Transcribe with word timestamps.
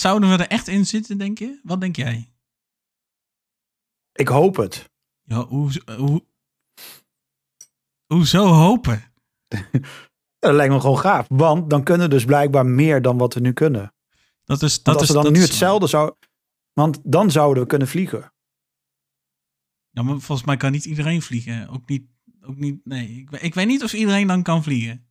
Zouden 0.00 0.28
we 0.30 0.36
er 0.36 0.48
echt 0.48 0.68
in 0.68 0.86
zitten, 0.86 1.18
denk 1.18 1.38
je? 1.38 1.60
Wat 1.62 1.80
denk 1.80 1.96
jij? 1.96 2.32
Ik 4.12 4.28
hoop 4.28 4.56
het. 4.56 4.90
Ja, 5.22 5.46
hoe, 5.46 5.82
hoe, 5.96 6.24
hoezo 8.06 8.46
hopen? 8.46 9.02
Dat 10.38 10.54
lijkt 10.54 10.72
me 10.74 10.80
gewoon 10.80 10.98
gaaf. 10.98 11.26
Want 11.28 11.70
dan 11.70 11.82
kunnen 11.84 12.08
we 12.08 12.14
dus 12.14 12.24
blijkbaar 12.24 12.66
meer 12.66 13.02
dan 13.02 13.18
wat 13.18 13.34
we 13.34 13.40
nu 13.40 13.52
kunnen. 13.52 13.94
Dat 14.44 14.62
is, 14.62 14.72
Want 14.74 14.84
dat 14.84 14.94
als 14.94 15.02
is, 15.02 15.08
we 15.08 15.14
dan 15.14 15.24
dat 15.24 15.32
nu 15.32 15.38
is- 15.38 15.44
hetzelfde 15.48 15.86
zou... 15.86 16.14
Want 16.72 17.00
dan 17.04 17.30
zouden 17.30 17.62
we 17.62 17.68
kunnen 17.68 17.88
vliegen. 17.88 18.32
Ja, 19.90 20.02
maar 20.02 20.18
volgens 20.20 20.46
mij 20.46 20.56
kan 20.56 20.72
niet 20.72 20.84
iedereen 20.84 21.22
vliegen. 21.22 21.68
Ook 21.68 21.88
niet, 21.88 22.06
ook 22.40 22.56
niet 22.56 22.84
nee. 22.84 23.08
Ik, 23.08 23.30
ik 23.30 23.54
weet 23.54 23.66
niet 23.66 23.82
of 23.84 23.92
iedereen 23.92 24.26
dan 24.26 24.42
kan 24.42 24.62
vliegen. 24.62 25.07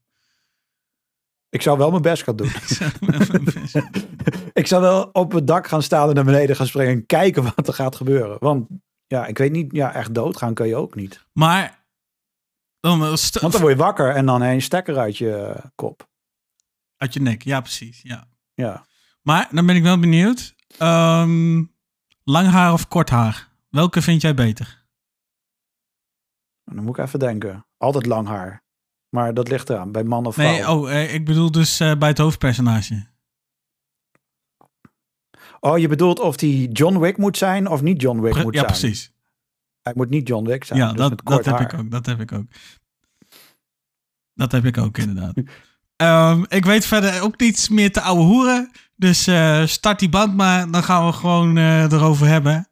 Ik 1.58 1.64
zou 1.64 1.78
wel 1.78 1.90
mijn 1.90 2.02
best 2.02 2.24
gaan 2.24 2.36
doen. 2.36 2.52
ik 4.62 4.68
zou 4.68 4.82
wel 4.82 5.10
op 5.12 5.32
het 5.32 5.48
dak 5.48 5.68
gaan 5.68 5.84
staan 5.84 6.10
en 6.10 6.16
naar 6.16 6.24
beneden 6.24 6.56
gaan 6.56 6.68
springen 6.68 6.94
en 6.94 7.06
kijken 7.06 7.44
wat 7.56 7.68
er 7.68 7.74
gaat 7.74 7.96
gebeuren. 7.96 8.38
Want 8.40 8.68
ja, 9.08 9.26
ik 9.26 9.38
weet 9.38 9.52
niet, 9.52 9.72
ja, 9.72 9.94
echt 9.94 10.14
doodgaan 10.14 10.54
kun 10.54 10.68
je 10.68 10.76
ook 10.76 10.96
niet. 10.96 11.26
maar, 11.34 11.86
dan, 12.80 13.00
Want 13.00 13.32
dan 13.32 13.62
word 13.62 13.74
je 13.74 13.76
wakker 13.76 14.16
en 14.16 14.26
dan 14.26 14.42
een 14.42 14.62
stekker 14.62 14.98
uit 14.98 15.18
je 15.18 15.56
kop. 15.76 16.10
uit 16.98 17.14
je 17.14 17.22
nek, 17.22 17.42
ja 17.44 17.62
precies, 17.62 18.02
ja. 18.02 18.28
Ja. 18.54 18.86
Maar 19.22 19.48
dan 19.52 19.66
ben 19.66 19.76
ik 19.76 19.84
wel 19.84 20.00
benieuwd. 20.00 20.56
Ehm, 20.78 21.64
lang 22.24 22.48
haar 22.48 22.74
of 22.74 22.88
kort 22.88 23.10
haar? 23.10 23.52
Welke 23.70 24.02
vind 24.02 24.22
jij 24.22 24.34
beter? 24.34 24.86
En 26.64 26.76
dan 26.76 26.84
moet 26.84 26.98
ik 26.98 27.06
even 27.06 27.20
denken. 27.20 27.66
Altijd 27.78 28.06
lang 28.06 28.28
haar. 28.28 28.66
Maar 29.10 29.34
dat 29.34 29.48
ligt 29.48 29.70
eraan, 29.70 29.92
bij 29.92 30.04
man 30.04 30.26
of 30.26 30.34
vrouw. 30.34 30.52
Nee, 30.52 30.70
oh, 30.70 30.92
eh, 30.92 31.14
ik 31.14 31.26
bedoel 31.26 31.52
dus 31.52 31.80
eh, 31.80 31.98
bij 31.98 32.10
het 32.10 32.18
hoofdpersonage. 32.18 33.08
Oh, 35.60 35.78
je 35.78 35.88
bedoelt 35.88 36.20
of 36.20 36.36
die 36.36 36.72
John 36.72 37.00
Wick 37.00 37.18
moet 37.18 37.38
zijn 37.38 37.68
of 37.68 37.82
niet 37.82 38.02
John 38.02 38.22
Wick 38.22 38.32
Pre- 38.32 38.44
moet 38.44 38.54
ja, 38.54 38.60
zijn? 38.60 38.72
precies. 38.72 39.12
Hij 39.82 39.94
moet 39.96 40.10
niet 40.10 40.28
John 40.28 40.46
Wick 40.48 40.64
zijn. 40.64 40.80
Ja, 40.80 40.88
dus 40.88 40.98
dat, 40.98 41.22
dat 41.24 41.46
heb 41.46 41.54
haar. 41.54 41.74
ik 41.74 41.80
ook. 41.80 41.92
Dat 41.92 42.06
heb 42.06 42.20
ik 42.20 42.32
ook. 42.32 42.46
Dat 44.34 44.52
heb 44.52 44.66
ik 44.66 44.78
ook, 44.78 44.98
inderdaad. 44.98 45.34
Ehm, 45.96 46.44
ik 46.48 46.66
weet 46.66 46.86
verder 46.86 47.22
ook 47.22 47.40
niets 47.40 47.70
meer 47.70 47.92
te 47.92 48.02
ouwe 48.02 48.24
hoeren. 48.24 48.72
Dus 48.96 49.28
eh, 49.28 49.66
start 49.66 50.00
die 50.00 50.10
band 50.10 50.36
maar. 50.36 50.72
Dan 50.72 50.84
gaan 50.84 51.06
we 51.06 51.12
gewoon 51.12 51.58
eh, 51.58 51.92
erover 51.92 52.28
hebben. 52.28 52.67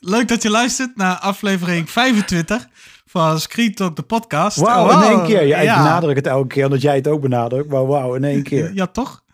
Leuk 0.00 0.28
dat 0.28 0.42
je 0.42 0.50
luistert 0.50 0.96
naar 0.96 1.16
aflevering 1.16 1.90
25 1.90 2.66
van 3.12 3.40
Screen 3.40 3.74
Talk, 3.74 3.96
de 3.96 4.02
podcast. 4.02 4.56
Wauw, 4.56 4.86
Wow. 4.86 5.02
in 5.02 5.08
één 5.10 5.26
keer. 5.26 5.46
Ja, 5.46 5.58
ik 5.58 5.64
ja. 5.64 5.82
benadruk 5.82 6.16
het 6.16 6.26
elke 6.26 6.46
keer 6.46 6.64
omdat 6.64 6.80
jij 6.80 6.94
het 6.94 7.08
ook 7.08 7.20
benadrukt. 7.20 7.70
Maar 7.70 7.86
wauw, 7.86 8.14
in 8.14 8.24
één 8.24 8.42
keer. 8.42 8.74
Ja, 8.74 8.86
toch? 8.86 9.24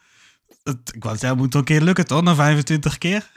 Het, 0.63 0.95
ik 0.95 1.05
wou 1.05 1.17
zeggen, 1.17 1.39
moet 1.39 1.55
een 1.55 1.65
keer 1.65 1.81
lukken, 1.81 2.07
toch? 2.07 2.23
Na 2.23 2.35
25 2.35 2.99
keer. 2.99 3.31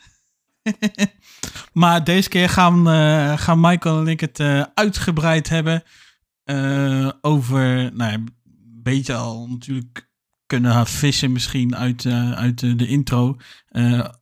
maar 1.81 2.03
deze 2.03 2.29
keer 2.29 2.49
gaan, 2.49 2.89
eh, 2.89 3.37
gaan 3.37 3.59
Michael 3.59 3.99
en 3.99 4.07
ik 4.07 4.19
het 4.19 4.39
eh, 4.39 4.63
uitgebreid 4.73 5.49
hebben 5.49 5.83
eh, 6.43 7.09
over, 7.21 7.65
nou 7.93 8.11
ja, 8.11 8.13
een 8.13 8.29
beetje 8.83 9.13
al 9.13 9.47
natuurlijk 9.49 10.09
kunnen 10.45 10.87
vissen 10.87 11.31
misschien 11.31 11.75
uit, 11.75 12.05
uit 12.35 12.59
de, 12.59 12.87
intro 12.87 13.37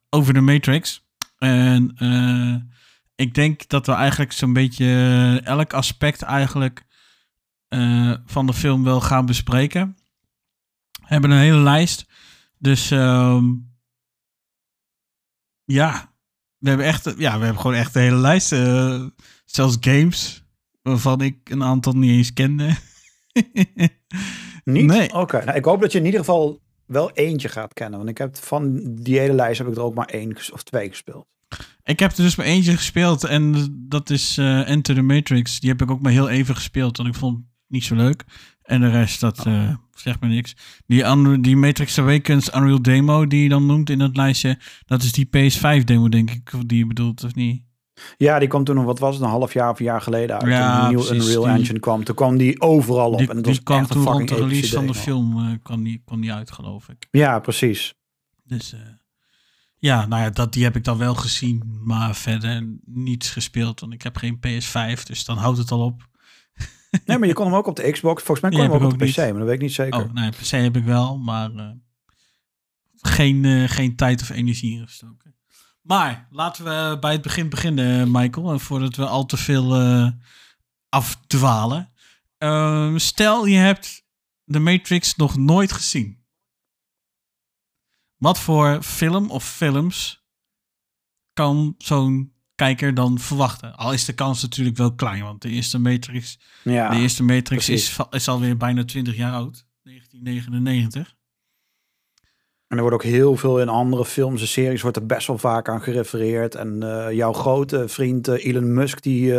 over 0.09 0.33
de 0.33 0.41
Matrix. 0.41 1.07
En 1.37 1.93
ik 3.19 3.33
denk 3.33 3.67
dat 3.67 3.85
we 3.85 3.91
eigenlijk 3.91 4.31
zo'n 4.31 4.53
beetje 4.53 4.85
eh, 4.85 5.45
elk 5.45 5.73
aspect 5.73 6.21
eigenlijk 6.21 6.85
eh, 7.67 8.13
van 8.25 8.45
de 8.45 8.53
film 8.53 8.83
wel 8.83 9.01
gaan 9.01 9.25
bespreken. 9.25 9.97
We 10.91 11.05
hebben 11.05 11.31
een 11.31 11.37
hele 11.37 11.57
lijst. 11.57 12.05
Dus 12.57 12.91
ehm, 12.91 13.45
ja, 15.63 16.13
we 16.57 16.67
hebben 16.69 16.85
echt, 16.87 17.03
ja, 17.17 17.37
we 17.37 17.43
hebben 17.43 17.61
gewoon 17.61 17.75
echt 17.77 17.95
een 17.95 18.01
hele 18.01 18.15
lijst. 18.15 18.51
eh, 18.51 19.05
zelfs 19.45 19.77
games 19.79 20.43
waarvan 20.81 21.21
ik 21.21 21.49
een 21.49 21.63
aantal 21.63 21.93
niet 21.93 22.11
eens 22.11 22.33
kende. 22.33 22.75
Niet? 24.63 24.85
Nee. 24.85 25.13
Oké, 25.13 25.45
nou, 25.45 25.57
ik 25.57 25.65
hoop 25.65 25.81
dat 25.81 25.91
je 25.91 25.99
in 25.99 26.05
ieder 26.05 26.19
geval 26.19 26.61
wel 26.85 27.11
eentje 27.11 27.49
gaat 27.49 27.73
kennen. 27.73 27.97
Want 27.97 28.09
ik 28.11 28.17
heb 28.17 28.37
van 28.37 28.95
die 28.95 29.19
hele 29.19 29.33
lijst 29.33 29.57
heb 29.57 29.67
ik 29.67 29.75
er 29.75 29.81
ook 29.81 29.95
maar 29.95 30.09
één 30.09 30.35
of 30.51 30.63
twee 30.63 30.89
gespeeld. 30.89 31.27
Ik 31.89 31.99
heb 31.99 32.11
er 32.11 32.23
dus 32.23 32.35
maar 32.35 32.45
eentje 32.45 32.77
gespeeld 32.77 33.23
en 33.23 33.67
dat 33.89 34.09
is 34.09 34.37
eh, 34.37 34.69
Enter 34.69 34.95
the 34.95 35.01
Matrix. 35.01 35.59
Die 35.59 35.69
heb 35.69 35.81
ik 35.81 35.91
ook 35.91 36.01
maar 36.01 36.11
heel 36.11 36.29
even 36.29 36.55
gespeeld, 36.55 36.97
want 36.97 37.09
ik 37.09 37.15
vond 37.15 37.35
het 37.37 37.45
niet 37.67 37.83
zo 37.83 37.95
leuk. 37.95 38.23
En 38.61 38.81
de 38.81 38.89
rest, 38.89 39.19
dat 39.19 39.45
eh, 39.45 39.75
zegt 39.93 40.19
me 40.21 40.27
niks. 40.27 40.55
Die, 40.87 41.03
Unre- 41.03 41.39
die 41.41 41.55
Matrix 41.55 41.99
Awakens 41.99 42.53
Unreal 42.55 42.81
Demo 42.81 43.27
die 43.27 43.43
je 43.43 43.49
dan 43.49 43.65
noemt 43.65 43.89
in 43.89 43.97
dat 43.99 44.15
lijstje, 44.17 44.59
dat 44.85 45.03
is 45.03 45.11
die 45.11 45.27
PS5 45.27 45.83
demo 45.83 46.09
denk 46.09 46.31
ik, 46.31 46.51
die 46.65 46.77
je 46.77 46.85
bedoelt 46.87 47.23
of 47.23 47.35
niet? 47.35 47.63
Ja, 48.17 48.39
die 48.39 48.47
kwam 48.47 48.63
toen 48.63 48.75
nog, 48.75 48.85
wat 48.85 48.99
was 48.99 49.15
het, 49.15 49.23
een 49.23 49.29
half 49.29 49.53
jaar 49.53 49.69
of 49.69 49.79
een 49.79 49.85
jaar 49.85 50.01
geleden 50.01 50.39
uit. 50.41 50.51
Ja, 50.51 50.71
toen 50.71 50.79
die 50.79 50.87
nieuwe 50.89 51.05
precies, 51.09 51.25
Unreal 51.27 51.43
die- 51.43 51.53
Engine 51.61 51.79
kwam. 51.79 52.03
Toen 52.03 52.15
kwam 52.15 52.37
die 52.37 52.61
overal 52.61 53.11
op. 53.11 53.17
Die, 53.17 53.27
en 53.29 53.35
die 53.35 53.45
was 53.45 53.63
kwam 53.63 53.87
toen 53.87 54.03
rond 54.03 54.29
de 54.29 54.35
release 54.35 54.73
van 54.75 54.87
de 54.87 54.93
film, 54.93 55.59
kwam, 55.63 55.83
die, 55.83 56.01
kwam 56.05 56.21
die 56.21 56.33
uit 56.33 56.51
geloof 56.51 56.89
ik. 56.89 57.07
Ja, 57.11 57.39
precies. 57.39 57.93
Dus 58.43 58.75
ja, 59.79 60.05
nou 60.05 60.21
ja, 60.21 60.29
dat, 60.29 60.53
die 60.53 60.63
heb 60.63 60.75
ik 60.75 60.83
dan 60.83 60.97
wel 60.97 61.15
gezien, 61.15 61.79
maar 61.83 62.15
verder 62.15 62.67
niets 62.85 63.29
gespeeld. 63.29 63.79
Want 63.79 63.93
ik 63.93 64.01
heb 64.01 64.17
geen 64.17 64.39
PS5, 64.47 65.03
dus 65.03 65.25
dan 65.25 65.37
houdt 65.37 65.57
het 65.57 65.71
al 65.71 65.85
op. 65.85 66.07
Nee, 67.05 67.17
maar 67.17 67.27
je 67.27 67.33
kon 67.33 67.45
hem 67.45 67.55
ook 67.55 67.67
op 67.67 67.75
de 67.75 67.91
Xbox. 67.91 68.23
Volgens 68.23 68.41
mij 68.41 68.49
kon 68.49 68.59
je 68.59 68.75
hem 68.75 68.85
ook 68.85 68.93
op 68.93 68.99
de 68.99 69.05
PC, 69.05 69.17
maar 69.17 69.33
dat 69.33 69.43
weet 69.43 69.53
ik 69.53 69.61
niet 69.61 69.73
zeker. 69.73 69.99
Oh, 69.99 70.13
nee, 70.13 70.29
PC 70.29 70.49
heb 70.49 70.75
ik 70.75 70.83
wel, 70.83 71.17
maar 71.17 71.51
eh, 71.55 71.69
geen, 72.95 73.45
eh, 73.45 73.69
geen 73.69 73.95
tijd 73.95 74.21
of 74.21 74.29
energie 74.29 74.71
ingestoken. 74.71 75.35
Maar 75.81 76.27
laten 76.31 76.63
we 76.63 76.97
bij 76.99 77.11
het 77.11 77.21
begin 77.21 77.49
beginnen, 77.49 78.11
Michael. 78.11 78.51
En 78.51 78.59
voordat 78.59 78.95
we 78.95 79.05
al 79.05 79.25
te 79.25 79.37
veel 79.37 79.75
eh, 79.75 80.07
afdwalen. 80.89 81.93
Ehm, 82.37 82.97
stel, 82.97 83.45
je 83.45 83.57
hebt 83.57 84.05
de 84.43 84.59
Matrix 84.59 85.15
nog 85.15 85.37
nooit 85.37 85.71
gezien. 85.71 86.18
Wat 88.19 88.39
voor 88.39 88.81
film 88.81 89.31
of 89.31 89.45
films 89.45 90.23
kan 91.33 91.75
zo'n 91.77 92.33
kijker 92.55 92.93
dan 92.93 93.19
verwachten? 93.19 93.75
Al 93.75 93.93
is 93.93 94.05
de 94.05 94.13
kans 94.13 94.41
natuurlijk 94.41 94.77
wel 94.77 94.95
klein, 94.95 95.23
want 95.23 95.41
de 95.41 95.49
eerste 95.49 95.79
Matrix 95.79 96.39
Ja, 96.63 96.89
de 96.89 96.97
eerste 96.97 97.23
Matrix 97.23 97.69
is, 97.69 97.93
precies. 97.95 98.13
is 98.13 98.27
alweer 98.27 98.57
bijna 98.57 98.85
20 98.85 99.15
jaar 99.15 99.33
oud. 99.33 99.65
1999. 99.81 101.15
En 102.67 102.77
er 102.77 102.81
wordt 102.83 102.95
ook 102.95 103.11
heel 103.11 103.35
veel 103.35 103.61
in 103.61 103.69
andere 103.69 104.05
films 104.05 104.41
en 104.41 104.47
series 104.47 104.81
wordt 104.81 104.97
er 104.97 105.05
best 105.05 105.27
wel 105.27 105.37
vaak 105.37 105.69
aan 105.69 105.81
gerefereerd. 105.81 106.55
En 106.55 106.83
eh, 106.83 107.11
jouw 107.15 107.33
grote 107.33 107.87
vriend 107.87 108.27
eh, 108.27 108.45
Elon 108.45 108.73
Musk, 108.73 109.01
die, 109.01 109.35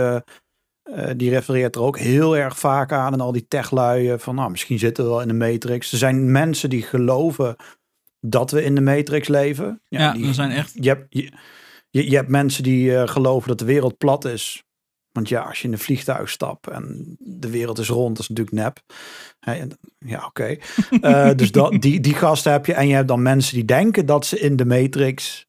eh, 0.82 1.10
die 1.16 1.30
refereert 1.30 1.74
er 1.76 1.82
ook 1.82 1.98
heel 1.98 2.36
erg 2.36 2.58
vaak 2.58 2.92
aan. 2.92 3.12
En 3.12 3.20
al 3.20 3.32
die 3.32 3.48
techlui 3.48 4.10
eh, 4.10 4.18
van, 4.18 4.34
nou, 4.34 4.50
misschien 4.50 4.78
zitten 4.78 5.04
we 5.04 5.10
wel 5.10 5.20
in 5.22 5.28
de 5.28 5.34
Matrix. 5.34 5.92
Er 5.92 5.98
zijn 5.98 6.32
mensen 6.32 6.70
die 6.70 6.82
geloven 6.82 7.56
dat 8.20 8.50
we 8.50 8.64
in 8.64 8.75
de 8.75 8.81
Matrix 8.81 9.28
leven. 9.28 9.82
Ja, 9.88 10.12
die, 10.12 10.26
er 10.26 10.34
zijn 10.34 10.50
echt- 10.50 10.72
Je 10.75 10.88
hebt, 10.88 11.06
je, 11.10 11.33
je, 11.91 12.10
je 12.10 12.16
hebt 12.16 12.28
mensen 12.28 12.62
die 12.62 12.97
eh, 12.97 13.09
geloven 13.09 13.48
dat 13.48 13.59
de 13.59 13.65
wereld 13.65 13.98
plat 13.98 14.24
is. 14.24 14.65
Want 15.12 15.28
ja, 15.28 15.42
als 15.42 15.60
je 15.60 15.66
in 15.66 15.72
een 15.72 15.78
vliegtuig 15.78 16.30
stapt 16.30 16.66
en 16.68 17.16
de 17.18 17.50
wereld 17.50 17.78
is 17.78 17.89
rond, 17.89 18.16
dat 18.16 18.22
is 18.22 18.28
natuurlijk 18.28 18.56
nep. 18.56 18.80
Ja, 19.98 20.27
oké. 20.27 20.56
Eh, 21.00 21.30
dus 21.36 21.53
dat, 21.53 21.72
die, 21.83 22.00
die 22.00 22.15
gasten 22.15 22.53
heb 22.53 22.66
je. 22.66 22.74
En 22.74 22.89
je 22.89 22.94
hebt 22.94 23.09
dan 23.09 23.22
mensen 23.22 23.54
die 23.54 23.65
denken 23.65 24.06
dat 24.06 24.27
ze 24.27 24.39
in 24.41 24.56
de 24.56 24.65
Matrix 24.65 25.47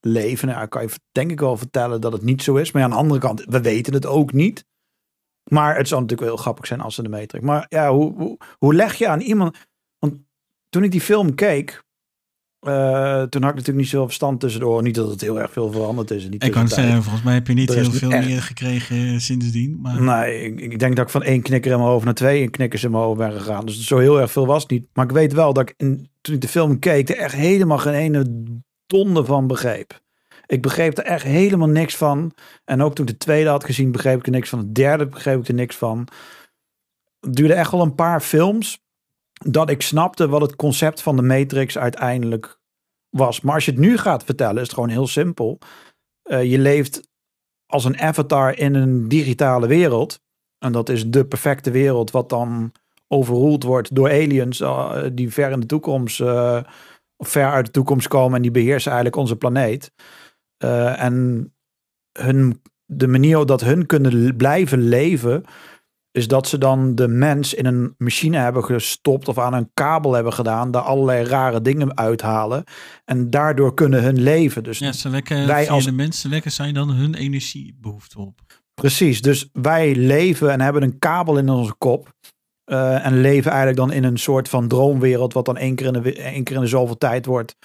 leven. 0.00 0.48
Nou, 0.48 0.66
kan 0.66 0.82
je 0.82 0.88
denk 1.12 1.30
ik 1.30 1.40
wel 1.40 1.56
vertellen 1.56 2.00
dat 2.00 2.12
het 2.12 2.22
niet 2.22 2.42
zo 2.42 2.54
is. 2.56 2.72
Maar 2.72 2.82
ja, 2.82 2.88
aan 2.88 2.94
de 2.94 3.00
andere 3.00 3.20
kant, 3.20 3.44
we 3.48 3.60
weten 3.60 3.92
het 3.94 4.06
ook 4.06 4.32
niet. 4.32 4.64
Maar 5.50 5.76
het 5.76 5.88
zou 5.88 6.00
natuurlijk 6.00 6.28
wel 6.28 6.36
heel 6.36 6.44
grappig 6.44 6.66
zijn 6.66 6.80
als 6.80 6.94
ze 6.94 7.02
de 7.02 7.08
Matrix. 7.08 7.44
Maar 7.44 7.66
ja, 7.68 7.92
hoe, 7.92 8.14
hoe, 8.14 8.38
hoe 8.58 8.74
leg 8.74 8.94
je 8.94 9.08
aan 9.08 9.20
iemand... 9.20 9.56
Want 9.98 10.14
toen 10.68 10.84
ik 10.84 10.90
die 10.90 11.00
film 11.00 11.34
keek... 11.34 11.84
eh, 12.60 13.22
toen 13.22 13.42
had 13.42 13.50
ik 13.50 13.56
natuurlijk 13.56 13.76
niet 13.76 13.88
zoveel 13.88 14.06
verstand 14.06 14.40
tussendoor. 14.40 14.82
Niet 14.82 14.94
dat 14.94 15.10
het 15.10 15.20
heel 15.20 15.40
erg 15.40 15.52
veel 15.52 15.72
veranderd 15.72 16.10
is. 16.10 16.24
In 16.24 16.30
die 16.30 16.44
Ik 16.44 16.52
kan 16.52 16.68
zeggen, 16.68 17.02
volgens 17.02 17.24
mij 17.24 17.34
heb 17.34 17.46
je 17.46 17.54
niet 17.54 17.70
Er 17.70 17.76
heel 17.76 17.92
veel 17.92 18.10
echt- 18.10 18.26
meer 18.26 18.42
gekregen 18.42 18.96
eh, 18.96 19.18
sindsdien. 19.18 19.78
Maar 19.80 20.02
Nee, 20.02 20.42
ik, 20.42 20.60
ik 20.60 20.78
denk 20.78 20.96
dat 20.96 21.04
ik 21.04 21.10
van 21.10 21.22
één 21.22 21.42
knikker 21.42 21.70
in 21.72 21.78
mijn 21.78 21.90
hoofd 21.90 22.04
naar 22.04 22.14
twee 22.14 22.48
knikkers 22.50 22.84
in 22.84 22.90
mijn 22.90 23.02
hoofd 23.02 23.18
ben 23.18 23.32
gegaan. 23.32 23.66
Dus 23.66 23.86
zo 23.86 23.98
heel 23.98 24.20
erg 24.20 24.30
veel 24.30 24.46
was 24.46 24.62
het 24.62 24.70
niet. 24.70 24.86
Maar 24.92 25.04
ik 25.04 25.10
weet 25.10 25.32
wel 25.32 25.52
dat 25.52 25.68
ik 25.68 25.74
in, 25.76 26.08
toen 26.20 26.34
ik 26.34 26.40
de 26.40 26.48
film 26.48 26.78
keek, 26.78 27.08
er 27.08 27.16
echt 27.16 27.34
helemaal 27.34 27.78
geen 27.78 27.94
ene 27.94 28.44
stonde 28.86 29.24
van 29.24 29.46
begreep. 29.46 30.00
Ik 30.46 30.62
begreep 30.62 30.98
er 30.98 31.04
echt 31.04 31.22
helemaal 31.24 31.68
niks 31.68 31.96
van. 31.96 32.32
En 32.64 32.82
ook 32.82 32.94
toen 32.94 33.06
ik 33.06 33.10
de 33.12 33.16
tweede 33.18 33.48
had 33.50 33.64
gezien, 33.64 33.92
begreep 33.92 34.18
ik 34.18 34.26
er 34.26 34.32
niks 34.32 34.48
van. 34.48 34.58
De 34.60 34.72
derde 34.72 35.06
begreep 35.06 35.40
ik 35.40 35.48
er 35.48 35.54
niks 35.54 35.76
van. 35.76 36.08
Het 37.20 37.34
duurde 37.34 37.54
echt 37.54 37.70
wel 37.70 37.82
een 37.82 37.94
paar 37.94 38.20
films 38.20 38.84
dat 39.44 39.70
ik 39.70 39.82
snapte 39.82 40.28
wat 40.28 40.40
het 40.40 40.56
concept 40.56 41.02
van 41.02 41.16
de 41.16 41.22
Matrix 41.22 41.78
uiteindelijk 41.78 42.58
was. 43.10 43.40
Maar 43.40 43.54
als 43.54 43.64
je 43.64 43.70
het 43.70 43.80
nu 43.80 43.98
gaat 43.98 44.24
vertellen, 44.24 44.56
is 44.56 44.62
het 44.62 44.72
gewoon 44.72 44.88
heel 44.88 45.06
simpel. 45.06 45.58
Eh, 46.22 46.44
je 46.44 46.58
leeft 46.58 47.08
als 47.66 47.84
een 47.84 47.98
avatar 47.98 48.58
in 48.58 48.74
een 48.74 49.08
digitale 49.08 49.66
wereld. 49.66 50.20
En 50.58 50.72
dat 50.72 50.88
is 50.88 51.10
de 51.10 51.26
perfecte 51.26 51.70
wereld, 51.70 52.10
wat 52.10 52.28
dan 52.28 52.72
overroeld 53.08 53.62
wordt 53.62 53.94
door 53.94 54.10
aliens 54.10 54.60
eh, 54.60 55.02
die 55.12 55.32
ver 55.32 55.50
in 55.50 55.60
de 55.60 55.66
toekomst, 55.66 56.20
eh, 56.20 56.62
ver 57.18 57.50
uit 57.50 57.66
de 57.66 57.72
toekomst 57.72 58.08
komen 58.08 58.36
en 58.36 58.42
die 58.42 58.50
beheersen 58.50 58.92
eigenlijk 58.92 59.20
onze 59.20 59.36
planeet. 59.36 59.92
En 60.58 61.54
hun, 62.18 62.62
de 62.84 63.06
manier 63.06 63.46
dat 63.46 63.60
hun 63.60 63.86
kunnen 63.86 64.36
blijven 64.36 64.88
leven, 64.88 65.44
is 66.16 66.28
dat 66.28 66.48
ze 66.48 66.58
dan 66.58 66.94
de 66.94 67.08
mens 67.08 67.54
in 67.54 67.66
een 67.66 67.94
machine 67.98 68.36
hebben 68.38 68.64
gestopt 68.64 69.28
of 69.28 69.38
aan 69.38 69.54
een 69.54 69.70
kabel 69.74 70.12
hebben 70.12 70.32
gedaan, 70.32 70.70
daar 70.70 70.82
allerlei 70.82 71.24
rare 71.24 71.60
dingen 71.62 71.96
uithalen. 71.96 72.64
En 73.04 73.30
daardoor 73.30 73.74
kunnen 73.74 74.02
hun 74.02 74.20
leven. 74.22 74.64
Dus 74.64 74.78
Ja, 74.78 74.92
ze 74.92 75.08
wekken, 75.08 75.46
Wij 75.46 75.70
als- 75.70 75.84
de 75.84 75.92
mensen 75.92 76.30
wekken 76.30 76.52
zij 76.52 76.72
dan 76.72 76.90
hun 76.90 77.14
energiebehoefte 77.14 78.18
op. 78.20 78.40
Precies, 78.74 79.22
dus 79.22 79.48
wij 79.52 79.94
leven 79.94 80.50
en 80.50 80.60
hebben 80.60 80.82
een 80.82 80.98
kabel 80.98 81.38
in 81.38 81.48
onze 81.48 81.74
kop. 81.78 82.14
eh, 82.64 83.06
en 83.06 83.20
leven 83.20 83.50
eigenlijk 83.50 83.78
dan 83.80 83.92
in 83.92 84.04
een 84.04 84.18
soort 84.18 84.48
van 84.48 84.68
droomwereld, 84.68 85.32
wat 85.32 85.44
dan 85.44 85.56
één 85.56 85.74
keer 85.74 85.86
in 85.86 85.92
de, 86.02 86.14
één 86.14 86.44
keer 86.44 86.54
in 86.56 86.62
de 86.62 86.66
zoveel 86.68 86.98
tijd 86.98 87.26
wordt 87.26 87.56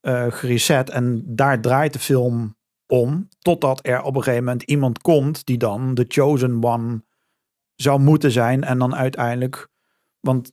eh 0.00 0.26
gereset. 0.28 0.90
En 0.90 1.22
daar 1.26 1.60
draait 1.60 1.92
de 1.92 1.98
film 1.98 2.56
om, 2.92 3.28
totdat 3.38 3.86
er 3.86 4.02
op 4.02 4.16
een 4.16 4.22
gegeven 4.22 4.44
moment 4.44 4.62
iemand 4.62 5.00
komt 5.00 5.46
die 5.46 5.58
dan 5.58 5.94
de 5.94 6.04
chosen 6.08 6.64
one 6.64 7.02
zou 7.82 8.00
moeten 8.00 8.30
zijn. 8.30 8.64
En 8.64 8.78
dan 8.78 8.94
uiteindelijk, 8.94 9.68
want 10.20 10.52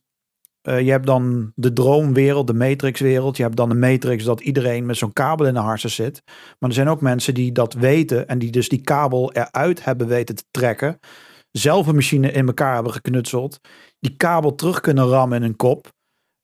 eh, 0.60 0.80
je 0.80 0.90
hebt 0.90 1.06
dan 1.06 1.52
de 1.54 1.72
droomwereld, 1.72 2.46
de 2.46 2.54
matrixwereld. 2.54 3.36
Je 3.36 3.42
hebt 3.42 3.56
dan 3.56 3.68
de 3.68 3.74
matrix 3.74 4.24
dat 4.24 4.40
iedereen 4.40 4.86
met 4.86 4.96
zo'n 4.96 5.12
kabel 5.12 5.46
in 5.46 5.54
de 5.54 5.60
harsen 5.60 5.90
zit. 5.90 6.22
Maar 6.58 6.68
er 6.68 6.74
zijn 6.74 6.88
ook 6.88 7.00
mensen 7.00 7.34
die 7.34 7.52
dat 7.52 7.74
weten 7.74 8.28
en 8.28 8.38
die 8.38 8.50
dus 8.50 8.68
die 8.68 8.80
kabel 8.80 9.32
eruit 9.32 9.84
hebben 9.84 10.06
weten 10.06 10.34
te 10.34 10.44
trekken. 10.50 10.98
Zelf 11.50 11.86
een 11.86 11.94
machine 11.94 12.32
in 12.32 12.46
elkaar 12.46 12.74
hebben 12.74 12.92
geknutseld. 12.92 13.58
Die 14.00 14.16
kabel 14.16 14.54
terug 14.54 14.80
kunnen 14.80 15.08
rammen 15.08 15.36
in 15.36 15.42
hun 15.42 15.56
kop. 15.56 15.92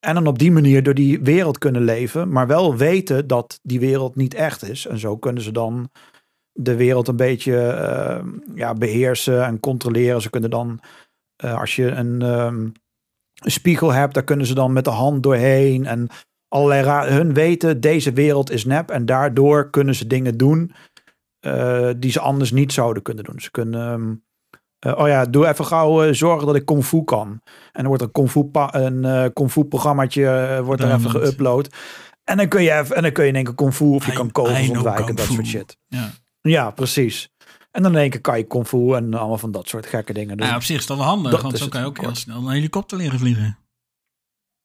En 0.01 0.15
dan 0.15 0.27
op 0.27 0.39
die 0.39 0.53
manier 0.53 0.83
door 0.83 0.95
die 0.95 1.21
wereld 1.21 1.59
kunnen 1.59 1.85
leven. 1.85 2.29
Maar 2.29 2.47
wel 2.47 2.77
weten 2.77 3.27
dat 3.27 3.59
die 3.63 3.81
wereld 3.81 4.17
niet 4.17 4.35
echt 4.35 4.69
is. 4.69 4.87
En 4.87 4.99
zo 4.99 5.17
kunnen 5.17 5.43
ze 5.43 5.53
dan 5.53 5.91
de 6.57 6.77
wereld 6.77 7.09
een 7.09 7.17
beetje 7.17 7.57
eh, 7.67 8.25
ja, 8.55 8.75
beheersen 8.75 9.45
en 9.45 9.61
controleren. 9.61 10.23
Ze 10.23 10.31
kunnen 10.31 10.51
dan, 10.51 10.81
eh, 11.37 11.59
als 11.61 11.77
je 11.77 11.91
een, 11.91 12.23
ehm, 12.23 12.57
een 13.35 13.51
spiegel 13.51 13.93
hebt, 13.93 14.15
daar 14.15 14.25
kunnen 14.25 14.47
ze 14.47 14.55
dan 14.55 14.73
met 14.73 14.85
de 14.85 14.91
hand 14.91 15.23
doorheen. 15.23 15.87
En 15.87 16.09
allerlei 16.49 16.83
ra- 16.83 17.07
hun 17.09 17.35
weten, 17.35 17.81
deze 17.81 18.13
wereld 18.13 18.51
is 18.51 18.65
nep. 18.65 18.91
En 18.91 19.07
daardoor 19.07 19.71
kunnen 19.71 19.95
ze 19.95 20.07
dingen 20.07 20.37
doen 20.37 20.73
eh, 21.41 21.91
die 21.97 22.11
ze 22.11 22.21
anders 22.21 22.51
niet 22.53 22.73
zouden 22.73 23.03
kunnen 23.03 23.25
doen. 23.25 23.41
Ze 23.41 23.51
kunnen, 23.51 23.81
ehm, 23.93 24.15
eh, 24.79 25.01
oh 25.03 25.09
ja, 25.09 25.25
doe 25.25 25.47
even 25.47 25.65
gauw 25.65 26.13
zorgen 26.13 26.47
dat 26.47 26.57
ik 26.57 26.65
kung 26.65 26.85
fu 26.85 27.03
kan. 27.05 27.29
En 27.29 27.71
dan 27.73 27.87
wordt 27.87 28.03
er 28.03 28.11
kung 28.11 28.31
fu, 28.31 28.45
pa- 28.45 28.75
een 28.75 29.33
kung 29.33 29.51
fu 29.51 29.65
programmaatje 29.65 30.61
wordt 30.65 30.83
er 30.83 30.89
even 30.95 31.11
geüpload. 31.35 31.67
En 32.25 32.37
dan 32.37 32.49
kun 32.49 32.63
je 32.63 32.73
even, 32.73 32.97
en 32.97 33.03
dan 33.03 33.13
kun 33.13 33.23
je 33.23 33.29
in 33.29 33.35
één 33.37 33.45
keer 33.45 33.55
kung 33.55 33.75
fu 33.75 33.85
of 33.85 34.07
je 34.07 34.13
I- 34.13 34.15
kan 34.15 34.33
kogels 34.33 34.59
ontwijken, 34.77 35.15
dat 35.17 35.25
soort 35.35 35.47
shit. 35.47 35.77
Ja. 35.87 36.11
Ja, 36.49 36.71
precies. 36.71 37.29
En 37.71 37.83
dan 37.83 37.93
in 37.93 37.99
één 37.99 38.11
keer 38.11 38.21
kan 38.21 38.39
je 38.39 38.45
kung 38.45 38.67
fu 38.67 38.95
en 38.95 39.15
allemaal 39.15 39.39
van 39.39 39.53
dat 39.53 39.69
soort 39.69 39.87
gekke 39.87 40.13
dingen 40.13 40.37
doen. 40.37 40.47
Ja, 40.47 40.57
op 40.57 40.63
zich 40.63 40.79
is 40.79 40.87
dat 40.87 40.97
wel 40.97 41.07
handig, 41.07 41.33
Dat 41.33 41.43
want 41.43 41.59
zo 41.59 41.69
kan 41.69 41.81
je 41.81 41.87
ook 41.87 42.01
heel 42.01 42.15
snel 42.15 42.37
een 42.37 42.49
helikopter 42.49 42.97
leren 42.97 43.19
vliegen. 43.19 43.59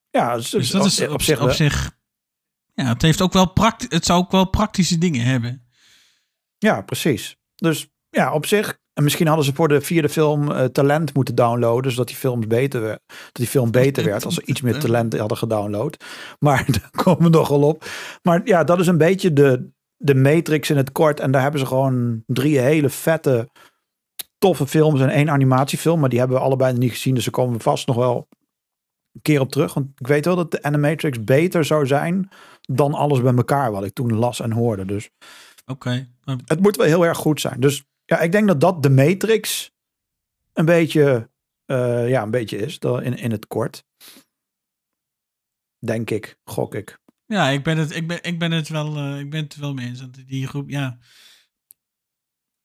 ja, 0.10 0.36
dus, 0.36 0.50
Dus 0.50 0.70
dat 0.70 0.86
is 0.86 1.08
op, 1.08 1.22
zich, 1.22 1.42
op 1.42 1.52
zich 1.52 1.98
ja, 2.74 2.86
het 2.86 3.02
heeft 3.02 3.22
ook 3.22 3.34
wel 3.34 3.54
het 3.88 4.06
zou 4.06 4.20
ook 4.20 4.32
wel 4.32 4.46
praktische 4.46 4.98
dingen 4.98 5.24
hebben. 5.24 5.68
Ja, 6.58 6.82
precies. 6.82 7.38
Dus 7.56 7.90
ja, 8.10 8.34
op 8.34 8.46
zich. 8.46 8.78
En 8.94 9.04
misschien 9.04 9.28
hadden 9.28 9.46
ze 9.46 9.54
voor 9.54 9.68
de 9.68 9.82
vierde 9.82 10.10
film 10.10 10.52
eh, 10.52 10.66
talent 10.66 11.14
moeten 11.14 11.36
downloaden, 11.36 11.92
zodat 11.92 12.08
die 12.08 12.16
film 12.16 12.48
beter 12.48 12.82
werd. 12.82 13.02
Dat 13.08 13.30
die 13.34 13.48
film 13.48 13.72
beter 13.72 14.04
werd 14.04 14.26
als 14.26 14.34
ze 14.34 14.46
iets 14.46 14.62
meer 14.62 14.80
talent 14.86 15.18
hadden 15.18 15.38
gedownload. 15.38 16.04
Maar 16.40 16.66
daar 16.72 17.04
komen 17.04 17.24
we 17.24 17.30
nogal 17.30 17.62
op. 17.62 17.86
Maar 18.22 18.42
ja, 18.44 18.64
dat 18.64 18.80
is 18.80 18.88
een 18.88 18.98
beetje 18.98 19.34
de, 19.34 19.70
de 20.02 20.16
Matrix 20.16 20.70
in 20.70 20.78
het 20.78 20.92
kort. 20.92 21.20
En 21.20 21.32
daar 21.32 21.42
hebben 21.42 21.60
ze 21.60 21.66
gewoon 21.66 22.24
drie 22.26 22.60
hele 22.60 22.90
vette, 22.90 23.50
toffe 24.38 24.68
films 24.68 25.02
en 25.02 25.10
één 25.10 25.30
animatiefilm. 25.30 26.00
Maar 26.00 26.10
die 26.10 26.20
hebben 26.20 26.38
we 26.38 26.44
allebei 26.44 26.78
niet 26.78 26.92
gezien, 26.92 27.16
dus 27.16 27.24
daar 27.24 27.34
komen 27.34 27.58
we 27.58 27.64
vast 27.64 27.88
nog 27.88 27.96
wel 27.96 28.28
een 29.14 29.22
keer 29.22 29.40
op 29.40 29.52
terug. 29.52 29.74
Want 29.74 29.88
ik 29.96 30.08
weet 30.08 30.26
wel 30.26 30.36
dat 30.36 30.52
de 30.52 30.64
Animatrix 30.64 31.24
beter 31.24 31.66
zou 31.66 31.86
zijn 31.86 32.30
dan 32.62 32.94
alles 32.94 33.22
bij 33.22 33.36
elkaar 33.36 33.72
wat 33.72 33.84
ik 33.84 33.94
toen 33.94 34.14
las 34.14 34.40
en 34.40 34.52
hoorde. 34.52 34.86
Dus 34.86 35.10
Oké. 35.66 36.08
Het 36.46 36.60
moet 36.60 36.76
wel 36.76 36.86
heel 36.86 37.06
erg 37.06 37.18
goed 37.18 37.42
zijn. 37.42 37.60
Dus 37.60 37.84
ja, 38.06 38.20
ik 38.20 38.32
denk 38.32 38.48
dat 38.48 38.62
dat 38.62 38.84
de 38.84 38.90
Matrix 38.90 39.72
een 40.54 40.66
beetje, 40.66 41.30
eh, 41.66 42.10
ja, 42.10 42.24
een 42.24 42.32
beetje 42.32 42.58
is 42.58 42.78
in, 42.78 43.18
in 43.18 43.32
het 43.32 43.48
kort. 43.48 43.86
Denk 45.80 46.10
ik, 46.10 46.38
gok 46.44 46.76
ik. 46.76 46.99
Ja, 47.34 47.50
ik 47.50 47.64
ben 47.64 47.78
het, 47.78 47.96
ik 47.96 48.08
ben, 48.08 48.24
ik 48.24 48.40
ben 48.40 48.52
het, 48.52 48.70
wel, 48.70 48.98
eh, 48.98 49.20
ik 49.20 49.30
ben 49.30 49.44
het 49.44 49.56
wel 49.56 49.74
mee 49.74 49.86
eens. 49.88 50.00
Dat 50.00 50.18
die 50.26 50.48
groep, 50.48 50.70
ja. 50.70 50.98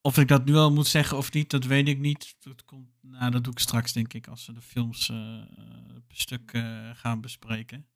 Of 0.00 0.18
ik 0.18 0.28
dat 0.28 0.44
nu 0.44 0.54
al 0.54 0.72
moet 0.72 0.86
zeggen 0.86 1.16
of 1.16 1.32
niet, 1.32 1.50
dat 1.50 1.64
weet 1.64 1.88
ik 1.88 1.98
niet. 1.98 2.34
Dat, 2.40 2.64
komt, 2.64 2.88
nou, 3.00 3.30
dat 3.30 3.44
doe 3.44 3.52
ik 3.52 3.58
straks, 3.58 3.92
denk 3.92 4.12
ik, 4.12 4.26
als 4.26 4.46
we 4.46 4.52
de 4.52 4.60
films 4.60 5.08
eh, 5.10 5.16
per 6.06 6.16
stuk 6.16 6.50
eh, 6.52 6.90
gaan 6.94 7.20
bespreken. 7.20 7.86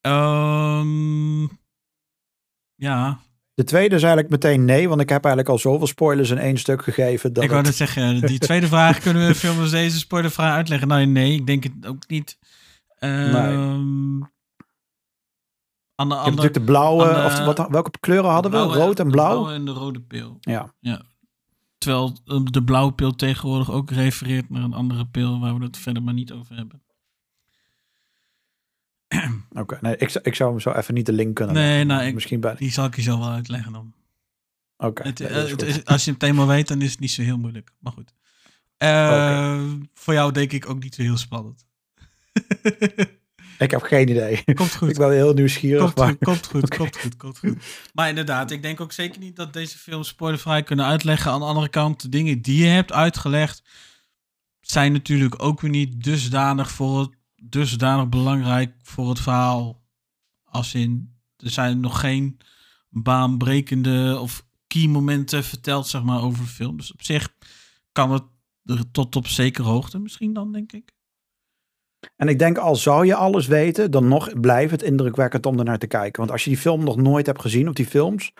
Ehm, 0.00 1.42
ja, 2.74 3.20
De 3.54 3.64
tweede 3.64 3.94
is 3.94 4.02
eigenlijk 4.02 4.32
meteen 4.32 4.64
nee, 4.64 4.88
want 4.88 5.00
ik 5.00 5.08
heb 5.08 5.24
eigenlijk 5.24 5.54
al 5.54 5.58
zoveel 5.60 5.86
spoilers 5.86 6.30
in 6.30 6.38
één 6.38 6.58
stuk 6.58 6.82
gegeven. 6.82 7.32
Dat 7.32 7.42
ik 7.44 7.50
wou 7.50 7.62
het- 7.66 7.78
net 7.78 7.88
zeggen, 7.88 8.26
die 8.26 8.38
tweede 8.38 8.66
vraag 8.66 8.98
kunnen 9.00 9.22
we 9.22 9.28
een 9.28 9.34
film 9.34 9.58
als 9.60 9.70
deze 9.80 9.98
spoilervrij 9.98 10.50
uitleggen. 10.50 10.88
Nou, 10.88 11.06
nee, 11.06 11.32
ik 11.34 11.46
denk 11.46 11.62
het 11.64 11.86
ook 11.86 12.08
niet. 12.08 12.38
Ehm, 12.98 14.18
Aan 15.96 16.08
de 16.08 16.14
je 16.14 16.20
hebt 16.20 16.30
andere 16.30 16.46
natuurlijk 16.48 16.54
de 16.54 16.60
blauwe, 16.72 17.04
de- 17.04 17.24
of 17.24 17.56
wat, 17.56 17.68
welke 17.70 17.90
kleuren 18.00 18.30
hadden 18.30 18.50
we? 18.50 18.56
blauwe- 18.56 18.76
Rood 18.84 18.98
en 18.98 19.04
de 19.04 19.10
blauw? 19.10 19.28
blauwe 19.30 19.52
en 19.52 19.64
de 19.64 19.70
rode 19.70 20.00
pil. 20.00 20.36
Ja. 20.40 20.72
Terwijl 21.78 22.16
eh, 22.26 22.40
de 22.44 22.64
blauwe 22.64 22.92
pil 22.92 23.14
tegenwoordig 23.14 23.70
ook 23.70 23.90
refereert 23.90 24.50
naar 24.50 24.62
een 24.62 24.72
andere 24.74 25.06
pil 25.06 25.40
waar 25.40 25.58
we 25.58 25.64
het 25.64 25.76
verder 25.76 26.02
maar 26.02 26.14
niet 26.14 26.32
over 26.32 26.56
hebben. 26.56 26.82
Oké, 29.50 29.78
nee, 29.80 29.96
ik, 29.96 30.08
zou- 30.08 30.24
ik 30.24 30.34
zou 30.34 30.50
hem 30.50 30.60
zo 30.60 30.70
even 30.72 30.94
niet 30.94 31.06
de 31.06 31.12
link 31.12 31.34
kunnen 31.34 31.54
Nee, 31.54 31.68
leggen. 31.68 31.86
nou, 31.86 32.02
ik- 32.04 32.14
Misschien 32.14 32.40
bij. 32.40 32.54
Die 32.54 32.70
zal 32.72 32.84
ik 32.84 32.96
je 32.96 33.02
zo 33.02 33.18
wel 33.18 33.28
uitleggen 33.30 33.72
dan. 33.72 33.94
Oké, 34.76 35.02
nee, 35.02 35.28
eh, 35.28 35.84
als 35.84 36.04
je 36.04 36.10
het 36.10 36.20
thema 36.20 36.46
weet, 36.46 36.68
dan 36.68 36.80
is 36.82 36.90
het 36.90 37.00
niet 37.00 37.10
zo 37.10 37.22
heel 37.22 37.38
moeilijk. 37.38 37.72
Maar 37.78 37.92
goed. 37.92 38.12
Eh, 38.76 39.62
Voor 39.94 40.14
jou 40.14 40.32
denk 40.32 40.52
ik 40.52 40.68
ook 40.68 40.82
niet 40.82 40.94
zo 40.94 41.02
heel 41.02 41.16
spannend. 41.16 41.66
Ik 43.58 43.70
heb 43.70 43.82
geen 43.82 44.08
idee. 44.08 44.44
Komt 44.54 44.74
goed. 44.74 44.90
Ik 44.92 44.96
ben 44.96 45.12
heel 45.12 45.32
nieuwsgierig. 45.32 45.82
Komt 45.82 45.96
maar... 45.96 46.08
goed, 46.08 46.18
komt 46.18 46.46
goed, 46.46 46.68
komt 46.76 46.96
goed, 46.96 47.16
komt 47.16 47.38
goed. 47.38 47.56
Maar 47.94 48.08
inderdaad, 48.08 48.50
ik 48.50 48.62
denk 48.62 48.80
ook 48.80 48.92
zeker 48.92 49.20
niet 49.20 49.36
dat 49.36 49.52
deze 49.52 49.78
films 49.78 50.08
spoilervrij 50.08 50.62
kunnen 50.62 50.84
uitleggen. 50.84 51.30
Aan 51.30 51.40
de 51.40 51.46
andere 51.46 51.68
kant, 51.68 52.02
de 52.02 52.08
dingen 52.08 52.42
die 52.42 52.62
je 52.62 52.68
hebt 52.68 52.92
uitgelegd, 52.92 53.62
zijn 54.60 54.92
natuurlijk 54.92 55.42
ook 55.42 55.60
weer 55.60 55.70
niet 55.70 56.04
dusdanig, 56.04 56.70
voor 56.70 57.00
het, 57.00 57.10
dusdanig 57.36 58.08
belangrijk 58.08 58.74
voor 58.82 59.08
het 59.08 59.20
verhaal. 59.20 59.84
Als 60.44 60.74
in, 60.74 61.16
er 61.36 61.50
zijn 61.50 61.80
nog 61.80 62.00
geen 62.00 62.38
baanbrekende 62.88 64.18
of 64.20 64.44
key 64.66 64.86
momenten 64.86 65.44
verteld, 65.44 65.88
zeg 65.88 66.02
maar, 66.02 66.22
over 66.22 66.44
de 66.44 66.50
film. 66.50 66.76
Dus 66.76 66.92
op 66.92 67.02
zich 67.02 67.28
kan 67.92 68.12
het 68.12 68.24
er 68.64 68.90
tot 68.90 69.16
op 69.16 69.26
zekere 69.26 69.68
hoogte 69.68 69.98
misschien 69.98 70.32
dan, 70.32 70.52
denk 70.52 70.72
ik. 70.72 70.95
En 72.16 72.28
ik 72.28 72.38
denk, 72.38 72.58
al 72.58 72.76
zou 72.76 73.06
je 73.06 73.14
alles 73.14 73.46
weten, 73.46 73.90
dan 73.90 74.08
nog 74.08 74.40
blijft 74.40 74.70
het 74.70 74.82
indrukwekkend 74.82 75.46
om 75.46 75.58
er 75.58 75.64
naar 75.64 75.78
te 75.78 75.86
kijken. 75.86 76.18
Want 76.20 76.30
als 76.30 76.44
je 76.44 76.50
die 76.50 76.58
film 76.58 76.84
nog 76.84 76.96
nooit 76.96 77.26
hebt 77.26 77.40
gezien, 77.40 77.68
of 77.68 77.74
die 77.74 77.86
films, 77.86 78.32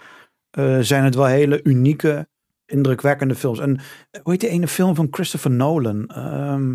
eh, 0.50 0.78
zijn 0.80 1.04
het 1.04 1.14
wel 1.14 1.24
hele 1.26 1.60
unieke, 1.62 2.28
indrukwekkende 2.66 3.34
films. 3.34 3.58
En 3.58 3.76
eh, 4.10 4.20
hoe 4.22 4.32
heet 4.32 4.40
die 4.40 4.50
ene 4.50 4.68
film 4.68 4.94
van 4.94 5.08
Christopher 5.10 5.50
Nolan? 5.50 6.06
Ehm, 6.06 6.74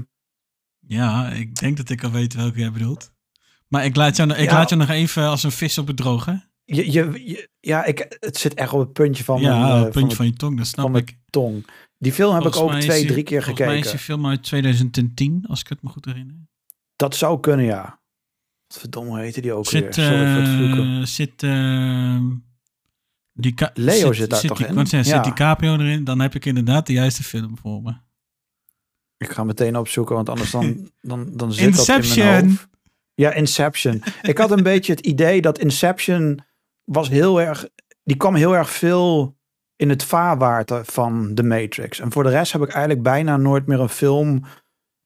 Ja, 0.87 1.29
ik 1.29 1.55
denk 1.55 1.77
dat 1.77 1.89
ik 1.89 2.03
al 2.03 2.11
weet 2.11 2.33
welke 2.33 2.59
jij 2.59 2.71
bedoelt. 2.71 3.11
Maar 3.67 3.85
ik 3.85 3.95
laat 3.95 4.15
jou, 4.15 4.33
ik 4.33 4.49
Ja. 4.49 4.53
laat 4.53 4.69
jou 4.69 4.81
nog 4.81 4.89
even 4.89 5.23
als 5.27 5.43
een 5.43 5.51
vis 5.51 5.77
op 5.77 5.87
het 5.87 5.97
droog, 5.97 6.25
hè? 6.25 6.33
je, 6.65 6.91
je, 6.91 7.21
je- 7.25 7.49
ja, 7.59 7.83
ik, 7.85 8.17
het 8.19 8.37
zit 8.37 8.53
echt 8.53 8.73
op 8.73 8.79
het 8.79 8.93
puntje 8.93 9.23
van 9.23 9.41
ja, 9.41 9.59
mijn, 9.59 9.71
eh, 9.75 9.81
van 9.81 9.89
puntje 9.91 10.15
van 10.15 10.25
je 10.25 10.33
tong, 10.33 10.57
dat 10.57 10.67
snap 10.67 10.81
van 10.83 10.91
mijn 10.91 11.03
ik. 11.03 11.17
tong. 11.29 11.65
Die 11.97 12.11
film 12.13 12.33
heb 12.33 12.41
Volgens 12.41 12.63
ik 12.63 12.69
ook 12.75 12.81
twee, 12.81 12.99
die- 13.01 13.11
drie 13.11 13.23
keer 13.23 13.43
Volgens 13.43 13.65
mij 13.65 13.77
is 13.77 13.81
gekeken. 13.81 13.97
die 13.97 14.05
film 14.05 14.27
uit 14.27 14.43
2010, 14.43 15.45
als 15.47 15.59
ik 15.59 15.67
het 15.67 15.81
me 15.83 15.89
goed 15.89 16.05
herinner. 16.05 16.35
Dat 17.01 17.15
zou 17.15 17.39
kunnen, 17.39 17.65
ja. 17.65 17.99
Verdomme, 18.67 19.09
hoe 19.09 19.19
heette 19.19 19.41
die 19.41 19.53
ook 19.53 19.65
Zit, 19.65 19.81
weer? 19.83 19.93
Sorry 20.05 20.31
voor 20.33 20.41
het 20.41 20.49
vloeken. 20.55 20.99
eh 20.99 21.05
zit, 21.05 21.43
ehm, 21.43 22.23
die 23.33 23.53
Leo 23.73 24.13
zit 24.13 24.29
daar 24.29 24.41
toch 24.41 24.57
die- 24.57 24.67
in? 24.67 24.75
wat 24.75 24.89
Ja. 24.89 25.03
Zit 25.03 25.23
DiCaprio 25.23 25.73
erin? 25.73 26.03
Dan 26.03 26.19
heb 26.19 26.35
ik 26.35 26.45
inderdaad 26.45 26.87
de 26.87 26.93
juiste 26.93 27.23
film 27.23 27.57
voor 27.57 27.81
me. 27.81 27.93
Ik 29.17 29.31
ga 29.31 29.43
meteen 29.43 29.75
opzoeken, 29.77 30.15
want 30.15 30.29
anders 30.29 30.51
dan, 30.51 30.89
dan, 31.01 31.29
dan 31.37 31.53
zit 31.53 31.75
dat 31.75 31.87
in 31.87 31.93
mijn 31.93 32.03
Inception. 32.03 32.47
hoofd. 32.49 32.67
Ja, 33.13 33.33
Inception. 33.33 34.03
ik 34.21 34.37
had 34.37 34.51
een 34.51 34.63
beetje 34.71 34.91
het 34.93 35.05
idee 35.05 35.41
dat 35.41 35.59
Inception 35.59 36.39
was 36.83 37.09
heel 37.09 37.41
erg... 37.41 37.67
Die 38.03 38.17
kwam 38.17 38.35
heel 38.35 38.55
erg 38.55 38.69
veel 38.69 39.37
in 39.75 39.89
het 39.89 40.03
vaarwater 40.03 40.85
van 40.85 41.31
The 41.35 41.43
Matrix. 41.43 41.99
En 41.99 42.11
voor 42.11 42.23
de 42.23 42.29
rest 42.29 42.51
heb 42.51 42.61
ik 42.61 42.69
eigenlijk 42.69 43.03
bijna 43.03 43.37
nooit 43.37 43.67
meer 43.67 43.79
een 43.79 43.89
film 43.89 44.43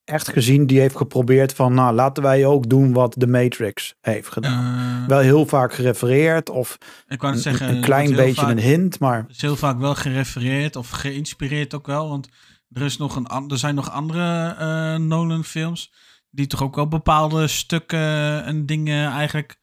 echt 0.05 0.27
gezien 0.27 0.67
die 0.67 0.79
heeft 0.79 0.95
geprobeerd 0.95 1.53
van... 1.53 1.73
Nou, 1.73 1.95
laten 1.95 2.23
wij 2.23 2.45
ook 2.45 2.69
doen 2.69 2.93
wat 2.93 3.15
The 3.19 3.27
Matrix 3.27 3.95
heeft 4.01 4.27
gedaan. 4.29 5.01
Eh, 5.01 5.07
Wel 5.07 5.19
heel 5.19 5.45
vaak 5.45 5.73
gerefereerd 5.73 6.49
of 6.49 6.77
ik 7.07 7.21
wou 7.21 7.33
een, 7.33 7.39
zeggen, 7.39 7.69
een 7.75 7.81
klein 7.81 8.15
beetje 8.15 8.41
vaak- 8.41 8.49
een 8.51 8.59
hint, 8.59 8.99
maar... 8.99 9.25
is 9.29 9.41
heel 9.41 9.55
vaak 9.55 9.79
wel 9.79 9.95
gerefereerd 9.95 10.75
of 10.75 10.89
geïnspireerd 10.89 11.73
ook 11.73 11.87
wel. 11.87 12.09
Want 12.09 12.29
er, 12.71 12.81
is 12.81 12.97
nog 12.97 13.15
een, 13.15 13.49
er 13.49 13.57
zijn 13.57 13.75
nog 13.75 13.91
andere 13.91 14.55
eh, 14.59 14.95
Nolan 14.99 15.43
films 15.43 15.93
die 16.29 16.47
toch 16.47 16.61
ook 16.63 16.75
wel 16.75 16.87
bepaalde 16.87 17.47
stukken 17.47 18.43
en 18.45 18.65
dingen 18.65 19.11
eigenlijk... 19.11 19.55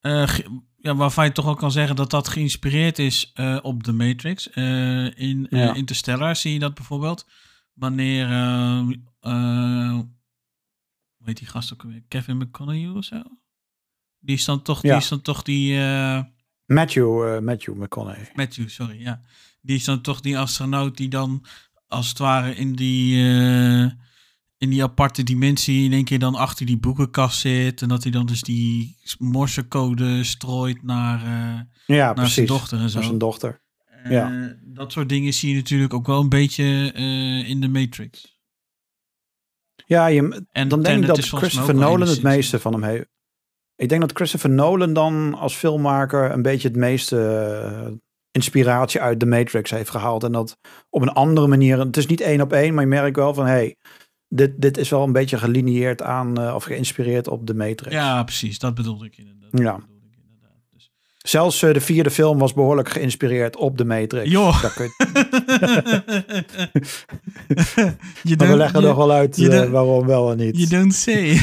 eh, 0.00 0.28
ge- 0.28 0.62
ja, 0.76 0.94
waarvan 0.96 1.24
je 1.24 1.32
toch 1.32 1.46
ook 1.46 1.58
kan 1.58 1.72
zeggen 1.72 1.96
dat 1.96 2.10
dat 2.10 2.28
geïnspireerd 2.28 2.98
is 2.98 3.32
op 3.62 3.82
The 3.82 3.92
Matrix. 3.92 4.46
In 4.46 5.46
Ja. 5.50 5.74
Interstellar 5.74 6.36
zie 6.36 6.52
je 6.52 6.58
dat 6.58 6.74
bijvoorbeeld. 6.74 7.26
Wanneer... 7.74 8.26
eh, 8.26 8.78
eh, 8.78 8.88
hoe 9.20 10.06
heet 11.24 11.38
die 11.38 11.46
gast 11.46 11.72
ook 11.72 11.82
alweer? 11.82 12.02
Kevin 12.08 12.36
McConaughey 12.36 12.88
of 12.88 13.04
zo? 13.04 13.22
Die 14.18 14.36
is 14.36 14.44
dan 14.44 14.62
toch 14.62 14.80
die... 14.80 14.92
Is 14.92 15.08
dan 15.08 15.20
toch 15.20 15.42
die 15.42 15.78
eh, 15.78 16.22
Matthew, 16.66 17.34
eh, 17.34 17.40
Matthew 17.42 17.74
McConaughey. 17.74 18.30
Matthew, 18.34 18.68
sorry, 18.68 19.00
ja. 19.00 19.20
Die 19.60 19.76
is 19.76 19.84
dan 19.84 20.00
toch 20.00 20.20
die 20.20 20.38
astronaut 20.38 20.96
die 20.96 21.08
dan 21.08 21.44
als 21.86 22.08
het 22.08 22.18
ware 22.18 22.54
in 22.54 22.72
die, 22.72 23.16
eh, 23.16 23.90
in 24.58 24.70
die 24.70 24.82
aparte 24.82 25.22
dimensie 25.22 25.84
in 25.84 25.92
één 25.92 26.04
keer 26.04 26.18
dan 26.18 26.34
achter 26.34 26.66
die 26.66 26.78
boekenkast 26.78 27.40
zit. 27.40 27.82
En 27.82 27.88
dat 27.88 28.02
hij 28.02 28.12
dan 28.12 28.26
dus 28.26 28.42
die 28.42 28.96
morsecode 29.18 30.24
strooit 30.24 30.82
naar, 30.82 31.22
eh, 31.22 31.60
Ja, 31.96 32.04
naar 32.04 32.14
precies. 32.14 32.34
zijn 32.34 32.46
dochter 32.46 32.78
en 32.78 32.88
zo. 32.90 32.94
Naar 32.98 33.06
zijn 33.06 33.18
dochter. 33.18 33.60
Eh, 33.86 34.10
ja. 34.10 34.54
Dat 34.64 34.92
soort 34.92 35.08
dingen 35.08 35.32
zie 35.32 35.50
je 35.50 35.54
natuurlijk 35.56 35.94
ook 35.94 36.06
wel 36.06 36.20
een 36.20 36.28
beetje 36.28 36.92
eh, 36.94 37.48
in 37.48 37.60
de 37.60 37.68
Matrix. 37.68 38.38
Ja, 39.90 40.06
je, 40.06 40.44
En 40.52 40.68
dan 40.68 40.82
denk 40.82 41.00
ik 41.00 41.06
dat 41.06 41.18
Christopher 41.18 41.74
Nolan 41.74 42.08
het 42.08 42.22
meeste 42.22 42.58
van 42.58 42.72
hem 42.72 42.82
heeft. 42.82 43.08
Ik 43.76 43.88
denk 43.88 44.00
dat 44.00 44.12
Christopher 44.12 44.50
Nolan 44.50 44.92
dan 44.92 45.34
als 45.34 45.54
filmmaker 45.54 46.30
een 46.30 46.42
beetje 46.42 46.68
het 46.68 46.76
meeste 46.76 47.18
eh, 47.26 47.92
inspiratie 48.30 49.00
uit 49.00 49.18
The 49.18 49.26
Matrix 49.26 49.70
heeft 49.70 49.90
gehaald. 49.90 50.24
En 50.24 50.32
dat 50.32 50.58
op 50.90 51.02
een 51.02 51.12
andere 51.12 51.46
manier. 51.46 51.78
Het 51.78 51.96
is 51.96 52.06
niet 52.06 52.20
één 52.20 52.40
op 52.40 52.52
één, 52.52 52.74
maar 52.74 52.82
je 52.82 52.88
merkt 52.88 53.16
wel 53.16 53.34
van 53.34 53.46
hey, 53.46 53.76
dit, 54.28 54.60
dit 54.60 54.76
is 54.76 54.90
wel 54.90 55.02
een 55.02 55.12
beetje 55.12 55.38
gelineerd 55.38 56.02
aan 56.02 56.40
eh, 56.40 56.54
of 56.54 56.64
geïnspireerd 56.64 57.28
op 57.28 57.46
The 57.46 57.54
Matrix. 57.54 57.94
Ja, 57.94 58.22
precies. 58.22 58.58
Dat 58.58 58.74
bedoelde 58.74 59.06
ik 59.06 59.16
inderdaad. 59.16 59.50
Ja. 59.52 59.72
Dat 59.72 59.80
bedoelde 59.80 60.06
ik 60.06 60.18
inderdaad. 60.22 60.62
Dus. 60.72 60.92
Zelfs 61.30 61.62
eh, 61.62 61.72
de 61.72 61.80
vierde 61.80 62.10
film 62.10 62.38
was 62.38 62.52
behoorlijk 62.52 62.88
geïnspireerd 62.88 63.56
op 63.56 63.76
The 63.76 63.84
Matrix. 63.84 64.30
Joh. 64.30 64.62
Daar 64.62 64.72
kun 64.72 64.84
je, 68.22 68.36
we 68.46 68.56
leggen 68.56 68.82
nog 68.82 68.96
wel 68.96 69.12
uit 69.12 69.38
eh, 69.38 69.70
waarom 69.70 70.06
wel 70.06 70.30
en 70.30 70.36
niet. 70.36 70.56
You 70.56 70.68
don't 70.68 70.94
say. 70.94 71.40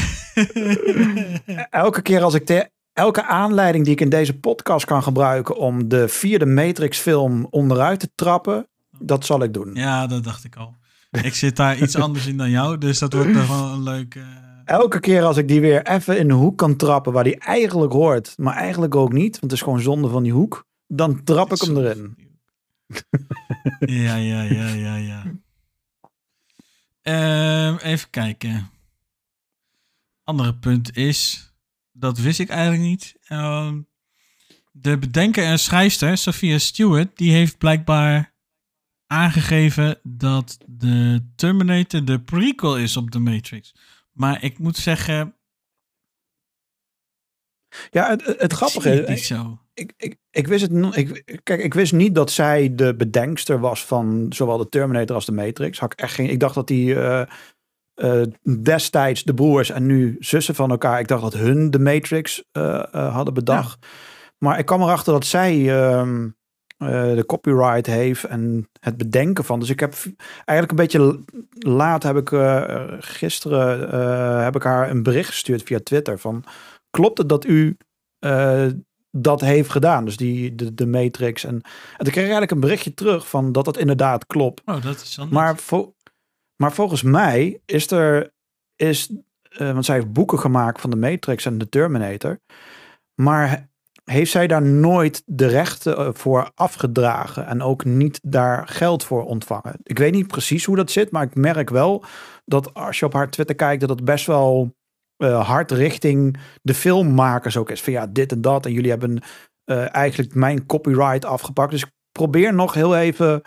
elke 1.70 2.02
keer 2.02 2.22
als 2.22 2.34
ik 2.34 2.70
elke 2.92 3.24
aanleiding 3.24 3.84
die 3.84 3.92
ik 3.92 4.00
in 4.00 4.08
deze 4.08 4.38
podcast 4.38 4.84
kan 4.84 5.02
gebruiken 5.02 5.56
om 5.56 5.88
de 5.88 6.08
vierde 6.08 6.46
Matrix 6.46 6.98
film 6.98 7.46
onderuit 7.50 8.00
te 8.00 8.10
trappen, 8.14 8.68
dat 8.98 9.24
zal 9.24 9.42
ik 9.42 9.54
doen. 9.54 9.70
Ja, 9.74 10.06
dat 10.06 10.24
dacht 10.24 10.44
ik 10.44 10.56
al. 10.56 10.76
Ik 11.22 11.34
zit 11.34 11.56
daar 11.56 11.78
iets 11.78 11.96
anders 11.96 12.26
in 12.26 12.36
dan 12.36 12.50
jou, 12.50 12.78
dus 12.78 12.98
dat 12.98 13.12
wordt 13.12 13.32
nog 13.32 13.48
wel 13.48 13.72
een 13.72 13.82
leuk... 13.82 14.14
eh, 14.14 14.22
Elke 14.68 15.00
keer 15.00 15.22
als 15.22 15.36
ik 15.36 15.48
die 15.48 15.60
weer 15.60 15.86
even 15.86 16.18
in 16.18 16.28
de 16.28 16.34
hoek 16.34 16.58
kan 16.58 16.76
trappen 16.76 17.12
waar 17.12 17.24
die 17.24 17.38
eigenlijk 17.38 17.92
hoort, 17.92 18.34
maar 18.38 18.54
eigenlijk 18.54 18.94
ook 18.94 19.12
niet, 19.12 19.30
want 19.30 19.42
het 19.42 19.52
is 19.52 19.62
gewoon 19.62 19.80
zonde 19.80 20.08
van 20.08 20.22
die 20.22 20.32
hoek, 20.32 20.66
dan 20.86 21.24
trap 21.24 21.52
ik 21.52 21.60
hem 21.60 21.76
erin. 21.76 22.16
Ja, 23.78 24.16
ja, 24.16 24.42
ja, 24.42 24.68
ja, 24.68 24.96
ja. 24.96 25.22
Ehm, 27.02 27.76
even 27.76 28.10
kijken. 28.10 28.70
Andere 30.24 30.54
punt 30.54 30.96
is, 30.96 31.52
dat 31.92 32.18
wist 32.18 32.38
ik 32.38 32.48
eigenlijk 32.48 32.82
niet. 32.82 33.16
Ehm, 33.24 33.80
de 34.72 34.98
bedenker 34.98 35.44
en 35.44 35.58
schrijfster, 35.58 36.18
Sophia 36.18 36.58
Stewart, 36.58 37.16
die 37.16 37.32
heeft 37.32 37.58
blijkbaar 37.58 38.34
aangegeven 39.06 39.98
dat 40.02 40.58
de 40.66 41.24
Terminator 41.36 42.04
de 42.04 42.20
prequel 42.20 42.78
is 42.78 42.96
op 42.96 43.10
de 43.10 43.18
Matrix. 43.18 43.74
Maar 44.18 44.44
ik 44.44 44.58
moet 44.58 44.76
zeggen, 44.76 45.34
Ja, 47.90 48.08
het, 48.08 48.24
het, 48.38 48.52
grappige 48.52 49.02
is, 49.02 49.08
niet 49.08 49.24
zo. 49.24 49.58
ik, 49.74 49.92
ik, 49.96 50.16
ik 50.30 50.46
wist 50.46 50.62
het 50.62 50.96
ik, 50.96 51.40
kijk, 51.42 51.62
ik 51.62 51.74
wist 51.74 51.92
niet 51.92 52.14
dat 52.14 52.30
zij 52.30 52.74
de 52.74 52.94
bedenkster 52.94 53.60
was 53.60 53.84
van 53.84 54.26
zowel 54.28 54.58
de 54.58 54.68
Terminator 54.68 55.14
als 55.14 55.26
de 55.26 55.32
Matrix. 55.32 55.78
Had 55.78 55.92
ik 55.92 56.00
echt 56.00 56.14
geen. 56.14 56.30
Ik 56.30 56.40
dacht 56.40 56.54
dat 56.54 56.66
die 56.66 56.94
eh, 56.94 57.20
eh, 57.94 58.26
destijds 58.62 59.24
de 59.24 59.34
broers 59.34 59.70
en 59.70 59.86
nu 59.86 60.16
zussen 60.18 60.54
van 60.54 60.70
elkaar. 60.70 61.00
Ik 61.00 61.08
dacht 61.08 61.22
dat 61.22 61.34
hun 61.34 61.70
de 61.70 61.78
Matrix 61.78 62.44
eh, 62.52 63.12
hadden 63.12 63.34
bedacht. 63.34 63.86
Maar 64.38 64.58
ik 64.58 64.66
kwam 64.66 64.82
erachter 64.82 65.12
dat 65.12 65.26
zij 65.26 65.80
ehm, 65.80 66.28
eh, 66.78 67.14
de 67.14 67.24
copyright 67.26 67.86
heeft 67.86 68.24
en 68.24 68.68
het 68.80 68.96
bedenken 68.96 69.44
van. 69.44 69.60
Dus 69.60 69.70
ik 69.70 69.80
heb 69.80 69.94
eigenlijk 70.44 70.70
een 70.70 70.76
beetje 70.86 71.24
laat 71.58 72.02
heb 72.02 72.16
ik 72.16 72.32
eh, 72.32 72.84
gisteren 72.98 73.92
eh, 73.92 74.42
heb 74.42 74.56
ik 74.56 74.62
haar 74.62 74.90
een 74.90 75.02
bericht 75.02 75.28
gestuurd 75.28 75.62
via 75.62 75.80
Twitter 75.82 76.18
van 76.18 76.44
klopt 76.90 77.18
het 77.18 77.28
dat 77.28 77.44
u 77.44 77.76
dat 79.10 79.40
heeft 79.40 79.70
gedaan. 79.70 80.04
Dus 80.04 80.16
die, 80.16 80.54
de, 80.54 80.74
de 80.74 80.86
Matrix. 80.86 81.44
En, 81.44 81.54
en 81.54 81.62
toen 82.04 82.12
kreeg 82.12 82.14
ik 82.14 82.16
eigenlijk 82.16 82.50
een 82.50 82.60
berichtje 82.60 82.94
terug 82.94 83.28
van 83.28 83.52
dat 83.52 83.64
dat 83.64 83.76
inderdaad 83.76 84.26
klopt. 84.26 84.62
Oh, 84.64 84.82
dat 84.82 85.02
is 85.02 85.14
dan 85.14 85.28
Maar, 85.30 85.56
vo- 85.56 85.94
maar 86.56 86.72
volgens 86.72 87.02
mij 87.02 87.60
is 87.64 87.90
er, 87.90 88.32
is, 88.76 89.10
want 89.56 89.84
zij 89.84 89.94
heeft 89.94 90.12
boeken 90.12 90.38
gemaakt 90.38 90.80
van 90.80 90.90
de 90.90 90.96
Matrix 90.96 91.44
en 91.44 91.58
de 91.58 91.68
Terminator. 91.68 92.40
Maar 93.14 93.68
heeft 94.10 94.30
zij 94.30 94.46
daar 94.46 94.62
nooit 94.62 95.22
de 95.26 95.46
rechten 95.46 95.96
eh, 95.96 96.08
voor 96.12 96.50
afgedragen 96.54 97.46
en 97.46 97.62
ook 97.62 97.84
niet 97.84 98.20
daar 98.22 98.68
geld 98.68 99.04
voor 99.04 99.24
ontvangen? 99.24 99.74
Ik 99.82 99.98
weet 99.98 100.12
niet 100.12 100.26
precies 100.26 100.64
hoe 100.64 100.76
dat 100.76 100.90
zit, 100.90 101.10
maar 101.10 101.22
ik 101.22 101.34
merk 101.34 101.70
wel 101.70 102.04
dat 102.44 102.74
als 102.74 102.98
je 102.98 103.06
op 103.06 103.12
haar 103.12 103.30
Twitter 103.30 103.56
kijkt, 103.56 103.80
dat 103.80 103.90
het 103.90 104.04
best 104.04 104.26
wel 104.26 104.76
eh, 105.16 105.48
hard 105.48 105.70
richting 105.70 106.38
de 106.62 106.74
filmmakers 106.74 107.56
ook 107.56 107.70
is. 107.70 107.82
Van 107.82 107.92
ja, 107.92 108.06
dit 108.06 108.32
en 108.32 108.40
dat. 108.40 108.66
En 108.66 108.72
jullie 108.72 108.90
hebben 108.90 109.22
eh, 109.64 109.94
eigenlijk 109.94 110.34
mijn 110.34 110.66
copyright 110.66 111.24
afgepakt. 111.24 111.70
Dus 111.70 111.82
ik 111.82 111.90
probeer 112.12 112.54
nog 112.54 112.74
heel 112.74 112.96
even 112.96 113.42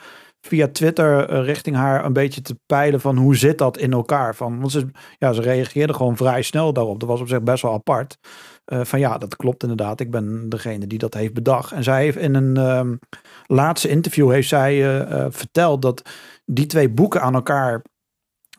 via 0.48 0.68
Twitter 0.68 1.44
richting 1.44 1.75
haar 1.75 2.06
een 2.06 2.13
beetje 2.13 2.41
te 2.41 2.60
peilen 2.65 3.01
van 3.01 3.18
hoe 3.18 3.36
zit 3.36 3.58
dat 3.58 3.77
in 3.77 3.91
elkaar. 3.91 4.36
Van, 4.36 4.60
want 4.60 4.72
ze, 4.72 4.89
ja, 5.18 5.34
ze 5.34 5.41
reageerde 5.41 5.94
gewoon 5.94 6.18
vrij 6.18 6.41
snel 6.41 6.74
daarop. 6.74 7.00
Dat 7.00 7.10
was 7.10 7.22
op 7.22 7.27
zich 7.27 7.41
best 7.41 7.62
wel 7.62 7.74
apart. 7.74 8.18
Eh, 8.65 8.80
van 8.84 9.00
ja, 9.00 9.18
dat 9.18 9.36
klopt 9.36 9.62
inderdaad. 9.62 10.00
Ik 10.00 10.12
ben 10.12 10.50
degene 10.50 10.88
die 10.88 11.00
dat 11.00 11.13
heeft 11.13 11.34
bedacht. 11.34 11.72
En 11.72 11.84
zij 11.84 12.03
heeft 12.03 12.18
in 12.18 12.36
een 12.36 12.58
ehm, 12.58 12.96
laatste 13.46 13.89
interview 13.89 14.32
heeft 14.32 14.48
zij 14.48 14.72
eh, 14.72 15.01
eh, 15.01 15.32
verteld 15.32 15.82
dat 15.82 16.10
die 16.46 16.65
twee 16.65 16.89
boeken 16.89 17.22
aan 17.22 17.34
elkaar 17.34 17.82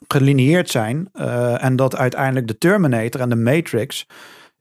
gelineerd 0.09 0.71
zijn. 0.71 1.09
en 1.59 1.77
dat 1.77 1.97
uiteindelijk 1.97 2.47
de 2.47 2.59
Terminator 2.59 3.21
en 3.21 3.29
de 3.29 3.37
Matrix 3.37 4.07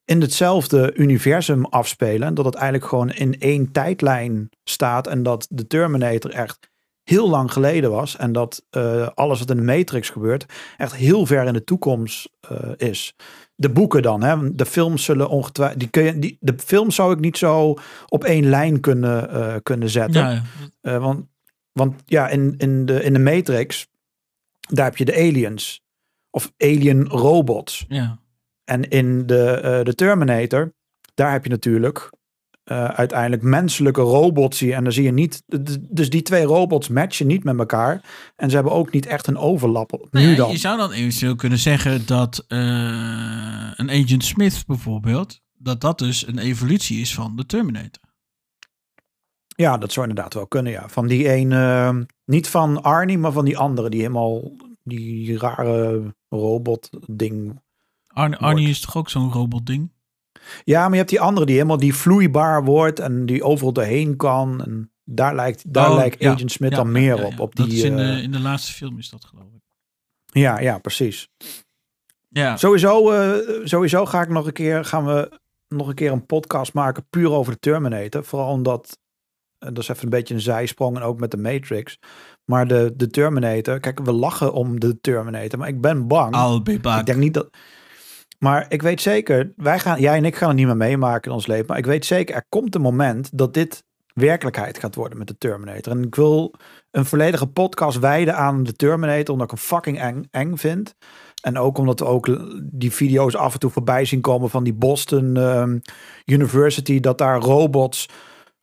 in 0.06 0.22
hetzelfde 0.22 0.94
universum 0.96 1.66
afspelen. 1.66 2.28
En 2.28 2.34
dat 2.34 2.46
het 2.46 2.56
eigenlijk 2.56 2.86
gewoon 2.86 3.12
in 3.12 3.40
één 3.40 3.72
tijdlijn 3.72 4.50
staat. 4.64 5.08
En 5.08 5.24
dat 5.24 5.48
de 5.50 5.68
Terminator 5.68 6.32
echt 6.32 6.70
heel 7.04 7.30
lang 7.30 7.52
geleden 7.52 7.92
was. 7.92 8.18
En 8.18 8.32
dat 8.32 8.66
alles 9.14 9.40
wat 9.40 9.50
in 9.50 9.56
de 9.56 9.78
Matrix 9.78 10.10
gebeurt 10.10 10.46
echt 10.78 10.96
heel 10.96 11.26
ver 11.26 11.46
in 11.46 11.54
de 11.54 11.64
toekomst 11.64 12.30
is. 12.78 13.16
De 13.62 13.70
boeken 13.70 14.02
dan, 14.02 14.24
hè? 14.24 14.56
de 14.56 14.66
films 14.66 15.04
zullen 15.04 15.30
ongetwijfeld. 15.30 15.80
Die 15.80 15.90
kun 15.90 16.04
je, 16.04 16.20
die, 16.20 16.38
de 16.40 16.54
film 16.58 16.92
zou 16.92 17.14
ik 17.14 17.20
niet 17.20 17.38
zo 17.38 17.76
op 18.08 18.24
één 18.24 18.50
lijn 18.50 18.80
kunnen, 18.80 19.30
eh, 19.30 19.56
kunnen 19.64 19.90
zetten. 19.90 20.22
Ja, 20.22 20.32
ja. 20.32 20.44
Eh, 20.82 20.98
want, 20.98 21.26
want 21.72 22.02
ja, 22.06 22.28
in, 22.28 22.56
in, 22.58 22.86
de, 22.86 23.04
in 23.04 23.14
de 23.14 23.20
Matrix, 23.20 23.88
daar 24.60 24.86
heb 24.86 24.98
je 24.98 25.06
de 25.06 25.16
aliens. 25.16 25.84
Of 26.30 26.52
alien 26.58 27.08
robots. 27.08 27.86
ja. 27.88 28.20
En 28.64 28.90
in 28.90 29.26
de, 29.26 29.44
eh, 29.44 29.84
de 29.84 29.96
Terminator, 29.96 30.74
daar 31.14 31.32
heb 31.32 31.44
je 31.44 31.50
natuurlijk 31.50 32.10
eh, 32.72 32.86
uiteindelijk 32.86 33.42
menselijke 33.42 34.02
robots 34.02 34.58
zie. 34.58 34.74
En 34.74 34.84
dan 34.84 34.94
zie 34.94 35.04
je 35.04 35.12
niet. 35.12 35.44
Dus 35.90 36.10
die 36.10 36.22
twee 36.22 36.44
robots 36.44 36.88
matchen 36.88 37.28
niet 37.28 37.44
met 37.44 37.60
elkaar. 37.60 38.02
En 38.36 38.50
ze 38.50 38.56
hebben 38.56 38.74
ook 38.74 38.92
niet 38.92 39.06
echt 39.06 39.28
een 39.28 39.38
overlap. 39.38 39.92
Nou 40.12 40.26
Nu 40.26 40.36
dan. 40.36 40.52
Je 40.52 40.58
zou 40.58 40.78
dan 40.78 40.92
eventueel 40.92 41.36
kunnen 41.36 41.58
zeggen 41.58 42.06
dat 42.06 42.46
eh, 42.48 42.60
een 43.76 43.90
Agent 43.90 44.24
Smith 44.24 44.64
bijvoorbeeld, 44.68 45.42
dat 45.54 45.82
dat 45.82 46.00
dus 46.00 46.28
een 46.28 46.38
evolutie 46.38 47.02
is 47.02 47.14
van 47.14 47.36
de 47.36 47.46
Terminator. 47.46 48.04
Ja, 49.48 49.78
dat 49.78 49.92
zou 49.92 50.08
inderdaad 50.08 50.34
wel 50.34 50.48
kunnen. 50.48 50.72
Ja. 50.72 50.90
Van 50.90 51.08
die 51.08 51.34
een, 51.34 51.52
eh, 51.52 51.98
niet 52.26 52.48
van 52.48 52.82
Arnie, 52.82 53.18
maar 53.18 53.32
van 53.32 53.46
die 53.46 53.58
andere, 53.58 53.90
die 53.90 54.00
helemaal 54.00 54.52
die 54.84 55.38
rare 55.38 56.16
robot 56.30 56.90
ding. 57.08 57.62
Arnie, 58.08 58.38
Arnie 58.38 58.70
is 58.70 58.80
toch 58.80 58.98
ook 58.98 59.10
zo'n 59.10 59.32
robotding? 59.32 59.92
Ja, 60.64 60.82
maar 60.82 60.92
je 60.92 60.98
hebt 60.98 61.10
die 61.10 61.22
andere 61.22 61.46
die 61.46 61.56
helemaal 61.56 61.78
die 61.78 61.96
vloeibaar 61.96 62.64
wordt 62.64 63.00
en 63.00 63.26
die 63.26 63.44
overal 63.44 63.74
doorheen 63.74 64.16
kan. 64.16 64.64
En 64.64 64.92
daar 65.04 65.36
lijkt, 65.36 65.74
daar 65.74 65.90
Oh, 65.90 65.96
lijkt 65.96 66.22
ja. 66.22 66.32
Agent 66.32 66.52
Smith 66.52 66.70
Ja, 66.72 66.76
dan 66.78 66.92
meer 66.92 67.26
op. 67.26 67.40
op 67.40 67.56
dat 67.56 67.66
die, 67.70 67.78
is 67.78 67.84
in, 67.84 68.00
eh, 68.00 68.16
de, 68.16 68.22
in 68.22 68.32
de 68.32 68.40
laatste 68.40 68.74
film 68.74 68.98
is 68.98 69.10
dat 69.10 69.26
geloof 69.26 69.46
ik. 69.56 69.62
ja, 70.26 70.60
ja, 70.60 70.78
precies. 70.78 71.30
Ja, 72.30 72.58
Sowieso, 72.58 73.12
eh, 73.12 73.38
sowieso 73.64 74.06
ga 74.06 74.22
ik 74.22 74.30
nog 74.30 74.46
een 74.46 74.54
keer, 74.54 74.86
gaan 74.86 75.06
we 75.06 75.40
nog 75.68 75.88
een 75.88 75.94
keer 75.96 76.12
een 76.12 76.26
podcast 76.26 76.74
maken 76.74 77.06
puur 77.10 77.32
over 77.32 77.54
de 77.54 77.60
Terminator. 77.60 78.24
Vooral 78.24 78.52
omdat, 78.52 78.98
eh, 79.58 79.70
dat 79.74 79.78
is 79.78 79.88
even 79.90 80.04
een 80.04 80.10
beetje 80.10 80.34
een 80.34 80.42
zijsprong 80.42 80.96
en 80.98 81.02
ook 81.04 81.20
met 81.20 81.32
de 81.32 81.38
Matrix. 81.38 81.98
Maar 82.46 82.68
de, 82.68 82.94
de 82.96 83.08
Terminator, 83.10 83.80
kijk, 83.80 84.00
we 84.00 84.12
lachen 84.12 84.54
om 84.54 84.80
de 84.80 85.02
Terminator, 85.02 85.60
maar 85.60 85.68
ik 85.68 85.82
ben 85.82 86.08
bang. 86.08 86.36
I'll 86.36 86.62
be 86.62 86.80
back. 86.80 87.00
Ik 87.00 87.06
denk 87.06 87.18
niet 87.20 87.34
dat. 87.34 87.50
Maar 88.44 88.66
ik 88.70 88.82
weet 88.82 89.02
zeker, 89.02 89.54
wij 89.56 89.80
gaan, 89.80 90.00
jij 90.00 90.18
en 90.18 90.26
ik 90.26 90.36
gaan 90.36 90.48
het 90.48 90.58
niet 90.58 90.66
meer 90.66 90.78
meemaken 90.78 91.30
in 91.30 91.36
ons 91.38 91.48
leven. 91.48 91.66
Maar 91.68 91.78
ik 91.78 91.86
weet 91.86 92.06
zeker, 92.06 92.36
er 92.36 92.46
komt 92.50 92.76
een 92.76 92.82
moment 92.82 93.30
dat 93.38 93.54
dit 93.54 93.84
werkelijkheid 94.14 94.78
gaat 94.80 94.96
worden 94.96 95.18
met 95.18 95.28
de 95.28 95.38
Terminator. 95.38 95.92
En 95.94 96.04
ik 96.04 96.16
wil 96.16 96.54
een 96.92 97.06
volledige 97.06 97.48
podcast 97.48 98.00
wijden 98.00 98.36
aan 98.36 98.64
de 98.64 98.74
Terminator, 98.74 99.30
omdat 99.34 99.52
ik 99.52 99.58
hem 99.58 99.66
fucking 99.68 100.00
eng, 100.00 100.24
eng 100.32 100.56
vind. 100.58 100.96
En 101.42 101.58
ook 101.58 101.78
omdat 101.78 102.00
we 102.00 102.06
ook 102.06 102.40
die 102.64 102.92
video's 102.92 103.36
af 103.36 103.54
en 103.54 103.60
toe 103.60 103.70
voorbij 103.70 104.06
zien 104.06 104.22
komen 104.22 104.50
van 104.50 104.64
die 104.64 104.74
Boston 104.74 105.38
ehm, 105.38 105.78
University, 106.26 107.00
dat 107.00 107.18
daar 107.18 107.40
robots 107.40 108.06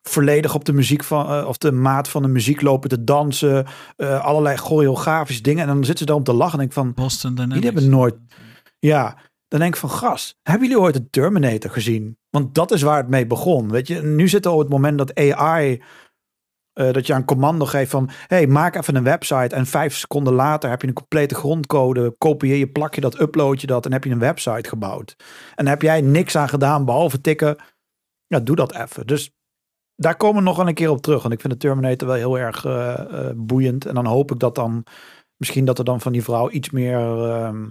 volledig 0.02 0.54
op 0.54 0.64
de 0.64 0.72
muziek 0.72 1.04
van, 1.04 1.26
eh, 1.28 1.46
of 1.48 1.58
de 1.58 1.72
maat 1.72 2.08
van 2.08 2.22
de 2.22 2.28
muziek 2.28 2.60
lopen 2.60 2.88
te 2.88 3.04
dansen. 3.04 3.66
eh, 3.96 4.24
allerlei 4.24 4.56
choreografische 4.56 5.42
dingen. 5.42 5.62
En 5.62 5.68
dan 5.68 5.76
zitten 5.84 5.98
ze 5.98 6.04
daar 6.04 6.16
om 6.16 6.24
te 6.24 6.32
lachen. 6.32 6.58
En 6.58 6.64
ik 6.64 6.72
van, 6.72 6.94
Boston 6.94 7.34
Dynamics. 7.34 7.54
Jullie 7.60 7.72
hebben 7.80 7.98
nooit- 7.98 8.16
ja, 8.78 9.16
dan 9.48 9.60
denk 9.60 9.74
ik 9.74 9.80
van 9.80 9.90
gast, 9.90 10.38
hebben 10.42 10.68
jullie 10.68 10.82
ooit 10.82 10.96
een 10.96 11.10
Terminator 11.10 11.70
gezien? 11.70 12.18
Want 12.30 12.54
dat 12.54 12.70
is 12.70 12.82
waar 12.82 12.96
het 12.96 13.08
mee 13.08 13.26
begon. 13.26 13.70
Weet 13.70 13.86
je, 13.86 14.02
nu 14.02 14.28
zit 14.28 14.46
op 14.46 14.58
het 14.58 14.68
moment 14.68 14.98
dat 14.98 15.14
AI, 15.14 15.82
eh, 16.72 16.92
dat 16.92 17.06
je 17.06 17.12
een 17.12 17.24
commando 17.24 17.64
geeft 17.64 17.90
van, 17.90 18.10
hey, 18.26 18.46
maak 18.46 18.76
even 18.76 18.96
een 18.96 19.04
website. 19.04 19.54
En 19.54 19.66
vijf 19.66 19.96
seconden 19.96 20.32
later 20.32 20.70
heb 20.70 20.80
je 20.80 20.88
een 20.88 20.94
complete 20.94 21.34
grondcode, 21.34 22.14
kopieer 22.18 22.56
je, 22.56 22.68
plak 22.68 22.94
je 22.94 23.00
dat, 23.00 23.20
upload 23.20 23.60
je 23.60 23.66
dat 23.66 23.86
en 23.86 23.92
heb 23.92 24.04
je 24.04 24.10
een 24.10 24.18
website 24.18 24.68
gebouwd. 24.68 25.16
En 25.54 25.66
heb 25.66 25.82
jij 25.82 26.00
niks 26.00 26.36
aan 26.36 26.48
gedaan 26.48 26.84
behalve 26.84 27.20
tikken. 27.20 27.56
Ja, 28.26 28.40
doe 28.40 28.56
dat 28.56 28.74
even. 28.74 29.06
Dus 29.06 29.32
daar 30.00 30.16
komen 30.16 30.36
we 30.36 30.48
nog 30.48 30.56
wel 30.56 30.68
een 30.68 30.74
keer 30.74 30.90
op 30.90 31.02
terug. 31.02 31.22
Want 31.22 31.34
ik 31.34 31.40
vind 31.40 31.52
de 31.52 31.58
Terminator 31.58 32.08
wel 32.08 32.16
heel 32.16 32.38
erg 32.38 32.64
eh, 32.64 33.28
eh, 33.28 33.34
boeiend. 33.36 33.86
En 33.86 33.94
dan 33.94 34.06
hoop 34.06 34.32
ik 34.32 34.38
dat 34.38 34.54
dan 34.54 34.84
misschien 35.36 35.64
dat 35.64 35.78
er 35.78 35.84
dan 35.84 36.00
van 36.00 36.12
die 36.12 36.22
vrouw 36.22 36.50
iets 36.50 36.70
meer 36.70 36.98
ehm, 36.98 37.62
eh, 37.62 37.70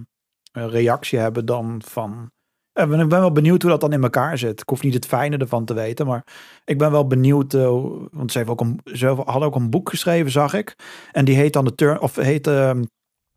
reactie 0.51 1.20
hebben 1.20 1.46
dan 1.46 1.82
van. 1.86 2.32
Eh, 2.72 2.84
Ik 2.84 2.89
ben, 2.89 3.10
wel 3.10 3.32
benieuwd 3.32 3.62
hoe 3.62 3.72
dat 3.72 3.82
dan 3.82 3.94
in 3.94 4.04
elkaar 4.04 4.38
zit. 4.38 4.62
Ik 4.62 4.70
hoef 4.70 4.82
niet 4.84 4.94
het 4.94 5.06
fijne 5.06 5.38
ervan 5.38 5.66
te 5.66 5.74
weten, 5.74 6.06
maar 6.06 6.24
ik 6.66 6.77
ben 6.77 6.92
wel 6.92 7.08
benieuwd. 7.08 7.54
eh, 7.54 7.70
want 8.12 8.32
ze, 8.32 8.38
heeft 8.38 8.50
ook 8.50 8.62
een, 8.62 8.80
ze 8.84 9.08
had 9.08 9.42
ook 9.44 9.56
een 9.56 9.70
boek 9.70 9.89
geschreven, 9.89 10.32
zag 10.32 10.54
ik. 10.54 10.75
En 11.12 11.25
die 11.25 11.36
heet 11.36 11.54
dan 11.54 11.66
de 11.66 11.75
Turn 11.75 12.00
of 12.00 12.16
heet 12.16 12.48
ehm, 12.48 12.84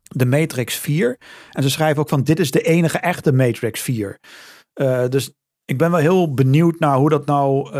de 0.01 0.25
Matrix 0.25 0.75
4. 0.75 1.19
En 1.51 1.63
ze 1.63 1.69
schrijven 1.69 2.01
ook 2.01 2.09
van 2.09 2.23
dit 2.23 2.39
is 2.39 2.51
de 2.51 2.61
enige 2.61 2.97
echte 2.97 3.33
Matrix 3.33 3.81
4. 3.81 4.19
Eh, 4.73 5.07
dus 5.07 5.31
ik 5.65 5.77
ben 5.77 5.91
wel 5.91 5.99
heel 5.99 6.33
benieuwd 6.33 6.79
naar 6.79 6.97
hoe 6.97 7.09
dat 7.09 7.25
nou, 7.25 7.77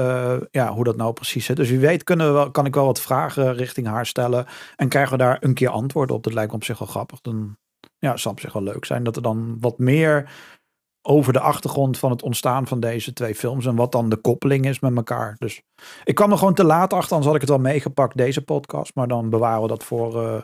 ja, 0.51 0.73
hoe 0.73 0.83
dat 0.83 0.95
nou 0.97 1.13
precies 1.13 1.45
zit. 1.45 1.55
Dus 1.55 1.69
wie 1.69 1.79
weet 1.79 2.03
kunnen 2.03 2.27
we 2.27 2.33
wel, 2.33 2.51
kan 2.51 2.65
ik 2.65 2.75
wel 2.75 2.85
wat 2.85 3.01
vragen 3.01 3.53
richting 3.55 3.87
haar 3.87 4.05
stellen. 4.05 4.45
En 4.75 4.89
krijgen 4.89 5.11
we 5.11 5.17
daar 5.17 5.37
een 5.39 5.53
keer 5.53 5.69
antwoord 5.69 6.11
op. 6.11 6.23
Dat 6.23 6.33
lijkt 6.33 6.49
me 6.51 6.57
op 6.57 6.63
zich 6.63 6.79
wel 6.79 6.87
grappig. 6.87 7.21
Dan 7.21 7.57
ja, 8.01 8.11
het 8.11 8.19
zal 8.19 8.31
op 8.31 8.39
zich 8.39 8.53
wel 8.53 8.63
leuk 8.63 8.85
zijn 8.85 9.03
dat 9.03 9.15
er 9.15 9.21
dan 9.21 9.57
wat 9.59 9.79
meer 9.79 10.29
over 11.01 11.33
de 11.33 11.39
achtergrond 11.39 11.97
van 11.97 12.11
het 12.11 12.21
ontstaan 12.21 12.67
van 12.67 12.79
deze 12.79 13.13
twee 13.13 13.35
films 13.35 13.65
en 13.65 13.75
wat 13.75 13.91
dan 13.91 14.09
de 14.09 14.15
koppeling 14.17 14.65
is 14.65 14.79
met 14.79 14.95
elkaar. 14.95 15.35
Dus 15.37 15.61
ik 16.03 16.15
kwam 16.15 16.31
er 16.31 16.37
gewoon 16.37 16.53
te 16.53 16.63
laat 16.63 16.93
achter, 16.93 17.09
anders 17.11 17.25
had 17.25 17.35
ik 17.35 17.41
het 17.41 17.49
wel 17.49 17.59
meegepakt 17.59 18.17
deze 18.17 18.41
podcast, 18.41 18.95
maar 18.95 19.07
dan 19.07 19.29
bewaren 19.29 19.61
we 19.61 19.67
dat 19.67 19.83
voor 19.83 20.23
eh, 20.23 20.41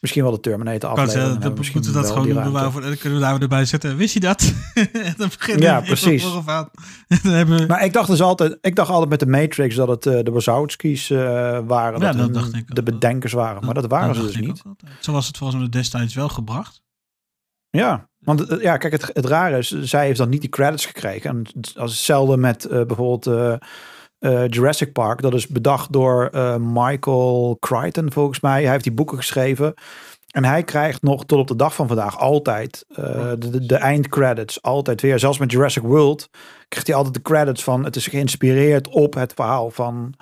misschien 0.00 0.22
wel 0.22 0.32
de 0.32 0.40
Terminator 0.40 0.90
aflevering. 0.90 1.22
zeggen, 1.24 1.40
Dan 1.40 1.54
moeten 1.72 1.92
we 1.92 2.00
dat 2.00 2.10
gewoon 2.10 2.28
bewaren 2.28 2.72
voor- 2.72 2.80
Dan 2.80 2.96
kunnen 2.96 3.18
we 3.18 3.24
daar 3.24 3.32
weer 3.32 3.42
erbij 3.42 3.64
zetten. 3.64 3.96
Wist 3.96 4.14
je 4.14 4.20
dat? 4.20 4.52
Dan 5.16 5.30
Ja, 5.56 5.80
precies. 5.80 6.26
aan. 6.46 6.68
we... 7.22 7.64
Maar 7.68 7.84
ik 7.84 7.92
dacht 7.92 8.08
dus 8.08 8.22
altijd, 8.22 8.58
ik 8.60 8.76
dacht 8.76 8.90
altijd 8.90 9.10
met 9.10 9.20
de 9.20 9.26
Matrix 9.26 9.74
dat 9.74 9.88
het 9.88 10.06
eh, 10.06 10.18
de 10.22 10.30
Wazowski's 10.30 11.10
eh, 11.10 11.18
waren, 11.66 12.00
Ja, 12.00 12.12
dat 12.12 12.34
dacht 12.34 12.54
ik 12.54 12.74
de 12.74 12.82
bedenkers 12.82 13.32
waren, 13.32 13.64
maar 13.64 13.74
dat 13.74 13.86
waren 13.86 14.08
Dat 14.14 14.16
ze 14.16 14.22
dus 14.22 14.36
niet. 14.36 14.62
Zo 15.00 15.12
was 15.12 15.26
het 15.26 15.36
volgens 15.36 15.58
mij 15.60 15.68
destijds 15.68 16.14
wel 16.14 16.28
gebracht. 16.28 16.82
Ja, 17.76 18.08
want 18.18 18.48
eh, 18.48 18.60
ja, 18.60 18.76
kijk, 18.76 18.92
het, 18.92 19.10
het 19.12 19.24
rare 19.24 19.58
is, 19.58 19.68
zij 19.80 20.06
heeft 20.06 20.18
dan 20.18 20.28
niet 20.28 20.40
die 20.40 20.50
credits 20.50 20.86
gekregen. 20.86 21.30
En 21.30 21.46
als 21.76 21.90
hetzelfde 21.90 22.36
met 22.36 22.64
eh, 22.64 22.82
bijvoorbeeld 22.84 23.26
eh, 24.18 24.46
Jurassic 24.46 24.92
Park. 24.92 25.22
Dat 25.22 25.34
is 25.34 25.46
bedacht 25.46 25.92
door 25.92 26.30
Michael 26.60 27.56
Crichton 27.60 28.12
volgens 28.12 28.40
mij. 28.40 28.62
Hij 28.62 28.70
heeft 28.70 28.84
die 28.84 28.92
boeken 28.92 29.16
geschreven. 29.16 29.74
En 30.34 30.44
hij 30.44 30.62
krijgt 30.62 31.02
nog 31.02 31.24
tot 31.24 31.38
op 31.38 31.46
de 31.46 31.56
dag 31.56 31.74
van 31.74 31.86
vandaag 31.86 32.18
altijd 32.18 32.84
eh, 32.88 33.32
de, 33.38 33.50
de, 33.50 33.66
de 33.66 33.76
eindcredits. 33.76 34.62
Altijd 34.62 35.00
weer. 35.00 35.18
Zelfs 35.18 35.38
met 35.38 35.52
Jurassic 35.52 35.82
World 35.82 36.28
krijgt 36.68 36.86
hij 36.86 36.96
altijd 36.96 37.14
de 37.14 37.22
credits 37.22 37.64
van. 37.64 37.84
Het 37.84 37.96
is 37.96 38.06
geïnspireerd 38.06 38.88
op 38.88 39.14
het 39.14 39.32
verhaal 39.34 39.70
van, 39.70 40.14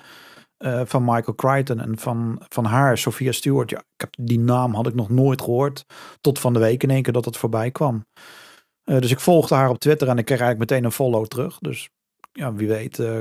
eh, 0.63 0.81
van 0.85 1.03
Michael 1.03 1.35
Crichton 1.35 1.79
en 1.79 1.97
van, 1.99 2.41
van 2.49 2.65
haar, 2.65 2.97
Sophia 2.97 3.31
Stewart. 3.31 3.69
Ja, 3.69 3.77
ik 3.77 3.85
heb, 4.01 4.13
die 4.19 4.39
naam 4.39 4.73
had 4.73 4.87
ik 4.87 4.93
nog 4.95 5.09
nooit 5.09 5.41
gehoord. 5.41 5.85
Tot 6.21 6.39
van 6.39 6.53
de 6.53 6.59
week 6.59 6.83
in 6.83 6.89
één 6.89 7.01
keer 7.03 7.13
dat 7.13 7.25
het 7.25 7.37
voorbij 7.37 7.71
kwam. 7.71 8.05
Eh, 8.83 8.99
dus 8.99 9.11
ik 9.11 9.19
volgde 9.19 9.55
haar 9.55 9.69
op 9.69 9.79
Twitter 9.79 10.07
en 10.07 10.17
ik 10.17 10.25
kreeg 10.25 10.39
eigenlijk 10.39 10.69
meteen 10.71 10.85
een 10.85 10.95
follow 10.95 11.25
terug. 11.25 11.57
Dus 11.59 11.89
ja, 12.31 12.53
wie 12.53 12.67
weet 12.67 12.99
eh, 12.99 13.19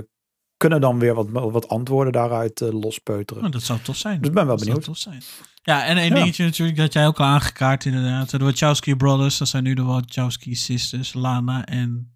kunnen 0.56 0.80
dan 0.80 0.98
weer 0.98 1.14
wat, 1.14 1.28
wat 1.30 1.68
antwoorden 1.68 2.12
daaruit 2.12 2.60
lospeuteren. 2.60 3.44
Oh, 3.44 3.50
dat 3.50 3.62
zou 3.62 3.80
tof 3.80 3.96
zijn. 3.96 4.18
Dus 4.18 4.28
ik 4.28 4.34
ben 4.34 4.46
wel 4.46 4.56
Dat 4.56 4.64
zou 4.64 4.78
benieuwd. 4.80 4.84
tof 4.94 4.98
zijn. 5.12 5.22
Ja, 5.62 5.84
en 5.84 5.96
een 5.96 6.04
Ja. 6.08 6.14
dingetje 6.14 6.44
natuurlijk 6.44 6.78
dat 6.78 6.92
jij 6.92 7.06
ook 7.06 7.18
al 7.20 7.26
aangekaart 7.26 7.84
inderdaad. 7.84 8.30
De 8.30 8.38
Wachowski 8.38 8.96
Brothers, 8.96 9.38
dat 9.38 9.48
zijn 9.48 9.62
nu 9.64 9.74
de 9.74 9.82
Wachowski 9.82 10.54
Sisters. 10.54 11.12
Lana 11.14 11.64
en 11.66 12.12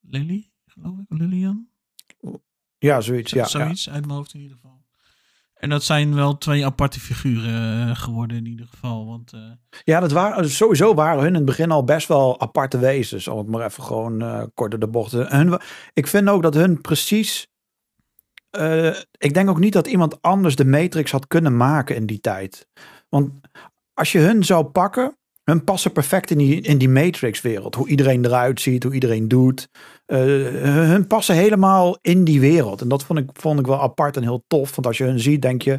Lily, 0.00 0.50
geloof 0.66 0.98
ik. 0.98 1.04
Lillian? 1.18 1.67
Ja, 2.78 3.00
zoiets. 3.00 3.32
Ja, 3.32 3.38
ja. 3.42 3.46
Zoiets 3.48 3.90
uit 3.90 4.06
mijn 4.06 4.16
hoofd 4.18 4.34
in 4.34 4.40
ieder 4.40 4.56
geval. 4.56 4.76
En 5.54 5.68
dat 5.68 5.82
zijn 5.84 6.14
wel 6.14 6.38
twee 6.38 6.66
aparte 6.66 7.00
figuren 7.00 7.88
eh, 7.88 7.96
geworden 7.96 8.36
in 8.36 8.46
ieder 8.46 8.66
geval. 8.66 9.06
Want 9.06 9.32
eh, 9.32 9.40
ja, 9.84 10.00
dat 10.00 10.12
waren, 10.12 10.50
sowieso 10.50 10.94
waren 10.94 11.18
hun 11.18 11.28
in 11.28 11.34
het 11.34 11.44
begin 11.44 11.70
al 11.70 11.84
best 11.84 12.08
wel 12.08 12.40
aparte 12.40 12.78
wezens. 12.78 13.28
Om 13.28 13.38
het 13.38 13.46
maar 13.46 13.64
even 13.64 13.82
gewoon 13.82 14.22
eh 14.22 14.42
kort 14.54 14.70
door 14.70 14.80
de 14.80 14.88
bocht. 14.88 15.10
te- 15.10 15.26
Hun, 15.28 15.58
ik 15.92 16.06
vind 16.06 16.28
ook 16.28 16.42
dat 16.42 16.54
hun 16.54 16.80
precies... 16.80 17.46
eh, 18.50 18.94
ik 19.18 19.34
denk 19.34 19.48
ook 19.48 19.58
niet 19.58 19.72
dat 19.72 19.86
iemand 19.86 20.22
anders 20.22 20.56
de 20.56 20.64
Matrix 20.64 21.10
had 21.10 21.26
kunnen 21.26 21.56
maken 21.56 21.96
in 21.96 22.06
die 22.06 22.20
tijd. 22.20 22.68
Want 23.08 23.30
als 23.94 24.12
je 24.12 24.18
hun 24.18 24.44
zou 24.44 24.64
pakken, 24.64 25.16
hun 25.48 25.64
passen 25.64 25.92
perfect 25.92 26.30
in 26.30 26.38
die, 26.38 26.60
in 26.60 26.78
die 26.78 26.88
Matrix-wereld. 26.88 27.74
Hoe 27.74 27.88
iedereen 27.88 28.24
eruit 28.24 28.60
ziet, 28.60 28.82
hoe 28.82 28.94
iedereen 28.94 29.28
doet. 29.28 29.68
Eh, 30.06 30.18
hun 30.92 31.06
passen 31.06 31.34
helemaal 31.34 31.98
in 32.00 32.24
die 32.24 32.40
wereld. 32.40 32.80
En 32.80 32.88
dat 32.88 33.04
vond 33.04 33.18
ik, 33.18 33.30
vond 33.32 33.58
ik 33.58 33.66
wel 33.66 33.82
apart 33.82 34.16
en 34.16 34.22
heel 34.22 34.44
tof. 34.46 34.74
Want 34.74 34.86
als 34.86 34.98
je 34.98 35.04
hun 35.04 35.20
ziet, 35.20 35.42
denk 35.42 35.62
je... 35.62 35.78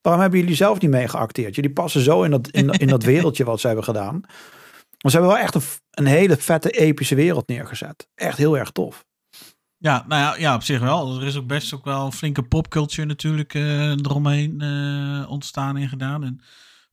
Waarom 0.00 0.22
hebben 0.22 0.40
jullie 0.40 0.54
zelf 0.56 0.80
niet 0.80 0.90
mee 0.90 1.08
geacteerd? 1.08 1.54
Jullie 1.54 1.72
passen 1.72 2.00
zo 2.00 2.22
in 2.22 2.30
dat, 2.30 2.48
in, 2.48 2.70
in 2.70 2.86
dat 2.86 3.02
wereldje 3.12 3.44
wat 3.44 3.60
ze 3.60 3.66
hebben 3.66 3.84
gedaan. 3.84 4.20
Maar 4.20 5.10
ze 5.10 5.18
hebben 5.18 5.28
wel 5.28 5.38
echt 5.38 5.80
een 5.90 6.06
hele 6.06 6.36
vette, 6.36 6.70
epische 6.70 7.14
wereld 7.14 7.48
neergezet. 7.48 8.08
Echt 8.14 8.38
heel 8.38 8.58
erg 8.58 8.70
tof. 8.70 9.04
ja, 9.78 10.04
nou 10.08 10.22
ja, 10.22 10.36
ja, 10.36 10.54
op 10.54 10.62
zich 10.62 10.80
wel. 10.80 11.20
Er 11.20 11.26
is 11.26 11.36
ook 11.36 11.46
best 11.46 11.74
ook 11.74 11.84
wel 11.84 12.04
een 12.04 12.12
flinke 12.12 12.42
popculture 12.42 13.06
natuurlijk 13.06 13.54
eh, 13.54 13.90
eromheen 13.90 14.60
eh, 14.60 15.30
ontstaan 15.30 15.76
en 15.76 15.88
gedaan. 15.88 16.24
En 16.24 16.40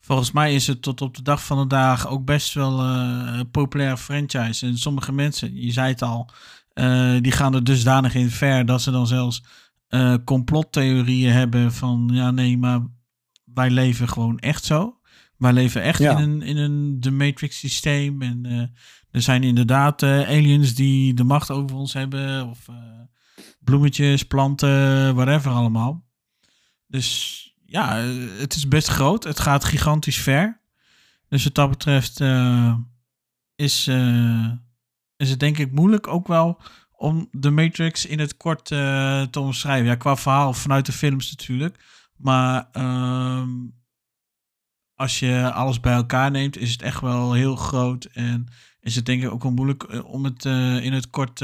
volgens 0.05 0.31
mij 0.31 0.53
is 0.53 0.67
het 0.67 0.81
tot 0.81 1.01
op 1.01 1.15
de 1.15 1.21
dag 1.21 1.45
van 1.45 1.57
vandaag 1.57 2.07
ook 2.07 2.25
best 2.25 2.53
wel 2.53 2.79
eh, 2.79 3.37
een 3.37 3.49
populaire 3.49 3.97
franchise. 3.97 4.65
En 4.65 4.77
sommige 4.77 5.11
mensen, 5.11 5.61
je 5.61 5.71
zei 5.71 5.87
het 5.87 6.01
al, 6.01 6.29
eh, 6.73 7.15
die 7.21 7.31
gaan 7.31 7.53
er 7.55 7.63
dusdanig 7.63 8.15
in 8.15 8.29
ver 8.29 8.65
dat 8.65 8.81
ze 8.81 8.91
dan 8.91 9.07
zelfs 9.07 9.43
eh, 9.87 10.15
complottheorieën 10.25 11.31
hebben 11.31 11.73
van 11.73 12.09
ja 12.13 12.31
nee, 12.31 12.57
maar 12.57 12.79
wij 13.53 13.69
leven 13.69 14.09
gewoon 14.09 14.39
echt 14.39 14.63
zo. 14.65 14.99
Wij 15.37 15.53
leven 15.53 15.81
echt 15.81 15.99
Ja. 15.99 16.17
in 16.17 16.29
een, 16.29 16.41
in 16.41 16.57
een 16.57 16.97
The 16.99 17.11
Matrix 17.11 17.59
systeem. 17.59 18.21
En 18.21 18.71
er 19.11 19.21
zijn 19.21 19.43
inderdaad 19.43 20.03
aliens 20.03 20.73
die 20.73 21.13
de 21.13 21.23
macht 21.23 21.51
over 21.51 21.77
ons 21.77 21.93
hebben. 21.93 22.49
Of, 22.49 22.67
eh, 22.67 22.75
bloemetjes, 23.59 24.23
planten, 24.23 25.15
whatever 25.15 25.51
allemaal. 25.51 26.05
Dus 26.87 27.39
ja, 27.65 27.95
het 28.38 28.56
is 28.56 28.67
best 28.67 28.88
groot. 28.88 29.23
Het 29.23 29.39
gaat 29.39 29.63
gigantisch 29.63 30.21
ver. 30.21 30.60
Dus 31.28 31.43
wat 31.43 31.56
dat 31.56 31.69
betreft 31.69 32.19
eh, 32.21 32.75
is, 33.56 33.88
eh, 33.88 34.51
is 35.17 35.30
het 35.30 35.39
denk 35.39 35.58
ik 35.58 35.71
moeilijk 35.71 36.08
ook 36.08 36.28
wel 36.28 36.62
om 36.91 37.28
de 37.32 37.49
Matrix 37.49 38.06
in 38.06 38.19
het 38.19 38.38
kort 38.38 38.71
eh, 38.71 39.21
te 39.21 39.39
omschrijven. 39.39 39.88
Ja, 39.88 39.95
qua 39.95 40.15
verhaal 40.15 40.54
vanuit 40.54 40.86
de 40.86 40.91
films 40.91 41.30
natuurlijk. 41.30 41.84
Maar 42.15 42.67
ehm, 42.71 43.49
als 44.93 45.19
je 45.19 45.51
alles 45.51 45.80
bij 45.80 45.93
elkaar 45.93 46.32
neemt, 46.32 46.58
is 46.58 46.71
het 46.71 46.82
echt 46.82 47.01
wel 47.01 47.34
heel 47.34 47.56
groot. 47.56 48.06
En 48.06 48.47
is 48.80 48.95
het 48.95 49.06
denk 49.06 49.23
ik 49.23 49.32
ook 49.32 49.43
wel 49.43 49.51
moeilijk 49.51 50.06
om 50.06 50.23
het 50.23 50.45
in 50.84 50.93
het 50.93 51.10
kort 51.10 51.39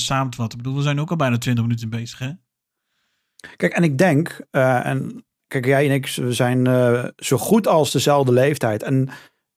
samen 0.00 0.30
te 0.30 0.36
vatten. 0.36 0.58
Ik 0.58 0.64
bedoel, 0.64 0.74
we 0.74 0.82
zijn 0.82 1.00
ook 1.00 1.10
al 1.10 1.16
bijna 1.16 1.38
20 1.38 1.64
minuten 1.64 1.88
bezig, 1.88 2.18
hè? 2.18 2.30
Kijk, 3.56 3.72
en 3.72 3.82
ik 3.82 3.98
denk, 3.98 4.46
en 4.50 5.24
kijk, 5.60 5.66
jij 5.66 5.88
en 5.88 5.94
ik 5.94 6.14
we 6.16 6.32
zijn 6.32 6.66
eh, 6.66 7.04
zo 7.16 7.36
goed 7.36 7.66
als 7.66 7.90
dezelfde 7.92 8.32
leeftijd. 8.32 8.82
En 8.82 9.08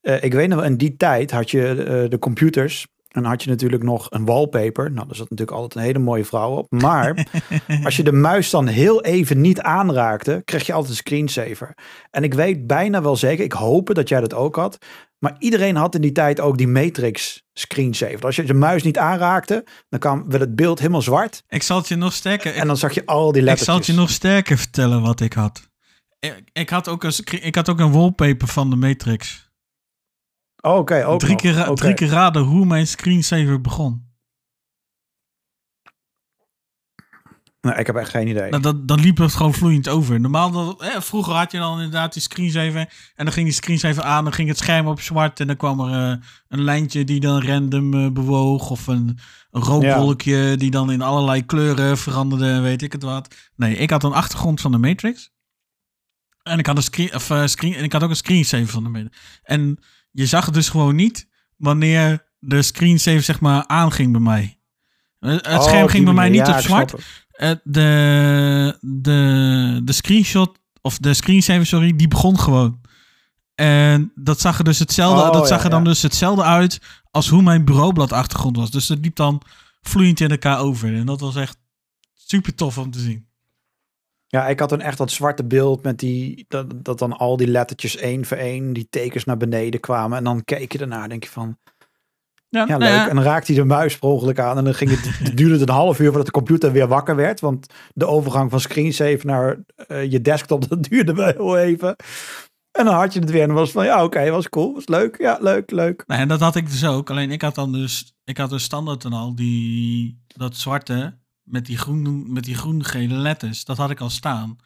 eh, 0.02 0.24
ik 0.24 0.34
weet 0.34 0.50
nog, 0.50 0.64
in 0.64 0.78
die 0.78 0.98
tijd 0.98 1.32
had 1.32 1.52
je 1.52 1.70
eh, 1.70 2.10
de 2.10 2.20
computers. 2.20 2.88
En 3.08 3.26
had 3.26 3.44
je 3.44 3.50
natuurlijk 3.50 3.84
nog 3.84 4.08
een 4.10 4.26
wallpaper. 4.26 4.92
Nou, 4.92 5.08
daar 5.08 5.16
zat 5.16 5.30
natuurlijk 5.30 5.58
altijd 5.58 5.76
een 5.76 5.82
hele 5.82 6.06
mooie 6.06 6.26
vrouw 6.26 6.52
op. 6.52 6.72
Maar 6.72 7.28
als 7.84 7.96
je 7.96 8.04
de 8.04 8.12
muis 8.12 8.50
dan 8.50 8.68
heel 8.68 9.04
even 9.04 9.42
niet 9.42 9.62
aanraakte, 9.62 10.42
kreeg 10.46 10.66
je 10.66 10.74
altijd 10.74 10.92
een 10.92 10.98
screensaver. 10.98 11.74
En 12.12 12.24
ik 12.24 12.34
weet 12.34 12.68
bijna 12.68 13.02
wel 13.02 13.16
zeker, 13.16 13.44
ik 13.44 13.52
hoop 13.52 13.94
dat 13.94 14.10
jij 14.10 14.20
dat 14.20 14.34
ook 14.34 14.56
had. 14.56 14.78
Maar 15.20 15.36
iedereen 15.40 15.76
had 15.76 15.96
in 15.96 16.02
die 16.02 16.12
tijd 16.12 16.40
ook 16.40 16.58
die 16.58 16.68
Matrix 16.68 17.44
screensaver. 17.54 18.26
Als 18.26 18.36
je 18.36 18.44
de 18.44 18.54
muis 18.54 18.84
niet 18.84 18.98
aanraakte, 18.98 19.66
dan 19.90 20.00
kwam 20.00 20.30
werd 20.30 20.42
het 20.44 20.56
beeld 20.56 20.80
helemaal 20.80 21.02
zwart. 21.02 21.44
Ik 21.48 21.64
zal 21.64 21.78
het 21.78 21.88
je 21.88 21.96
nog 21.96 22.14
sterker... 22.14 22.54
En 22.54 22.68
dan 22.68 22.78
zag 22.78 22.94
je 22.94 23.06
al 23.06 23.32
die 23.32 23.42
Ik 23.42 23.48
letters. 23.48 23.66
zal 23.66 23.76
het 23.76 23.86
je 23.86 23.94
nog 23.94 24.10
sterker 24.10 24.58
vertellen 24.58 25.02
wat 25.02 25.20
ik 25.20 25.34
had. 25.34 25.68
Ik, 26.20 26.50
ik, 26.54 26.70
had, 26.70 26.88
ook 26.88 27.04
een, 27.04 27.44
ik 27.44 27.56
had 27.56 27.70
ook 27.70 27.80
een 27.80 27.92
wallpaper 27.92 28.48
van 28.48 28.70
de 28.70 28.76
Matrix. 28.76 29.52
Oh, 30.62 30.78
Oké, 30.78 31.06
ook 31.06 31.20
drie, 31.20 31.32
nog. 31.32 31.42
keer, 31.42 31.76
drie 31.76 31.94
keer 31.94 32.08
raden 32.08 32.42
hoe 32.42 32.66
mijn 32.66 32.88
screensaver 32.88 33.62
begon. 33.62 34.08
Nee, 37.62 37.76
ik 37.76 37.88
heb 37.88 37.96
echt 37.96 38.10
geen 38.10 38.28
idee. 38.28 38.50
Nou, 38.50 38.62
dat, 38.62 38.88
dan 38.88 39.00
liep 39.00 39.18
het 39.18 39.34
gewoon 39.34 39.54
vloeiend 39.54 39.90
over. 39.90 40.20
Normaal, 40.20 40.52
dan, 40.52 40.76
hè, 40.78 41.02
vroeger 41.02 41.34
had 41.34 41.52
je 41.52 41.58
dan 41.58 41.76
inderdaad 41.76 42.14
die 42.14 42.22
screensaver. 42.22 42.80
En 43.16 43.26
dan 43.26 43.32
ging 43.32 43.46
die 43.46 43.56
screensaver 43.56 44.04
aan, 44.04 44.24
dan 44.24 44.34
ging 44.34 44.48
het 44.48 44.58
scherm 44.58 44.88
op 44.88 45.02
zwart. 45.02 45.40
En 45.40 45.48
dan 45.48 45.56
kwam 45.56 45.80
er 45.80 46.12
eh, 46.12 46.18
een 46.48 46.64
lijntje 46.64 47.04
die 47.04 47.20
dan 47.20 47.42
random 47.42 47.94
eh, 47.94 48.12
bewoog. 48.12 48.70
Of 48.70 48.88
een, 48.88 49.18
een 49.52 49.62
rookwolkje 49.62 50.58
die 50.58 50.72
dan 50.72 50.92
in 50.92 51.02
allerlei 51.02 51.46
kleuren 51.46 51.98
veranderde. 51.98 52.60
Weet 52.60 52.82
ik 52.82 52.92
het 52.92 53.04
wat. 53.04 53.36
Nee, 53.56 53.76
ik 53.76 53.90
had 53.90 54.04
een 54.04 54.14
achtergrond 54.14 54.62
van 54.62 54.72
de 54.72 54.78
Matrix. 54.78 55.32
En 56.48 56.60
ik 56.60 56.66
had, 56.66 56.78
een 56.78 56.84
screen, 56.84 57.14
of, 57.16 57.30
eh, 57.30 57.46
screen, 57.46 57.74
en 57.74 57.84
ik 57.84 57.94
had 57.94 58.04
ook 58.04 58.10
een 58.10 58.16
screensaver 58.16 58.68
van 58.68 58.84
de 58.84 58.90
Matrix. 58.90 59.18
En 59.44 59.80
je 60.12 60.26
zag 60.26 60.46
het 60.46 60.54
dus 60.54 60.70
gewoon 60.70 60.96
niet 60.96 61.28
wanneer 61.58 62.26
de 62.40 62.62
screensaver 62.62 63.22
zeg 63.22 63.40
maar 63.40 63.68
aanging 63.68 64.12
bij 64.12 64.22
mij. 64.22 64.60
Eh, 65.20 65.32
Het 65.32 65.48
Oh, 65.48 65.64
scherm 65.64 65.88
ging 65.88 66.06
bij 66.06 66.14
mij 66.14 66.30
niet 66.30 66.48
Ja, 66.48 66.56
op 66.56 66.62
zwart. 66.64 66.94
Eh, 67.32 67.52
de, 67.64 68.78
de, 68.82 69.82
de 69.84 69.92
screenshot, 69.92 70.60
of 70.82 70.98
de 70.98 71.14
screensaver, 71.14 71.66
sorry, 71.66 71.96
die 71.96 72.08
begon 72.08 72.40
gewoon. 72.40 72.82
En 73.56 74.12
dat 74.16 74.40
zag 74.42 74.58
er 74.58 74.64
dus 74.64 74.80
hetzelfde, 74.80 75.24
Oh, 75.24 75.32
dat 75.32 75.48
zag 75.48 75.58
ja, 75.58 75.64
er 75.64 75.70
dan 75.70 75.84
ja. 75.84 75.88
dus 75.90 76.02
hetzelfde 76.02 76.44
uit 76.44 76.80
als 77.12 77.28
hoe 77.30 77.42
mijn 77.42 77.66
bureaublad 77.66 78.12
achtergrond 78.12 78.58
was. 78.58 78.72
Dus 78.72 78.88
dat 78.88 78.98
liep 79.02 79.16
dan 79.16 79.42
vloeiend 79.82 80.20
in 80.20 80.30
elkaar 80.30 80.60
over. 80.60 80.96
En 80.96 81.06
dat 81.06 81.20
was 81.20 81.36
echt 81.36 81.58
super 82.14 82.56
tof 82.56 82.78
om 82.78 82.92
te 82.92 83.00
zien. 83.00 83.27
Ja, 84.28 84.48
ik 84.48 84.60
had 84.60 84.72
een 84.72 84.82
echt 84.82 84.98
dat 84.98 85.12
zwarte 85.12 85.44
beeld 85.44 85.84
met 85.84 86.00
die, 86.00 86.46
dat, 86.48 86.86
dat 86.86 87.00
dan 87.00 87.18
al 87.18 87.38
die 87.38 87.48
lettertjes 87.48 87.98
één 87.98 88.26
voor 88.26 88.38
één, 88.38 88.74
die 88.74 88.88
tekens 88.90 89.24
naar 89.24 89.38
beneden 89.38 89.80
kwamen. 89.80 90.18
En 90.18 90.24
dan 90.24 90.44
keek 90.44 90.72
je 90.72 90.80
ernaar, 90.80 91.10
denk 91.10 91.24
je 91.24 91.30
van, 91.30 91.58
ja 92.50 92.66
nou 92.66 92.80
leuk. 92.80 92.90
ja, 92.90 93.10
En 93.10 93.16
dan 93.16 93.24
raakte 93.24 93.54
hij 93.54 93.62
de 93.62 93.68
muis 93.68 93.98
per 93.98 94.10
ongeluk 94.10 94.40
aan. 94.40 94.58
En 94.58 94.64
dan 94.64 94.74
ging 94.74 94.92
het, 94.96 95.38
duurde 95.38 95.60
het 95.60 95.70
een 95.70 95.76
half 95.76 96.00
uur 96.00 96.08
voordat 96.08 96.26
de 96.26 96.32
computer 96.32 96.72
weer 96.72 96.88
wakker 96.88 97.16
werd. 97.16 97.40
Want 97.40 97.74
de 97.94 98.06
overgang 98.06 98.50
van 98.50 98.60
screensaver 98.60 99.26
naar 99.26 99.58
eh, 99.88 100.12
je 100.12 100.22
desktop, 100.22 100.66
dat 100.70 100.84
duurde 100.84 101.14
wel 101.14 101.28
heel 101.28 101.58
even. 101.58 101.96
En 102.72 102.86
dan 102.86 102.94
had 102.94 103.14
je 103.14 103.20
het 103.20 103.30
weer 103.32 103.42
en 103.42 103.48
dan 103.48 103.58
was 103.58 103.72
van, 103.72 103.86
ja 103.86 104.04
oké, 104.04 104.30
was 104.30 104.50
cool, 104.50 104.74
was 104.74 104.88
leuk. 104.88 105.18
Ja, 105.18 105.38
leuk, 105.42 105.72
leuk. 105.72 106.04
Nou, 106.08 106.22
en 106.22 106.28
dat 106.28 106.40
had 106.40 106.56
ik 106.56 106.70
dus 106.70 106.86
ook. 106.86 107.10
Alleen 107.10 107.32
ik 107.32 107.42
had 107.42 107.56
dan 107.56 107.72
dus, 107.72 108.16
ik 108.24 108.38
had 108.38 108.50
dus 108.50 108.64
standaard 108.64 109.02
dan 109.02 109.14
al 109.14 109.36
die, 109.36 110.22
dat 110.28 110.56
zwarte 110.56 111.18
met 111.48 111.66
die 111.66 111.78
groen, 111.78 112.34
met 112.34 112.44
die 112.44 112.56
groen-gele 112.56 113.14
letters. 113.16 113.66
Dat 113.66 113.78
had 113.78 113.90
ik 113.90 114.00
al 114.00 114.10
staan. 114.10 114.58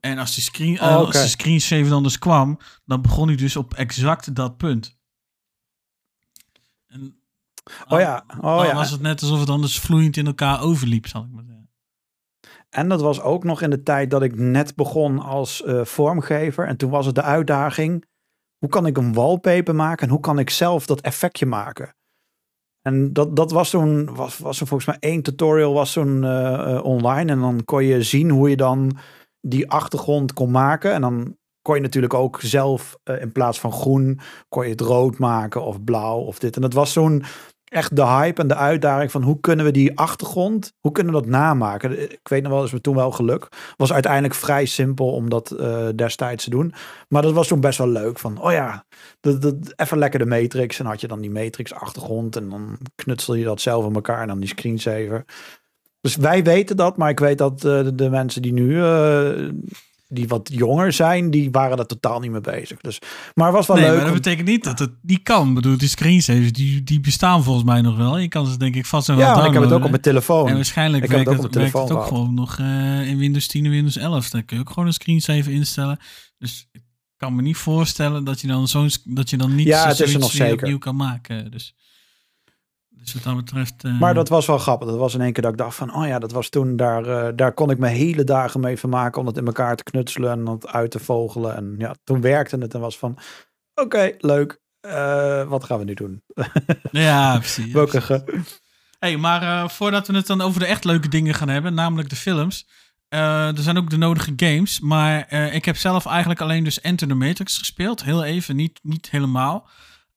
En 0.00 0.18
als 0.18 0.34
die, 0.34 0.44
screen, 0.44 0.78
eh, 0.78 0.86
Oh, 0.86 0.96
als 1.06 1.12
de 1.12 1.28
screensaver 1.28 1.88
dan 1.88 2.02
dus 2.02 2.18
kwam, 2.18 2.58
dan 2.84 3.02
begon 3.02 3.26
hij 3.26 3.36
dus 3.36 3.56
op 3.56 3.74
exact 3.74 4.34
dat 4.34 4.56
punt. 4.56 4.98
En, 6.86 7.20
Oh 7.88 8.00
ja, 8.00 8.24
oh 8.40 8.56
dan 8.56 8.66
ja. 8.66 8.74
was 8.74 8.90
het 8.90 9.00
net 9.00 9.20
alsof 9.22 9.38
het 9.38 9.46
dan 9.46 9.60
dus 9.60 9.78
vloeiend 9.78 10.16
in 10.16 10.26
elkaar 10.26 10.62
overliep, 10.62 11.06
zal 11.06 11.22
ik 11.22 11.30
maar 11.30 11.44
zeggen. 11.44 11.70
En 12.70 12.88
dat 12.88 13.00
was 13.00 13.20
ook 13.20 13.44
nog 13.44 13.62
in 13.62 13.70
de 13.70 13.82
tijd 13.82 14.10
dat 14.10 14.22
ik 14.22 14.36
net 14.36 14.74
begon 14.74 15.18
als 15.18 15.62
eh, 15.62 15.84
vormgever. 15.84 16.66
En 16.66 16.76
toen 16.76 16.90
was 16.90 17.06
het 17.06 17.14
de 17.14 17.22
uitdaging, 17.22 18.04
hoe 18.58 18.68
kan 18.68 18.86
ik 18.86 18.96
een 18.96 19.12
wallpaper 19.12 19.74
maken 19.74 20.06
en 20.06 20.12
hoe 20.12 20.20
kan 20.20 20.38
ik 20.38 20.50
zelf 20.50 20.86
dat 20.86 21.00
effectje 21.00 21.46
maken? 21.46 21.94
En 22.86 23.12
dat, 23.12 23.36
dat 23.36 23.50
was 23.50 23.70
toen, 23.70 24.14
was, 24.14 24.38
was 24.38 24.60
er 24.60 24.66
volgens 24.66 24.88
mij 24.88 25.10
één 25.10 25.22
tutorial 25.22 25.72
was 25.72 25.92
toen 25.92 26.24
eh, 26.24 26.74
eh, 26.74 26.84
online. 26.84 27.32
En 27.32 27.40
dan 27.40 27.64
kon 27.64 27.84
je 27.84 28.02
zien 28.02 28.30
hoe 28.30 28.50
je 28.50 28.56
dan 28.56 28.96
die 29.40 29.70
achtergrond 29.70 30.32
kon 30.32 30.50
maken. 30.50 30.92
En 30.92 31.00
dan 31.00 31.36
kon 31.62 31.74
je 31.74 31.80
natuurlijk 31.80 32.14
ook 32.14 32.40
zelf 32.40 32.96
eh, 33.02 33.20
in 33.20 33.32
plaats 33.32 33.60
van 33.60 33.72
groen, 33.72 34.20
kon 34.48 34.64
je 34.64 34.70
het 34.70 34.80
rood 34.80 35.18
maken 35.18 35.64
of 35.64 35.84
blauw 35.84 36.18
of 36.18 36.38
dit. 36.38 36.56
En 36.56 36.62
dat 36.62 36.72
was 36.72 36.92
zo'n 36.92 37.22
echt 37.68 37.96
de 37.96 38.06
hype 38.06 38.40
en 38.40 38.48
de 38.48 38.54
uitdaging 38.54 39.10
van 39.10 39.22
hoe 39.22 39.40
kunnen 39.40 39.64
we 39.64 39.70
die 39.70 39.98
achtergrond, 39.98 40.72
hoe 40.80 40.92
kunnen 40.92 41.14
we 41.14 41.20
dat 41.20 41.28
namaken? 41.28 42.02
Ik 42.12 42.28
weet 42.28 42.42
nog 42.42 42.52
wel, 42.52 42.64
is 42.64 42.72
me 42.72 42.80
toen 42.80 42.94
wel 42.94 43.10
geluk. 43.10 43.48
Was 43.76 43.92
uiteindelijk 43.92 44.34
vrij 44.34 44.64
simpel 44.64 45.12
om 45.12 45.30
dat 45.30 45.50
eh, 45.50 45.86
destijds 45.94 46.44
te 46.44 46.50
doen. 46.50 46.74
Maar 47.08 47.22
dat 47.22 47.32
was 47.32 47.48
toen 47.48 47.60
best 47.60 47.78
wel 47.78 47.88
leuk 47.88 48.18
van, 48.18 48.40
oh 48.40 48.52
ja, 48.52 48.84
dat, 49.20 49.42
dat, 49.42 49.54
even 49.76 49.98
lekker 49.98 50.18
de 50.18 50.26
matrix. 50.26 50.78
En 50.78 50.86
had 50.86 51.00
je 51.00 51.08
dan 51.08 51.20
die 51.20 51.30
matrix 51.30 51.74
achtergrond 51.74 52.36
en 52.36 52.48
dan 52.48 52.78
knutsel 52.94 53.34
je 53.34 53.44
dat 53.44 53.60
zelf 53.60 53.86
in 53.86 53.94
elkaar 53.94 54.20
en 54.20 54.28
dan 54.28 54.40
die 54.40 54.48
screensaver. 54.48 55.24
Dus 56.00 56.16
wij 56.16 56.44
weten 56.44 56.76
dat, 56.76 56.96
maar 56.96 57.10
ik 57.10 57.18
weet 57.18 57.38
dat 57.38 57.64
eh, 57.64 57.86
de, 57.94 58.10
mensen 58.10 58.42
die 58.42 58.52
nu, 58.52 58.82
eh, 58.82 59.48
die 60.08 60.28
wat 60.28 60.50
jonger 60.52 60.92
zijn, 60.92 61.30
die 61.30 61.50
waren 61.50 61.78
er 61.78 61.86
totaal 61.86 62.20
niet 62.20 62.30
mee 62.30 62.40
bezig. 62.40 62.80
Dus, 62.80 62.98
maar 63.34 63.46
het 63.46 63.56
was 63.56 63.66
wel 63.66 63.76
nee, 63.76 63.84
leuk. 63.84 63.94
maar 63.94 64.04
dat 64.04 64.14
om- 64.14 64.22
betekent 64.22 64.48
niet 64.48 64.64
dat 64.64 64.78
het 64.78 64.90
niet 65.02 65.22
kan. 65.22 65.48
Ik 65.48 65.54
bedoel, 65.54 65.76
die 65.78 65.88
screensavers, 65.88 66.52
die, 66.52 66.82
die 66.82 67.00
bestaan 67.00 67.42
volgens 67.42 67.64
mij 67.64 67.80
nog 67.80 67.96
wel. 67.96 68.18
Je 68.18 68.28
kan 68.28 68.46
ze 68.46 68.58
denk 68.58 68.74
ik 68.74 68.86
vast 68.86 69.08
en 69.08 69.16
wel 69.16 69.26
ja, 69.26 69.34
want 69.34 69.46
ik 69.46 69.52
heb 69.52 69.62
het 69.62 69.72
ook 69.72 69.76
op 69.76 69.82
downloaden. 69.82 69.90
mijn 69.90 70.02
telefoon. 70.24 70.48
En 70.48 70.54
waarschijnlijk 70.54 71.04
Ik 71.04 71.10
het 71.10 71.16
werkt 71.24 71.28
ook 71.30 71.44
het, 71.44 71.44
op 71.46 71.60
mijn 71.60 71.72
werkt 71.72 71.78
het 71.78 71.86
telefoon 71.88 72.18
ook 72.18 72.34
gehad. 72.34 72.58
gewoon 72.58 72.74
nog 72.74 73.02
eh, 73.02 73.08
in 73.10 73.18
Windows 73.18 73.46
10 73.46 73.64
en 73.64 73.70
Windows 73.70 73.96
11. 73.96 74.30
Daar 74.30 74.42
kun 74.42 74.56
je 74.56 74.62
ook 74.62 74.68
gewoon 74.70 74.86
een 74.86 74.92
screensaver 74.92 75.52
instellen. 75.52 75.98
Dus 76.38 76.68
ik 76.72 76.82
kan 77.16 77.34
me 77.34 77.42
niet 77.42 77.56
voorstellen 77.56 78.24
dat 78.24 78.40
je 78.40 78.46
dan, 78.46 78.68
zo'n, 78.68 78.90
dat 79.04 79.30
je 79.30 79.36
dan 79.36 79.54
niet 79.54 79.66
Ja, 79.66 79.80
zo- 79.82 79.88
het 79.88 80.00
is 80.00 80.10
zoiets 80.10 80.14
nog 80.14 80.32
weer 80.32 80.40
zeker. 80.48 80.62
opnieuw 80.62 80.78
kan 80.78 80.96
maken. 80.96 81.50
Dus, 81.50 81.74
dus 83.12 83.24
wat 83.24 83.34
dat 83.34 83.44
betreft... 83.44 83.84
eh, 83.84 84.00
Maar 84.00 84.14
dat 84.14 84.28
was 84.28 84.46
wel 84.46 84.58
grappig. 84.58 84.88
Dat 84.88 84.98
was 84.98 85.14
in 85.14 85.20
één 85.20 85.32
keer 85.32 85.42
dat 85.42 85.52
ik 85.52 85.58
dacht 85.58 85.76
van, 85.76 85.94
oh 85.94 86.06
ja, 86.06 86.18
dat 86.18 86.32
was 86.32 86.48
toen, 86.48 86.76
daar, 86.76 87.04
eh, 87.06 87.32
daar 87.36 87.52
kon 87.52 87.70
ik 87.70 87.78
me 87.78 87.88
hele 87.88 88.24
dagen 88.24 88.60
mee 88.60 88.76
vermaken 88.76 89.20
om 89.20 89.26
het 89.26 89.36
in 89.36 89.46
elkaar 89.46 89.76
te 89.76 89.82
knutselen 89.82 90.30
en 90.30 90.46
het 90.46 90.66
uit 90.66 90.90
te 90.90 90.98
vogelen. 90.98 91.56
En 91.56 91.74
ja, 91.78 91.94
toen 92.04 92.20
werkte 92.20 92.56
het 92.58 92.74
en 92.74 92.80
was 92.80 92.98
van, 92.98 93.18
oké, 93.74 94.14
leuk. 94.18 94.60
Eh, 94.80 95.48
wat 95.48 95.64
gaan 95.64 95.78
we 95.78 95.84
nu 95.84 95.94
doen? 95.94 96.22
Ja, 96.90 97.38
precies. 97.38 97.72
Welke 97.72 98.24
Hey, 98.98 99.16
maar 99.16 99.70
voordat 99.70 100.06
we 100.06 100.14
het 100.16 100.26
dan 100.26 100.40
over 100.40 100.60
de 100.60 100.66
echt 100.66 100.84
leuke 100.84 101.08
dingen 101.08 101.34
gaan 101.34 101.48
hebben, 101.48 101.74
namelijk 101.74 102.08
de 102.08 102.16
films. 102.16 102.68
er 103.08 103.58
zijn 103.58 103.76
ook 103.76 103.90
de 103.90 103.96
nodige 103.96 104.32
games. 104.36 104.80
Maar 104.80 105.32
ik 105.52 105.64
heb 105.64 105.76
zelf 105.76 106.06
eigenlijk 106.06 106.40
alleen 106.40 106.64
dus 106.64 106.80
Enter 106.80 107.08
the 107.08 107.14
Matrix 107.14 107.58
gespeeld. 107.58 108.04
Heel 108.04 108.24
even, 108.24 108.56
niet, 108.56 108.78
niet 108.82 109.10
helemaal. 109.10 109.68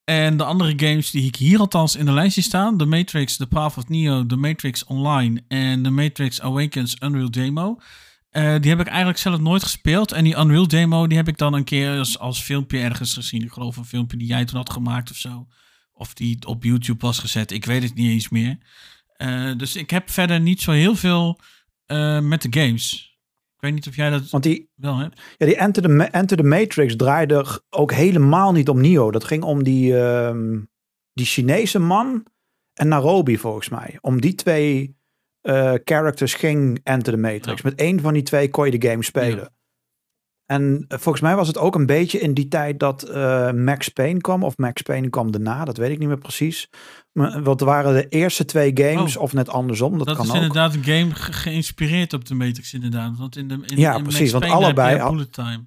En 0.09 0.37
de 0.37 0.43
andere 0.43 0.73
games 0.75 1.11
die 1.11 1.25
ik 1.25 1.35
hier 1.35 1.59
althans 1.59 1.95
in 1.95 2.05
de 2.05 2.11
lijstje 2.11 2.41
staan. 2.41 2.77
The 2.77 2.85
Matrix, 2.85 3.37
The 3.37 3.47
Path 3.47 3.77
of 3.77 3.87
Neo, 3.89 4.25
The 4.25 4.35
Matrix 4.35 4.83
Online 4.83 5.41
en 5.47 5.83
The 5.83 5.89
Matrix 5.89 6.41
Awakens 6.41 6.95
Unreal 7.03 7.31
Demo. 7.31 7.77
eh, 8.29 8.55
die 8.59 8.69
heb 8.69 8.79
ik 8.79 8.87
eigenlijk 8.87 9.17
zelf 9.17 9.39
nooit 9.39 9.63
gespeeld. 9.63 10.11
En 10.11 10.23
die 10.23 10.35
Unreal 10.37 10.67
Demo 10.67 11.07
die 11.07 11.17
heb 11.17 11.27
ik 11.27 11.37
dan 11.37 11.53
een 11.53 11.63
keer 11.63 11.97
als, 11.97 12.19
als 12.19 12.41
filmpje 12.41 12.79
ergens 12.79 13.13
gezien. 13.13 13.43
Ik 13.43 13.51
geloof 13.51 13.77
een 13.77 13.85
filmpje 13.85 14.17
die 14.17 14.27
jij 14.27 14.45
toen 14.45 14.57
had 14.57 14.69
gemaakt 14.69 15.11
of 15.11 15.17
zo. 15.17 15.47
Of 15.93 16.13
die 16.13 16.47
op 16.47 16.63
YouTube 16.63 17.05
was 17.05 17.19
gezet. 17.19 17.51
Ik 17.51 17.65
weet 17.65 17.83
het 17.83 17.95
niet 17.95 18.09
eens 18.09 18.29
meer. 18.29 18.57
Eh, 19.13 19.51
dus 19.57 19.75
ik 19.75 19.89
heb 19.89 20.09
verder 20.09 20.39
niet 20.39 20.61
zo 20.61 20.71
heel 20.71 20.95
veel 20.95 21.39
eh, 21.85 22.19
met 22.19 22.41
de 22.41 22.61
games. 22.61 23.08
Ik 23.59 23.65
weet 23.65 23.73
niet 23.73 23.87
of 23.87 23.95
jij 23.95 24.09
dat 24.09 24.29
Want 24.29 24.43
die, 24.43 24.69
wel 24.75 24.97
hebt. 24.97 25.21
ja, 25.37 25.45
die 25.45 25.55
Enter, 25.55 25.81
the, 25.83 26.03
Enter 26.03 26.37
the 26.37 26.43
Matrix 26.43 26.95
draaide 26.95 27.61
ook 27.69 27.91
helemaal 27.91 28.51
niet 28.51 28.69
om 28.69 28.81
Neo. 28.81 29.11
Dat 29.11 29.23
ging 29.23 29.43
om 29.43 29.63
die, 29.63 29.99
ehm, 29.99 30.59
die 31.13 31.25
Chinese 31.25 31.79
man 31.79 32.25
en 32.73 32.87
Nairobi 32.87 33.37
volgens 33.37 33.69
mij. 33.69 33.97
Om 34.01 34.21
die 34.21 34.35
twee 34.35 34.97
eh, 35.41 35.73
characters 35.83 36.33
ging 36.33 36.79
Enter 36.83 37.13
the 37.13 37.19
Matrix. 37.19 37.61
Ja. 37.61 37.69
Met 37.69 37.79
één 37.79 37.99
van 37.99 38.13
die 38.13 38.23
twee 38.23 38.49
kon 38.49 38.65
je 38.65 38.79
de 38.79 38.89
game 38.89 39.03
spelen. 39.03 39.39
Ja. 39.39 39.49
En 40.51 40.85
eh, 40.87 40.97
volgens 40.99 41.23
mij 41.23 41.35
was 41.35 41.47
het 41.47 41.57
ook 41.57 41.75
een 41.75 41.85
beetje 41.85 42.19
in 42.19 42.33
die 42.33 42.47
tijd 42.47 42.79
dat 42.79 43.03
eh, 43.03 43.51
Max 43.51 43.89
Payne 43.89 44.21
kwam. 44.21 44.43
Of 44.43 44.57
Max 44.57 44.81
Payne 44.81 45.09
kwam 45.09 45.31
daarna, 45.31 45.65
dat 45.65 45.77
weet 45.77 45.91
ik 45.91 45.99
niet 45.99 46.07
meer 46.07 46.17
precies. 46.17 46.69
Maar 47.11 47.43
wat 47.43 47.61
waren 47.61 47.93
de 47.93 48.07
eerste 48.07 48.45
twee 48.45 48.71
games, 48.75 49.17
Oh. 49.17 49.23
of 49.23 49.33
net 49.33 49.49
andersom, 49.49 49.97
dat, 49.97 50.07
Dat, 50.07 50.15
kan 50.15 50.25
is 50.25 50.31
ook. 50.31 50.37
inderdaad 50.37 50.73
een 50.73 50.83
game 50.83 51.15
ge- 51.15 51.33
geïnspireerd 51.33 52.13
op 52.13 52.25
de 52.25 52.35
Matrix 52.35 52.73
inderdaad. 52.73 53.17
Want 53.17 53.35
in 53.37 53.47
de 53.47 53.53
in, 53.65 53.77
Ja, 53.77 53.95
in 53.95 54.03
precies, 54.03 54.31
Max 54.33 54.47
want 54.47 54.61
allebei 54.63 54.99
al- 54.99 55.11
bullet 55.11 55.31
time. 55.33 55.65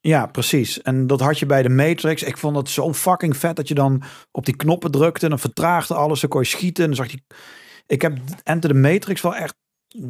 Ja, 0.00 0.26
precies. 0.26 0.82
En 0.82 1.06
dat 1.06 1.20
had 1.20 1.38
je 1.38 1.46
bij 1.46 1.62
de 1.62 1.68
Matrix. 1.68 2.22
Ik 2.22 2.36
vond 2.36 2.56
het 2.56 2.68
zo 2.68 2.92
fucking 2.94 3.36
vet 3.36 3.56
dat 3.56 3.68
je 3.68 3.74
dan 3.74 4.02
op 4.30 4.44
die 4.44 4.56
knoppen 4.56 4.90
drukte. 4.90 5.24
En 5.24 5.30
dan 5.30 5.38
vertraagde 5.38 5.94
alles. 5.94 6.20
Dan 6.20 6.30
kon 6.30 6.40
je 6.40 6.46
schieten. 6.46 6.84
En 6.84 6.90
dan 6.90 7.04
zag 7.04 7.12
je... 7.12 7.22
Ik 7.86 8.02
heb 8.02 8.18
Enter 8.42 8.70
the 8.70 8.76
Matrix 8.76 9.20
wel 9.20 9.34
echt, 9.34 9.54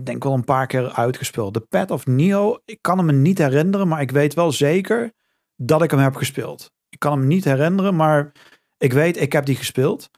denk 0.04 0.24
wel 0.24 0.32
een 0.32 0.44
paar 0.44 0.66
keer 0.66 0.92
uitgespeeld. 0.92 1.54
De 1.54 1.60
Path 1.60 1.90
of 1.90 2.06
Neo, 2.06 2.58
ik 2.64 2.78
kan 2.80 2.96
hem 2.96 3.06
me 3.06 3.12
niet 3.12 3.38
herinneren. 3.38 3.88
Maar 3.88 4.00
ik 4.00 4.10
weet 4.10 4.34
wel 4.34 4.52
zeker 4.52 5.12
dat 5.56 5.82
ik 5.82 5.90
hem 5.90 6.00
heb 6.00 6.14
gespeeld. 6.14 6.72
Ik 6.88 6.98
kan 6.98 7.18
hem 7.18 7.26
niet 7.26 7.44
herinneren, 7.44 7.96
maar 7.96 8.32
ik 8.78 8.92
weet, 8.92 9.20
ik 9.20 9.32
heb 9.32 9.46
die 9.46 9.56
gespeeld. 9.56 10.10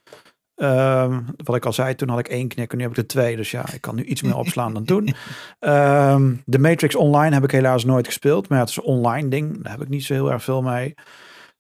Ehm, 0.55 1.21
wat 1.37 1.57
ik 1.57 1.67
al 1.67 1.73
zei, 1.73 1.95
toen 1.95 2.09
had 2.09 2.19
ik 2.19 2.29
één 2.29 2.49
knik 2.49 2.71
en 2.71 2.77
nu 2.77 2.83
heb 2.83 2.93
ik 2.93 2.99
er 2.99 3.07
twee. 3.07 3.37
Dus 3.37 3.51
ja, 3.51 3.73
ik 3.73 3.81
kan 3.81 3.95
nu 3.95 4.05
iets 4.05 4.23
meer 4.23 4.37
opslaan 4.37 4.75
dan 4.75 4.85
toen. 4.85 5.09
Ehm, 5.59 6.35
de 6.45 6.59
Matrix 6.59 6.95
Online 6.95 7.35
heb 7.35 7.45
ik 7.45 7.51
helaas 7.51 7.85
nooit 7.85 8.07
gespeeld. 8.07 8.49
Maar 8.49 8.59
ja, 8.59 8.65
het 8.65 8.73
is 8.73 8.77
een 8.77 8.83
online 8.83 9.29
ding. 9.29 9.63
Daar 9.63 9.73
heb 9.73 9.83
ik 9.83 9.89
niet 9.89 10.05
zo 10.05 10.15
heel 10.15 10.33
erg 10.33 10.43
veel 10.43 10.63
mee. 10.63 10.95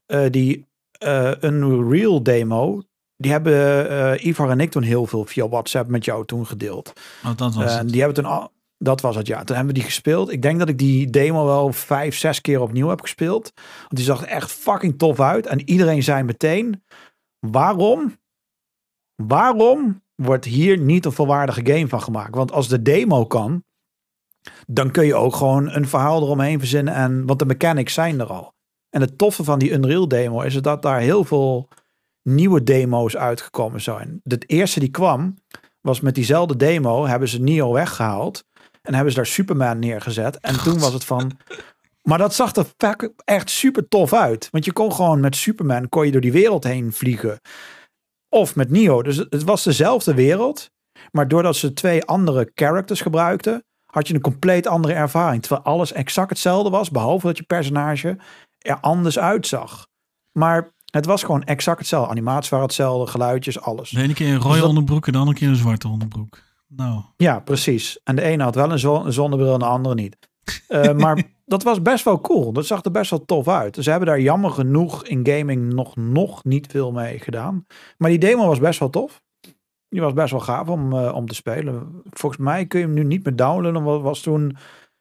Eh, 0.07 0.31
die 0.31 0.71
eh 0.99 1.33
Unreal 1.41 2.23
demo, 2.23 2.83
die 3.23 3.31
hebben 3.33 3.89
eh 3.91 4.25
Ivar 4.27 4.51
en 4.51 4.61
ik 4.61 4.71
toen 4.71 4.83
heel 4.83 5.07
veel 5.07 5.25
via 5.25 5.49
WhatsApp 5.49 5.89
met 5.91 6.05
jou 6.05 6.25
toen 6.27 6.47
gedeeld. 6.47 6.93
Oh, 7.25 7.37
dat 7.37 7.55
was 7.55 7.65
Eh, 7.65 7.79
het. 7.79 7.89
die 7.89 8.03
hebben 8.03 8.23
toen 8.23 8.33
al, 8.33 8.53
dat 8.79 9.01
was 9.01 9.17
het 9.17 9.27
ja. 9.27 9.45
Toen 9.45 9.57
hebben 9.57 9.75
we 9.75 9.81
die 9.81 9.89
gespeeld. 9.91 10.33
Ik 10.33 10.43
denk 10.43 10.59
dat 10.59 10.69
ik 10.69 10.79
die 10.79 11.11
demo 11.11 11.45
wel 11.45 11.73
vijf, 11.73 12.17
zes 12.17 12.41
keer 12.41 12.61
opnieuw 12.61 12.89
heb 12.89 13.01
gespeeld. 13.01 13.53
Want 13.79 13.89
die 13.97 14.05
zag 14.05 14.23
er 14.23 14.29
echt 14.29 14.53
fucking 14.53 14.99
tof 14.99 15.21
uit. 15.21 15.47
En 15.47 15.69
iedereen 15.71 16.03
zei 16.03 16.23
meteen: 16.23 16.83
waarom? 17.39 18.17
Waarom 19.17 20.03
wordt 20.15 20.45
hier 20.45 20.79
niet 20.79 21.05
een 21.05 21.13
volwaardige 21.13 21.67
game 21.67 21.89
van 21.89 22.03
gemaakt? 22.03 22.35
Want 22.35 22.53
als 22.53 22.69
de 22.69 22.83
demo 22.83 23.27
kan, 23.27 23.65
dan 24.67 24.91
kun 24.91 25.07
je 25.07 25.15
ook 25.15 25.37
gewoon 25.37 25.71
een 25.71 25.89
verhaal 25.89 26.23
eromheen 26.23 26.59
verzinnen. 26.59 26.95
En, 26.95 27.27
want 27.27 27.39
de 27.39 27.47
mechanics 27.47 27.95
zijn 27.95 28.21
er 28.21 28.27
al. 28.27 28.53
En 28.91 29.01
het 29.01 29.19
toffe 29.19 29.45
van 29.45 29.59
die 29.59 29.71
Unreal 29.71 30.09
demo 30.09 30.41
is 30.41 30.55
dat 30.55 30.83
daar 30.83 31.01
heel 31.01 31.25
veel 31.25 31.69
nieuwe 32.23 32.63
demo's 32.63 33.17
uitgekomen 33.17 33.81
zijn. 33.81 34.21
De 34.23 34.39
eerste 34.39 34.81
die 34.81 34.91
kwam, 34.91 35.35
was 35.81 36.01
met 36.01 36.15
diezelfde 36.15 36.57
demo, 36.57 37.07
hebben 37.07 37.29
ze 37.29 37.41
Neo 37.41 37.73
weggehaald. 37.73 38.45
En 38.83 38.95
hebben 38.95 39.13
ze 39.13 39.17
daar 39.17 39.27
Superman 39.27 39.79
neergezet. 39.79 40.41
En 40.41 40.63
toen 40.63 40.79
was 40.79 40.93
het 40.93 41.05
van... 41.05 41.33
Maar 42.03 42.19
dat 42.19 42.35
zag 42.35 42.55
er 42.55 42.67
echt 43.25 43.51
super 43.51 43.89
tof 43.89 44.13
uit. 44.13 44.49
Want 44.51 44.65
je 44.65 44.73
kon 44.73 44.93
gewoon 44.93 45.21
met 45.21 45.37
Superman 45.37 45.89
kon 45.89 46.07
je 46.07 46.13
door 46.13 46.21
die 46.21 46.33
wereld 46.33 46.65
heen 46.65 46.93
vliegen. 46.93 47.41
Of 48.29 48.57
met 48.57 48.71
Neo. 48.71 49.03
Dus 49.03 49.17
het 49.17 49.43
was 49.43 49.63
dezelfde 49.63 50.15
wereld. 50.15 50.71
Maar 51.11 51.29
doordat 51.29 51.57
ze 51.57 51.73
twee 51.73 52.05
andere 52.05 52.51
characters 52.55 53.01
gebruikten, 53.01 53.65
had 53.85 54.09
je 54.09 54.15
een 54.15 54.21
compleet 54.21 54.67
andere 54.67 54.95
ervaring. 54.95 55.43
Terwijl 55.43 55.65
alles 55.65 55.93
exact 55.93 56.31
hetzelfde 56.31 56.71
was, 56.71 56.91
behalve 56.91 57.27
dat 57.27 57.37
je 57.37 57.43
personage 57.43 58.19
er 58.59 58.81
anders 58.81 59.19
uitzag. 59.19 59.87
Maar 60.39 60.73
het 60.93 61.07
was 61.07 61.23
gewoon 61.23 61.43
exact 61.43 61.79
hetzelfde. 61.79 62.11
Animaties 62.11 62.51
waren 62.51 62.67
hetzelfde, 62.67 63.11
geluidjes, 63.11 63.61
alles. 63.61 63.91
De 63.91 64.03
ene 64.03 64.13
keer 64.15 64.27
een 64.29 64.37
rode 64.39 64.49
Dus 64.49 64.59
dat- 64.59 64.69
onderbroek 64.69 65.07
en 65.07 65.13
de 65.13 65.19
andere 65.19 65.37
keer 65.39 65.49
een 65.49 65.57
zwarte 65.57 65.89
onderbroek. 65.89 66.39
Nou, 66.69 67.01
Ja, 67.17 67.41
precies. 67.41 68.01
En 68.05 68.17
de 68.17 68.23
ene 68.23 68.43
had 68.43 68.55
wel 68.55 68.71
een, 68.73 68.79
zon- 68.79 69.07
een 69.07 69.13
zonnebril 69.13 69.53
en 69.53 69.59
de 69.59 69.65
andere 69.65 69.95
niet. 69.95 70.17
Eh, 70.69 70.93
maar 71.05 71.23
dat 71.45 71.63
was 71.63 71.83
best 71.83 72.05
wel 72.05 72.21
cool. 72.21 72.53
Dat 72.53 72.67
zag 72.67 72.85
er 72.85 72.91
best 72.91 73.11
wel 73.11 73.25
tof 73.25 73.49
uit. 73.49 73.77
Ze 73.81 73.91
hebben 73.91 74.09
daar 74.09 74.21
jammer 74.21 74.51
genoeg 74.51 75.05
in 75.07 75.27
gaming 75.27 75.73
nog, 75.73 75.97
nog 75.97 76.45
niet 76.45 76.67
veel 76.71 76.93
mee 76.93 77.19
gedaan. 77.19 77.67
Maar 77.99 78.11
die 78.11 78.19
demo 78.19 78.47
was 78.47 78.59
best 78.59 78.79
wel 78.79 78.91
tof. 78.91 79.23
Die 79.89 80.01
was 80.01 80.13
best 80.13 80.31
wel 80.31 80.41
gaaf 80.41 80.69
om, 80.69 80.93
eh, 80.93 81.15
om 81.15 81.27
te 81.27 81.35
spelen. 81.35 82.03
Volgens 82.11 82.43
mij 82.43 82.67
kun 82.67 82.81
je 82.81 82.87
hem 82.87 82.95
nu 82.95 83.05
niet 83.05 83.25
meer 83.25 83.37
downloaden. 83.37 83.83
Want 83.83 83.97
het 83.97 84.03
was 84.07 84.21
toen 84.21 84.57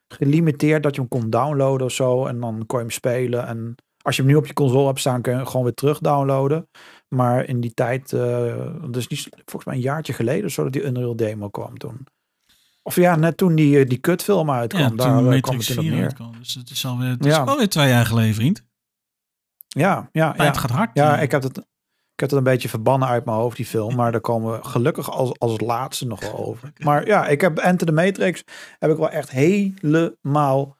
gelimiteerd 0.07 0.83
dat 0.83 0.95
je 0.95 1.01
hem 1.01 1.09
kon 1.09 1.29
downloaden 1.29 1.85
of 1.85 1.91
zo. 1.93 2.25
En 2.25 2.39
dan 2.39 2.63
kon 2.65 2.77
je 2.79 2.83
hem 2.85 2.93
spelen. 2.93 3.47
En 3.47 3.75
als 4.01 4.15
je 4.15 4.21
hem 4.21 4.31
nu 4.31 4.37
op 4.37 4.45
je 4.47 4.53
console 4.53 4.87
hebt 4.87 4.99
staan, 4.99 5.21
kun 5.21 5.31
je 5.31 5.37
hem 5.37 5.47
gewoon 5.47 5.63
weer 5.63 5.73
terug 5.73 5.99
downloaden. 5.99 6.69
Maar 7.07 7.45
in 7.45 7.59
die 7.61 7.73
tijd, 7.73 8.13
eh 8.13 8.55
dus 8.89 9.07
niet, 9.07 9.29
volgens 9.31 9.65
mij 9.65 9.75
een 9.75 9.81
jaartje 9.81 10.13
geleden, 10.13 10.45
of 10.45 10.51
zo 10.51 10.63
dat 10.63 10.73
die 10.73 10.83
Unreal 10.83 11.15
demo 11.15 11.49
kwam 11.49 11.77
toen. 11.77 12.07
Of 12.83 12.95
ja, 12.95 13.15
net 13.15 13.37
toen 13.37 13.55
die, 13.55 13.79
eh, 13.79 13.87
die 13.89 13.97
kutfilm 13.97 14.51
uitkwam, 14.51 14.81
ja, 14.81 14.89
daar 14.89 14.97
toen 15.07 15.07
eh, 15.07 15.41
kwam 15.41 15.55
Matrix 15.55 15.67
het 15.67 15.79
4 15.79 15.91
neer. 15.91 16.03
uitkwam. 16.03 16.37
Dus 16.37 16.53
het 16.53 16.69
is 16.69 16.85
alweer, 16.85 17.09
het 17.09 17.25
Ja. 17.25 17.41
is 17.43 17.47
alweer 17.49 17.69
twee 17.69 17.89
jaar 17.89 18.05
geleden, 18.05 18.33
vriend. 18.35 18.63
Ja, 19.67 20.09
ja, 20.11 20.33
ja. 20.37 20.53
gaat 20.53 20.69
hard. 20.71 20.89
ja 20.93 21.17
eh. 21.17 21.23
ik, 21.23 21.31
heb 21.31 21.43
het, 21.43 21.57
ik 21.57 22.19
heb 22.19 22.29
het 22.29 22.31
een 22.37 22.43
beetje 22.43 22.69
verbannen 22.69 23.07
uit 23.07 23.25
mijn 23.25 23.37
hoofd, 23.37 23.57
die 23.57 23.65
film. 23.65 23.95
Maar 23.95 24.11
daar 24.11 24.21
komen 24.21 24.51
we 24.53 24.63
gelukkig 24.67 25.11
als, 25.11 25.39
als 25.39 25.59
laatste 25.59 26.07
nog 26.07 26.19
wel 26.21 26.37
over. 26.37 26.73
Maar 26.77 27.07
ja, 27.07 27.27
ik 27.27 27.41
heb 27.41 27.57
Enter 27.57 27.87
the 27.87 27.93
Matrix 27.93 28.43
heb 28.79 28.91
ik 28.91 28.97
wel 28.97 29.09
echt 29.09 29.29
helemaal 29.29 30.77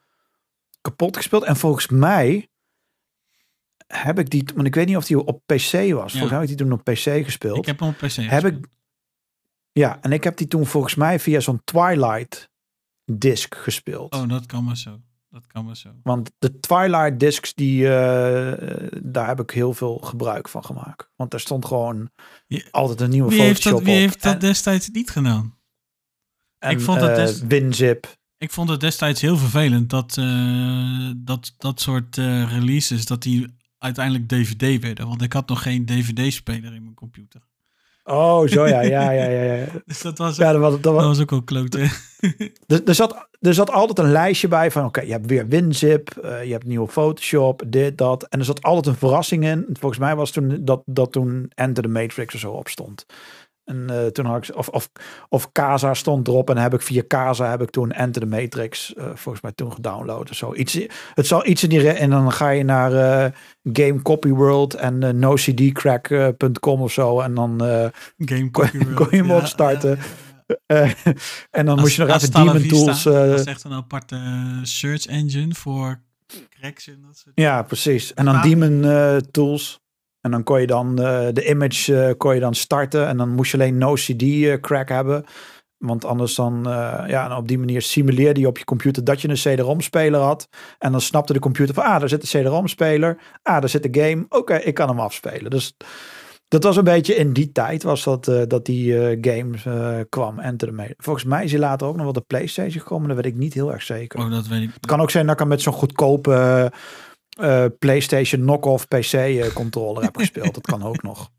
kapot 0.80 1.16
gespeeld. 1.16 1.42
En 1.44 1.56
volgens 1.56 1.88
mij 1.88 2.50
heb 3.94 4.18
ik 4.18 4.30
die, 4.30 4.44
want 4.54 4.66
ik 4.66 4.74
weet 4.74 4.86
niet 4.86 4.96
of 4.96 5.04
die 5.04 5.24
op 5.24 5.42
PC 5.46 5.72
was. 5.72 6.12
Volgens 6.12 6.12
mij 6.12 6.28
heb 6.30 6.40
ik 6.42 6.46
die 6.46 6.56
toen 6.56 6.72
op 6.72 6.84
PC 6.84 7.24
gespeeld. 7.24 7.58
ik 7.58 7.66
heb 7.66 7.80
hem 7.80 7.88
op 7.88 7.96
PC 7.96 8.14
Heb 8.16 8.44
ik, 8.44 8.66
ja, 9.72 9.98
en 10.00 10.12
ik 10.12 10.24
heb 10.24 10.36
die 10.36 10.46
toen 10.46 10.66
volgens 10.66 10.94
mij 10.94 11.18
via 11.20 11.40
zo'n 11.40 11.60
Twilight 11.64 12.50
disc 13.04 13.54
gespeeld. 13.54 14.14
Oh, 14.14 14.28
dat 14.28 14.46
kan 14.46 14.64
maar 14.64 14.76
zo. 14.76 15.00
Dat 15.30 15.46
kan 15.46 15.64
maar 15.64 15.76
zo. 15.76 15.88
Want 16.02 16.30
de 16.38 16.60
Twilight 16.60 17.20
discs, 17.20 17.54
die, 17.54 17.84
eh, 17.88 18.88
daar 19.02 19.26
heb 19.26 19.40
ik 19.40 19.50
heel 19.50 19.74
veel 19.74 19.98
gebruik 19.98 20.48
van 20.48 20.64
gemaakt. 20.64 21.10
Want 21.16 21.30
daar 21.30 21.40
stond 21.40 21.64
gewoon 21.64 22.10
Ja. 22.46 22.62
altijd 22.70 23.00
een 23.00 23.10
nieuwe 23.10 23.30
Wie 23.30 23.40
heeft 23.40 23.62
Photoshop 23.62 23.78
dat, 23.78 23.86
wie 23.86 23.96
op. 23.96 24.00
heeft 24.00 24.22
dat 24.22 24.32
en, 24.32 24.38
destijds 24.38 24.88
niet 24.90 25.10
gedaan? 25.10 25.58
en, 26.58 26.70
ik 26.70 26.80
vond 26.80 27.00
dat 27.00 27.18
eh, 27.18 27.48
WinZip. 27.48 28.16
Ik 28.36 28.50
vond 28.50 28.68
het 28.68 28.80
destijds 28.80 29.20
heel 29.20 29.36
vervelend 29.36 29.90
dat 29.90 30.16
eh, 30.18 31.10
dat, 31.16 31.54
dat 31.56 31.80
soort 31.80 32.16
releases, 32.16 33.06
dat 33.06 33.22
die 33.22 33.54
uiteindelijk 33.82 34.28
DVD 34.28 34.82
werden. 34.82 35.08
Want 35.08 35.22
ik 35.22 35.32
had 35.32 35.48
nog 35.48 35.62
geen 35.62 35.86
DVD-speler 35.86 36.74
in 36.74 36.82
mijn 36.82 36.94
computer. 36.94 37.40
Oh, 38.04 38.46
zo 38.46 38.66
ja, 38.66 38.80
ja, 38.80 39.10
ja, 39.10 39.24
ja. 39.24 39.54
ja. 39.54 39.66
Dus 39.86 40.02
dat 40.02 40.18
was, 40.18 40.36
ja 40.36 40.52
dat 40.52 40.60
was, 40.60 40.72
dat 40.72 40.82
dat 40.82 40.94
was, 40.94 41.20
ook 41.20 41.30
wel 41.30 41.42
klote. 41.42 41.78
er, 42.66 42.84
er, 42.84 42.94
zat, 42.94 43.28
er 43.40 43.54
zat 43.54 43.70
altijd 43.70 43.98
een 43.98 44.12
lijstje 44.12 44.48
bij 44.48 44.70
van, 44.70 44.84
oké, 44.84 45.00
je 45.00 45.12
hebt 45.12 45.26
weer 45.26 45.48
WinZip, 45.48 46.10
eh, 46.10 46.44
je 46.44 46.52
hebt 46.52 46.66
nieuwe 46.66 46.88
Photoshop, 46.88 47.62
dit, 47.66 47.98
dat. 47.98 48.22
En 48.22 48.38
er 48.38 48.44
zat 48.44 48.62
altijd 48.62 48.86
een 48.86 48.96
verrassing 48.96 49.44
in. 49.44 49.66
Volgens 49.72 50.00
mij 50.00 50.16
was 50.16 50.30
toen 50.30 50.64
dat, 50.64 50.82
dat 50.86 51.12
toen 51.12 51.50
Enter 51.54 51.82
the 51.82 51.88
Matrix 51.88 52.34
er 52.34 52.40
zo 52.40 52.50
op 52.50 52.68
stond. 52.68 53.06
En 53.64 53.90
eh, 53.90 54.06
toen 54.06 54.24
had 54.24 54.48
ik, 54.48 54.56
of, 54.56 54.68
of, 54.68 54.90
of 55.28 55.52
Casa 55.52 55.94
stond 55.94 56.28
erop 56.28 56.50
en 56.50 56.56
heb 56.56 56.74
ik 56.74 56.82
via 56.82 57.02
Casa 57.08 57.50
heb 57.50 57.62
ik 57.62 57.70
toen 57.70 57.92
Enter 57.92 58.22
the 58.22 58.28
Matrix 58.28 58.94
eh, 58.94 59.04
volgens 59.14 59.42
mij 59.42 59.52
toen 59.52 59.72
gedownload 59.72 60.30
of 60.30 60.36
zo. 60.36 60.54
Iets, 60.54 60.78
het 61.14 61.26
zal 61.26 61.46
iets 61.46 61.62
in 61.62 61.68
die, 61.68 61.90
en 61.90 62.10
dan 62.10 62.32
ga 62.32 62.48
je 62.48 62.64
naar 62.64 62.92
eh, 62.92 63.32
Game 63.72 64.02
Copy 64.02 64.28
World 64.28 64.74
en 64.74 65.18
nocdcrack.com 65.18 66.80
of 66.80 66.92
zo 66.92 67.20
en 67.20 67.34
dan 67.34 67.58
Game 68.18 68.50
kon, 68.50 68.50
Copy 68.50 68.78
World, 68.78 68.94
kon 68.94 69.08
je 69.10 69.16
hem 69.16 69.26
ja, 69.26 69.36
opstarten. 69.36 69.98
ja, 70.66 70.76
ja, 70.76 70.94
ja. 71.04 71.12
En 71.50 71.66
dan 71.66 71.80
moest 71.80 71.96
je 71.96 72.04
nog 72.04 72.16
even 72.16 72.30
Demon 72.30 72.58
vista. 72.58 72.76
Tools. 72.76 73.02
dat 73.02 73.38
is 73.38 73.44
echt 73.44 73.64
een 73.64 73.72
aparte 73.72 74.20
search 74.62 75.06
engine 75.06 75.54
voor 75.54 76.00
cracks 76.48 76.88
en 76.88 77.02
dat 77.06 77.16
soort 77.16 77.32
Ja, 77.34 77.62
precies. 77.62 78.14
En 78.14 78.24
dan. 78.24 78.40
Demon 78.40 79.20
Tools. 79.30 79.80
En 80.22 80.30
dan 80.30 80.42
kon 80.42 80.60
je 80.60 80.66
dan 80.66 80.98
eh, 80.98 81.26
de 81.32 81.48
image 81.48 82.00
eh, 82.00 82.14
kon 82.16 82.34
je 82.34 82.40
dan 82.40 82.54
starten. 82.54 83.06
En 83.06 83.16
dan 83.16 83.28
moest 83.28 83.50
je 83.50 83.56
alleen 83.56 83.78
no 83.78 83.92
CD 83.92 84.22
eh, 84.22 84.60
crack 84.60 84.88
hebben. 84.88 85.24
Want 85.78 86.04
anders 86.04 86.34
dan, 86.34 86.60
ja, 87.06 87.30
en 87.30 87.36
op 87.36 87.48
die 87.48 87.58
manier 87.58 87.82
simuleerde 87.82 88.40
je 88.40 88.46
op 88.46 88.58
je 88.58 88.64
computer 88.64 89.04
dat 89.04 89.20
je 89.20 89.28
een 89.28 89.34
CD-ROM 89.34 89.80
speler 89.80 90.20
had. 90.20 90.48
En 90.78 90.92
dan 90.92 91.00
snapte 91.00 91.32
de 91.32 91.38
computer 91.38 91.74
van, 91.74 91.84
ah, 91.84 92.00
daar 92.00 92.08
zit 92.08 92.22
een 92.22 92.42
CD-ROM 92.42 92.68
speler. 92.68 93.18
Ah, 93.42 93.60
daar 93.60 93.68
zit 93.68 93.92
de 93.92 94.00
game. 94.00 94.26
Oké, 94.28 94.54
ik 94.54 94.74
kan 94.74 94.88
hem 94.88 95.00
afspelen. 95.00 95.50
Dus 95.50 95.76
dat 96.48 96.62
was 96.62 96.76
een 96.76 96.84
beetje 96.84 97.14
in 97.14 97.32
die 97.32 97.52
tijd 97.52 97.82
was 97.82 98.04
dat, 98.04 98.24
dat 98.24 98.64
die 98.64 98.92
game 99.20 100.06
kwam. 100.08 100.38
Enter 100.38 100.68
the. 100.68 100.94
Volgens 100.96 101.24
mij 101.24 101.44
is 101.44 101.50
hij 101.50 101.60
later 101.60 101.86
ook 101.86 101.94
nog 101.94 102.04
wel 102.04 102.12
de 102.12 102.24
PlayStation 102.26 102.82
gekomen. 102.82 103.08
Dat 103.08 103.16
weet 103.16 103.32
ik 103.32 103.36
niet 103.36 103.54
heel 103.54 103.72
erg 103.72 103.82
zeker. 103.82 104.20
Oh, 104.20 104.30
dat 104.30 104.46
weet 104.46 104.62
ik. 104.62 104.70
Het 104.74 104.86
kan 104.86 105.00
ook 105.00 105.10
zijn 105.10 105.24
dat 105.24 105.34
ik 105.34 105.40
hem 105.40 105.48
met 105.48 105.62
zo'n 105.62 105.72
goedkope 105.72 106.70
eh, 107.40 107.64
PlayStation 107.78 108.40
knock-off 108.40 108.88
PC 108.88 109.12
eh, 109.12 109.52
controller 109.52 110.02
heb 110.02 110.16
gespeeld. 110.16 110.54
Dat 110.54 110.66
kan 110.66 110.82
ook 110.82 111.02
nog. 111.02 111.30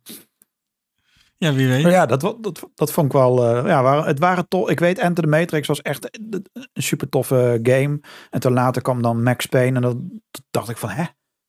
Ja, 1.38 1.54
wie 1.54 1.68
weet. 1.68 1.84
Maar 1.84 1.92
ja, 1.92 2.06
dat, 2.06 2.22
dat, 2.22 2.70
dat 2.76 2.92
vond 2.92 3.06
ik 3.08 3.14
wel. 3.14 3.46
eh, 3.46 3.68
ja, 3.68 4.06
het 4.06 4.20
waren 4.20 4.48
tof. 4.48 4.70
Ik 4.70 4.80
weet, 4.80 4.98
Enter 4.98 5.24
the 5.24 5.30
Matrix 5.30 5.68
was 5.68 5.82
echt 5.82 6.20
een 6.74 6.84
super 6.84 7.10
toffe 7.10 7.60
game. 7.64 8.00
En 8.30 8.40
toen 8.40 8.54
later 8.54 8.82
kwam 8.82 9.02
dan 9.02 9.24
Max 9.24 9.46
Payne. 9.46 9.76
En 9.76 9.82
dan 9.82 10.22
dacht 10.52 10.70
ik 10.70 10.78
van, 10.78 10.90
hè, 10.90 11.04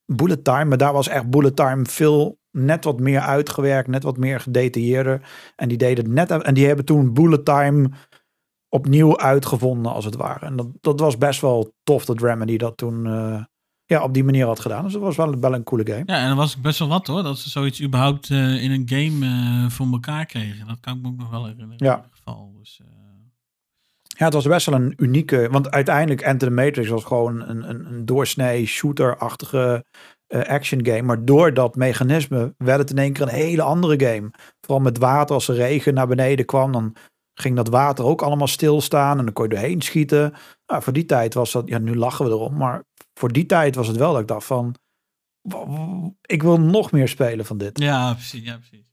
bullet 0.05 0.43
time. 0.43 0.65
Maar 0.65 0.77
daar 0.77 0.93
was 0.93 1.07
echt 1.07 1.29
bullet 1.29 1.55
time 1.55 1.85
veel 1.85 2.37
net 2.51 2.83
wat 2.83 2.99
meer 2.99 3.19
uitgewerkt, 3.19 3.87
net 3.87 4.03
wat 4.03 4.17
meer 4.17 4.39
gedetailleerder. 4.39 5.21
En 5.55 5.67
die 5.67 5.77
deden 5.77 6.03
het 6.03 6.13
net. 6.13 6.43
En 6.43 6.53
die 6.53 6.67
hebben 6.67 6.85
toen 6.85 7.13
bullet 7.13 7.45
time 7.45 7.89
opnieuw 8.69 9.17
uitgevonden 9.17 9.91
als 9.91 10.05
het 10.05 10.15
ware. 10.15 10.45
En 10.45 10.55
dat, 10.55 10.67
dat 10.81 10.99
was 10.99 11.17
best 11.17 11.41
wel 11.41 11.73
tof 11.83 12.05
dat 12.05 12.21
Remedy 12.21 12.57
dat 12.57 12.77
toen 12.77 13.05
ja, 13.85 14.03
op 14.03 14.13
die 14.13 14.23
manier 14.23 14.45
had 14.45 14.59
gedaan. 14.59 14.83
Dus 14.83 14.93
dat 14.93 15.01
was 15.01 15.15
wel, 15.15 15.39
wel 15.39 15.53
een 15.53 15.63
coole 15.63 15.85
game. 15.85 16.03
Ja, 16.05 16.21
en 16.21 16.27
dat 16.27 16.37
was 16.37 16.61
best 16.61 16.79
wel 16.79 16.87
wat 16.87 17.07
hoor. 17.07 17.23
Dat 17.23 17.37
ze 17.37 17.49
zoiets 17.49 17.81
überhaupt 17.81 18.29
eh, 18.29 18.63
in 18.63 18.71
een 18.71 18.83
game 18.85 19.25
eh, 19.25 19.69
voor 19.69 19.87
elkaar 19.91 20.25
kregen. 20.25 20.67
Dat 20.67 20.79
kan 20.79 20.95
ik 20.95 21.01
me 21.01 21.07
ook 21.07 21.17
nog 21.17 21.29
wel 21.29 21.45
herinneren. 21.45 21.75
Ja. 21.77 21.91
In 21.91 22.01
ieder 22.03 22.17
geval. 22.17 22.53
Dus, 22.59 22.79
eh, 22.81 22.87
Ja, 24.17 24.25
het 24.25 24.33
was 24.33 24.45
best 24.45 24.65
wel 24.65 24.79
een 24.79 24.93
unieke. 24.97 25.47
Want 25.51 25.71
uiteindelijk 25.71 26.21
Enter 26.21 26.47
the 26.47 26.53
Matrix 26.53 26.89
was 26.89 27.03
gewoon 27.03 27.41
een, 27.41 27.69
een, 27.69 27.85
een 27.85 28.05
doorsnee 28.05 28.65
shooter-achtige 28.65 29.85
action 30.27 30.85
game. 30.85 31.01
Maar 31.01 31.25
door 31.25 31.53
dat 31.53 31.75
mechanisme 31.75 32.53
werd 32.57 32.79
het 32.79 32.89
in 32.89 32.97
één 32.97 33.13
keer 33.13 33.21
een 33.21 33.33
hele 33.33 33.61
andere 33.61 34.05
game. 34.05 34.31
Vooral 34.61 34.83
met 34.83 34.97
water, 34.97 35.35
als 35.35 35.45
de 35.45 35.53
regen 35.53 35.93
naar 35.93 36.07
beneden 36.07 36.45
kwam, 36.45 36.71
dan 36.71 36.95
ging 37.33 37.55
dat 37.55 37.67
water 37.67 38.05
ook 38.05 38.21
allemaal 38.21 38.47
stilstaan. 38.47 39.17
En 39.17 39.23
dan 39.25 39.33
kon 39.33 39.43
je 39.43 39.49
doorheen 39.49 39.81
schieten. 39.81 40.33
Nou, 40.67 40.83
voor 40.83 40.93
die 40.93 41.05
tijd 41.05 41.33
was 41.33 41.51
dat. 41.51 41.67
Ja, 41.67 41.77
nu 41.77 41.95
lachen 41.95 42.25
we 42.25 42.31
erom. 42.31 42.57
Maar 42.57 42.83
voor 43.15 43.31
die 43.31 43.45
tijd 43.45 43.75
was 43.75 43.87
het 43.87 43.97
wel 43.97 44.11
dat 44.11 44.21
ik 44.21 44.27
dacht 44.27 44.45
van. 44.45 44.75
Ik 46.21 46.41
wil 46.41 46.59
nog 46.59 46.91
meer 46.91 47.07
spelen 47.07 47.45
van 47.45 47.57
dit. 47.57 47.79
ja, 47.79 48.13
precies. 48.13 48.43
Ja, 48.43 48.57
precies. 48.57 48.85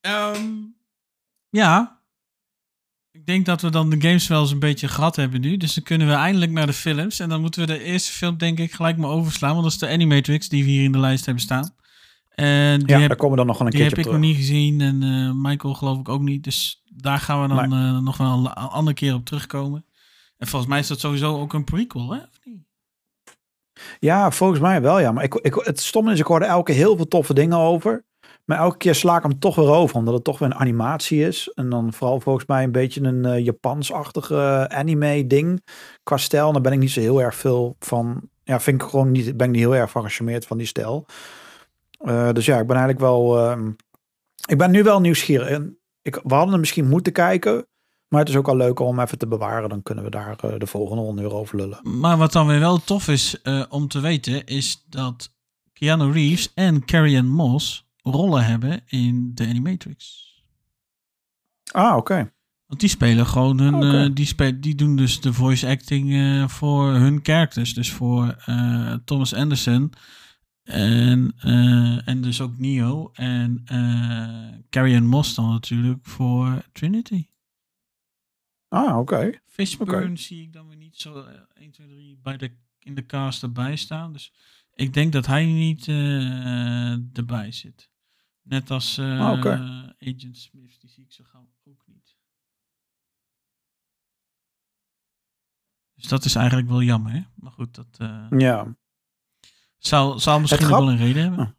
Ehm, 0.00 0.46
ja. 1.48 1.96
Ik 3.10 3.26
denk 3.26 3.46
dat 3.46 3.60
we 3.60 3.70
dan 3.70 3.90
de 3.90 4.00
games 4.00 4.26
wel 4.26 4.40
eens 4.40 4.50
een 4.50 4.58
beetje 4.58 4.88
gehad 4.88 5.16
hebben 5.16 5.40
nu. 5.40 5.56
Dus 5.56 5.74
dan 5.74 5.84
kunnen 5.84 6.06
we 6.06 6.12
eindelijk 6.12 6.52
naar 6.52 6.66
de 6.66 6.72
films. 6.72 7.20
En 7.20 7.28
dan 7.28 7.40
moeten 7.40 7.60
we 7.60 7.66
de 7.66 7.82
eerste 7.82 8.12
film 8.12 8.36
denk 8.36 8.58
ik 8.58 8.72
gelijk 8.72 8.96
maar 8.96 9.10
overslaan. 9.10 9.50
Want 9.50 9.62
dat 9.62 9.72
is 9.72 9.78
de 9.78 9.88
Animatrix 9.88 10.48
die 10.48 10.64
we 10.64 10.70
hier 10.70 10.84
in 10.84 10.92
de 10.92 10.98
lijst 10.98 11.24
hebben 11.24 11.42
staan. 11.42 11.74
En 12.28 12.78
die 12.78 12.88
Ja, 12.88 12.98
heb, 12.98 13.08
daar 13.08 13.16
komen 13.16 13.30
we 13.30 13.36
dan 13.36 13.46
nog 13.46 13.58
wel 13.58 13.66
een 13.66 13.72
die 13.72 13.82
heb 13.82 13.98
ik 13.98 14.06
op 14.06 14.12
nog 14.12 14.20
niet 14.20 14.36
gezien. 14.36 14.80
En 14.80 15.02
eh, 15.02 15.32
Michael 15.34 15.74
geloof 15.74 15.98
ik 15.98 16.08
ook 16.08 16.22
niet. 16.22 16.44
Dus 16.44 16.82
daar 16.84 17.18
gaan 17.18 17.42
we 17.42 17.48
dan 17.48 17.72
eh, 17.72 17.98
nog 17.98 18.16
wel 18.16 18.38
een 18.38 18.52
andere 18.52 18.94
keer 18.94 19.14
op 19.14 19.24
terugkomen. 19.24 19.84
En 20.36 20.46
volgens 20.46 20.70
mij 20.70 20.80
is 20.80 20.86
dat 20.86 21.00
sowieso 21.00 21.40
ook 21.40 21.52
een 21.52 21.64
prequel, 21.64 22.10
hè? 22.12 22.20
Ja, 23.98 24.30
volgens 24.30 24.60
mij 24.60 24.82
wel, 24.82 25.00
ja. 25.00 25.12
Maar 25.12 25.24
ik, 25.24 25.34
ik, 25.34 25.54
het 25.54 25.80
stomme 25.80 26.12
is, 26.12 26.18
ik 26.18 26.26
hoorde 26.26 26.44
elke 26.44 26.72
heel 26.72 26.96
veel 26.96 27.08
toffe 27.08 27.34
dingen 27.34 27.58
over. 27.58 28.06
Maar 28.44 28.58
elke 28.58 28.76
keer 28.76 28.94
sla 28.94 29.16
ik 29.16 29.22
hem 29.22 29.38
toch 29.38 29.54
weer 29.54 29.70
over, 29.70 29.96
omdat 29.96 30.14
het 30.14 30.24
toch 30.24 30.38
weer 30.38 30.48
een 30.48 30.54
animatie 30.54 31.26
is. 31.26 31.52
En 31.54 31.68
dan 31.68 31.92
vooral 31.92 32.20
volgens 32.20 32.46
mij 32.46 32.62
een 32.62 32.72
beetje 32.72 33.02
een 33.02 33.24
eh, 33.24 33.44
Japans-achtige 33.44 34.68
anime 34.68 35.26
ding. 35.26 35.64
Qua 36.02 36.16
stijl, 36.16 36.52
daar 36.52 36.62
ben 36.62 36.72
ik 36.72 36.78
niet 36.78 36.90
zo 36.90 37.00
heel 37.00 37.22
erg 37.22 37.34
veel 37.34 37.76
van. 37.78 38.20
Ja, 38.44 38.60
vind 38.60 38.82
ik 38.82 38.88
gewoon 38.88 39.10
niet, 39.10 39.36
ben 39.36 39.46
ik 39.46 39.52
niet 39.52 39.62
heel 39.62 39.74
erg 39.74 39.90
van 39.90 40.10
van 40.38 40.58
die 40.58 40.66
stijl. 40.66 41.06
Eh, 41.98 42.32
dus 42.32 42.46
ja, 42.46 42.58
ik 42.58 42.66
ben 42.66 42.76
eigenlijk 42.76 43.06
wel... 43.06 43.38
ehm, 43.38 43.70
ik 44.48 44.58
ben 44.58 44.70
nu 44.70 44.82
wel 44.82 45.00
nieuwsgierig. 45.00 45.60
Ik, 46.02 46.20
we 46.22 46.34
hadden 46.34 46.60
misschien 46.60 46.88
moeten 46.88 47.12
kijken. 47.12 47.66
Maar 48.08 48.20
het 48.20 48.28
is 48.28 48.36
ook 48.36 48.48
al 48.48 48.56
leuk 48.56 48.78
om 48.78 49.00
even 49.00 49.18
te 49.18 49.26
bewaren. 49.26 49.68
Dan 49.68 49.82
kunnen 49.82 50.04
we 50.04 50.10
daar 50.10 50.36
eh, 50.38 50.58
de 50.58 50.66
volgende 50.66 51.02
ronde 51.02 51.22
weer 51.22 51.34
over 51.34 51.56
lullen. 51.56 52.00
Maar 52.00 52.16
wat 52.16 52.32
dan 52.32 52.46
weer 52.46 52.58
wel 52.58 52.78
tof 52.78 53.08
is 53.08 53.42
eh, 53.42 53.64
om 53.68 53.88
te 53.88 54.00
weten, 54.00 54.44
is 54.46 54.84
dat 54.88 55.32
Keanu 55.72 56.12
Reeves 56.12 56.52
en 56.54 56.84
Carrie 56.84 57.18
Ann 57.18 57.28
Moss 57.28 57.86
rollen 58.02 58.44
hebben 58.44 58.80
in 58.86 59.30
de 59.34 59.46
Animatrix. 59.46 60.26
Ah, 61.72 61.96
oké. 61.96 62.32
Want 62.66 62.80
die 62.80 62.88
spelen 62.88 63.26
gewoon 63.26 63.60
hun, 63.60 63.82
eh, 63.82 64.14
die, 64.14 64.26
spelen, 64.26 64.60
die 64.60 64.74
doen 64.74 64.96
dus 64.96 65.20
de 65.20 65.32
voice 65.32 65.68
acting 65.68 66.12
voor 66.50 66.92
hun 66.92 67.20
characters. 67.22 67.74
Dus 67.74 67.92
voor 67.92 68.36
Thomas 69.04 69.34
Anderson 69.34 69.92
en, 70.62 71.34
en 72.04 72.20
dus 72.20 72.40
ook 72.40 72.58
Neo. 72.58 73.10
En 73.12 73.64
Carrie 74.70 74.96
Ann 74.96 75.06
Moss 75.06 75.34
dan 75.34 75.48
natuurlijk 75.48 76.06
voor 76.06 76.62
Trinity. 76.72 77.26
Ah, 78.68 78.98
oké. 78.98 79.40
Fishburne 79.46 80.16
zie 80.16 80.42
ik 80.42 80.52
dan 80.52 80.68
weer 80.68 80.76
niet 80.76 80.96
zo 80.96 81.22
eh, 81.24 81.40
1, 81.54 81.70
2, 81.70 81.86
3 81.88 82.18
bij 82.22 82.36
de, 82.36 82.56
in 82.78 82.94
de 82.94 83.06
cast 83.06 83.42
erbij 83.42 83.76
staan. 83.76 84.12
Dus 84.12 84.32
ik 84.74 84.92
denk 84.94 85.12
dat 85.12 85.26
hij 85.26 85.44
niet 85.46 85.88
eh, 85.88 87.16
erbij 87.16 87.52
zit. 87.52 87.90
Net 88.42 88.70
als 88.70 88.98
eh, 88.98 89.20
Ah. 89.20 89.44
Agent 89.98 90.36
Smith, 90.38 90.80
die 90.80 90.90
zie 90.90 91.04
ik 91.04 91.12
zo 91.12 91.24
gauw 91.24 91.48
ook 91.64 91.82
niet. 91.86 92.16
Dus 95.94 96.08
dat 96.08 96.24
is 96.24 96.34
eigenlijk 96.34 96.68
wel 96.68 96.82
jammer, 96.82 97.12
hè? 97.12 97.20
Maar 97.34 97.52
goed, 97.52 97.74
dat 97.74 97.96
eh, 97.98 98.26
Ja. 98.38 98.76
zou, 99.78 100.18
zou 100.18 100.40
misschien 100.40 100.68
wel 100.68 100.90
een 100.90 100.96
reden 100.96 101.22
hebben. 101.22 101.57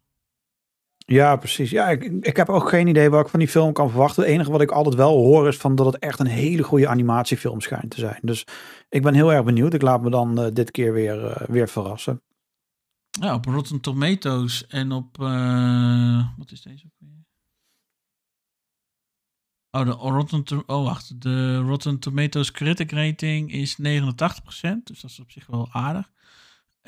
Ja, 1.12 1.36
precies. 1.36 1.70
Ja, 1.70 1.88
ik, 1.88 2.04
ik 2.04 2.36
heb 2.36 2.48
ook 2.48 2.68
geen 2.68 2.86
idee 2.86 3.10
wat 3.10 3.24
ik 3.24 3.30
van 3.30 3.38
die 3.38 3.48
film 3.48 3.72
kan 3.72 3.90
verwachten. 3.90 4.22
Het 4.22 4.32
enige 4.32 4.50
wat 4.50 4.60
ik 4.60 4.70
altijd 4.70 4.94
wel 4.94 5.16
hoor 5.16 5.48
is 5.48 5.56
van 5.56 5.74
dat 5.74 5.86
het 5.86 5.98
echt 5.98 6.18
een 6.18 6.26
hele 6.26 6.62
goede 6.62 6.88
animatiefilm 6.88 7.60
schijnt 7.60 7.90
te 7.90 8.00
zijn. 8.00 8.18
Dus 8.22 8.46
ik 8.88 9.02
ben 9.02 9.14
heel 9.14 9.32
erg 9.32 9.44
benieuwd. 9.44 9.74
Ik 9.74 9.82
laat 9.82 10.02
me 10.02 10.10
dan 10.10 10.40
eh, 10.40 10.52
dit 10.52 10.70
keer 10.70 10.92
weer, 10.92 11.26
eh, 11.26 11.48
weer 11.48 11.68
verrassen. 11.68 12.22
Ja, 13.20 13.34
op 13.34 13.44
Rotten 13.44 13.80
Tomatoes 13.80 14.66
en 14.66 14.92
op... 14.92 15.20
eh, 15.20 16.28
wat 16.38 16.50
is 16.50 16.62
deze 16.62 16.84
ook 16.86 16.92
weer? 16.98 17.24
Oh, 19.70 19.84
de 19.84 19.90
Rotten, 19.90 20.62
oh, 20.68 20.84
wacht. 20.84 21.22
De 21.22 21.56
Rotten 21.58 21.98
Tomatoes 21.98 22.50
critic 22.50 22.90
rating 22.90 23.52
is 23.52 23.78
89%. 23.78 23.82
Dus 24.84 25.00
dat 25.00 25.10
is 25.10 25.20
op 25.20 25.30
zich 25.30 25.46
wel 25.46 25.68
aardig. 25.72 26.10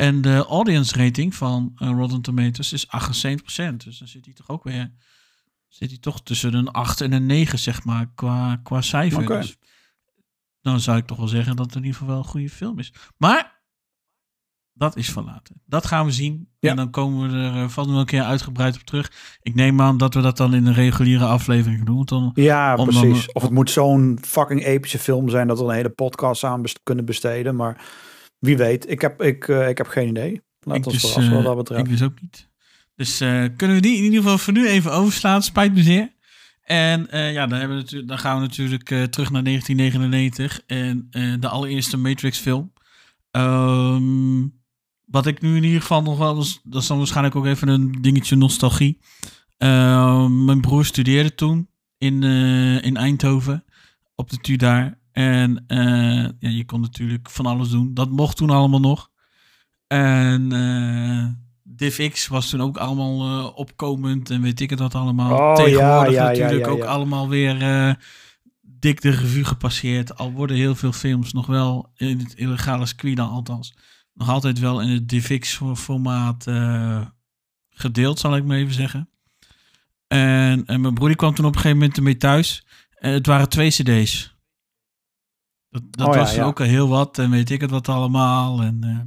En 0.02 0.20
de 0.20 0.36
audience 0.46 0.96
rating 0.96 1.34
van 1.34 1.72
eh, 1.76 1.88
Rotten 1.90 2.22
Tomatoes 2.22 2.72
is 2.72 2.86
78%. 2.86 2.90
Dus 3.84 3.98
dan 3.98 4.08
zit 4.08 4.24
hij 4.24 4.34
toch 4.34 4.48
ook 4.48 4.64
weer... 4.64 4.92
Zit 5.68 5.88
hij 5.90 5.98
toch 5.98 6.22
tussen 6.22 6.54
een 6.54 6.68
8 6.70 7.00
en 7.00 7.12
een 7.12 7.26
9, 7.26 7.58
zeg 7.58 7.84
maar, 7.84 8.10
qua, 8.14 8.60
qua 8.62 8.80
cijfer. 8.80 9.26
Dus 9.26 9.56
dan 10.60 10.80
zou 10.80 10.98
ik 10.98 11.06
toch 11.06 11.16
wel 11.16 11.26
zeggen 11.28 11.56
dat 11.56 11.66
het 11.66 11.74
in 11.74 11.80
ieder 11.84 11.98
geval 11.98 12.12
wel 12.14 12.22
een 12.22 12.30
goede 12.30 12.48
film 12.50 12.78
is. 12.78 12.92
Maar 13.16 13.60
dat 14.72 14.96
is 14.96 15.10
van 15.10 15.24
later. 15.24 15.54
Dat 15.66 15.86
gaan 15.86 16.06
we 16.06 16.12
zien. 16.12 16.48
Ja. 16.58 16.70
En 16.70 16.76
dan 16.76 16.90
komen 16.90 17.30
we 17.30 17.36
er 17.36 17.54
uh, 17.62 17.68
vast 17.68 17.88
nog 17.88 17.98
een 17.98 18.04
keer 18.06 18.22
uitgebreid 18.22 18.74
op 18.74 18.80
terug. 18.82 19.38
Ik 19.42 19.54
neem 19.54 19.80
aan 19.80 19.96
dat 19.96 20.14
we 20.14 20.20
dat 20.20 20.36
dan 20.36 20.54
in 20.54 20.66
een 20.66 20.74
reguliere 20.74 21.24
aflevering 21.24 21.84
doen. 21.84 22.04
Dan, 22.04 22.30
Ja, 22.34 22.74
Om 22.74 22.90
dan- 22.90 23.00
precies. 23.00 23.32
Of 23.32 23.42
het 23.42 23.50
moet 23.50 23.70
zo'n 23.70 24.18
fucking 24.22 24.64
epische 24.64 24.98
film 24.98 25.28
zijn 25.28 25.46
dat 25.48 25.58
we 25.58 25.64
een 25.64 25.70
hele 25.74 25.90
podcast 25.90 26.44
aan 26.44 26.62
best- 26.62 26.80
kunnen 26.82 27.04
besteden. 27.04 27.56
Maar 27.56 27.84
wie 28.42 28.56
weet. 28.56 28.90
Ik 28.90 29.00
heb, 29.00 29.22
ik, 29.22 29.48
eh, 29.48 29.68
ik 29.68 29.78
heb 29.78 29.86
geen 29.86 30.08
idee. 30.08 30.42
Laat 30.60 30.76
ik 30.76 30.86
ons 30.86 30.94
dus, 30.94 31.10
verrassen 31.10 31.32
wat 31.32 31.42
eh, 31.42 31.46
dat 31.48 31.56
betreft. 31.56 31.84
Ik 31.84 31.90
dus 31.90 32.02
ook 32.02 32.20
niet. 32.20 32.48
Dus 32.96 33.20
eh, 33.20 33.44
kunnen 33.56 33.76
we 33.76 33.82
die 33.82 33.96
in 33.96 34.02
ieder 34.02 34.22
geval 34.22 34.38
voor 34.38 34.52
nu 34.52 34.68
even 34.68 34.92
overslaan. 34.92 35.42
Spijt 35.42 35.74
me 35.74 35.82
zeer. 35.82 36.12
En 36.62 37.08
ja, 37.10 37.46
dan, 37.46 37.58
hebben 37.58 37.76
we 37.76 37.82
natuurlijk, 37.82 38.08
dan 38.08 38.18
gaan 38.18 38.36
we 38.36 38.42
natuurlijk 38.42 38.84
terug 38.84 39.30
naar 39.30 39.44
1999 39.44 40.60
en 40.66 41.08
de 41.40 41.48
allereerste 41.48 41.96
Matrix 41.96 42.38
film. 42.38 42.72
Ehm, 43.30 44.46
wat 45.04 45.26
ik 45.26 45.40
nu 45.40 45.56
in 45.56 45.64
ieder 45.64 45.80
geval 45.80 46.02
nog 46.02 46.18
wel, 46.18 46.36
eens- 46.36 46.60
dat 46.64 46.82
is 46.82 46.88
dan 46.88 46.98
waarschijnlijk 46.98 47.36
ook 47.36 47.46
even 47.46 47.68
een 47.68 47.92
dingetje 48.00 48.36
nostalgie. 48.36 48.98
Ehm, 49.58 50.44
mijn 50.44 50.60
broer 50.60 50.84
studeerde 50.84 51.34
toen 51.34 51.68
in, 51.98 52.22
in 52.82 52.96
Eindhoven 52.96 53.64
op 54.14 54.30
de 54.30 54.36
TU 54.36 54.56
daar. 54.56 54.98
En 55.12 55.64
eh, 55.66 56.28
ja, 56.38 56.48
je 56.48 56.64
kon 56.64 56.80
natuurlijk 56.80 57.30
van 57.30 57.46
alles 57.46 57.68
doen. 57.68 57.94
Dat 57.94 58.10
mocht 58.10 58.36
toen 58.36 58.50
allemaal 58.50 58.80
nog. 58.80 59.10
En 59.86 60.52
eh 60.52 61.40
DivX 61.62 62.28
was 62.28 62.48
toen 62.48 62.60
ook 62.60 62.76
allemaal 62.76 63.20
eh, 63.20 63.56
opkomend 63.56 64.30
en 64.30 64.42
weet 64.42 64.60
ik 64.60 64.70
het 64.70 64.78
wat 64.78 64.94
allemaal. 64.94 65.38
Oh, 65.38 65.54
Tegenwoordig 65.54 66.12
ja, 66.12 66.30
ja, 66.30 66.42
natuurlijk 66.42 66.70
ook 66.70 66.84
allemaal 66.84 67.28
weer 67.28 67.56
dik 68.60 69.00
de 69.00 69.10
revue 69.10 69.44
gepasseerd. 69.44 70.16
Al 70.16 70.32
worden 70.32 70.56
heel 70.56 70.74
veel 70.74 70.92
films 70.92 71.32
nog 71.32 71.46
wel 71.46 71.90
in 71.96 72.18
het 72.18 72.34
illegale 72.34 72.86
circuit 72.86 73.16
dan 73.16 73.30
althans. 73.30 73.74
Nog 74.14 74.28
altijd 74.28 74.58
wel 74.58 74.80
in 74.80 74.88
het 74.88 75.08
DivX 75.08 75.60
formaat 75.74 76.44
gedeeld, 77.70 78.18
zal 78.18 78.36
ik 78.36 78.44
maar 78.44 78.56
even 78.56 78.74
zeggen. 78.74 79.08
En, 80.06 80.66
en 80.66 80.80
mijn 80.80 80.94
broer 80.94 81.16
kwam 81.16 81.34
toen 81.34 81.46
op 81.46 81.54
een 81.54 81.60
gegeven 81.60 81.78
moment 81.78 81.96
ermee 81.96 82.16
thuis. 82.16 82.64
En 82.98 83.12
het 83.12 83.26
waren 83.26 83.48
twee 83.48 83.70
cd's. 83.70 84.31
Dat, 85.72 85.82
dat 85.90 86.08
Oh 86.08 86.14
was 86.14 86.34
ja. 86.34 86.44
ook 86.44 86.60
al 86.60 86.66
heel 86.66 86.88
wat 86.88 87.18
en 87.18 87.30
weet 87.30 87.50
ik 87.50 87.60
het 87.60 87.70
wat 87.70 87.88
allemaal. 87.88 88.62
En, 88.62 88.78
eh, 88.80 88.98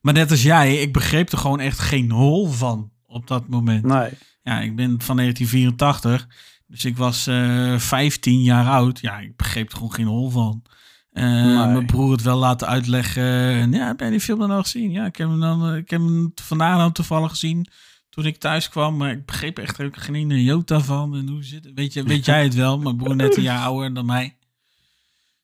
maar 0.00 0.14
net 0.14 0.30
als 0.30 0.42
jij, 0.42 0.76
ik 0.76 0.92
begreep 0.92 1.32
er 1.32 1.38
gewoon 1.38 1.60
echt 1.60 1.78
geen 1.78 2.10
hol 2.10 2.48
van 2.48 2.90
op 3.06 3.26
dat 3.26 3.48
moment. 3.48 3.84
Nee. 3.84 4.10
Ja, 4.42 4.60
ik 4.60 4.76
ben 4.76 5.00
van 5.02 5.16
1984, 5.16 6.28
dus 6.66 6.84
ik 6.84 6.96
was 6.96 7.26
eh 7.26 7.78
15 7.78 8.42
jaar 8.42 8.66
oud. 8.68 9.00
Ja, 9.00 9.18
ik 9.18 9.36
begreep 9.36 9.68
er 9.70 9.76
gewoon 9.76 9.92
geen 9.92 10.06
hol 10.06 10.30
van. 10.30 10.62
Eh, 11.10 11.24
Mijn 11.72 11.86
broer 11.86 12.12
het 12.12 12.22
wel 12.22 12.38
laten 12.38 12.66
uitleggen. 12.68 13.22
En 13.54 13.72
ja, 13.72 13.86
heb 13.86 14.00
jij 14.00 14.10
die 14.10 14.20
film 14.20 14.38
dan 14.38 14.50
al 14.50 14.62
gezien? 14.62 14.90
Ja, 14.90 15.06
ik 15.06 15.16
heb 15.16 15.28
hem, 15.28 15.40
dan, 15.40 15.74
ik 15.74 15.90
heb 15.90 16.00
hem 16.00 16.32
vandaag 16.34 16.76
dan 16.78 16.92
toevallig 16.92 17.30
gezien 17.30 17.66
toen 18.08 18.26
ik 18.26 18.36
thuis 18.38 18.68
kwam. 18.68 18.96
Maar 18.96 19.10
ik 19.10 19.26
begreep 19.26 19.58
echt 19.58 19.82
ook 19.82 19.96
geen 19.96 20.42
jota 20.42 20.80
van. 20.80 21.16
En 21.16 21.28
hoe 21.28 21.44
zit 21.44 21.64
het? 21.64 21.74
Weet, 21.74 21.92
je, 21.92 22.02
weet 22.02 22.24
jij 22.24 22.42
het 22.42 22.54
wel? 22.54 22.78
Mijn 22.78 22.96
broer 22.96 23.16
net 23.16 23.36
een 23.36 23.42
jaar 23.42 23.64
ouder 23.64 23.94
dan 23.94 24.06
mij. 24.06 24.36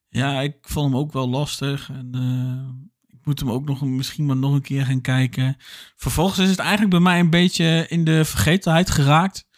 Ja, 0.08 0.40
ik 0.40 0.56
vond 0.60 0.90
hem 0.90 1.00
ook 1.00 1.12
wel 1.12 1.28
lastig. 1.28 1.88
En 1.88 2.08
eh, 2.14 3.16
ik 3.18 3.26
moet 3.26 3.40
hem 3.40 3.50
ook 3.50 3.64
nog 3.64 3.82
misschien 3.82 4.26
maar 4.26 4.36
nog 4.36 4.52
een 4.52 4.62
keer 4.62 4.84
gaan 4.84 5.00
kijken. 5.00 5.56
Vervolgens 5.96 6.38
is 6.38 6.50
het 6.50 6.58
eigenlijk 6.58 6.90
bij 6.90 7.00
mij 7.00 7.20
een 7.20 7.30
beetje 7.30 7.86
in 7.88 8.04
de 8.04 8.24
vergetelheid 8.24 8.90
geraakt. 8.90 9.48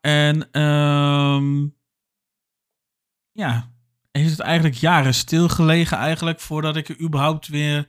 En 0.00 0.50
ehm, 0.50 1.66
ja, 3.32 3.70
heeft 4.12 4.30
het 4.30 4.40
eigenlijk 4.40 4.76
jaren 4.76 5.14
stilgelegen 5.14 5.96
eigenlijk 5.96 6.40
voordat 6.40 6.76
ik 6.76 6.88
er 6.88 7.00
überhaupt 7.00 7.48
weer 7.48 7.88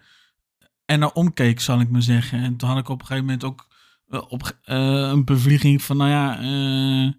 en 0.86 1.00
naar 1.00 1.12
omkeek, 1.12 1.60
zal 1.60 1.80
ik 1.80 1.90
maar 1.90 2.02
zeggen. 2.02 2.40
En 2.40 2.58
toen 2.58 2.70
had 2.70 2.78
ik 2.78 2.90
op 2.90 3.00
een 3.00 3.06
gegeven 3.06 3.26
moment 3.26 3.44
ook 3.44 3.68
wel 4.06 4.22
op 4.22 4.58
eh, 4.64 4.78
een 5.12 5.26
bevlieging 5.26 5.82
van, 5.82 5.98
nou 5.98 6.10
ja, 6.10 6.40
eh, 6.40 7.14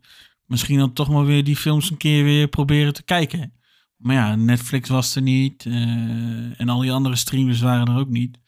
misschien 0.44 0.78
dan 0.78 0.92
toch 0.92 1.08
maar 1.08 1.24
weer 1.24 1.44
die 1.44 1.56
films 1.56 1.90
een 1.90 1.96
keer 1.96 2.24
weer 2.24 2.48
proberen 2.48 2.92
te 2.92 3.02
kijken. 3.02 3.59
Maar 4.00 4.14
ja, 4.14 4.34
Netflix 4.34 4.88
was 4.88 5.16
er 5.16 5.22
niet 5.22 5.66
eh, 5.66 6.60
en 6.60 6.68
al 6.68 6.80
die 6.80 6.92
andere 6.92 7.16
streamers 7.16 7.60
waren 7.60 7.86
er 7.86 8.00
ook 8.00 8.08
niet. 8.08 8.38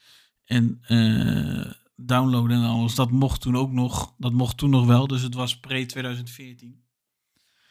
En 0.45 0.79
eh, 0.83 1.73
downloaden 1.97 2.57
en 2.57 2.69
alles, 2.69 2.95
dat 2.95 3.11
mocht 3.11 3.41
toen 3.41 3.57
ook 3.57 3.73
nog, 3.73 4.15
dat 4.19 4.33
mocht 4.33 4.57
toen 4.57 4.71
nog 4.71 4.87
wel. 4.87 5.07
Dus 5.07 5.23
het 5.23 5.35
was 5.35 5.61
pre-2014. 5.61 6.81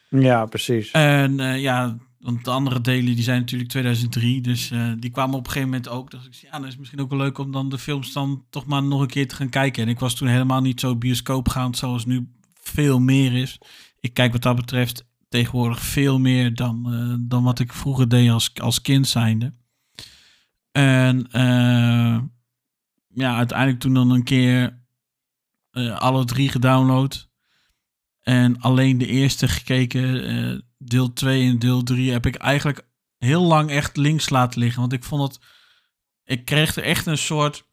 Ja, 0.08 0.44
precies. 0.44 0.90
En 0.90 1.40
eh, 1.40 1.60
ja, 1.60 1.98
want 2.18 2.44
de 2.44 2.50
andere 2.50 2.80
delen 2.80 3.14
die 3.14 3.24
zijn 3.24 3.40
natuurlijk 3.40 3.70
2003. 3.70 4.40
Dus 4.40 4.72
die 4.98 5.10
kwamen 5.10 5.34
op 5.36 5.46
een 5.46 5.52
gegeven 5.52 5.68
moment 5.68 5.88
ook. 5.88 6.10
Dus 6.10 6.26
ik 6.26 6.34
zei, 6.34 6.52
ja, 6.52 6.58
dan 6.58 6.66
is 6.66 6.70
het 6.70 6.78
misschien 6.78 7.00
ook 7.00 7.10
wel 7.10 7.18
leuk 7.18 7.38
om 7.38 7.52
dan 7.52 7.68
de 7.68 7.78
films 7.78 8.12
dan 8.12 8.44
toch 8.50 8.66
maar 8.66 8.82
nog 8.82 9.00
een 9.00 9.06
keer 9.06 9.28
te 9.28 9.34
gaan 9.34 9.48
kijken. 9.48 9.82
En 9.82 9.88
ik 9.88 9.98
was 9.98 10.14
toen 10.14 10.28
helemaal 10.28 10.60
niet 10.60 10.80
zo 10.80 10.96
bioscoopgaand 10.96 11.76
zoals 11.76 12.04
nu 12.04 12.28
veel 12.60 12.98
meer 12.98 13.34
is. 13.34 13.58
Ik 14.00 14.14
kijk 14.14 14.32
wat 14.32 14.42
dat 14.42 14.56
betreft 14.56 15.10
tegenwoordig 15.32 15.80
veel 15.80 16.18
meer 16.18 16.54
dan, 16.54 16.92
eh, 16.92 17.14
dan 17.28 17.42
wat 17.42 17.58
ik 17.58 17.72
vroeger 17.72 18.08
deed 18.08 18.30
als, 18.30 18.54
als 18.54 18.80
kind 18.80 19.08
zijnde. 19.08 19.54
En 20.72 21.30
eh, 21.30 22.18
ja, 23.08 23.36
uiteindelijk 23.36 23.80
toen 23.80 23.94
dan 23.94 24.10
een 24.10 24.24
keer 24.24 24.82
eh, 25.70 25.98
alle 25.98 26.24
drie 26.24 26.48
gedownload. 26.48 27.30
En 28.20 28.60
alleen 28.60 28.98
de 28.98 29.06
eerste 29.06 29.48
gekeken, 29.48 30.64
deel 30.78 31.12
2 31.12 31.48
en 31.48 31.58
deel 31.58 31.82
3, 31.82 32.12
heb 32.12 32.26
ik 32.26 32.34
eigenlijk 32.34 32.86
heel 33.18 33.42
lang 33.42 33.70
echt 33.70 33.96
links 33.96 34.30
laten 34.30 34.60
liggen. 34.60 34.80
Want 34.80 34.92
ik 34.92 35.04
vond 35.04 35.22
het. 35.22 35.44
Ik 36.24 36.44
kreeg 36.44 36.76
er 36.76 36.82
echt 36.82 37.06
een 37.06 37.18
soort 37.18 37.66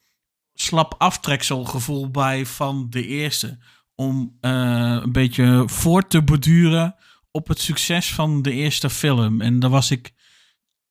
slap 0.53 0.95
aftrekselgevoel 0.97 2.11
bij 2.11 2.45
van 2.45 2.89
de 2.89 3.05
eerste. 3.05 3.57
Om 3.95 4.37
een 4.41 5.11
beetje 5.11 5.63
voort 5.65 6.09
te 6.09 6.21
borduren 6.21 6.95
op 7.31 7.47
het 7.47 7.59
succes 7.59 8.13
van 8.13 8.41
de 8.41 8.51
eerste 8.51 8.89
film. 8.89 9.41
En 9.41 9.59
daar 9.59 9.69
was 9.69 9.91
ik 9.91 10.13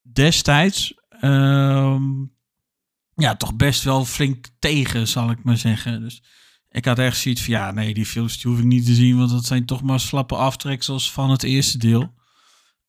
destijds. 0.03 0.95
ehm, 1.09 2.03
ja, 3.15 3.37
toch 3.37 3.55
best 3.55 3.83
wel 3.83 4.05
flink 4.05 4.47
tegen, 4.59 5.09
zal 5.09 5.31
ik 5.31 5.45
maar 5.45 5.57
zeggen. 5.57 6.01
Dus 6.01 6.23
ik 6.71 6.85
had 6.85 6.99
echt 6.99 7.19
zoiets 7.19 7.43
van, 7.43 7.55
ja, 7.55 7.71
nee, 7.71 7.95
die 7.95 8.07
films 8.07 8.41
die 8.41 8.51
hoef 8.51 8.61
ik 8.61 8.67
niet 8.67 8.87
te 8.87 8.95
zien, 8.95 9.19
want 9.19 9.31
dat 9.31 9.45
zijn 9.45 9.67
toch 9.67 9.83
maar 9.83 10.01
slappe 10.01 10.35
aftreksels 10.35 11.13
van 11.13 11.31
het 11.31 11.43
eerste 11.43 11.79
deel. 11.79 12.15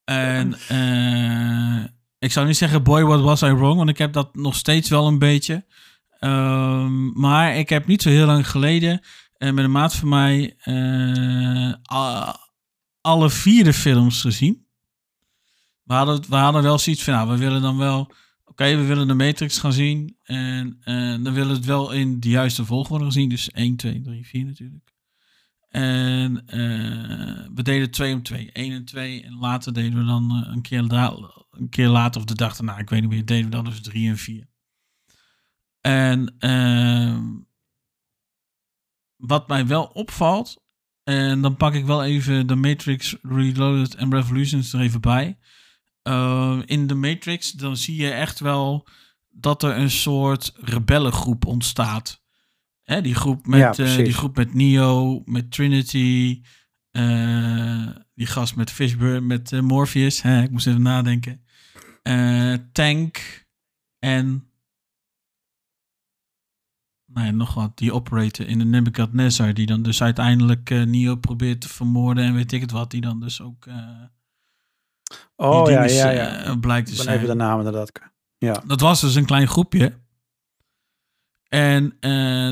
En 0.04 0.54
eh, 0.68 1.84
ik 2.20 2.32
zou 2.32 2.48
niet 2.48 2.58
zeggen, 2.58 2.84
boy, 2.84 3.04
what 3.04 3.22
was 3.22 3.42
I 3.42 3.54
wrong, 3.54 3.78
want 3.78 3.90
ik 3.90 3.98
heb 3.98 4.14
dat 4.14 4.36
nog 4.36 4.56
steeds 4.56 4.90
wel 4.90 5.08
een 5.08 5.20
beetje. 5.20 5.66
Ehm, 6.20 7.20
maar 7.20 7.56
ik 7.56 7.70
heb 7.70 7.88
niet 7.88 8.02
zo 8.02 8.10
heel 8.10 8.26
lang 8.26 8.50
geleden 8.50 9.02
eh, 9.38 9.52
met 9.52 9.64
een 9.64 9.72
maat 9.72 9.96
van 9.96 10.10
mij 10.10 10.56
eh, 10.60 11.74
alle 13.10 13.30
vier 13.30 13.64
de 13.64 13.74
films 13.74 14.22
gezien. 14.22 14.66
We 15.84 15.94
hadden, 15.94 16.22
we 16.30 16.36
hadden 16.36 16.64
wel 16.64 16.78
zoiets 16.78 17.04
van, 17.04 17.14
nou, 17.14 17.30
we 17.30 17.38
willen 17.38 17.62
dan 17.62 17.78
wel 17.78 18.12
oké, 18.46 18.76
we 18.76 18.86
willen 18.86 19.08
de 19.08 19.14
Matrix 19.14 19.58
gaan 19.58 19.74
zien. 19.74 20.18
En 20.24 20.78
eh, 20.84 20.96
dan 20.96 21.34
willen 21.34 21.48
we 21.48 21.54
het 21.54 21.66
wel 21.66 21.92
in 21.92 22.20
de 22.20 22.30
juiste 22.30 22.66
volgorde 22.66 23.04
gaan 23.04 23.14
zien. 23.14 23.30
Dus 23.30 23.52
1, 23.52 23.76
2, 23.76 24.02
3, 24.02 24.28
4 24.28 24.46
natuurlijk. 24.46 24.94
En 25.70 26.48
eh, 26.48 27.48
we 27.56 27.64
deden 27.64 27.92
2 27.92 28.14
om 28.14 28.24
2. 28.24 28.52
1 28.52 28.72
en 28.74 28.86
2. 28.86 29.24
En 29.24 29.36
later 29.36 29.74
deden 29.74 30.00
we 30.00 30.06
dan 30.06 30.44
eh, 30.44 30.54
een, 30.54 30.62
keer 30.62 30.80
een 31.52 31.70
keer 31.70 31.88
later 31.88 32.22
of 32.22 32.28
de 32.28 32.36
dag 32.36 32.56
daarna, 32.56 32.78
ik 32.78 32.90
weet 32.90 33.02
niet 33.02 33.10
meer, 33.10 33.26
deden 33.26 33.46
we 33.46 33.52
dan 33.52 33.66
dus 33.66 33.82
3 33.82 34.10
en 34.10 34.18
4. 34.18 34.48
En 35.82 36.36
ehm, 36.40 37.24
wat 39.16 39.48
mij 39.48 39.68
wel 39.68 39.84
opvalt, 39.84 40.62
en 41.10 41.42
dan 41.42 41.56
pak 41.56 41.74
ik 41.74 41.86
wel 41.86 42.04
even 42.04 42.48
de 42.48 42.56
Matrix 42.56 43.16
Reloaded 43.22 43.96
en 43.96 44.12
Revolutions 44.12 44.74
er 44.74 44.80
even 44.80 45.02
bij. 45.02 45.38
Uh, 46.04 46.60
in 46.66 46.88
de 46.88 46.96
Matrix, 46.96 47.52
dan 47.52 47.78
zie 47.78 47.96
je 47.96 48.12
echt 48.12 48.40
wel 48.40 48.88
dat 49.30 49.64
er 49.64 49.78
een 49.78 49.92
soort 49.92 50.54
rebellengroep 50.56 51.46
ontstaat. 51.46 52.24
Hè, 52.84 53.02
die, 53.02 53.16
groep 53.16 53.48
met, 53.48 53.78
Ja, 53.78 53.86
eh, 53.86 53.96
die 53.96 54.14
groep 54.14 54.36
met 54.36 54.54
Neo, 54.54 55.22
met 55.26 55.52
Trinity, 55.52 56.42
eh, 56.92 57.88
die 58.16 58.28
gast 58.28 58.56
met 58.56 58.72
Fishburne, 58.72 59.22
met 59.22 59.52
eh, 59.52 59.60
Morpheus. 59.60 60.22
Hè, 60.22 60.44
ik 60.44 60.52
moest 60.52 60.68
even 60.68 60.82
nadenken. 60.82 61.42
Eh, 62.02 62.54
Tank 62.72 63.46
en... 64.00 64.44
Nou 67.14 67.26
ja, 67.26 67.32
nog 67.32 67.54
wat. 67.54 67.78
Die 67.78 67.94
operator 67.94 68.48
in 68.48 68.60
de 68.60 68.66
Nebuchadnezzar, 68.66 69.54
die 69.54 69.66
dan 69.66 69.82
dus 69.82 70.02
uiteindelijk 70.02 70.70
eh, 70.70 70.84
Neo 70.84 71.16
probeert 71.16 71.62
te 71.62 71.70
vermoorden 71.70 72.24
en 72.24 72.34
weet 72.34 72.52
ik 72.52 72.62
het 72.62 72.72
wat. 72.72 72.92
Die 72.92 73.02
dan 73.02 73.20
dus 73.20 73.42
ook... 73.42 73.66
eh, 73.66 73.76
Oh 75.36 75.64
die 75.66 75.74
ja, 75.74 75.80
dinges, 75.82 75.98
ja, 75.98 76.10
ja. 76.10 76.36
eh, 76.44 76.60
blijkt 76.60 76.86
te 76.86 76.92
Ik 76.92 76.98
ben 76.98 77.06
zijn. 77.06 77.18
even 77.18 77.30
de 77.30 77.36
naam 77.44 77.58
inderdaad. 77.58 77.92
Ja. 78.38 78.64
Dat 78.68 78.80
was 78.80 79.02
dus 79.02 79.16
een 79.16 79.26
klein 79.26 79.48
groepje. 79.48 79.94
En 81.48 81.98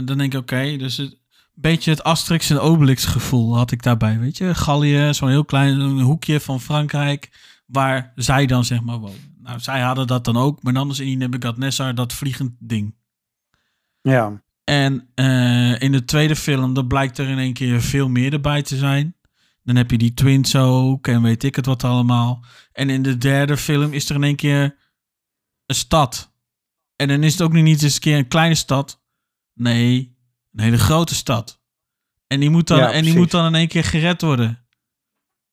dan 0.05 0.17
denk 0.17 0.33
ik, 0.33 0.39
oké, 0.39 0.77
dus 0.77 0.97
het 0.97 1.17
beetje 1.53 1.91
het 1.91 2.03
Asterix 2.03 2.49
en 2.49 2.59
Obelix 2.59 3.05
gevoel 3.05 3.55
had 3.55 3.71
ik 3.71 3.83
daarbij, 3.83 4.19
weet 4.19 4.37
je. 4.37 4.55
Gallië, 4.55 5.13
zo'n 5.13 5.29
heel 5.29 5.45
klein 5.45 5.79
een 5.79 5.99
hoekje 5.99 6.39
van 6.39 6.61
Frankrijk, 6.61 7.31
waar 7.65 8.11
zij 8.15 8.45
dan 8.45 8.65
zeg 8.65 8.81
maar 8.81 8.97
wonen. 8.97 9.35
Nou, 9.41 9.59
zij 9.59 9.81
hadden 9.81 10.07
dat 10.07 10.25
dan 10.25 10.37
ook, 10.37 10.63
maar 10.63 10.73
dan 10.73 10.89
is 10.89 10.99
in 10.99 11.05
die 11.05 11.17
Nebuchadnezzar 11.17 11.95
dat 11.95 12.13
vliegend 12.13 12.55
ding. 12.59 12.95
Ja. 14.01 14.41
En 14.69 15.09
eh, 15.15 15.81
in 15.81 15.91
de 15.91 16.05
tweede 16.05 16.35
film, 16.35 16.73
dan 16.73 16.87
blijkt 16.87 17.17
er 17.17 17.27
in 17.27 17.37
één 17.37 17.53
keer 17.53 17.81
veel 17.81 18.09
meer 18.09 18.33
erbij 18.33 18.61
te 18.61 18.77
zijn. 18.77 19.15
Dan 19.63 19.75
heb 19.75 19.91
je 19.91 19.97
die 19.97 20.13
twins 20.13 20.55
ook 20.55 21.07
en 21.07 21.21
weet 21.21 21.43
ik 21.43 21.55
het 21.55 21.65
wat 21.65 21.83
allemaal. 21.83 22.45
En 22.71 22.89
in 22.89 23.01
de 23.01 23.17
derde 23.17 23.57
film 23.57 23.93
is 23.93 24.09
er 24.09 24.15
in 24.15 24.23
één 24.23 24.35
keer 24.35 24.77
een 25.65 25.75
stad. 25.75 26.33
En 26.95 27.07
dan 27.07 27.23
is 27.23 27.31
het 27.31 27.41
ook 27.41 27.51
niet 27.51 27.83
eens 27.83 27.93
een 27.93 27.99
keer 27.99 28.17
een 28.17 28.27
kleine 28.27 28.55
stad. 28.55 29.03
Nee, 29.53 30.17
een 30.51 30.63
hele 30.63 30.77
grote 30.77 31.15
stad. 31.15 31.61
En 32.27 32.39
die 32.39 32.49
moet 32.49 32.67
dan, 32.67 32.77
Ja, 32.77 32.91
en 32.91 33.03
die 33.03 33.15
moet 33.15 33.31
dan 33.31 33.45
in 33.45 33.55
één 33.55 33.67
keer 33.67 33.83
gered 33.83 34.21
worden. 34.21 34.67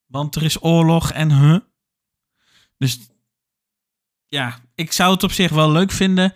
Want 0.07 0.35
er 0.35 0.43
is 0.43 0.63
oorlog 0.63 1.11
en 1.11 1.33
huh. 1.41 1.59
Dus 2.79 2.99
ja, 4.27 4.61
ik 4.75 4.93
zou 4.93 5.13
het 5.13 5.23
op 5.23 5.33
zich 5.33 5.51
wel 5.51 5.73
leuk 5.73 5.93
vinden. 5.93 6.35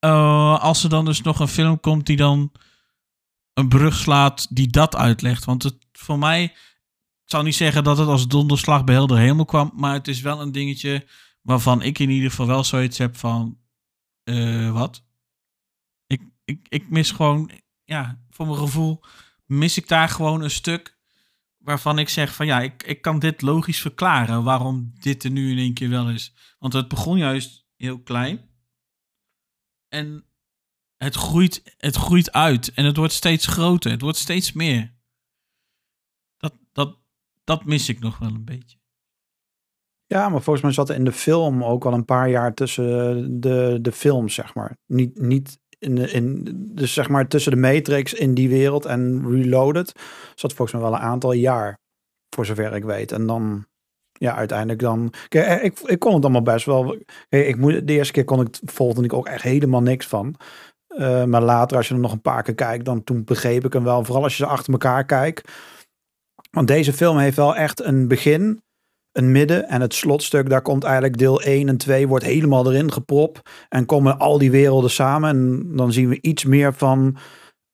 Eh, 0.00 0.60
als 0.60 0.82
er 0.84 0.90
dan 0.90 1.04
dus 1.04 1.22
nog 1.22 1.40
een 1.40 1.48
film 1.48 1.80
komt 1.80 2.06
die 2.06 2.16
dan 2.16 2.52
een 3.54 3.68
brug 3.68 3.94
slaat 3.94 4.56
die 4.56 4.68
dat 4.68 4.96
uitlegt. 4.96 5.44
Want 5.44 5.62
het 5.62 5.76
voor 5.92 6.18
mij, 6.18 6.44
ik 6.44 7.24
zal 7.24 7.42
niet 7.42 7.54
zeggen 7.54 7.84
dat 7.84 7.98
het 7.98 8.08
als 8.08 8.28
donderslag 8.28 8.84
bij 8.84 8.94
helder 8.94 9.18
hemel 9.18 9.44
kwam, 9.44 9.72
maar 9.74 9.92
het 9.94 10.08
is 10.08 10.20
wel 10.20 10.40
een 10.40 10.52
dingetje 10.52 11.06
waarvan 11.42 11.82
ik 11.82 11.98
in 11.98 12.10
ieder 12.10 12.30
geval 12.30 12.46
wel 12.46 12.64
zoiets 12.64 12.98
heb 12.98 13.16
van, 13.16 13.58
eh, 14.22 14.72
wat? 14.72 15.04
Ik, 16.06 16.22
ik, 16.44 16.66
ik 16.68 16.90
mis 16.90 17.10
gewoon, 17.10 17.50
ja, 17.84 18.22
voor 18.30 18.46
mijn 18.46 18.58
gevoel 18.58 19.02
mis 19.46 19.76
ik 19.76 19.88
daar 19.88 20.08
gewoon 20.08 20.42
een 20.42 20.50
stuk 20.50 20.98
waarvan 21.58 21.98
ik 21.98 22.08
zeg 22.08 22.34
van 22.34 22.46
ja, 22.46 22.60
ik, 22.60 22.82
ik 22.82 23.02
kan 23.02 23.18
dit 23.18 23.42
logisch 23.42 23.80
verklaren 23.80 24.44
waarom 24.44 24.92
dit 24.94 25.24
er 25.24 25.30
nu 25.30 25.50
in 25.50 25.58
één 25.58 25.74
keer 25.74 25.88
wel 25.88 26.10
is. 26.10 26.34
Want 26.58 26.72
het 26.72 26.88
begon 26.88 27.18
juist 27.18 27.66
heel 27.76 28.02
klein 28.02 28.49
en 29.90 30.24
het 30.96 31.14
groeit, 31.14 31.74
het 31.76 31.96
groeit 31.96 32.32
uit 32.32 32.72
en 32.72 32.84
het 32.84 32.96
wordt 32.96 33.12
steeds 33.12 33.46
groter, 33.46 33.90
het 33.90 34.00
wordt 34.00 34.18
steeds 34.18 34.52
meer. 34.52 34.94
Dat, 36.36 36.54
dat, 36.72 36.98
dat 37.44 37.64
mis 37.64 37.88
ik 37.88 38.00
nog 38.00 38.18
wel 38.18 38.28
een 38.28 38.44
beetje. 38.44 38.78
Ja, 40.06 40.28
maar 40.28 40.42
volgens 40.42 40.64
mij 40.64 40.72
zat 40.72 40.88
er 40.88 40.94
in 40.94 41.04
de 41.04 41.12
film 41.12 41.64
ook 41.64 41.84
al 41.84 41.92
een 41.92 42.04
paar 42.04 42.30
jaar 42.30 42.54
tussen 42.54 43.40
de, 43.40 43.78
de 43.80 43.92
films, 43.92 44.34
zeg 44.34 44.54
maar. 44.54 44.76
Niet, 44.86 45.20
niet 45.20 45.58
in, 45.78 45.94
de, 45.94 46.10
in, 46.10 46.44
dus 46.74 46.92
zeg 46.92 47.08
maar 47.08 47.28
tussen 47.28 47.52
de 47.52 47.58
Matrix 47.58 48.14
in 48.14 48.34
die 48.34 48.48
wereld 48.48 48.84
en 48.84 49.30
Reloaded 49.30 49.92
zat 50.34 50.52
volgens 50.52 50.72
mij 50.72 50.90
wel 50.90 50.98
een 50.98 51.04
aantal 51.04 51.32
jaar, 51.32 51.78
voor 52.34 52.46
zover 52.46 52.74
ik 52.74 52.84
weet. 52.84 53.12
En 53.12 53.26
dan, 53.26 53.66
ja, 54.20 54.34
uiteindelijk 54.34 54.78
dan, 54.78 55.12
eh, 55.28 55.64
ik, 55.64 55.78
ik 55.78 55.98
kon 55.98 56.14
het 56.14 56.22
allemaal 56.22 56.42
best 56.42 56.66
wel. 56.66 56.96
Kijk, 57.28 57.46
ik 57.46 57.56
moet, 57.56 57.86
de 57.86 57.92
eerste 57.92 58.12
keer 58.12 58.24
kon 58.24 58.40
ik, 58.40 58.58
volgde 58.64 59.02
ik 59.02 59.12
ook 59.12 59.26
echt 59.26 59.42
helemaal 59.42 59.82
niks 59.82 60.06
van. 60.06 60.34
Eh, 60.86 61.24
maar 61.24 61.42
later, 61.42 61.76
als 61.76 61.88
je 61.88 61.94
er 61.94 62.00
nog 62.00 62.12
een 62.12 62.20
paar 62.20 62.42
keer 62.42 62.54
kijkt, 62.54 62.84
dan 62.84 63.04
toen 63.04 63.24
begreep 63.24 63.64
ik 63.64 63.72
hem 63.72 63.84
wel. 63.84 64.04
Vooral 64.04 64.22
als 64.22 64.36
je 64.36 64.44
ze 64.44 64.50
achter 64.50 64.72
elkaar 64.72 65.04
kijkt. 65.04 65.50
Want 66.50 66.68
deze 66.68 66.92
film 66.92 67.18
heeft 67.18 67.36
wel 67.36 67.56
echt 67.56 67.84
een 67.84 68.08
begin, 68.08 68.62
een 69.12 69.32
midden 69.32 69.68
en 69.68 69.80
het 69.80 69.94
slotstuk. 69.94 70.48
Daar 70.48 70.62
komt 70.62 70.84
eigenlijk 70.84 71.18
deel 71.18 71.42
1 71.42 71.68
en 71.68 71.76
2 71.76 72.08
wordt 72.08 72.24
helemaal 72.24 72.72
erin 72.72 72.92
gepropt. 72.92 73.40
En 73.68 73.86
komen 73.86 74.18
al 74.18 74.38
die 74.38 74.50
werelden 74.50 74.90
samen. 74.90 75.30
En 75.30 75.76
dan 75.76 75.92
zien 75.92 76.08
we 76.08 76.18
iets 76.20 76.44
meer 76.44 76.74
van, 76.74 77.16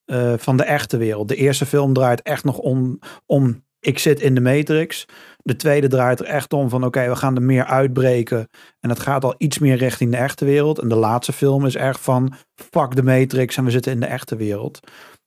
eh, 0.05 0.35
van 0.37 0.57
de 0.57 0.65
echte 0.65 0.97
wereld. 0.97 1.29
De 1.29 1.37
eerste 1.37 1.67
film 1.67 1.93
draait 1.93 2.23
echt 2.23 2.45
nog 2.45 2.59
om, 2.59 2.99
om 3.27 3.65
ik 3.87 3.99
zit 3.99 4.21
in 4.21 4.35
de 4.35 4.41
Matrix. 4.41 5.05
De 5.43 5.57
tweede 5.57 5.89
draait 5.89 6.21
er 6.21 6.27
echt 6.27 6.53
om 6.53 6.69
van 6.69 6.85
oké, 6.85 7.09
we 7.09 7.17
gaan 7.17 7.37
er 7.37 7.43
meer 7.43 7.65
uitbreken. 7.65 8.49
En 8.81 8.89
het 8.91 9.01
gaat 9.01 9.25
al 9.25 9.35
iets 9.39 9.59
meer 9.59 9.77
richting 9.77 10.11
de 10.11 10.17
echte 10.17 10.45
wereld. 10.45 10.79
En 10.79 10.89
de 10.89 10.95
laatste 10.95 11.33
film 11.33 11.67
is 11.67 11.75
echt 11.75 12.01
van 12.01 12.35
fuck 12.55 12.97
de 12.97 13.03
Matrix 13.03 13.57
en 13.57 13.65
we 13.65 13.71
zitten 13.71 13.93
in 13.93 14.01
de 14.01 14.07
echte 14.07 14.37
wereld. 14.37 14.81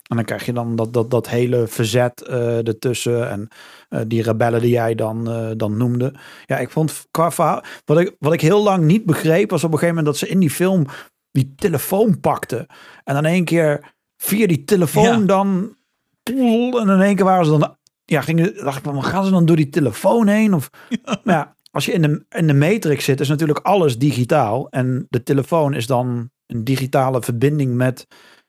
En 0.08 0.16
dan 0.16 0.26
krijg 0.26 0.46
je 0.46 0.54
dan 0.54 0.76
dat, 0.76 0.94
dat, 0.94 1.12
dat 1.12 1.30
hele 1.30 1.68
verzet 1.68 2.22
eh 2.22 2.68
ertussen. 2.68 3.30
En 3.30 3.48
eh, 3.90 4.02
die 4.08 4.24
rebellen 4.24 4.62
die 4.62 4.72
jij 4.72 4.96
dan, 4.96 5.30
eh, 5.30 5.50
dan 5.58 5.78
noemde. 5.78 6.14
Ja, 6.46 6.58
ik 6.58 6.70
vond 6.70 7.06
qua 7.12 7.32
verhaal. 7.32 7.64
Wat 7.86 8.00
ik, 8.00 8.16
wat 8.20 8.34
ik 8.34 8.42
heel 8.42 8.64
lang 8.64 8.84
niet 8.84 9.06
begreep 9.06 9.50
was 9.50 9.64
op 9.64 9.72
een 9.72 9.80
gegeven 9.80 9.96
moment 9.96 10.20
dat 10.20 10.28
ze 10.28 10.34
in 10.34 10.40
die 10.40 10.50
film 10.50 10.86
die 11.32 11.54
telefoon 11.56 12.20
pakte. 12.20 12.68
En 13.04 13.14
dan 13.14 13.26
één 13.26 13.46
keer 13.46 13.94
via 14.18 14.48
die 14.48 14.64
telefoon 14.64 15.20
Ja. 15.20 15.26
dan. 15.26 15.78
En 16.24 16.90
in 16.90 17.02
één 17.02 17.16
keer 17.16 17.26
waren 17.26 17.46
ze 17.46 17.58
dan. 17.58 17.78
Ja, 18.10 18.22
gingen, 18.22 18.56
dacht 18.64 18.78
ik, 18.78 18.84
van, 18.84 19.04
gaan 19.04 19.26
ze 19.26 19.32
dan 19.32 19.46
door 19.46 19.56
die 19.56 19.70
telefoon 19.70 20.28
heen? 20.28 20.54
Of, 20.54 20.70
Maar 21.24 21.36
ja, 21.36 21.56
als 21.72 21.86
je 21.86 21.92
in 21.92 22.02
de, 22.02 22.26
in 22.30 22.48
de 22.48 22.54
Matrix 22.54 23.04
zit, 23.06 23.20
is 23.20 23.28
natuurlijk 23.28 23.60
alles 23.60 23.98
digitaal. 23.98 24.70
En 24.70 25.08
de 25.10 25.24
telefoon 25.24 25.74
is 25.74 25.88
dan 25.88 26.30
een 26.48 26.64
digitale 26.64 27.22
verbinding 27.22 27.76
met 27.76 28.08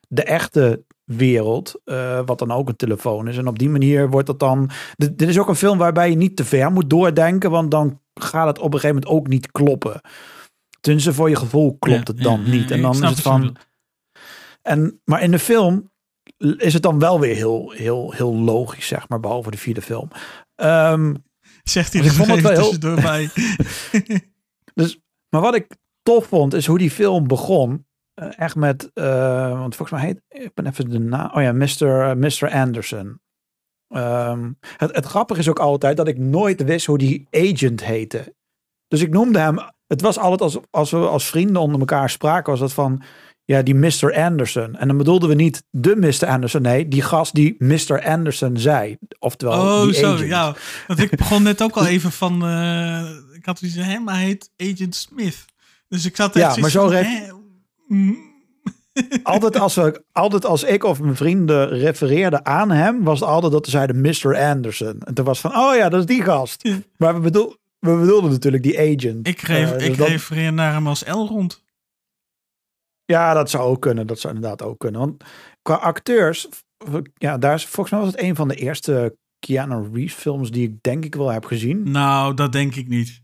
de 0.09 0.23
echte 0.23 0.85
wereld. 1.05 1.81
eh, 1.85 2.21
wat 2.27 2.39
dan 2.39 2.51
ook 2.53 2.69
een 2.69 2.77
telefoon 2.77 3.29
is. 3.29 3.37
En 3.37 3.47
op 3.47 3.59
die 3.59 3.69
manier 3.69 4.11
wordt 4.11 4.27
dat 4.27 4.39
dan. 4.39 4.71
Dit, 4.97 5.19
dit 5.19 5.29
is 5.29 5.39
ook 5.39 5.49
een 5.49 5.55
film 5.55 5.79
waarbij 5.79 6.11
je 6.11 6.17
niet 6.17 6.37
te 6.37 6.45
ver 6.45 6.73
moet 6.73 6.91
doordenken. 6.91 7.51
Want 7.51 7.71
dan 7.71 8.01
gaat 8.15 8.47
het 8.47 8.59
op 8.59 8.75
een 8.75 8.81
gegeven 8.81 8.95
moment 9.03 9.13
ook 9.21 9.27
niet 9.29 9.51
kloppen. 9.51 10.01
Tenminste, 10.81 11.13
voor 11.13 11.29
je 11.29 11.37
gevoel 11.37 11.77
klopt 11.79 12.07
Ja, 12.09 12.15
het 12.15 12.23
dan 12.23 12.41
ja, 12.45 12.51
niet. 12.51 12.69
ja, 12.69 12.75
En 12.75 12.83
dan 12.83 12.93
is 12.93 13.01
het 13.01 13.21
van. 13.21 13.57
En, 14.63 15.01
maar 15.05 15.23
in 15.23 15.31
de 15.31 15.39
film 15.39 15.91
is 16.57 16.73
het 16.73 16.83
dan 16.83 16.99
wel 16.99 17.21
weer 17.21 17.35
heel, 17.35 17.71
heel, 17.71 18.13
heel 18.13 18.35
logisch, 18.35 18.87
zeg 18.87 19.09
maar, 19.09 19.21
behalve 19.21 19.51
de 19.51 19.59
vierde 19.59 19.83
film. 19.83 20.09
Ehm, 20.55 21.15
Zegt 21.63 21.93
hij 21.93 22.03
er 22.05 22.11
vond 22.11 22.31
het 22.31 22.41
wel 22.41 22.51
heel- 22.51 22.63
tussendoor 22.63 23.01
bij. 23.01 23.31
dus, 24.75 25.01
maar 25.29 25.41
wat 25.41 25.55
ik 25.55 25.67
tof 26.03 26.27
vond, 26.27 26.55
is 26.55 26.67
hoe 26.67 26.79
die 26.79 26.91
film 26.91 27.27
begon. 27.27 27.87
Eh, 28.15 28.39
echt 28.39 28.57
met, 28.57 28.91
eh, 28.95 29.59
want 29.59 29.77
volgens 29.77 30.01
mij 30.01 30.09
heet, 30.09 30.43
ik 30.45 30.55
ben 30.55 30.67
even 30.67 30.91
de 30.91 30.99
naam, 30.99 31.31
oh 31.35 31.43
ja, 31.43 31.53
Mr. 31.53 32.01
eh, 32.11 32.15
Mr. 32.15 32.51
Anderson. 32.51 33.21
Ehm, 33.89 34.53
het, 34.77 34.95
het 34.95 35.05
grappige 35.07 35.41
is 35.41 35.49
ook 35.49 35.59
altijd 35.59 35.97
dat 35.97 36.09
ik 36.09 36.19
nooit 36.19 36.65
wist 36.65 36.87
hoe 36.87 36.99
die 36.99 37.27
agent 37.31 37.85
heette. 37.85 38.35
Dus 38.89 39.01
ik 39.01 39.11
noemde 39.11 39.39
hem, 39.39 39.59
het 39.87 40.01
was 40.01 40.19
altijd 40.19 40.41
als, 40.41 40.59
als 40.71 40.91
we 40.91 40.97
als 40.97 41.27
vrienden 41.27 41.63
onder 41.63 41.81
elkaar 41.81 42.11
spraken, 42.11 42.51
was 42.51 42.61
dat 42.61 42.73
van, 42.73 43.03
ja, 43.51 43.63
die 43.63 43.75
Mr. 43.75 44.15
Anderson. 44.15 44.77
En 44.77 44.89
dan 44.89 44.97
bedoelden 44.97 45.29
we 45.29 45.35
niet 45.35 45.63
de 45.71 45.97
Mr. 45.97 46.27
Anderson, 46.27 46.63
nee, 46.63 46.89
die 46.89 47.03
gast 47.03 47.35
die 47.35 47.55
Mr. 47.59 48.03
Anderson 48.05 48.57
zei. 48.57 48.97
Oftewel, 49.19 49.61
Oh, 49.61 49.83
die 49.85 49.95
zo. 49.95 50.13
agent. 50.13 50.29
Ja, 50.29 50.55
want 50.87 50.99
ik 51.01 51.17
begon 51.17 51.43
net 51.43 51.63
ook 51.63 51.77
al 51.77 51.87
even 51.87 52.13
van... 52.13 52.45
eh, 52.45 53.11
ik 53.33 53.45
had 53.45 53.61
iets 53.63 53.77
maar 54.05 54.15
hij 54.15 54.25
heet 54.25 54.51
Agent 54.57 54.95
Smith. 54.95 55.45
Dus 55.89 56.05
ik 56.05 56.17
zat 56.17 56.35
Ja, 56.35 56.49
echt 56.49 56.61
maar 56.61 56.71
zoiets 56.71 56.95
zo 56.95 57.03
van, 57.03 57.11
recht- 57.13 57.27
hè, 57.27 57.33
mm, 57.89 58.17
altijd 59.23 59.59
als, 59.59 59.75
we, 59.75 60.03
altijd 60.13 60.45
als 60.47 60.63
ik 60.65 60.85
of 60.85 61.01
mijn 61.01 61.17
vrienden 61.17 61.69
refereerden 61.69 62.47
aan 62.47 62.71
hem, 62.71 63.05
was 63.05 63.21
het 63.21 63.29
altijd 63.29 63.53
dat 63.53 63.65
ze 63.65 63.71
zeiden 63.71 64.01
Mr. 64.01 64.37
Anderson. 64.37 64.97
En 65.05 65.15
toen 65.15 65.25
was 65.25 65.41
van, 65.41 65.57
oh 65.57 65.75
ja, 65.77 65.89
dat 65.89 66.01
is 66.01 66.07
die 66.07 66.23
gast. 66.23 66.63
Ja. 66.63 66.79
Maar 66.97 67.15
we, 67.15 67.21
bedoel, 67.21 67.57
we 67.79 67.97
bedoelden 67.97 68.31
natuurlijk 68.31 68.63
die 68.63 68.79
agent. 68.79 69.27
Ik, 69.29 69.41
reef, 69.41 69.71
Eh, 69.73 69.79
dus 69.79 69.87
ik 69.89 69.97
dat- 69.97 70.09
refereer 70.09 70.53
naar 70.53 70.73
hem 70.73 70.87
als 70.87 71.05
Elrond. 71.05 71.63
Ja, 73.11 73.35
dat 73.35 73.51
zou 73.51 73.65
ook 73.65 73.81
kunnen. 73.81 74.07
Dat 74.07 74.21
zou 74.21 74.35
inderdaad 74.35 74.63
ook 74.63 74.79
kunnen. 74.79 75.01
Want 75.01 75.25
qua 75.63 75.75
acteurs, 75.75 76.49
ja, 77.15 77.39
daar 77.39 77.55
is 77.55 77.65
volgens 77.67 77.91
mij 77.91 78.01
was 78.05 78.11
het 78.11 78.21
een 78.23 78.37
van 78.37 78.49
de 78.49 78.55
eerste 78.55 79.17
Keanu 79.39 79.89
Reeves 79.93 80.15
films 80.15 80.51
die 80.51 80.69
ik 80.69 80.83
denk 80.83 81.05
ik 81.05 81.15
wel 81.15 81.29
heb 81.29 81.45
gezien. 81.45 81.91
Nou, 81.91 82.35
dat 82.35 82.53
denk 82.53 82.75
ik 82.75 82.89
niet. 82.89 83.23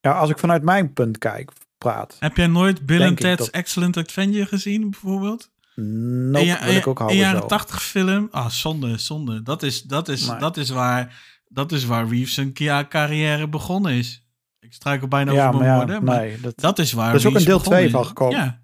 Ja, 0.00 0.12
als 0.12 0.30
ik 0.30 0.38
vanuit 0.38 0.62
mijn 0.62 0.92
punt 0.92 1.18
kijk, 1.18 1.52
praat. 1.78 2.16
Heb 2.18 2.36
jij 2.36 2.46
nooit 2.46 2.86
Bill 2.86 3.06
and 3.06 3.16
Ted's 3.20 3.36
dat- 3.44 3.48
Excellent 3.54 3.96
Adventure 3.96 4.46
gezien, 4.46 4.90
bijvoorbeeld? 4.90 5.50
Nope, 5.74 6.38
een, 6.38 6.44
ja- 6.44 6.64
wil 6.64 6.74
ik 6.74 6.86
ook 6.86 6.98
een 6.98 7.04
houden 7.04 7.24
jaren 7.24 7.40
zo. 7.40 7.46
80 7.46 7.82
film. 7.82 8.28
Ah, 8.30 8.48
zonde, 8.48 8.98
zonde. 8.98 9.42
Dat 9.42 9.62
is, 9.62 9.82
dat 9.82 10.08
is, 10.08 10.26
Maar- 10.26 10.38
dat 10.38 10.56
is, 10.56 10.70
waar, 10.70 11.22
dat 11.48 11.72
is 11.72 11.84
waar 11.84 12.08
Reeves 12.08 12.34
zijn 12.34 12.52
carrière 12.88 13.48
begonnen 13.48 13.92
is. 13.92 14.26
Ik 14.72 14.78
struikel 14.78 15.08
bijna 15.08 15.32
Ja, 15.32 15.48
over 15.48 15.50
maar 15.50 15.60
mijn 15.60 15.70
ja, 15.72 15.76
woorden. 15.76 16.04
Maar 16.04 16.20
nee, 16.20 16.40
dat, 16.40 16.52
dat 16.56 16.78
is 16.78 16.92
waar 16.92 17.08
Er 17.08 17.14
is 17.14 17.26
ook 17.26 17.34
een 17.34 17.44
deel 17.44 17.58
begonnen 17.58 17.72
twee 17.72 17.84
is. 17.84 17.92
van 17.92 18.04
gekomen. 18.06 18.36
Ja. 18.38 18.60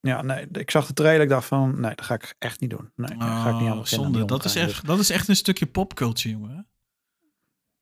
ja, 0.00 0.22
nee, 0.22 0.46
ik 0.52 0.70
zag 0.70 0.86
de 0.86 0.92
trailer, 0.92 1.22
ik 1.22 1.28
dacht 1.28 1.46
van, 1.46 1.80
nee, 1.80 1.94
dat 1.94 2.04
ga 2.04 2.14
ik 2.14 2.34
echt 2.38 2.60
niet 2.60 2.70
doen. 2.70 2.92
Nee, 2.96 3.18
daar 3.18 3.28
ga 3.28 3.48
ik 3.48 3.60
niet 3.60 3.70
aan 3.70 3.78
Oh, 3.78 3.84
zonde. 3.84 4.24
Dat 4.24 4.44
is, 4.44 4.54
echt, 4.54 4.86
dat 4.86 4.98
is 4.98 5.10
echt 5.10 5.28
een 5.28 5.36
stukje 5.36 5.66
popculture, 5.66 6.34
jongen. 6.34 6.66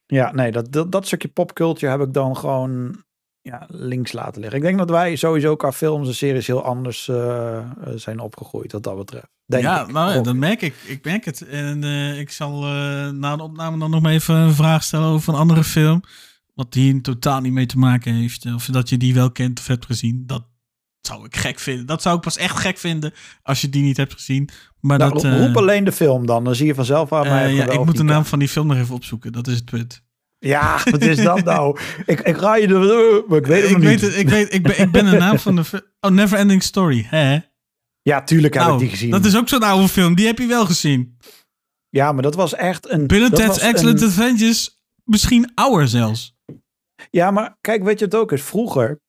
Ja, 0.06 0.32
nee, 0.32 0.52
dat, 0.52 0.72
dat, 0.72 0.92
dat 0.92 1.06
stukje 1.06 1.28
popculture 1.28 1.90
heb 1.90 2.00
ik 2.00 2.12
dan 2.12 2.36
gewoon 2.36 3.04
ja, 3.40 3.66
links 3.68 4.12
laten 4.12 4.40
liggen. 4.40 4.58
Ik 4.58 4.64
denk 4.64 4.78
dat 4.78 4.90
wij 4.90 5.16
sowieso 5.16 5.56
qua 5.56 5.72
films 5.72 6.08
en 6.08 6.14
series 6.14 6.46
heel 6.46 6.64
anders 6.64 7.08
eh, 7.08 7.58
eh, 7.58 7.64
zijn 7.94 8.20
opgegroeid 8.20 8.72
wat 8.72 8.82
dat 8.82 8.96
betreft. 8.96 9.28
Denk 9.46 9.62
ja, 9.62 9.82
ik. 9.82 9.92
nou, 9.92 10.12
Gok. 10.12 10.24
dat 10.24 10.34
merk 10.34 10.62
ik. 10.62 10.74
Ik 10.86 11.04
merk 11.04 11.24
het. 11.24 11.46
En 11.48 11.84
eh, 11.84 12.18
ik 12.18 12.30
zal 12.30 12.60
na 13.12 13.36
de 13.36 13.42
opname 13.42 13.78
dan 13.78 13.90
nog 13.90 14.00
maar 14.00 14.12
even 14.12 14.34
een 14.34 14.54
vraag 14.54 14.82
stellen 14.82 15.08
over 15.08 15.32
een 15.32 15.38
andere 15.40 15.64
film. 15.64 16.02
Wat 16.58 16.74
hier 16.74 17.02
totaal 17.02 17.40
niet 17.40 17.52
mee 17.52 17.66
te 17.66 17.78
maken 17.78 18.14
heeft. 18.14 18.46
Of 18.54 18.64
dat 18.64 18.88
je 18.88 18.96
die 18.96 19.14
wel 19.14 19.30
kent 19.30 19.58
of 19.58 19.66
hebt 19.66 19.86
gezien. 19.86 20.22
Dat 20.26 20.46
zou 21.00 21.24
ik 21.24 21.36
gek 21.36 21.58
vinden. 21.58 21.86
Dat 21.86 22.02
zou 22.02 22.16
ik 22.16 22.22
pas 22.22 22.36
echt 22.36 22.56
gek 22.58 22.78
vinden 22.78 23.12
als 23.42 23.60
je 23.60 23.68
die 23.68 23.82
niet 23.82 23.96
hebt 23.96 24.12
gezien. 24.12 24.48
Maar 24.80 24.98
Nou, 24.98 25.12
dat... 25.12 25.22
ro- 25.22 25.28
eh, 25.30 25.46
roep 25.46 25.56
alleen 25.56 25.84
de 25.84 25.92
film 25.92 26.26
dan, 26.26 26.44
dan 26.44 26.54
zie 26.54 26.66
je 26.66 26.74
vanzelf 26.74 27.08
waar 27.08 27.24
eh, 27.24 27.30
mij 27.30 27.54
ja, 27.54 27.68
ik 27.70 27.84
moet 27.84 27.96
de 27.96 28.02
naam 28.02 28.24
van 28.24 28.38
die 28.38 28.48
film 28.48 28.66
nog 28.66 28.76
even 28.76 28.94
opzoeken. 28.94 29.32
Dat 29.32 29.46
is 29.46 29.54
het 29.54 29.64
punt. 29.64 30.02
Ja, 30.38 30.80
wat 30.90 31.02
is 31.02 31.16
dat 31.16 31.44
nou? 31.44 31.78
ik, 32.06 32.20
ik 32.20 32.36
ga 32.36 32.56
je 32.56 32.66
de... 32.66 33.24
maar 33.28 33.38
ik 33.38 33.46
weet 33.46 33.62
het 33.62 33.70
ik 33.70 33.76
nog 33.76 33.84
weet 33.86 34.00
niet. 34.00 34.10
het, 34.10 34.16
ik, 34.20 34.28
weet, 34.28 34.54
ik, 34.54 34.62
ben, 34.62 34.80
ik 34.80 34.90
ben 34.90 35.10
de 35.10 35.16
naam 35.16 35.38
van 35.38 35.56
de 35.56 35.64
film. 35.64 35.82
Oh, 36.00 36.10
Never 36.10 36.38
Ending 36.38 36.62
Story. 36.62 37.06
Hè? 37.08 37.38
Ja, 38.02 38.22
tuurlijk 38.22 38.54
heb 38.54 38.62
Nou, 38.62 38.74
ik 38.74 38.80
die 38.80 38.88
gezien. 38.88 39.10
dat 39.10 39.24
is 39.24 39.36
ook 39.36 39.48
zo'n 39.48 39.62
oude 39.62 39.88
film. 39.88 40.14
Die 40.14 40.26
heb 40.26 40.38
je 40.38 40.46
wel 40.46 40.66
gezien. 40.66 41.16
Ja, 41.88 42.12
maar 42.12 42.22
dat 42.22 42.34
was 42.34 42.54
echt 42.54 42.90
een... 42.90 43.06
Bill 43.06 43.30
Ted's 43.30 43.58
Excellent 43.58 44.00
een- 44.00 44.06
Adventures. 44.06 44.77
Misschien 45.08 45.50
ouder 45.54 45.88
zelfs. 45.88 46.36
Ja, 47.10 47.30
maar 47.30 47.56
kijk, 47.60 47.82
weet 47.82 47.98
je 47.98 48.04
het 48.04 48.14
ook 48.14 48.32
is? 48.32 48.42
Vroeger 48.42 49.00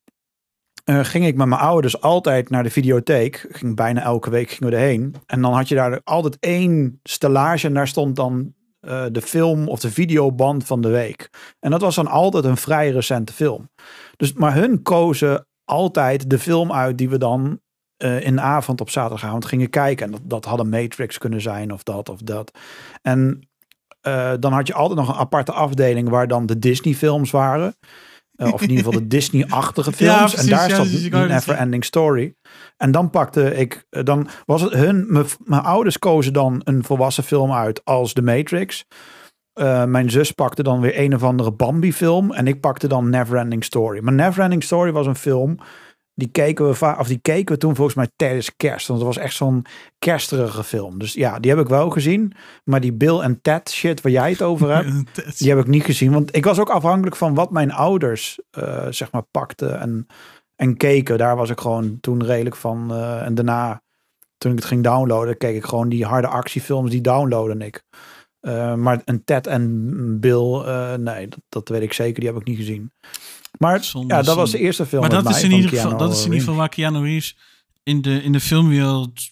eh, 0.84 1.04
ging 1.04 1.26
ik 1.26 1.36
met 1.36 1.48
mijn 1.48 1.62
ouders 1.62 2.02
altijd 2.02 2.50
naar 2.50 2.64
de 2.64 2.70
videotheek. 2.70 3.48
Ging 3.50 3.76
bijna 3.76 4.02
elke 4.02 4.30
week 4.30 4.50
gingen 4.50 4.70
we 4.70 4.80
erheen. 4.80 5.16
En 5.26 5.42
dan 5.42 5.54
had 5.54 5.68
je 5.68 5.76
daar 5.76 6.02
altijd 6.04 6.38
één 6.40 7.00
stellage 7.04 7.68
en 7.68 7.74
daar 7.74 7.88
stond 7.88 8.16
dan 8.16 8.54
eh, 8.80 9.06
de 9.12 9.22
film 9.22 9.68
of 9.68 9.80
de 9.80 9.92
videoband 9.92 10.66
van 10.66 10.82
de 10.82 10.90
week. 10.90 11.30
En 11.60 11.72
dat 11.72 11.82
was 11.82 11.96
dan 11.96 12.08
altijd 12.08 12.44
een 12.44 12.58
vrij 12.58 12.92
recente 12.92 13.34
film. 13.34 13.70
Dus, 14.16 14.34
maar 14.34 14.54
hun 14.54 14.82
kozen 14.82 15.48
altijd 15.64 16.30
de 16.30 16.40
film 16.40 16.72
uit 16.72 16.98
die 16.98 17.10
we 17.10 17.18
dan 17.18 17.60
eh, 17.98 18.26
in 18.26 18.36
de 18.36 18.42
avond 18.42 18.82
op 18.82 18.90
zaterdagavond 18.90 19.46
gingen 19.46 19.70
kijken. 19.70 20.06
En 20.06 20.12
dat, 20.12 20.22
dat 20.24 20.46
had 20.46 20.60
een 20.60 20.70
Matrix 20.70 21.18
kunnen 21.18 21.42
zijn 21.42 21.74
of 21.74 21.84
dat 21.84 22.10
of 22.10 22.20
dat. 22.22 22.58
En 23.02 23.49
eh, 24.02 24.32
dan 24.40 24.54
had 24.54 24.68
je 24.68 24.74
altijd 24.74 25.00
nog 25.00 25.10
een 25.10 25.20
aparte 25.20 25.52
afdeling 25.52 26.10
waar 26.10 26.28
dan 26.28 26.46
de 26.46 26.60
Disney 26.60 26.94
films 26.94 27.32
waren. 27.32 27.76
Eh, 28.36 28.54
of 28.54 28.62
in 28.62 28.70
ieder 28.70 28.86
geval 28.86 29.00
de 29.00 29.08
Disney-achtige 29.18 29.92
films. 29.92 30.32
Ja, 30.32 30.38
en 30.40 30.48
daar 30.48 30.70
ja, 30.70 30.76
zat 30.76 30.88
precies, 30.88 31.10
net 31.10 31.28
Never 31.28 31.56
Ending 31.56 31.86
Story. 31.86 32.34
En 32.78 32.92
dan 32.92 33.10
pakte 33.10 33.56
ik, 33.56 33.86
eh, 33.90 34.04
dan 34.04 34.28
was 34.46 34.62
het 34.62 34.74
hun, 34.74 35.26
mijn- 35.44 35.62
ouders 35.62 36.00
kozen 36.00 36.34
dan 36.34 36.62
een 36.64 36.84
volwassen 36.84 37.24
film 37.24 37.52
uit 37.52 37.86
als 37.86 38.14
The 38.14 38.22
Matrix. 38.22 38.86
Mijn 39.86 40.10
zus 40.10 40.32
pakte 40.32 40.64
dan 40.64 40.80
weer 40.82 41.00
een 41.00 41.16
of 41.16 41.24
andere 41.24 41.52
Bambi-film. 41.52 42.32
En 42.32 42.48
ik 42.48 42.60
pakte 42.60 42.88
dan 42.88 43.10
Neverending 43.10 43.64
Story. 43.64 44.00
Maar 44.00 44.14
Neverending 44.14 44.64
Story 44.64 44.92
was 44.92 45.06
een 45.06 45.16
film. 45.16 45.58
Die 46.20 46.28
keken 46.32 46.68
we 46.68 46.74
vaak, 46.74 47.00
of 47.00 47.08
die 47.08 47.20
keken 47.22 47.54
we 47.54 47.60
toen 47.60 47.76
volgens 47.76 47.96
mij 47.96 48.10
tijdens 48.16 48.56
kerst. 48.56 48.88
Want 48.88 49.00
het 49.00 49.08
was 49.08 49.18
echt 49.18 49.36
zo'n 49.36 49.66
kersterige 50.00 50.64
film. 50.64 51.00
Dus 51.00 51.14
ja, 51.14 51.40
die 51.40 51.52
heb 51.52 51.60
ik 51.60 51.68
wel 51.68 51.90
gezien. 51.90 52.34
Maar 52.64 52.82
die 52.82 52.94
Bill 52.94 53.20
en 53.20 53.42
Ted 53.42 53.70
shit 53.70 54.02
waar 54.02 54.12
jij 54.12 54.30
het 54.30 54.42
over 54.42 54.74
hebt. 54.76 55.38
Die 55.40 55.50
heb 55.50 55.60
ik 55.60 55.68
niet 55.68 55.84
gezien. 55.84 56.12
Want 56.12 56.36
ik 56.36 56.46
was 56.46 56.60
ook 56.60 56.70
afhankelijk 56.70 57.16
van 57.16 57.34
wat 57.34 57.52
mijn 57.52 57.72
ouders 57.72 58.40
eh, 58.52 58.88
zeg 58.90 59.12
maar 59.12 59.24
pakten 59.32 59.80
en, 59.80 60.08
en 60.56 60.78
keken. 60.78 61.18
Daar 61.18 61.36
was 61.36 61.50
ik 61.50 61.60
gewoon 61.60 61.98
toen 62.02 62.24
redelijk 62.26 62.56
van. 62.56 62.92
eh, 62.94 63.26
en 63.26 63.36
daarna, 63.36 63.82
toen 64.38 64.52
ik 64.52 64.58
het 64.58 64.68
ging 64.68 64.84
downloaden, 64.84 65.38
keek 65.38 65.56
ik 65.56 65.66
gewoon 65.66 65.90
die 65.90 66.06
harde 66.06 66.28
actiefilms. 66.28 66.92
Die 66.92 67.02
downloaden 67.02 67.62
ik. 67.62 67.84
Eh, 68.40 68.74
maar 68.76 69.02
een 69.06 69.24
Ted 69.24 69.48
en 69.48 70.20
Bill, 70.20 70.64
nee, 70.98 71.28
dat, 71.28 71.40
dat 71.50 71.70
weet 71.70 71.82
ik 71.82 71.94
zeker. 71.94 72.20
Die 72.20 72.30
heb 72.30 72.40
ik 72.40 72.48
niet 72.48 72.58
gezien. 72.58 72.92
Maar 73.58 73.84
Zonde, 73.84 74.14
ja, 74.14 74.22
dat 74.22 74.36
was 74.36 74.52
de 74.52 74.60
eerste 74.60 74.86
film. 74.86 75.02
Maar 75.02 75.10
dat 75.10 75.30
is, 75.30 75.44
in 75.44 75.52
ieder 75.52 75.70
geval, 75.70 75.98
dat 75.98 76.12
is 76.12 76.20
in 76.20 76.26
ieder 76.26 76.40
geval 76.40 76.56
waar 76.56 76.70
Keanu 76.70 77.04
Reeves 77.04 77.38
in 77.84 78.02
de, 78.02 78.24
in 78.24 78.32
de 78.32 78.40
filmwereld 78.40 79.30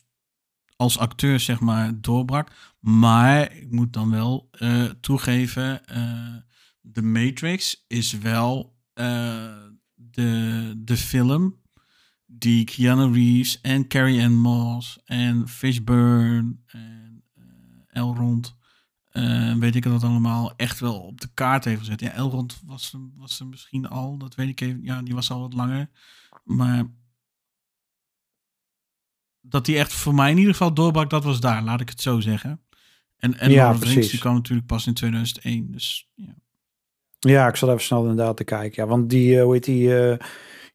als 0.75 0.97
acteur, 0.97 1.39
zeg 1.39 1.59
maar, 1.59 2.01
doorbrak. 2.01 2.51
Maar 2.79 3.55
ik 3.55 3.71
moet 3.71 3.93
dan 3.93 4.11
wel 4.11 4.47
eh, 4.51 4.83
toegeven, 4.83 5.85
eh 5.85 6.35
The 6.93 7.01
Matrix 7.01 7.83
is 7.87 8.11
wel 8.17 8.75
eh, 8.93 9.05
de, 9.93 10.73
de 10.77 10.97
film 10.97 11.61
die 12.25 12.63
Keanu 12.63 13.13
Reeves 13.13 13.61
en 13.61 13.87
Carrie 13.87 14.23
Ann 14.23 14.35
Moss 14.35 14.99
en 15.05 15.47
Fishburne 15.47 16.55
en 16.65 17.23
Elrond 17.87 18.56
eh, 19.17 19.55
weet 19.55 19.75
ik 19.75 19.83
dat 19.83 20.03
allemaal, 20.03 20.53
echt 20.55 20.79
wel 20.79 20.99
op 20.99 21.21
de 21.21 21.27
kaart 21.33 21.65
heeft 21.65 21.79
gezet. 21.79 21.99
Ja, 21.99 22.11
Elrond 22.11 22.61
was, 22.65 22.95
was 23.15 23.39
er 23.39 23.47
misschien 23.47 23.87
al, 23.87 24.17
dat 24.17 24.35
weet 24.35 24.47
ik 24.49 24.61
even. 24.61 24.83
Ja, 24.83 25.01
die 25.01 25.13
was 25.13 25.31
al 25.31 25.39
wat 25.39 25.53
langer. 25.53 25.89
Maar 26.43 26.85
dat 29.41 29.65
die 29.65 29.77
echt 29.77 29.93
voor 29.93 30.13
mij 30.15 30.31
in 30.31 30.37
ieder 30.37 30.51
geval 30.51 30.73
doorbrak, 30.73 31.09
dat 31.09 31.23
was 31.23 31.39
daar, 31.39 31.63
laat 31.63 31.81
ik 31.81 31.89
het 31.89 32.01
zo 32.01 32.19
zeggen. 32.19 32.61
En, 33.17 33.37
en 33.39 33.51
Ja, 33.51 33.73
precies. 33.73 34.09
die 34.09 34.19
kwam 34.19 34.33
natuurlijk 34.33 34.67
pas 34.67 34.87
in 34.87 34.93
2001. 34.93 35.71
Dus 35.71 36.09
ja. 36.15 36.35
Ja, 37.19 37.47
ik 37.47 37.55
zal 37.55 37.69
even 37.69 37.81
snel 37.81 38.01
inderdaad 38.01 38.37
te 38.37 38.43
kijken. 38.43 38.83
Ja, 38.83 38.89
want 38.89 39.09
die, 39.09 39.37
eh, 39.37 39.43
hoe 39.43 39.53
heet 39.53 39.63
die, 39.63 39.99
eh, 40.09 40.17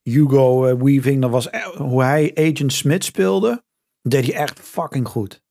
Hugo 0.03 0.77
Weaving, 0.77 1.21
dat 1.21 1.31
was 1.31 1.47
e- 1.47 1.77
hoe 1.77 2.03
hij 2.03 2.31
Agent 2.35 2.73
Smith 2.73 3.05
speelde, 3.05 3.65
deed 4.03 4.25
hij 4.27 4.35
echt 4.35 4.61
fucking 4.61 5.09
goed. 5.09 5.43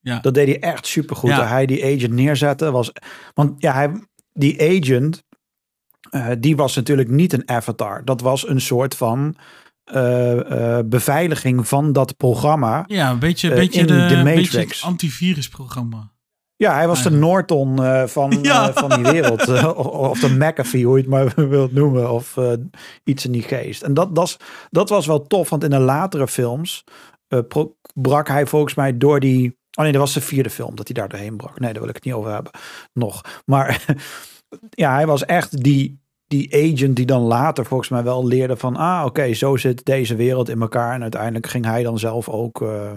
Ja. 0.00 0.18
Dat 0.20 0.34
deed 0.34 0.46
hij 0.46 0.60
echt 0.60 0.86
super 0.86 1.16
goed. 1.16 1.30
Ja. 1.30 1.46
Hij 1.46 1.66
die 1.66 1.84
agent 1.84 2.12
neerzette 2.12 2.70
was, 2.70 2.92
want 3.34 3.62
ja, 3.62 3.72
hij, 3.72 3.90
die 4.32 4.60
agent, 4.80 5.24
eh, 6.10 6.28
die 6.38 6.56
was 6.56 6.74
natuurlijk 6.76 7.08
niet 7.08 7.32
een 7.32 7.48
avatar. 7.48 8.04
Dat 8.04 8.20
was 8.20 8.48
een 8.48 8.60
soort 8.60 8.94
van 8.94 9.36
eh, 9.84 10.78
eh, 10.78 10.84
beveiliging 10.86 11.68
van 11.68 11.92
dat 11.92 12.16
programma. 12.16 12.84
Ja, 12.86 13.10
een 13.10 13.18
beetje, 13.18 13.54
beetje, 13.54 13.80
in 13.80 13.86
de, 13.86 13.94
beetje 13.94 14.24
Matrix. 14.24 14.80
het 14.80 14.90
antivirusprogramma. 14.90 16.12
Ja, 16.56 16.74
hij 16.74 16.86
was 16.86 17.02
de. 17.02 17.10
Norton 17.10 17.76
van, 18.08 18.38
Ja. 18.42 18.72
van 18.72 19.02
die 19.02 19.12
wereld. 19.12 19.48
of- 19.76 20.20
de 20.20 20.28
McAfee, 20.38 20.84
hoe 20.84 20.96
je 20.96 21.02
het 21.02 21.10
maar 21.10 21.32
wilt 21.48 21.72
noemen. 21.72 22.10
Of 22.10 22.36
iets 23.04 23.24
in 23.24 23.32
die 23.32 23.42
geest. 23.42 23.82
En 23.82 23.94
dat, 23.94 24.14
dat, 24.14 24.36
dat 24.70 24.88
was 24.88 25.06
wel 25.06 25.22
tof, 25.26 25.50
want 25.50 25.64
in 25.64 25.70
de 25.70 25.78
latere 25.78 26.28
films 26.28 26.84
brak 27.94 28.28
hij 28.28 28.46
volgens 28.46 28.74
mij 28.74 28.98
door 28.98 29.20
die... 29.20 29.57
Oh 29.76 29.84
nee, 29.84 29.92
dat 29.92 30.00
was 30.00 30.14
de 30.14 30.20
vierde 30.20 30.50
film 30.50 30.76
dat 30.76 30.86
hij 30.86 30.94
daar 30.94 31.08
doorheen 31.08 31.36
brak. 31.36 31.60
Nee, 31.60 31.72
daar 31.72 31.80
wil 31.80 31.88
ik 31.88 31.94
het 31.94 32.04
niet 32.04 32.14
over 32.14 32.32
hebben. 32.32 32.52
Nog. 32.92 33.42
Maar 33.44 33.84
ja, 34.70 34.94
hij 34.94 35.06
was 35.06 35.24
echt 35.24 35.62
die, 35.62 36.00
die 36.26 36.72
agent 36.72 36.96
die 36.96 37.06
dan 37.06 37.22
later 37.22 37.64
volgens 37.66 37.88
mij 37.88 38.02
wel 38.02 38.26
leerde 38.26 38.56
van... 38.56 38.76
Ah, 38.76 39.04
oké, 39.04 39.34
zo 39.34 39.56
zit 39.56 39.84
deze 39.84 40.16
wereld 40.16 40.48
in 40.48 40.60
elkaar. 40.60 40.94
En 40.94 41.02
uiteindelijk 41.02 41.46
ging 41.46 41.64
hij 41.64 41.82
dan 41.82 41.98
zelf 41.98 42.28
ook... 42.28 42.62
eh, 42.62 42.90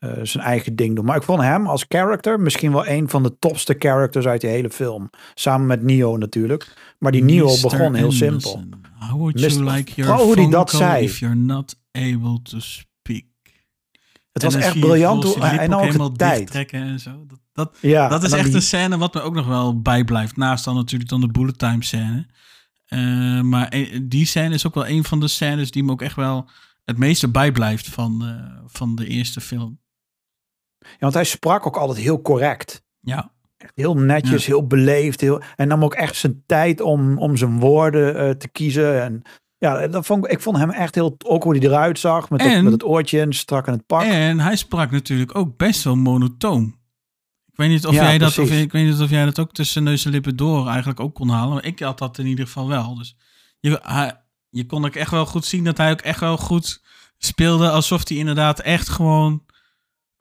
eh, 0.00 0.18
zijn 0.22 0.44
eigen 0.44 0.76
ding 0.76 0.96
doen. 0.96 1.04
Maar 1.04 1.16
ik 1.16 1.22
vond 1.22 1.40
hem 1.40 1.66
als 1.66 1.84
character 1.88 2.40
misschien 2.40 2.72
wel 2.72 2.86
een 2.86 3.08
van 3.08 3.22
de 3.22 3.38
topste 3.38 3.74
characters 3.78 4.26
uit 4.26 4.40
die 4.40 4.50
hele 4.50 4.70
film. 4.70 5.10
Samen 5.34 5.66
met 5.66 5.82
Neo 5.82 6.16
natuurlijk. 6.16 6.94
Maar 6.98 7.12
die 7.12 7.24
Neo 7.24 7.46
Mr. 7.46 7.60
begon 7.62 7.94
heel 7.94 8.08
Anderson, 8.08 8.40
simpel. 8.40 8.64
How 8.98 9.18
would 9.18 9.40
you 9.40 9.64
like 9.64 9.92
your 9.94 10.12
hoe 10.20 10.34
phone 10.34 10.50
dat 10.50 10.70
call 10.70 10.80
zei. 10.80 11.04
if 11.04 11.18
you're 11.18 11.36
not 11.36 11.76
able 11.92 12.42
to 12.42 12.58
speak? 12.58 12.88
Het 14.32 14.42
was 14.42 14.54
echt 14.54 14.80
briljant 14.80 15.24
hoe 15.24 15.34
ook 15.34 15.40
de 15.40 15.76
helemaal 15.76 16.12
tijd. 16.12 16.38
dichttrekken 16.38 16.82
en 16.82 16.98
zo. 17.00 17.24
Dat, 17.26 17.40
dat, 17.52 17.76
Ja, 17.80 18.08
dat 18.08 18.22
is 18.22 18.32
echt 18.32 18.44
die- 18.44 18.54
een 18.54 18.62
scène 18.62 18.98
wat 18.98 19.14
me 19.14 19.20
ook 19.20 19.34
nog 19.34 19.46
wel 19.46 19.80
bijblijft. 19.80 20.36
Naast 20.36 20.64
dan 20.64 20.74
natuurlijk 20.74 21.10
dan 21.10 21.20
de 21.20 21.28
bullet 21.28 21.58
time 21.58 21.84
scène. 21.84 22.26
Eh, 22.86 23.40
maar 23.40 23.68
eh, 23.68 24.00
die 24.02 24.26
scène 24.26 24.54
is 24.54 24.66
ook 24.66 24.74
wel 24.74 24.86
een 24.88 25.04
van 25.04 25.20
de 25.20 25.28
scènes 25.28 25.70
die 25.70 25.84
me 25.84 25.90
ook 25.92 26.02
echt 26.02 26.16
wel 26.16 26.48
het 26.84 26.98
meeste 26.98 27.28
bijblijft 27.30 27.88
van, 27.88 28.24
eh, 28.24 28.62
van 28.66 28.94
de 28.96 29.06
eerste 29.06 29.40
film. 29.40 29.78
Ja, 30.78 30.86
want 30.98 31.14
hij 31.14 31.24
sprak 31.24 31.66
ook 31.66 31.76
altijd 31.76 31.98
heel 31.98 32.22
correct. 32.22 32.82
Ja, 33.00 33.32
Echt 33.56 33.72
heel 33.74 33.94
netjes, 33.96 34.46
heel 34.46 34.66
beleefd. 34.66 35.20
Heel, 35.20 35.42
en 35.56 35.68
nam 35.68 35.84
ook 35.84 35.94
echt 35.94 36.16
zijn 36.16 36.42
tijd 36.46 36.80
om, 36.80 37.18
om 37.18 37.36
zijn 37.36 37.58
woorden 37.58 38.16
eh, 38.16 38.30
te 38.30 38.48
kiezen. 38.48 39.02
En 39.02 39.22
ja, 39.60 39.86
dat 39.86 40.06
vond, 40.06 40.24
ik 40.24 40.30
ik 40.30 40.40
vond 40.40 40.56
hem 40.56 40.70
echt 40.70 40.94
heel... 40.94 41.16
Ook 41.24 41.42
hoe 41.42 41.56
hij 41.56 41.66
eruit 41.66 41.98
zag. 41.98 42.30
Met, 42.30 42.62
met 42.62 42.72
het 42.72 42.84
oortje 42.84 43.20
en 43.20 43.32
strak 43.32 43.66
in 43.66 43.72
het 43.72 43.86
pak. 43.86 44.02
en 44.02 44.40
hij 44.40 44.56
sprak 44.56 44.90
natuurlijk 44.90 45.34
ook 45.34 45.56
best 45.56 45.84
wel 45.84 45.96
monotoon. 45.96 46.78
Ik 47.46 47.56
weet 47.56 47.68
niet 47.68 47.86
of, 47.86 47.94
Ja, 47.94 48.02
jij, 48.02 48.18
dat, 48.18 48.38
of, 48.38 48.50
ik 48.50 48.72
weet 48.72 48.86
niet 48.86 49.00
of 49.00 49.10
jij 49.10 49.24
dat 49.24 49.38
ook 49.38 49.52
tussen 49.52 49.82
neus 49.82 50.04
en 50.04 50.10
lippen 50.10 50.36
door 50.36 50.68
eigenlijk 50.68 51.00
ook 51.00 51.14
kon 51.14 51.28
halen. 51.28 51.54
Maar 51.54 51.64
ik 51.64 51.80
had 51.80 51.98
dat 51.98 52.18
in 52.18 52.26
ieder 52.26 52.46
geval 52.46 52.68
wel. 52.68 52.94
Dus 52.94 53.16
je, 53.58 53.80
hij, 53.82 54.20
je 54.48 54.66
kon 54.66 54.84
ook 54.84 54.94
echt 54.94 55.10
wel 55.10 55.26
goed 55.26 55.44
zien 55.44 55.64
dat 55.64 55.76
hij 55.76 55.90
ook 55.90 56.00
echt 56.00 56.20
wel 56.20 56.36
goed 56.36 56.82
speelde. 57.18 57.70
Alsof 57.70 58.08
hij 58.08 58.16
inderdaad 58.16 58.60
echt 58.60 58.88
gewoon 58.88 59.44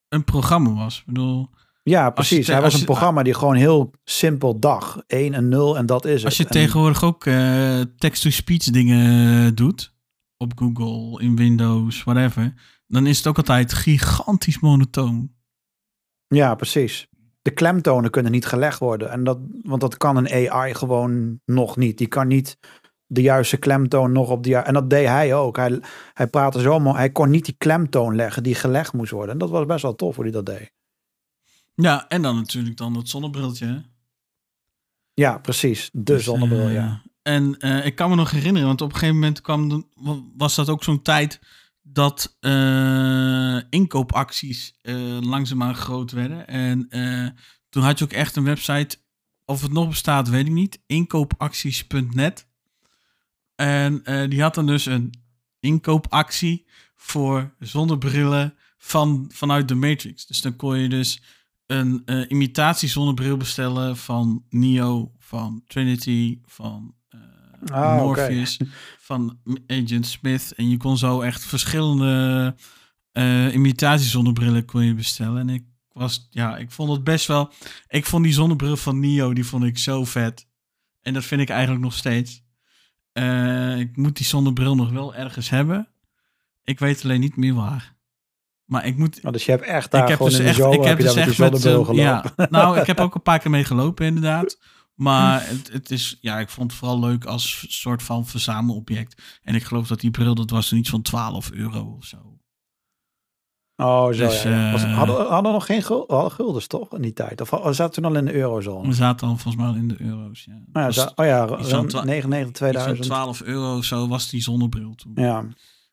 een 0.09 0.23
programma 0.23 0.73
was. 0.73 0.97
Ik 0.99 1.05
bedoel, 1.05 1.49
Ja, 1.89 2.09
precies. 2.09 2.47
hij 2.47 2.61
was 2.61 2.73
een 2.73 2.85
programma 2.85 3.23
die 3.23 3.33
gewoon 3.33 3.55
heel 3.55 3.91
simpel 4.03 4.59
dag. 4.59 5.01
1 5.07 5.33
en 5.33 5.49
0 5.49 5.77
en 5.77 5.85
dat 5.85 6.05
is 6.05 6.25
als 6.25 6.37
je 6.37 6.43
het. 6.43 6.55
En- 6.55 6.61
tegenwoordig 6.61 7.03
ook 7.03 7.25
eh, 7.25 7.81
text-to-speech 7.97 8.63
dingen 8.63 9.55
doet. 9.55 9.93
Op 10.37 10.51
Google, 10.55 11.21
in 11.23 11.35
Windows, 11.35 12.03
whatever. 12.03 12.53
Dan 12.87 13.07
is 13.07 13.17
het 13.17 13.27
ook 13.27 13.37
altijd 13.37 13.73
gigantisch 13.73 14.59
monotoon. 14.59 15.31
Ja, 16.27 16.55
precies. 16.55 17.07
De 17.41 17.51
klemtonen 17.51 18.11
kunnen 18.11 18.31
niet 18.31 18.45
gelegd 18.45 18.79
worden. 18.79 19.11
En 19.11 19.23
dat, 19.23 19.37
want 19.61 19.81
dat 19.81 19.97
kan 19.97 20.17
een 20.17 20.49
AI 20.49 20.73
gewoon 20.73 21.39
nog 21.45 21.77
niet. 21.77 21.97
Die 21.97 22.07
kan 22.07 22.27
niet 22.27 22.57
de 23.05 23.21
juiste 23.21 23.57
klemtoon 23.57 24.11
nog 24.11 24.29
op 24.29 24.43
de 24.43 24.49
juiste... 24.49 24.67
En 24.69 24.75
dat 24.75 24.89
deed 24.89 25.07
hij 25.07 25.35
ook. 25.35 25.57
Hij, 25.57 25.79
hij 26.13 26.27
praatte 26.27 26.61
zo 26.61 26.79
mooi. 26.79 26.97
Hij 26.97 27.09
kon 27.11 27.29
niet 27.29 27.45
die 27.45 27.55
klemtoon 27.57 28.15
leggen 28.15 28.43
die 28.43 28.55
gelegd 28.55 28.93
moest 28.93 29.11
worden. 29.11 29.33
En 29.33 29.39
dat 29.39 29.49
was 29.49 29.65
best 29.65 29.81
wel 29.81 29.95
tof 29.95 30.15
hoe 30.15 30.23
hij 30.23 30.33
dat 30.33 30.45
deed. 30.45 30.71
Ja, 31.81 32.07
en 32.07 32.21
dan 32.21 32.35
natuurlijk 32.35 32.77
dan 32.77 32.95
het 32.95 33.09
zonnebriltje. 33.09 33.65
hè. 33.65 33.79
Ja, 35.13 35.37
precies. 35.37 35.89
De 35.93 36.03
Dus, 36.03 36.23
zonnebril, 36.23 36.67
eh, 36.67 36.73
ja. 36.73 37.01
En 37.21 37.57
eh, 37.57 37.85
ik 37.85 37.95
kan 37.95 38.09
me 38.09 38.15
nog 38.15 38.31
herinneren, 38.31 38.67
want 38.67 38.81
op 38.81 38.87
een 38.89 38.97
gegeven 38.97 39.15
moment 39.15 39.41
kwam 39.41 39.69
de, 39.69 39.85
was 40.37 40.55
dat 40.55 40.69
ook 40.69 40.83
zo'n 40.83 41.01
tijd 41.01 41.39
dat 41.81 42.37
eh, 42.39 43.57
inkoopacties 43.69 44.73
langzaamaan 45.19 45.75
groot 45.75 46.11
werden. 46.11 46.47
En 46.47 46.87
toen 47.69 47.83
had 47.83 47.99
je 47.99 48.05
ook 48.05 48.11
echt 48.11 48.35
een 48.35 48.43
website, 48.43 48.97
of 49.45 49.61
het 49.61 49.71
nog 49.71 49.89
bestaat, 49.89 50.29
weet 50.29 50.45
ik 50.45 50.51
niet, 50.51 50.79
inkoopacties.net. 50.85 52.47
En 53.55 54.01
die 54.29 54.41
had 54.41 54.55
dan 54.55 54.65
dus 54.65 54.85
een 54.85 55.13
inkoopactie 55.59 56.65
voor 56.95 57.53
zonnebrillen 57.59 58.53
van, 58.77 59.29
vanuit 59.33 59.67
de 59.67 59.75
Matrix. 59.75 60.25
Dus 60.25 60.41
dan 60.41 60.55
kon 60.55 60.77
je 60.77 60.89
dus 60.89 61.21
een 61.69 62.01
eh 62.05 62.25
imitatie 62.27 62.89
zonnebril 62.89 63.37
bestellen 63.37 63.97
van 63.97 64.43
Neo, 64.49 65.11
van 65.17 65.63
Trinity, 65.67 66.39
van 66.45 66.95
eh, 67.09 67.19
Ah. 67.71 67.97
Morpheus, 67.97 68.59
van 68.99 69.39
Agent 69.67 70.05
Smith. 70.07 70.53
En 70.55 70.69
je 70.69 70.77
kon 70.77 70.97
zo 70.97 71.21
echt 71.21 71.45
verschillende 71.45 72.55
eh 73.11 73.53
imitatie 73.53 74.07
zonnebrillen 74.07 74.65
kon 74.65 74.83
je 74.83 74.93
bestellen. 74.93 75.39
En 75.39 75.49
ik 75.49 75.63
was, 75.91 76.27
ja, 76.31 76.57
ik 76.57 76.71
vond 76.71 76.91
het 76.91 77.03
best 77.03 77.27
wel. 77.27 77.51
Ik 77.87 78.05
vond 78.05 78.23
die 78.23 78.33
zonnebril 78.33 78.77
van 78.77 78.99
Neo, 78.99 79.33
die 79.33 79.45
vond 79.45 79.63
ik 79.63 79.77
zo 79.77 80.05
vet. 80.05 80.47
En 81.01 81.13
dat 81.13 81.23
vind 81.25 81.41
ik 81.41 81.49
eigenlijk 81.49 81.83
nog 81.83 81.93
steeds. 81.93 82.43
Ik 83.77 83.97
moet 83.97 84.17
die 84.17 84.25
zonnebril 84.25 84.75
nog 84.75 84.89
wel 84.89 85.15
ergens 85.15 85.49
hebben. 85.49 85.87
Ik 86.63 86.79
weet 86.79 87.03
alleen 87.03 87.19
niet 87.19 87.35
meer 87.35 87.53
waar. 87.53 87.95
Maar 88.69 88.85
ik 88.85 88.97
moet, 88.97 89.19
Oh, 89.23 89.31
dus 89.31 89.45
je 89.45 89.51
hebt 89.51 89.63
echt 89.63 89.91
daar 89.91 90.01
ik 90.01 90.07
heb 90.07 90.17
gewoon 90.17 90.31
dus 90.31 90.39
in 90.39 90.45
de 90.45 90.49
echt, 90.51 90.59
zomer 90.59 90.79
ik 90.79 90.83
heb 90.85 90.97
dus 90.99 91.13
met 91.15 91.27
echt 91.27 91.37
met 91.39 91.61
zo'n- 91.61 91.85
gelopen. 91.85 91.95
ja, 91.95 92.23
nou, 92.49 92.79
ik 92.79 92.87
heb 92.87 92.99
ook 92.99 93.15
een 93.15 93.21
paar 93.21 93.39
keer 93.39 93.51
mee 93.51 93.63
gelopen 93.63 94.05
inderdaad. 94.05 94.57
Maar 94.95 95.41
het, 95.49 95.69
het 95.71 95.91
is, 95.91 96.17
ja, 96.21 96.39
ik 96.39 96.49
vond 96.49 96.71
het 96.71 96.79
vooral 96.79 96.99
leuk 96.99 97.25
als 97.25 97.65
soort 97.67 98.03
van 98.03 98.25
verzamelobject. 98.25 99.21
En 99.43 99.55
ik 99.55 99.63
geloof 99.63 99.87
dat 99.87 99.99
die 99.99 100.11
bril, 100.11 100.35
dat 100.35 100.49
was 100.49 100.73
iets 100.73 100.89
van 100.89 101.01
12 101.01 101.51
euro 101.51 101.95
of 101.97 102.05
zo. 102.05 102.17
Oh, 103.75 104.03
zo 104.05 104.11
Dus, 104.11 104.43
ja, 104.43 104.49
ja. 104.49 104.71
Was- 104.71 104.83
eh, 104.83 104.97
hadden, 104.97 105.25
hadden 105.27 105.51
nog 105.51 105.65
geen 105.65 105.83
gul- 105.83 106.03
hadden 106.07 106.31
guldens 106.31 106.67
toch 106.67 106.93
in 106.95 107.01
die 107.01 107.13
tijd? 107.13 107.41
Of 107.41 107.75
zaten 107.75 107.91
toen 107.91 108.05
al 108.11 108.15
in 108.17 108.25
de 108.25 108.33
eurozone? 108.33 108.87
We 108.87 108.93
zaten 108.93 109.27
dan 109.27 109.39
volgens 109.39 109.63
mij 109.63 109.71
al 109.71 109.77
in 109.77 109.87
de 109.87 109.95
euro's. 110.01 110.43
Ja. 110.45 110.53
Oh 110.53 110.61
ja, 110.73 110.85
Was 110.85 111.13
oh 111.15 111.25
ja, 111.25 111.57
iets 111.59 111.69
van 111.69 111.87
twa- 111.87 112.03
99, 112.03 112.49
iets 112.49 112.59
van 112.59 112.93
2000. 112.93 113.07
12 113.07 113.41
euro 113.41 113.77
of 113.77 113.83
zo 113.85 114.07
was 114.07 114.29
die 114.29 114.41
zonnebril 114.41 114.93
toen. 114.95 115.11
Ja, 115.15 115.45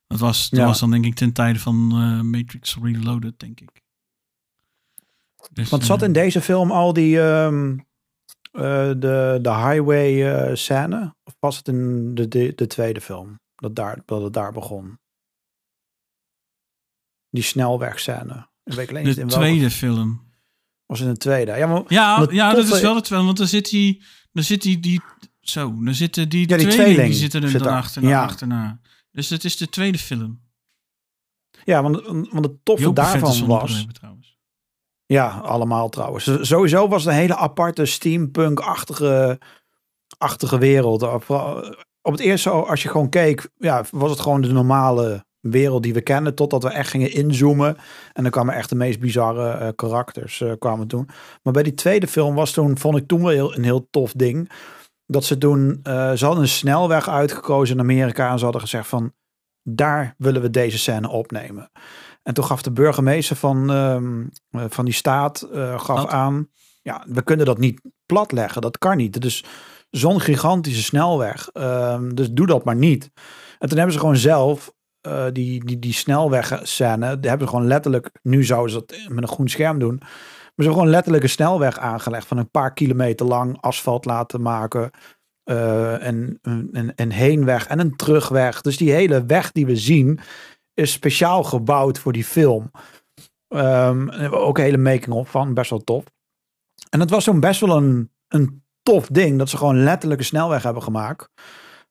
Dat, 0.07 0.19
was, 0.19 0.49
dat 0.49 0.59
Ja. 0.59 0.65
was 0.65 0.79
dan 0.79 0.91
denk 0.91 1.05
ik 1.05 1.15
ten 1.15 1.33
tijde 1.33 1.59
van 1.59 1.89
eh, 1.91 2.21
Matrix 2.21 2.77
Reloaded, 2.81 3.39
denk 3.39 3.59
ik. 3.59 3.81
Dus, 5.51 5.69
Want 5.69 5.85
zat 5.85 6.01
eh, 6.01 6.07
in 6.07 6.13
deze 6.13 6.41
film 6.41 6.71
al 6.71 6.93
die 6.93 7.19
ehm, 7.21 7.77
eh, 8.51 8.61
de, 8.97 9.39
de 9.41 9.53
highway 9.53 10.55
scène? 10.55 11.15
Of 11.23 11.35
was 11.39 11.57
het 11.57 11.67
in 11.67 12.13
de, 12.15 12.27
de, 12.27 12.53
de 12.55 12.67
tweede 12.67 13.01
film 13.01 13.39
dat, 13.55 13.75
daar, 13.75 14.01
dat 14.05 14.21
het 14.23 14.33
daar 14.33 14.51
begon? 14.51 14.99
Die 17.29 17.43
snelwegscène. 17.43 18.47
Ik 18.63 18.73
weet 18.73 18.89
alleen 18.89 19.05
niet 19.05 19.15
de 19.15 19.21
in 19.21 19.27
welke- 19.27 19.43
tweede 19.45 19.71
film. 19.71 20.25
Was 20.85 20.99
in 21.01 21.07
de 21.07 21.17
tweede. 21.17 21.51
Ja, 21.51 21.67
maar, 21.67 21.83
Ja, 21.87 22.17
Maar 22.19 22.33
ja 22.33 22.53
dat 22.53 22.67
is 22.73 22.81
wel 22.81 22.95
het 22.95 23.07
wel. 23.07 23.25
Want 23.25 23.37
dan 23.37 23.47
zit 23.47 23.69
die, 23.69 24.03
dan 24.31 24.43
zit 24.43 24.61
die, 24.61 24.79
die 24.79 25.01
zo, 25.41 25.83
dan 25.83 25.93
zitten 25.93 26.29
die, 26.29 26.49
Ja, 26.49 26.57
die 26.57 26.67
tweeling, 26.67 26.83
tweeling 26.83 27.09
die 27.09 27.19
zitten 27.19 27.43
er 27.43 27.49
zit 27.49 27.63
dan 27.63 27.73
achterna, 27.73 28.09
Ja. 28.09 28.23
achterna. 28.23 28.79
Dus 29.17 29.29
het 29.29 29.43
is 29.43 29.57
de 29.57 29.69
tweede 29.69 29.97
film. 29.97 30.39
ja, 31.63 31.81
want, 31.81 32.05
want 32.05 32.45
het 32.45 32.65
toffe 32.65 32.83
daarvan 32.93 33.21
was... 33.47 33.85
Ja, 35.05 35.29
allemaal 35.29 35.89
trouwens. 35.89 36.23
Z- 36.25 36.37
Sowieso 36.41 36.87
was 36.87 37.03
het 37.03 37.13
een 37.13 37.19
hele 37.19 37.35
aparte 37.35 37.85
steampunk-achtige 37.85 39.39
achtige 40.17 40.57
wereld. 40.57 41.03
Op 42.01 42.11
het 42.11 42.19
eerste, 42.19 42.49
als 42.49 42.83
je 42.83 42.89
gewoon 42.89 43.09
keek, 43.09 43.49
ja, 43.57 43.83
was 43.91 44.09
het 44.11 44.19
gewoon 44.19 44.41
de 44.41 44.51
normale 44.51 45.25
wereld 45.39 45.83
die 45.83 45.93
we 45.93 46.01
kennen, 46.01 46.35
totdat 46.35 46.63
we 46.63 46.69
echt 46.69 46.89
gingen 46.89 47.11
inzoomen. 47.11 47.77
En 48.13 48.21
dan 48.23 48.31
kwamen 48.31 48.55
echt 48.55 48.69
de 48.69 48.75
meest 48.75 48.99
bizarre 48.99 49.49
eh, 49.49 49.67
karakters 49.75 50.41
eh, 50.41 50.51
kwamen 50.59 50.87
toen. 50.87 51.09
Maar 51.43 51.53
bij 51.53 51.63
die 51.63 51.73
tweede 51.73 52.07
film 52.07 52.35
was 52.35 52.51
toen, 52.51 52.77
vond 52.77 52.97
ik 52.97 53.07
toen 53.07 53.21
wel 53.21 53.29
heel, 53.29 53.55
een 53.55 53.63
heel 53.63 53.87
tof 53.89 54.11
ding. 54.11 54.51
Dat 55.07 55.25
ze 55.25 55.37
toen, 55.37 55.79
eh, 55.83 56.11
ze 56.11 56.25
hadden 56.25 56.43
een 56.43 56.49
snelweg 56.49 57.09
uitgekozen 57.09 57.75
in 57.75 57.81
Amerika 57.81 58.31
en 58.31 58.37
ze 58.37 58.43
hadden 58.43 58.61
gezegd 58.61 58.87
van, 58.87 59.13
daar 59.63 60.15
willen 60.17 60.41
we 60.41 60.49
deze 60.49 60.77
scène 60.77 61.09
opnemen. 61.09 61.71
En 62.23 62.33
toen 62.33 62.43
gaf 62.43 62.61
de 62.61 62.71
burgemeester 62.71 63.35
van, 63.35 63.71
ehm, 63.71 64.25
eh, 64.49 64.65
van 64.69 64.85
die 64.85 64.93
staat 64.93 65.41
eh, 65.41 65.79
gaf 65.79 66.01
Wat? 66.01 66.09
aan, 66.09 66.49
ja, 66.81 67.05
we 67.07 67.21
kunnen 67.21 67.45
dat 67.45 67.57
niet 67.57 67.81
platleggen, 68.05 68.61
dat 68.61 68.77
kan 68.77 68.97
niet. 68.97 69.21
Dus 69.21 69.43
zo'n 69.89 70.21
gigantische 70.21 70.83
snelweg, 70.83 71.49
ehm, 71.53 72.09
dus 72.13 72.31
doe 72.31 72.47
dat 72.47 72.63
maar 72.63 72.75
niet. 72.75 73.11
En 73.59 73.69
toen 73.69 73.77
hebben 73.77 73.95
ze 73.95 73.99
gewoon 73.99 74.17
zelf 74.17 74.75
die, 75.31 75.65
die, 75.65 75.79
die 75.79 75.93
snelwegscène, 75.93 77.19
die 77.19 77.29
hebben 77.29 77.47
ze 77.47 77.53
gewoon 77.53 77.67
letterlijk, 77.67 78.09
nu 78.21 78.43
zouden 78.43 78.71
ze 78.71 78.83
dat 78.85 79.09
met 79.09 79.23
een 79.23 79.29
groen 79.29 79.47
scherm 79.47 79.79
doen, 79.79 80.01
ze 80.57 80.63
hebben 80.63 80.73
gewoon 80.73 80.95
letterlijk 80.95 81.23
een 81.23 81.29
snelweg 81.29 81.79
aangelegd 81.79 82.27
van 82.27 82.37
een 82.37 82.51
paar 82.51 82.73
kilometer 82.73 83.25
lang 83.25 83.57
asfalt 83.61 84.05
laten 84.05 84.41
maken. 84.41 84.91
eh, 85.43 86.05
en, 86.07 86.39
en, 86.71 86.95
en 86.95 87.11
heenweg 87.11 87.67
en 87.67 87.79
een 87.79 87.95
terugweg. 87.95 88.61
Dus 88.61 88.77
die 88.77 88.91
hele 88.91 89.25
weg 89.25 89.51
die 89.51 89.65
we 89.65 89.75
zien 89.75 90.19
is 90.73 90.91
speciaal 90.91 91.43
gebouwd 91.43 91.99
voor 91.99 92.13
die 92.13 92.23
film. 92.23 92.71
We 93.47 94.29
ook 94.31 94.57
een 94.57 94.63
hele 94.63 94.77
making-of 94.77 95.29
van, 95.29 95.53
best 95.53 95.69
wel 95.69 95.83
tof. 95.83 96.03
En 96.89 96.99
het 96.99 97.09
was 97.09 97.23
zo'n 97.23 97.39
best 97.39 97.59
wel 97.59 97.77
een, 97.77 98.11
een 98.27 98.63
tof 98.83 99.07
ding 99.07 99.37
dat 99.37 99.49
ze 99.49 99.57
gewoon 99.57 99.83
letterlijk 99.83 100.19
een 100.19 100.25
snelweg 100.25 100.63
hebben 100.63 100.83
gemaakt 100.83 101.29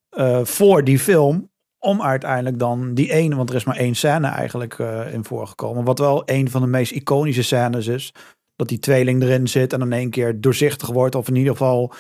eh, 0.09 0.45
voor 0.45 0.85
die 0.85 0.99
film. 0.99 1.51
Om 1.79 2.03
uiteindelijk 2.03 2.59
dan 2.59 2.95
die 2.95 3.13
ene, 3.13 3.37
want 3.37 3.51
er 3.51 3.57
is 3.57 3.65
maar 3.65 3.77
één 3.77 3.95
scène 3.95 4.27
eigenlijk 4.27 4.79
eh, 4.79 5.13
in 5.13 5.25
voorgekomen. 5.25 5.85
Wat 5.85 5.99
wel 5.99 6.23
een 6.25 6.51
van 6.51 6.61
de 6.61 6.67
meest 6.67 6.93
iconische 6.93 7.43
scènes 7.43 7.87
is. 7.87 8.13
Dat 8.57 8.69
die 8.69 8.79
tweeling 8.79 9.23
erin 9.23 9.49
zit 9.49 9.73
en 9.73 9.81
in 9.81 9.93
één 9.93 10.11
keer 10.11 10.41
doorzichtig 10.41 10.89
wordt. 10.89 11.15
Of 11.15 11.29
in 11.29 11.37
ieder 11.37 11.53
geval, 11.53 11.93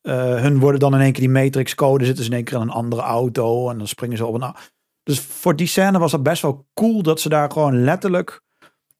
eh, 0.00 0.14
hun 0.40 0.58
worden 0.58 0.80
dan 0.80 0.94
in 0.94 1.00
één 1.00 1.12
keer 1.12 1.20
die 1.20 1.42
Matrix 1.42 1.74
code. 1.74 2.04
Zitten 2.04 2.24
ze 2.24 2.30
in 2.30 2.36
één 2.36 2.44
keer 2.44 2.56
in 2.56 2.62
een 2.62 2.70
andere 2.70 3.02
auto 3.02 3.70
en 3.70 3.78
dan 3.78 3.86
springen 3.88 4.16
ze 4.16 4.26
op 4.26 4.42
a- 4.42 4.56
Dus 5.02 5.20
voor 5.20 5.56
die 5.56 5.66
scène 5.66 5.98
was 5.98 6.10
dat 6.10 6.22
best 6.22 6.42
wel 6.42 6.66
cool 6.74 7.02
dat 7.02 7.20
ze 7.20 7.28
daar 7.28 7.50
gewoon 7.50 7.84
letterlijk 7.84 8.40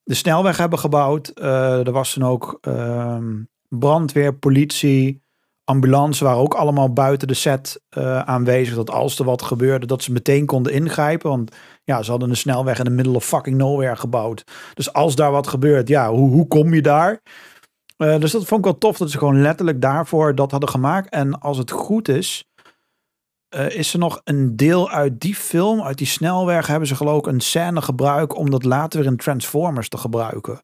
de 0.02 0.14
snelweg 0.14 0.56
hebben 0.56 0.78
gebouwd. 0.78 1.28
Eh, 1.28 1.86
er 1.86 1.92
was 1.92 2.12
toen 2.12 2.24
ook 2.24 2.58
ehm, 2.60 3.34
brandweer, 3.68 4.34
politie, 4.34 5.22
ambulance 5.64 6.24
waren 6.24 6.38
ook 6.40 6.54
allemaal 6.54 6.92
buiten 6.92 7.28
de 7.28 7.34
set 7.34 7.82
eh, 7.88 8.18
aanwezig. 8.20 8.74
Dat 8.74 8.90
als 8.90 9.18
er 9.18 9.24
wat 9.24 9.42
gebeurde, 9.42 9.86
dat 9.86 10.02
ze 10.02 10.12
meteen 10.12 10.46
konden 10.46 10.72
ingrijpen. 10.72 11.30
Want 11.30 11.56
ja, 11.86 12.02
ze 12.02 12.10
hadden 12.10 12.30
een 12.30 12.36
snelweg 12.36 12.78
in 12.78 12.84
de 12.84 12.90
middle 12.90 13.14
of 13.14 13.24
fucking 13.24 13.56
nowhere 13.56 13.96
gebouwd. 13.96 14.44
Dus 14.74 14.92
als 14.92 15.14
daar 15.14 15.30
wat 15.30 15.46
gebeurt, 15.46 15.88
ja, 15.88 16.10
hoe, 16.10 16.30
hoe 16.30 16.46
kom 16.46 16.74
je 16.74 16.82
daar? 16.82 17.22
Eh, 17.96 18.20
dus 18.20 18.32
dat 18.32 18.46
vond 18.46 18.60
ik 18.60 18.64
wel 18.64 18.78
tof 18.78 18.96
dat 18.96 19.10
ze 19.10 19.18
gewoon 19.18 19.42
letterlijk 19.42 19.80
daarvoor 19.80 20.34
dat 20.34 20.50
hadden 20.50 20.68
gemaakt. 20.68 21.08
En 21.10 21.40
als 21.40 21.58
het 21.58 21.70
goed 21.70 22.08
is, 22.08 22.44
eh, 23.48 23.70
is 23.70 23.92
er 23.92 23.98
nog 23.98 24.20
een 24.24 24.56
deel 24.56 24.90
uit 24.90 25.20
die 25.20 25.34
film, 25.34 25.82
uit 25.82 25.98
die 25.98 26.06
snelweg, 26.06 26.66
hebben 26.66 26.88
ze 26.88 26.96
geloof 26.96 27.18
ik 27.18 27.26
een 27.26 27.40
scène 27.40 27.82
gebruikt 27.82 28.34
om 28.34 28.50
dat 28.50 28.64
later 28.64 29.00
weer 29.00 29.10
in 29.10 29.16
Transformers 29.16 29.88
te 29.88 29.98
gebruiken. 29.98 30.60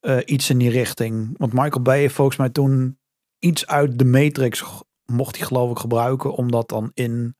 Eh, 0.00 0.18
iets 0.24 0.50
in 0.50 0.58
die 0.58 0.70
richting. 0.70 1.34
Want 1.38 1.52
Michael 1.52 1.82
Bay 1.82 1.98
heeft 1.98 2.14
volgens 2.14 2.36
mij 2.36 2.48
toen 2.48 2.98
iets 3.38 3.66
uit 3.66 3.98
de 3.98 4.04
Matrix 4.04 4.64
mocht 5.04 5.36
hij 5.36 5.46
geloof 5.46 5.70
ik 5.70 5.78
gebruiken 5.78 6.32
om 6.32 6.50
dat 6.50 6.68
dan 6.68 6.90
in 6.94 7.36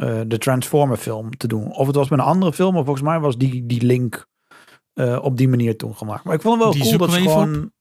eh, 0.00 0.20
de 0.26 0.38
Transformer 0.38 0.96
film 0.96 1.36
te 1.36 1.46
doen. 1.46 1.72
Of 1.72 1.86
het 1.86 1.96
was 1.96 2.08
met 2.08 2.18
een 2.18 2.24
andere 2.24 2.52
film, 2.52 2.74
maar 2.74 2.84
volgens 2.84 3.06
mij 3.06 3.20
was 3.20 3.36
die, 3.36 3.66
die 3.66 3.82
link 3.82 4.26
eh, 4.92 5.18
op 5.22 5.36
die 5.36 5.48
manier 5.48 5.76
toen 5.76 5.96
gemaakt. 5.96 6.24
Maar 6.24 6.34
ik 6.34 6.40
vond 6.40 6.54
het 6.54 6.62
wel 6.62 6.72
Die 6.72 6.82
cool 6.82 6.98
dat 6.98 7.12
ze 7.12 7.20
gewoon... 7.20 7.72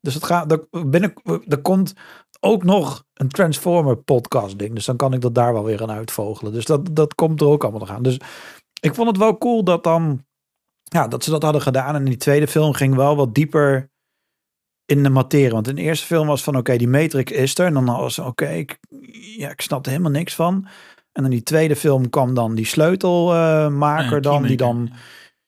Dus 0.00 0.14
het 0.14 0.24
gaat, 0.24 0.52
er, 0.52 0.66
binnen, 0.86 1.12
er 1.48 1.60
komt 1.62 1.92
ook 2.40 2.64
nog 2.64 3.04
een 3.14 3.28
Transformer 3.28 3.96
podcast 3.96 4.58
ding. 4.58 4.74
Dus 4.74 4.84
dan 4.84 4.96
kan 4.96 5.12
ik 5.12 5.20
dat 5.20 5.34
daar 5.34 5.52
wel 5.52 5.64
weer 5.64 5.82
aan 5.82 5.90
uitvogelen. 5.90 6.52
Dus 6.52 6.64
dat, 6.64 6.96
dat 6.96 7.14
komt 7.14 7.40
er 7.40 7.46
ook 7.46 7.62
allemaal 7.62 7.80
nog 7.80 7.90
aan. 7.90 8.02
Dus 8.02 8.16
ik 8.80 8.94
vond 8.94 9.08
het 9.08 9.16
wel 9.16 9.38
cool 9.38 9.64
dat 9.64 9.84
dan, 9.84 10.24
ja, 10.82 11.08
dat 11.08 11.24
ze 11.24 11.30
dat 11.30 11.42
hadden 11.42 11.62
gedaan. 11.62 11.94
En 11.94 12.00
in 12.00 12.08
die 12.08 12.16
tweede 12.16 12.48
film 12.48 12.72
ging 12.72 12.94
wel 12.94 13.16
wat 13.16 13.34
dieper 13.34 13.90
in 14.84 15.02
de 15.02 15.10
materie. 15.10 15.50
Want 15.50 15.68
in 15.68 15.74
de 15.74 15.82
eerste 15.82 16.06
film 16.06 16.26
was 16.26 16.42
van, 16.42 16.56
oké, 16.56 16.76
die 16.76 16.88
Matrix 16.88 17.32
is 17.32 17.58
er. 17.58 17.66
En 17.66 17.74
dan 17.74 17.84
was 17.84 18.18
oké, 18.18 18.48
ik, 18.48 18.78
ja, 19.36 19.50
ik 19.50 19.60
snapte 19.60 19.90
helemaal 19.90 20.10
niks 20.10 20.34
van. 20.34 20.66
En 21.12 21.24
in 21.24 21.30
die 21.30 21.42
tweede 21.42 21.76
film 21.76 22.10
kwam 22.10 22.34
dan 22.34 22.54
die 22.54 22.66
sleutelmaker 22.66 24.14
Ja, 24.14 24.20
dan, 24.20 24.42
die 24.42 24.56
dan 24.56 24.90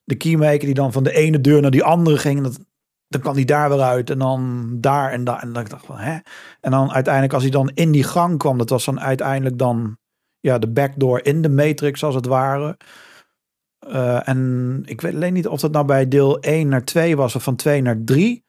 de 0.05 0.15
keymaker 0.15 0.67
die 0.67 0.75
dan 0.75 0.93
van 0.93 1.03
de 1.03 1.13
ene 1.13 1.41
deur 1.41 1.61
naar 1.61 1.71
die 1.71 1.85
andere 1.85 2.19
ging. 2.19 2.37
En 2.37 2.43
Dat, 2.43 2.59
dan 3.09 3.21
kwam 3.21 3.35
die 3.35 3.45
daar 3.45 3.69
weer 3.69 3.81
uit 3.81 4.11
en 4.11 4.19
dan 4.19 4.69
daar 4.81 5.13
en 5.13 5.25
daar. 5.25 5.39
En 5.39 5.53
dan 5.53 5.65
dacht 5.65 5.73
ik 5.73 5.87
van, 5.87 5.99
hè? 5.99 6.19
En 6.61 6.71
dan 6.71 6.93
uiteindelijk 6.93 7.35
als 7.35 7.43
hij 7.43 7.53
dan 7.53 7.71
in 7.75 7.93
die 7.93 8.05
gang 8.05 8.39
kwam, 8.39 8.59
dat 8.59 8.71
was 8.71 8.85
dan 8.85 9.01
uiteindelijk 9.01 9.59
dan 9.59 9.97
ja, 10.41 10.59
de 10.59 10.69
backdoor 10.69 11.21
in 11.23 11.43
de 11.43 11.49
Matrix 11.49 12.05
als 12.05 12.15
het 12.15 12.27
ware. 12.27 12.77
Eh, 13.79 14.29
en 14.29 14.83
ik 14.85 15.01
weet 15.01 15.15
alleen 15.15 15.33
niet 15.33 15.49
of 15.49 15.61
dat 15.61 15.73
nou 15.73 15.85
bij 15.85 16.09
deel 16.09 16.41
1 16.41 16.69
naar 16.69 16.85
2 16.85 17.17
was 17.17 17.35
of 17.35 17.43
van 17.43 17.57
2 17.57 17.83
naar 17.83 18.01
3. 18.05 18.45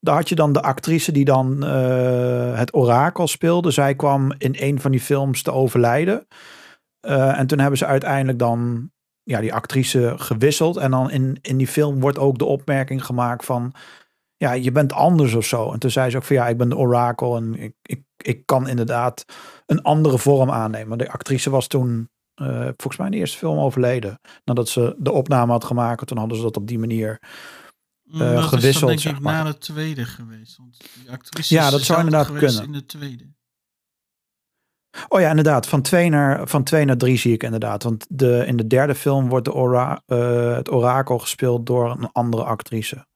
Daar 0.00 0.14
had 0.14 0.28
je 0.28 0.34
dan 0.34 0.52
de 0.52 0.62
actrice 0.62 1.12
die 1.12 1.24
dan 1.24 1.64
eh, 1.64 2.58
het 2.58 2.74
orakel 2.74 3.26
speelde. 3.26 3.70
Zij 3.70 3.94
kwam 3.94 4.32
in 4.38 4.56
een 4.58 4.80
van 4.80 4.90
die 4.90 5.00
films 5.00 5.42
te 5.42 5.52
overlijden. 5.52 6.26
Eh, 7.06 7.38
en 7.38 7.46
toen 7.46 7.58
hebben 7.58 7.78
ze 7.78 7.86
uiteindelijk 7.86 8.38
dan 8.38 8.90
ja, 9.22 9.40
die 9.40 9.54
actrice 9.54 10.14
gewisseld. 10.16 10.76
En 10.76 10.90
dan 10.90 11.10
in, 11.10 11.38
in 11.42 11.56
die 11.56 11.66
film 11.66 12.00
wordt 12.00 12.18
ook 12.18 12.38
de 12.38 12.44
opmerking 12.44 13.04
gemaakt 13.04 13.44
van... 13.44 13.72
Ja, 14.36 14.52
je 14.52 14.72
bent 14.72 14.92
anders 14.92 15.34
of 15.34 15.44
zo. 15.44 15.72
En 15.72 15.78
toen 15.78 15.90
zei 15.90 16.10
ze 16.10 16.16
ook 16.16 16.22
van 16.22 16.36
ja, 16.36 16.48
ik 16.48 16.56
ben 16.56 16.68
de 16.68 16.76
orakel. 16.76 17.36
En 17.36 17.54
ik, 17.54 17.74
ik, 17.82 18.02
ik 18.16 18.46
kan 18.46 18.68
inderdaad 18.68 19.24
een 19.66 19.82
andere 19.82 20.18
vorm 20.18 20.50
aannemen. 20.50 20.98
De 20.98 21.10
actrice 21.10 21.50
was 21.50 21.66
toen 21.66 22.08
eh, 22.34 22.60
volgens 22.60 22.96
mij 22.96 23.06
in 23.06 23.12
de 23.12 23.18
eerste 23.18 23.38
film 23.38 23.58
overleden. 23.58 24.20
Nadat 24.44 24.68
ze 24.68 24.94
de 24.98 25.12
opname 25.12 25.52
had 25.52 25.64
gemaakt. 25.64 26.06
Toen 26.06 26.18
hadden 26.18 26.36
ze 26.36 26.42
dat 26.42 26.56
op 26.56 26.66
die 26.66 26.78
manier 26.78 27.18
eh, 28.12 28.18
dat 28.18 28.28
is 28.28 28.34
dan 28.34 28.42
gewisseld, 28.42 28.86
denk 28.88 29.00
zeg 29.00 29.16
ik 29.16 29.20
maar. 29.20 29.44
na 29.44 29.50
de 29.50 29.58
tweede 29.58 30.04
geweest. 30.04 30.56
Want 30.56 30.76
die 30.94 31.10
actrice 31.10 31.54
Ja, 31.54 31.70
dat 31.70 31.80
zou 31.80 31.98
inderdaad 31.98 32.32
kunnen. 32.32 32.64
in 32.64 32.72
de 32.72 32.86
tweede. 32.86 33.34
Oh 35.08 35.20
ja, 35.20 35.28
inderdaad. 35.28 35.66
Van 35.66 35.82
twee 35.82 36.08
naar, 36.08 36.48
van 36.48 36.64
twee 36.64 36.84
naar 36.84 36.96
drie 36.96 37.16
zie 37.16 37.32
ik 37.32 37.42
inderdaad. 37.42 37.82
Want 37.82 38.06
de, 38.08 38.44
in 38.46 38.56
de 38.56 38.66
derde 38.66 38.94
film 38.94 39.28
wordt 39.28 39.44
de 39.44 39.52
ora, 39.52 40.02
eh, 40.06 40.54
het 40.54 40.70
orakel 40.70 41.18
gespeeld 41.18 41.66
door 41.66 41.90
een 41.90 42.12
andere 42.12 42.44
actrice. 42.44 43.06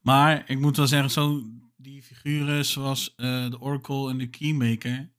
Maar 0.00 0.44
ik 0.46 0.58
moet 0.58 0.76
wel 0.76 0.86
zeggen, 0.86 1.10
zo 1.10 1.42
die 1.76 2.02
figuren 2.02 2.64
zoals 2.64 3.14
eh, 3.16 3.50
de 3.50 3.60
Oracle 3.60 4.10
en 4.10 4.18
de 4.18 4.26
Keymaker. 4.26 5.10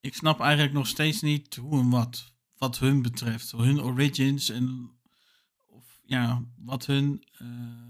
Ik 0.00 0.14
snap 0.14 0.40
eigenlijk 0.40 0.72
nog 0.72 0.86
steeds 0.86 1.20
niet 1.20 1.56
hoe 1.56 1.80
en 1.80 1.90
wat. 1.90 2.32
Wat 2.58 2.78
hun 2.78 3.02
betreft. 3.02 3.52
Hun 3.52 3.82
origins 3.82 4.50
en 4.50 4.90
of, 5.66 5.84
ja, 6.04 6.42
wat 6.56 6.86
hun. 6.86 7.22
eh, 7.38 7.87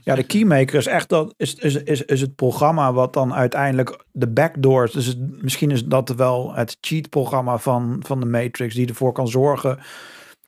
Ja, 0.00 0.14
de? 0.14 0.22
Keymaker 0.22 0.74
is 0.74 0.86
echt 0.86 1.08
dat, 1.08 1.34
is, 1.36 1.54
is, 1.54 1.74
is, 1.74 2.02
is 2.02 2.20
het 2.20 2.34
programma 2.34 2.92
wat 2.92 3.12
dan 3.12 3.34
uiteindelijk 3.34 4.04
de 4.12 4.28
backdoors. 4.28 4.92
Dus 4.92 5.16
misschien 5.18 5.70
is 5.70 5.84
dat 5.84 6.08
wel 6.08 6.54
het 6.54 6.76
cheat-programma 6.80 7.58
van, 7.58 8.02
van 8.06 8.20
de 8.20 8.26
Matrix, 8.26 8.74
die 8.74 8.88
ervoor 8.88 9.12
kan 9.12 9.28
zorgen 9.28 9.78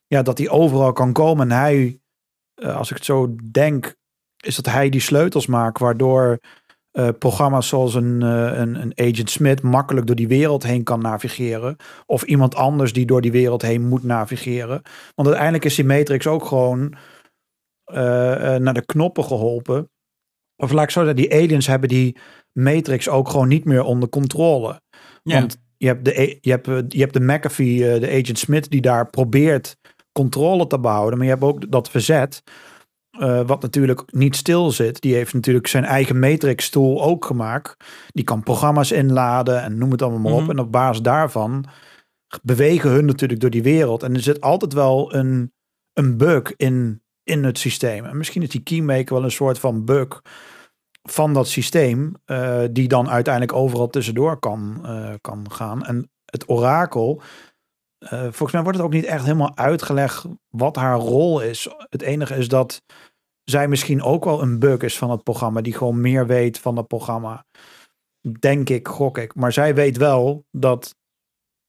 ja, 0.08 0.22
dat 0.22 0.38
hij 0.38 0.48
overal 0.48 0.92
kan 0.92 1.12
komen. 1.12 1.50
En 1.50 1.58
hij, 1.58 2.00
eh, 2.54 2.76
als 2.76 2.90
ik 2.90 2.96
het 2.96 3.04
zo 3.04 3.34
denk, 3.50 3.96
is 4.36 4.56
dat 4.56 4.66
hij 4.66 4.88
die 4.88 5.00
sleutels 5.00 5.46
maakt, 5.46 5.78
waardoor 5.78 6.38
eh, 6.90 7.08
programma's 7.18 7.68
zoals 7.68 7.94
een, 7.94 8.22
eh, 8.22 8.58
een, 8.58 8.74
een 8.74 8.92
Agent 8.94 9.30
Smith 9.30 9.62
makkelijk 9.62 10.06
door 10.06 10.16
die 10.16 10.28
wereld 10.28 10.62
heen 10.62 10.82
kan 10.82 11.00
navigeren. 11.00 11.76
Of 12.06 12.22
iemand 12.22 12.54
anders 12.54 12.92
die 12.92 13.06
door 13.06 13.20
die 13.20 13.32
wereld 13.32 13.62
heen 13.62 13.88
moet 13.88 14.02
navigeren. 14.02 14.82
Want 15.14 15.28
uiteindelijk 15.28 15.64
is 15.64 15.74
die 15.74 15.84
Matrix 15.84 16.26
ook 16.26 16.44
gewoon 16.44 16.94
naar 18.58 18.74
de 18.74 18.84
knoppen 18.86 19.24
geholpen. 19.24 19.90
Of 20.56 20.72
laat 20.72 20.84
ik 20.84 20.90
zo 20.90 21.04
zeggen, 21.04 21.16
die 21.16 21.32
aliens 21.32 21.66
hebben 21.66 21.88
die 21.88 22.16
Matrix 22.52 23.08
ook 23.08 23.28
gewoon 23.28 23.48
niet 23.48 23.64
meer 23.64 23.82
onder 23.82 24.08
controle. 24.08 24.80
Ja, 25.22 25.38
Want 25.38 25.58
je 25.76 25.86
hebt 25.86 26.04
de, 26.04 26.38
je 26.40 26.50
hebt, 26.50 26.68
eh, 26.68 26.78
je 26.88 27.00
hebt 27.00 27.12
de 27.12 27.20
McAfee, 27.20 27.92
eh, 27.92 28.00
de 28.00 28.08
Agent 28.08 28.38
Smith, 28.38 28.70
die 28.70 28.80
daar 28.80 29.10
probeert 29.10 29.76
controle 30.12 30.66
te 30.66 30.80
behouden. 30.80 31.18
Maar 31.18 31.26
je 31.26 31.32
hebt 31.32 31.44
ook 31.44 31.70
dat 31.70 31.90
verzet, 31.90 32.42
eh, 33.10 33.40
wat 33.46 33.62
natuurlijk 33.62 34.02
niet 34.12 34.36
stil 34.36 34.70
zit. 34.70 35.00
Die 35.00 35.14
heeft 35.14 35.34
natuurlijk 35.34 35.66
zijn 35.66 35.84
eigen 35.84 36.18
Matrix-tool 36.18 37.02
ook 37.02 37.24
gemaakt. 37.24 37.76
Die 38.06 38.24
kan 38.24 38.42
programma's 38.42 38.92
inladen 38.92 39.62
en 39.62 39.78
noem 39.78 39.90
het 39.90 40.02
allemaal 40.02 40.20
maar 40.20 40.32
op. 40.32 40.40
Mhm. 40.40 40.50
En 40.50 40.58
op 40.58 40.72
basis 40.72 41.02
daarvan 41.02 41.64
bewegen 42.42 42.90
hun 42.90 43.04
natuurlijk 43.04 43.40
door 43.40 43.50
die 43.50 43.62
wereld. 43.62 44.02
En 44.02 44.14
er 44.14 44.20
zit 44.20 44.40
altijd 44.40 44.72
wel 44.72 45.14
een, 45.14 45.52
een 45.92 46.16
bug 46.16 46.52
in, 46.56 47.02
in 47.28 47.44
het 47.44 47.58
systeem. 47.58 48.04
En 48.04 48.16
misschien 48.16 48.42
is 48.42 48.48
die 48.48 48.62
keymaker 48.62 49.14
wel 49.14 49.24
een 49.24 49.30
soort 49.30 49.58
van 49.58 49.84
bug 49.84 50.22
van 51.02 51.34
dat 51.34 51.48
systeem, 51.48 52.14
eh, 52.24 52.64
die 52.70 52.88
dan 52.88 53.08
uiteindelijk 53.10 53.56
overal 53.56 53.88
tussendoor 53.88 54.38
kan, 54.38 54.80
eh, 54.84 55.14
kan 55.20 55.52
gaan. 55.52 55.84
En 55.84 56.10
het 56.24 56.48
orakel, 56.48 57.22
eh, 57.98 58.20
volgens 58.20 58.52
mij 58.52 58.62
wordt 58.62 58.78
het 58.78 58.86
ook 58.86 58.92
niet 58.92 59.04
echt 59.04 59.24
helemaal 59.24 59.56
uitgelegd 59.56 60.24
wat 60.48 60.76
haar 60.76 60.98
rol 60.98 61.40
is. 61.40 61.68
Het 61.88 62.02
enige 62.02 62.34
is 62.34 62.48
dat 62.48 62.82
zij 63.44 63.68
misschien 63.68 64.02
ook 64.02 64.24
wel 64.24 64.42
een 64.42 64.58
bug 64.58 64.80
is 64.80 64.98
van 64.98 65.10
het 65.10 65.22
programma, 65.22 65.60
die 65.60 65.74
gewoon 65.74 66.00
meer 66.00 66.26
weet 66.26 66.58
van 66.58 66.76
het 66.76 66.86
programma. 66.86 67.44
Denk 68.40 68.68
ik, 68.68 68.88
gok 68.88 69.18
ik. 69.18 69.34
Maar 69.34 69.52
zij 69.52 69.74
weet 69.74 69.96
wel 69.96 70.44
dat 70.50 70.94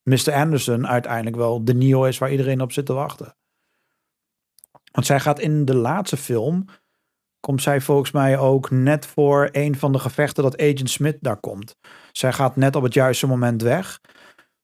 Mr. 0.04 0.34
Anderson 0.34 0.88
uiteindelijk 0.88 1.36
wel 1.36 1.64
de 1.64 1.74
Neo 1.74 2.04
is 2.04 2.18
waar 2.18 2.32
iedereen 2.32 2.62
op 2.62 2.72
zit 2.72 2.86
te 2.86 2.94
wachten. 2.94 3.36
Want 4.92 5.06
zij 5.06 5.20
gaat 5.20 5.40
in 5.40 5.66
de 5.66 5.76
laatste 5.76 6.18
film, 6.18 6.66
komt 7.40 7.62
zij 7.62 7.82
volgens 7.82 8.12
mij 8.12 8.38
ook 8.38 8.72
net 8.72 9.06
voor 9.06 9.50
een 9.52 9.76
van 9.76 9.92
de 9.92 10.00
gevechten 10.00 10.44
dat 10.44 10.62
Agent 10.62 10.90
Smith 10.90 11.18
daar 11.22 11.40
komt. 11.40 11.76
Zij 12.12 12.34
gaat 12.34 12.56
net 12.56 12.76
op 12.76 12.84
het 12.84 12.94
juiste 12.94 13.28
moment 13.28 13.62
weg. 13.62 14.00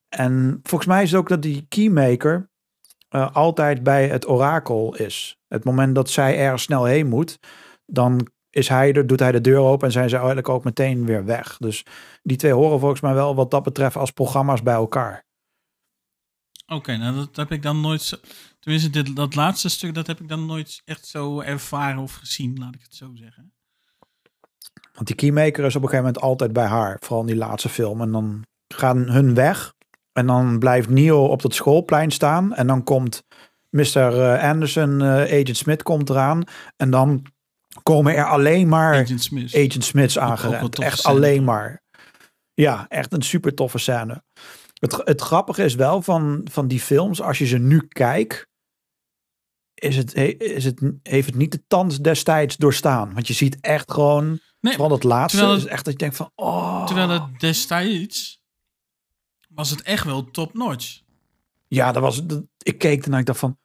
En 0.10 0.60
volgens 0.64 0.90
mij 0.90 1.04
is 1.04 1.12
het 1.12 1.20
ook 1.20 1.30
dat 1.30 1.42
die 1.42 1.66
keymaker 1.70 2.50
eh, 3.10 3.36
altijd 3.36 3.84
bij 3.84 4.08
het 4.08 4.28
orakel 4.28 4.96
is. 4.96 5.38
Het 5.48 5.64
moment 5.64 5.96
dat 5.96 6.10
zij 6.10 6.38
ergens 6.38 6.64
snel 6.64 6.86
heen 6.86 7.08
moet, 7.08 7.40
dan 7.86 8.28
is 8.50 8.68
hij 8.68 8.94
er, 8.94 9.08
doet 9.08 9.20
hij 9.20 9.32
de 9.32 9.42
deur 9.42 9.60
open 9.60 9.88
en 9.88 9.94
zijn 9.94 10.10
ze 10.10 10.16
eigenlijk 10.16 10.50
ook 10.50 10.64
meteen 10.64 11.06
weer 11.06 11.26
weg. 11.26 11.58
Dus 11.58 11.86
die 12.24 12.38
twee 12.38 12.54
horen 12.54 12.80
volgens 12.80 13.02
mij 13.02 13.14
wel 13.14 13.36
wat 13.36 13.52
dat 13.52 13.64
betreft 13.64 13.96
als 13.96 14.12
programma's 14.12 14.64
bij 14.64 14.74
elkaar. 14.74 15.26
Oké, 16.68 16.98
nou 16.98 17.16
dat 17.16 17.36
heb 17.36 17.52
ik 17.52 17.62
dan 17.62 17.82
nooit. 17.82 18.20
Tenminste, 18.66 18.90
dit, 18.90 19.16
dat 19.16 19.36
laatste 19.36 19.70
stuk, 19.70 19.94
dat 19.94 20.08
heb 20.08 20.20
ik 20.20 20.28
dan 20.28 20.46
nooit 20.46 20.82
echt 20.86 21.08
zo 21.08 21.42
ervaren 21.42 22.02
of 22.02 22.14
gezien, 22.14 22.58
laat 22.60 22.76
ik 22.76 22.82
het 22.82 22.96
zo 22.96 23.12
zeggen. 23.14 23.54
Want 24.94 25.08
die 25.08 25.16
keymaker 25.16 25.66
is 25.66 25.76
op 25.76 25.82
een 25.82 25.90
gegeven 25.90 26.06
moment 26.06 26.24
altijd 26.24 26.54
bij 26.54 26.66
haar. 26.66 26.98
Vooral 27.00 27.20
in 27.20 27.28
die 27.28 27.36
laatste 27.36 27.70
film. 27.70 28.02
En 28.02 28.12
dan 28.12 28.46
gaan 28.68 28.98
hun 28.98 29.34
weg. 29.34 29.74
En 30.14 30.28
dan 30.28 30.60
blijft 30.60 30.90
Neo 30.90 31.26
op 31.26 31.42
dat 31.42 31.54
schoolplein 31.54 32.12
staan. 32.12 32.54
En 32.54 32.68
dan 32.68 32.84
komt 32.84 33.24
Mr. 33.70 34.40
Anderson, 34.40 35.02
eh, 35.02 35.22
Agent 35.22 35.58
Smith 35.58 35.84
komt 35.84 36.10
eraan. 36.10 36.44
En 36.78 36.90
dan 36.90 37.26
komen 37.84 38.16
er 38.16 38.26
alleen 38.26 38.68
maar 38.68 38.96
Agent 38.96 39.24
Smith. 39.24 39.56
Agent 39.56 39.84
Smiths 39.84 40.20
aangerend. 40.20 40.80
Echt 40.80 41.00
scène. 41.00 41.16
alleen 41.16 41.44
maar. 41.44 41.82
Ja, 42.54 42.86
echt 42.90 43.14
een 43.14 43.22
super 43.22 43.54
toffe 43.54 43.78
scène. 43.78 44.24
Het, 44.74 45.02
het 45.04 45.22
grappige 45.22 45.64
is 45.64 45.76
wel 45.76 46.02
van, 46.02 46.48
van 46.52 46.68
die 46.68 46.80
films, 46.80 47.22
als 47.22 47.38
je 47.38 47.46
ze 47.46 47.58
nu 47.58 47.88
kijkt, 47.88 48.48
is 49.76 49.98
het, 49.98 50.14
he- 50.14 50.24
is 50.38 50.66
het, 50.66 50.82
heeft 51.04 51.26
het 51.28 51.36
niet 51.36 51.52
de 51.52 51.64
tand 51.68 52.04
destijds 52.04 52.58
doorstaan. 52.58 53.14
Want 53.14 53.28
je 53.28 53.34
ziet 53.34 53.58
echt 53.62 53.92
gewoon, 53.92 54.40
Nee, 54.60 54.74
vooral 54.74 54.90
dat 54.90 55.04
laatste, 55.04 55.46
het- 55.46 55.58
is 55.58 55.66
echt 55.66 55.84
dat 55.86 55.94
je 55.94 56.00
denkt 56.00 56.16
van, 56.16 56.32
oh. 56.36 56.86
terwijl 56.86 57.10
het 57.10 57.40
destijds 57.40 58.42
was 59.50 59.70
het 59.70 59.82
echt 59.82 60.06
wel 60.06 60.32
top-notch. 60.32 61.02
Ja, 61.68 61.92
dat 61.92 62.02
was, 62.02 62.26
dat- 62.26 62.44
ik 62.58 62.78
keek 62.78 63.02
ernaar 63.04 63.14
en 63.14 63.20
ik 63.20 63.26
dacht 63.26 63.40
van, 63.40 63.58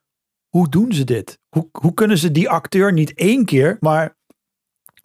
hoe 0.48 0.68
doen 0.68 0.92
ze 0.92 1.04
dit? 1.04 1.38
Hoe, 1.48 1.68
hoe 1.72 1.94
kunnen 1.94 2.18
ze 2.18 2.30
die 2.30 2.48
acteur 2.48 2.92
niet 2.92 3.14
één 3.14 3.44
keer, 3.44 3.76
maar 3.80 4.16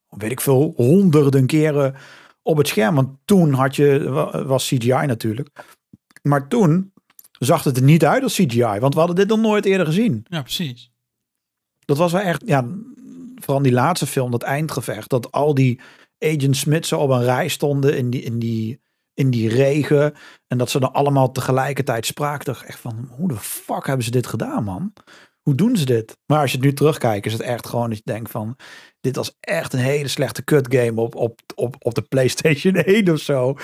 weet 0.10 0.32
ik 0.32 0.41
veel, 0.41 0.74
honderden 0.76 1.45
keren 1.45 1.95
op 2.41 2.58
het 2.58 2.68
scherm? 2.68 2.95
Want 2.95 3.18
toen 3.26 3.53
had 3.53 3.76
je, 3.76 4.10
wa- 4.10 4.43
was 4.45 4.68
CGI 4.68 5.06
natuurlijk. 5.06 5.49
Maar 6.22 6.47
toen 6.47 6.93
zag 7.39 7.64
het 7.64 7.78
er 7.78 7.84
niet 7.84 8.06
uit 8.06 8.24
als 8.24 8.34
CGI, 8.36 8.80
want 8.80 8.93
we 8.93 8.99
hadden 8.99 9.16
dit 9.16 9.28
nog 9.28 9.39
nooit 9.39 9.66
eerder 9.66 9.86
gezien. 9.86 10.26
Ja, 10.30 10.41
precies. 10.41 10.91
Dat 11.86 11.98
was 11.98 12.12
wel 12.12 12.22
echt, 12.22 12.42
ja, 12.46 12.68
vooral 13.36 13.62
die 13.62 13.72
laatste 13.72 14.08
film, 14.08 14.32
dat 14.32 14.44
eindgevecht, 14.44 15.10
dat 15.10 15.32
al 15.32 15.54
die 15.54 15.80
Agent 16.20 16.58
Smith 16.58 16.86
zo 16.86 17.00
op 17.00 17.10
een 17.10 17.24
rij 17.24 17.48
stonden 17.48 17.98
in 17.98 18.10
die, 18.10 18.22
in 18.22 18.40
die, 18.40 18.82
in 19.14 19.30
die 19.30 19.50
regen. 19.50 20.14
En 20.48 20.58
dat 20.58 20.70
ze 20.70 20.80
dan 20.80 20.94
allemaal 20.94 21.32
tegelijkertijd 21.32 22.06
spraken. 22.06 22.46
Dacht 22.46 22.66
echt 22.66 22.80
van, 22.80 23.10
hoe 23.12 23.28
de 23.28 23.38
fuck 23.38 23.88
hebben 23.88 24.06
ze 24.06 24.12
dit 24.12 24.28
gedaan, 24.28 24.64
man? 24.64 24.94
Hoe 25.42 25.56
doen 25.56 25.78
ze 25.78 25.86
dit? 25.86 26.18
Maar 26.26 26.40
als 26.40 26.52
je 26.52 26.58
het 26.58 26.66
nu 26.66 26.74
terugkijkt, 26.74 27.26
is 27.26 27.34
het 27.34 27.42
echt 27.42 27.68
gewoon 27.68 27.90
dat 27.90 27.98
je 27.98 28.04
denkt 28.06 28.32
van, 28.32 28.56
dit 29.00 29.16
was 29.16 29.38
echt 29.40 29.74
een 29.74 29.80
hele 29.80 30.08
slechte 30.08 30.44
cut 30.44 30.76
game 30.76 31.02
op, 31.02 31.16
op, 31.16 31.40
op, 31.56 31.76
op 31.80 31.94
de 31.94 32.02
PlayStation 32.02 32.76
1 32.84 33.10
of 33.10 33.20
zo. 33.20 33.58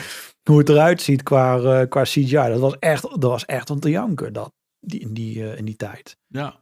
Hoe 0.44 0.58
het 0.58 0.70
eruit 0.70 1.02
ziet 1.02 1.24
qua, 1.24 1.58
eh, 1.58 1.90
qua 1.90 2.04
CGI. 2.04 2.32
Dat 2.32 2.60
was 2.60 2.80
echt, 2.80 3.02
dat 3.02 3.24
was 3.24 3.46
echt 3.46 3.70
om 3.70 3.80
te 3.80 3.90
janken 3.90 4.34
dat, 4.34 4.54
die, 4.80 5.00
in, 5.00 5.14
die, 5.14 5.52
eh, 5.52 5.58
in 5.58 5.66
die 5.66 5.76
tijd. 5.76 6.18
Ja. 6.28 6.60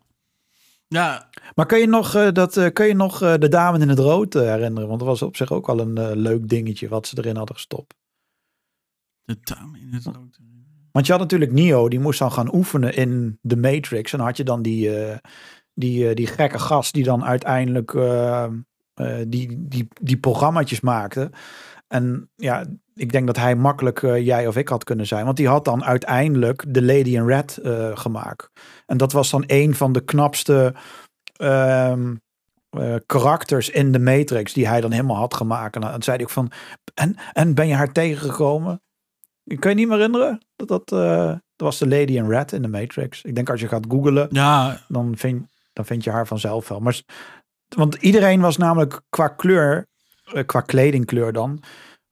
Ja, 0.89 1.29
Maar 1.55 1.65
kun 1.65 1.79
je 1.79 1.87
nog, 1.87 2.15
eh, 2.15 2.31
dat, 2.31 2.57
eh, 2.57 2.73
kun 2.73 2.85
je 2.85 2.93
nog 2.93 3.21
eh, 3.21 3.33
de 3.37 3.47
dame 3.47 3.79
in 3.79 3.89
het 3.89 3.99
rood 3.99 4.33
herinneren? 4.33 4.87
Want 4.87 4.99
dat 4.99 5.07
was 5.07 5.21
op 5.21 5.35
zich 5.35 5.51
ook 5.51 5.69
al 5.69 5.79
een 5.79 6.17
leuk 6.17 6.47
dingetje 6.49 6.87
wat 6.87 7.07
ze 7.07 7.17
erin 7.17 7.35
hadden 7.35 7.55
gestopt. 7.55 7.95
de 9.25 9.37
dame 9.43 9.79
in 9.79 9.93
het 9.93 10.05
rood. 10.05 10.39
Want 10.91 11.05
je 11.05 11.11
had 11.11 11.21
natuurlijk 11.21 11.51
Neo, 11.51 11.89
die 11.89 11.99
moest 11.99 12.19
dan 12.19 12.31
gaan 12.31 12.55
oefenen 12.55 12.95
in 12.95 13.39
de 13.41 13.57
Matrix. 13.57 14.11
En 14.11 14.17
dan 14.17 14.27
had 14.27 14.37
je 14.37 14.43
dan 14.43 14.61
die, 14.61 14.91
die, 15.73 16.13
die 16.13 16.27
gekke 16.27 16.59
gast 16.59 16.93
die 16.93 17.03
dan 17.03 17.25
uiteindelijk 17.25 17.91
die, 19.27 19.67
die, 19.67 19.87
die 20.01 20.17
programmaatjes 20.17 20.79
maakte. 20.79 21.31
En 21.87 22.29
ja, 22.35 22.65
ik 22.99 23.11
denk 23.11 23.27
dat 23.27 23.37
hij 23.37 23.55
makkelijk 23.55 24.03
eh, 24.03 24.25
jij 24.25 24.47
of 24.47 24.55
ik 24.55 24.67
had 24.67 24.83
kunnen 24.83 25.07
zijn. 25.07 25.25
Want 25.25 25.37
die 25.37 25.47
had 25.47 25.65
dan 25.65 25.83
uiteindelijk 25.83 26.63
de 26.67 26.83
Lady 26.83 27.15
in 27.15 27.25
Red 27.25 27.57
eh, 27.57 27.97
gemaakt. 27.97 28.49
En 28.85 28.97
dat 28.97 29.11
was 29.11 29.29
dan 29.29 29.43
een 29.47 29.75
van 29.75 29.91
de 29.91 30.03
knapste 30.03 30.73
eh, 31.35 31.93
karakters 33.05 33.69
in 33.69 33.91
de 33.91 33.99
Matrix 33.99 34.53
die 34.53 34.67
hij 34.67 34.81
dan 34.81 34.91
helemaal 34.91 35.15
had 35.15 35.33
gemaakt. 35.33 35.75
En 35.75 35.81
dan 35.81 36.03
zei 36.03 36.15
hij 36.15 36.25
ook 36.25 36.31
van, 36.31 36.51
en, 36.93 37.15
en 37.33 37.53
ben 37.53 37.67
je 37.67 37.73
haar 37.73 37.91
tegengekomen? 37.91 38.81
Kun 39.59 39.69
je 39.69 39.75
niet 39.75 39.87
meer 39.87 39.97
herinneren? 39.97 40.45
Dat, 40.55 40.67
dat, 40.67 40.87
dat 40.87 41.41
was 41.55 41.77
de 41.77 41.87
Lady 41.87 42.17
in 42.17 42.29
Red 42.29 42.51
in 42.51 42.61
de 42.61 42.67
Matrix. 42.67 43.21
Ik 43.21 43.35
denk 43.35 43.49
als 43.49 43.61
je 43.61 43.67
gaat 43.67 43.85
googlen, 43.89 44.27
Ja, 44.31 44.81
dan 44.87 45.17
vind, 45.17 45.47
dan 45.73 45.85
vind 45.85 46.03
je 46.03 46.11
haar 46.11 46.27
vanzelf 46.27 46.67
wel. 46.67 46.79
Maar, 46.79 47.01
want 47.75 47.95
iedereen 47.95 48.41
was 48.41 48.57
namelijk 48.57 49.01
qua 49.09 49.27
kleur, 49.27 49.87
qua 50.45 50.61
kledingkleur 50.61 51.33
dan, 51.33 51.63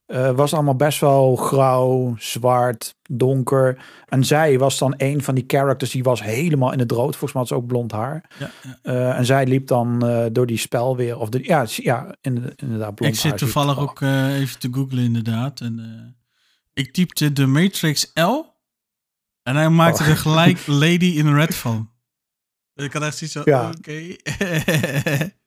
eh, 0.07 0.31
was 0.31 0.53
allemaal 0.53 0.75
best 0.75 0.99
wel 0.99 1.35
grauw, 1.35 2.15
zwart, 2.17 2.95
donker. 3.09 3.85
En 4.05 4.23
zij 4.25 4.57
was 4.59 4.77
dan 4.77 4.93
een 4.97 5.23
van 5.23 5.35
die 5.35 5.43
characters 5.47 5.91
die 5.91 6.03
was 6.03 6.23
helemaal 6.23 6.71
in 6.73 6.79
het 6.79 6.91
rood. 6.91 7.15
Volgens 7.15 7.31
mij 7.31 7.41
had 7.41 7.47
ze 7.47 7.55
ook 7.55 7.67
blond 7.67 7.91
haar. 7.91 8.29
ja, 8.39 8.49
ja. 8.63 8.77
Eh, 8.81 9.17
en 9.17 9.25
zij 9.25 9.45
liep 9.45 9.67
dan 9.67 10.05
eh, 10.07 10.25
door 10.31 10.45
die 10.45 10.57
spel 10.57 10.95
weer. 10.95 11.17
Of 11.19 11.29
de, 11.29 11.43
ja, 11.43 11.65
ja 11.67 12.15
in- 12.21 12.53
inderdaad. 12.55 12.95
blond 12.95 13.13
ik 13.13 13.19
zit 13.19 13.37
toevallig 13.37 13.79
ook 13.79 14.01
eh, 14.01 14.39
even 14.39 14.59
te 14.59 14.67
googlen 14.71 15.03
inderdaad. 15.03 15.59
En 15.61 15.79
eh, 15.79 16.83
ik 16.83 16.93
typte 16.93 17.33
de 17.33 17.45
Matrix 17.45 18.11
L. 18.13 18.55
En 19.43 19.55
hij 19.55 19.69
maakte 19.69 20.03
Oh. 20.03 20.09
er 20.09 20.17
gelijk 20.17 20.67
Lady 20.83 21.05
in 21.17 21.35
Red 21.35 21.55
van. 21.55 21.89
Ik 22.75 22.93
had 22.93 23.01
echt 23.01 23.17
zoiets 23.17 23.35
van, 23.35 23.43
Ja. 23.45 23.69
oké. 23.77 24.15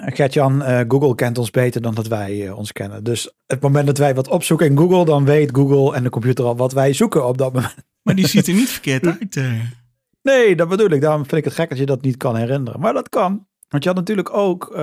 Gert-Jan, 0.00 0.62
eh, 0.62 0.80
Google 0.88 1.14
kent 1.14 1.38
ons 1.38 1.50
beter 1.50 1.80
dan 1.82 1.94
dat 1.94 2.06
wij 2.06 2.46
eh, 2.46 2.58
ons 2.58 2.72
kennen. 2.72 3.04
Dus 3.04 3.32
het 3.46 3.60
moment 3.60 3.86
dat 3.86 3.98
wij 3.98 4.14
wat 4.14 4.28
opzoeken 4.28 4.66
in 4.66 4.76
Google, 4.78 5.04
dan 5.04 5.24
weet 5.24 5.54
Google 5.54 5.94
en 5.96 6.02
de 6.02 6.10
computer 6.10 6.44
al 6.44 6.56
wat 6.56 6.72
wij 6.72 6.92
zoeken 6.92 7.26
op 7.26 7.38
dat 7.38 7.52
moment. 7.52 7.74
maar 8.02 8.14
die 8.14 8.26
ziet 8.26 8.46
er 8.46 8.54
niet 8.54 8.68
verkeerd 8.68 9.06
uit. 9.18 9.36
eh. 9.36 9.60
Nee, 10.22 10.56
dat 10.56 10.68
bedoel 10.68 10.90
ik. 10.90 11.00
Daarom 11.00 11.20
vind 11.20 11.32
ik 11.36 11.44
het 11.44 11.54
gek 11.54 11.68
dat 11.68 11.78
je 11.78 11.86
dat 11.86 12.02
niet 12.02 12.16
kan 12.16 12.36
herinneren. 12.36 12.80
Maar 12.80 12.92
dat 12.92 13.08
kan. 13.08 13.46
Want 13.68 13.82
je 13.82 13.88
had 13.88 13.98
natuurlijk 13.98 14.32
ook 14.34 14.76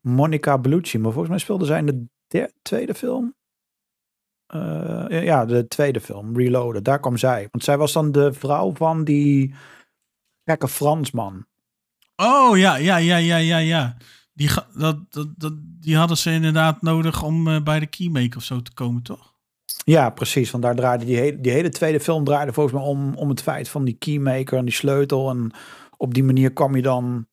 Monica 0.00 0.58
Bellucci. 0.58 0.98
Maar 0.98 1.10
volgens 1.10 1.28
mij 1.28 1.38
speelde 1.38 1.64
zij 1.64 1.78
in 1.78 2.08
de 2.28 2.52
tweede 2.62 2.94
film. 2.94 3.34
Ja, 5.08 5.44
de 5.44 5.68
tweede 5.68 6.00
film, 6.00 6.36
Reloaded. 6.38 6.84
Daar 6.84 7.00
kwam 7.00 7.16
zij. 7.16 7.48
Want 7.50 7.64
zij 7.64 7.76
was 7.78 7.92
dan 7.92 8.12
de 8.12 8.32
vrouw 8.32 8.72
van 8.74 9.04
die 9.04 9.54
gekke 10.44 10.68
Fransman. 10.68 11.46
Oh 12.16 12.58
ja, 12.58 12.76
ja, 12.76 12.96
ja, 12.96 13.16
ja, 13.16 13.36
ja, 13.36 13.58
ja. 13.58 13.96
Die, 14.34 14.50
dat, 14.74 14.96
dat, 15.12 15.28
dat, 15.36 15.52
die 15.56 15.96
hadden 15.96 16.16
ze 16.16 16.30
inderdaad 16.30 16.82
nodig 16.82 17.22
om 17.22 17.48
eh, 17.48 17.62
bij 17.62 17.80
de 17.80 17.86
Keymaker 17.86 18.36
of 18.36 18.42
zo 18.44 18.62
te 18.62 18.74
komen, 18.74 19.02
toch? 19.02 19.34
Ja, 19.84 20.10
precies. 20.10 20.50
Want 20.50 20.62
daar 20.62 20.74
draaide 20.74 21.04
die 21.04 21.16
hele, 21.16 21.40
die 21.40 21.52
hele 21.52 21.68
tweede 21.68 22.00
film 22.00 22.24
draaide 22.24 22.52
volgens 22.52 22.74
mij 22.74 22.84
om, 22.84 23.14
om 23.14 23.28
het 23.28 23.42
feit 23.42 23.68
van 23.68 23.84
die 23.84 23.94
keymaker 23.98 24.58
en 24.58 24.64
die 24.64 24.74
sleutel. 24.74 25.30
En 25.30 25.50
op 25.96 26.14
die 26.14 26.24
manier 26.24 26.52
kwam 26.52 26.76
je 26.76 26.82
dan 26.82 27.26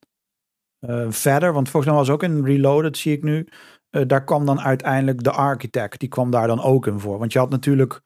eh, 0.78 1.06
verder. 1.10 1.52
Want 1.52 1.68
volgens 1.68 1.92
mij 1.92 2.00
was 2.02 2.10
ook 2.10 2.22
in 2.22 2.44
Reloaded, 2.44 2.96
zie 2.96 3.12
ik 3.12 3.22
nu. 3.22 3.48
eh, 3.90 4.02
daar 4.06 4.24
kwam 4.24 4.46
dan 4.46 4.60
uiteindelijk 4.60 5.22
de 5.22 5.30
architect. 5.30 6.00
Die 6.00 6.08
kwam 6.08 6.30
daar 6.30 6.46
dan 6.46 6.62
ook 6.62 6.86
in 6.86 7.00
voor. 7.00 7.18
Want 7.18 7.32
je 7.32 7.38
had 7.38 7.50
natuurlijk 7.50 8.00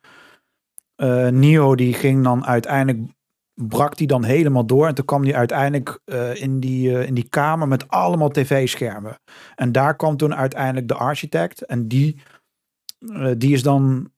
Neo, 1.31 1.75
die 1.75 1.95
ging 1.95 2.25
dan 2.25 2.45
uiteindelijk. 2.47 3.13
Brak 3.55 3.97
die 3.97 4.07
dan 4.07 4.25
helemaal 4.25 4.67
door. 4.67 4.87
En 4.87 4.95
toen 4.95 5.05
kwam 5.05 5.25
die 5.25 5.37
uiteindelijk 5.37 6.01
eh, 6.05 6.43
in, 6.43 6.61
die, 6.61 6.99
eh, 6.99 7.07
in 7.07 7.15
die 7.15 7.29
kamer 7.29 7.69
met 7.69 7.89
allemaal 7.89 8.29
tv-schermen. 8.29 9.19
En 9.55 9.73
daar 9.73 9.97
kwam 9.97 10.17
toen 10.17 10.35
uiteindelijk 10.35 10.89
de 10.89 10.95
architect. 10.95 11.63
En 11.63 11.89
die, 11.89 12.21
eh, 12.99 13.31
die 13.39 13.53
is 13.53 13.63
dan 13.63 14.13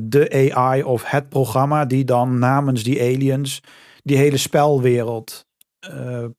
de 0.00 0.52
AI 0.54 0.82
of 0.82 1.10
het 1.10 1.28
programma 1.28 1.84
die 1.84 2.04
dan 2.04 2.38
namens 2.38 2.82
die 2.82 3.00
aliens 3.00 3.62
die 4.02 4.16
hele 4.16 4.36
spelwereld 4.36 5.46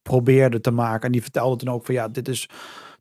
probeerde 0.02 0.62
te 0.62 0.72
maken. 0.72 1.06
En 1.06 1.12
die 1.12 1.22
vertelde 1.22 1.56
toen 1.56 1.74
ook 1.74 1.86
van 1.86 1.96
ja, 1.96 2.08
dit 2.08 2.28
is 2.28 2.50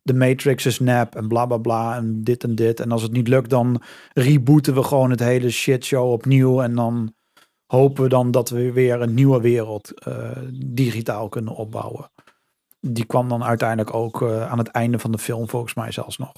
de 0.03 0.13
Matrix 0.13 0.65
is 0.65 0.79
nep 0.79 1.15
en 1.15 1.27
bla 1.27 1.45
bla 1.45 1.57
bla 1.57 1.95
en 1.95 2.23
dit 2.23 2.43
en 2.43 2.55
dit. 2.55 2.79
En 2.79 2.91
als 2.91 3.01
het 3.01 3.11
niet 3.11 3.27
lukt, 3.27 3.49
dan 3.49 3.81
rebooten 4.13 4.73
we 4.73 4.83
gewoon 4.83 5.09
het 5.09 5.19
hele 5.19 5.49
shitshow 5.49 6.11
opnieuw 6.11 6.61
en 6.61 6.75
dan 6.75 7.13
hopen 7.71 8.03
we 8.03 8.09
dan 8.09 8.31
dat 8.31 8.49
we 8.49 8.71
weer 8.71 9.01
een 9.01 9.13
nieuwe 9.13 9.41
wereld 9.41 9.99
eh, 9.99 10.31
digitaal 10.53 11.29
kunnen 11.29 11.55
opbouwen. 11.55 12.11
Die 12.79 13.05
kwam 13.05 13.29
dan 13.29 13.43
uiteindelijk 13.43 13.93
ook 13.93 14.21
eh, 14.21 14.51
aan 14.51 14.57
het 14.57 14.67
einde 14.67 14.99
van 14.99 15.11
de 15.11 15.17
film 15.17 15.49
volgens 15.49 15.73
mij 15.73 15.91
zelfs 15.91 16.17
nog. 16.17 16.31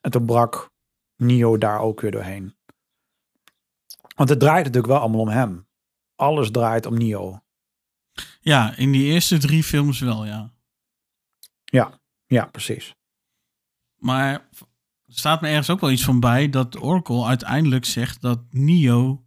En 0.00 0.10
toen 0.10 0.26
brak 0.26 0.70
Neo 1.16 1.58
daar 1.58 1.80
ook 1.80 2.00
weer 2.00 2.10
doorheen. 2.10 2.56
Want 4.16 4.28
het 4.28 4.40
draait 4.40 4.64
natuurlijk 4.64 4.92
wel 4.92 5.00
allemaal 5.00 5.20
om 5.20 5.28
hem. 5.28 5.68
Alles 6.14 6.50
draait 6.50 6.86
om 6.86 6.98
Neo. 6.98 7.40
Ja, 8.40 8.76
in 8.76 8.92
die 8.92 9.04
eerste 9.04 9.38
drie 9.38 9.62
films 9.62 10.00
wel, 10.00 10.24
ja. 10.24 10.52
Ja, 11.64 12.00
ja, 12.26 12.44
precies. 12.44 12.94
Maar 13.96 14.32
er 15.06 15.14
staat 15.14 15.40
me 15.40 15.48
ergens 15.48 15.70
ook 15.70 15.80
wel 15.80 15.90
iets 15.90 16.04
van 16.04 16.20
bij 16.20 16.50
dat 16.50 16.82
Oracle 16.82 17.24
uiteindelijk 17.24 17.84
zegt 17.84 18.20
dat 18.20 18.40
Neo 18.50 19.25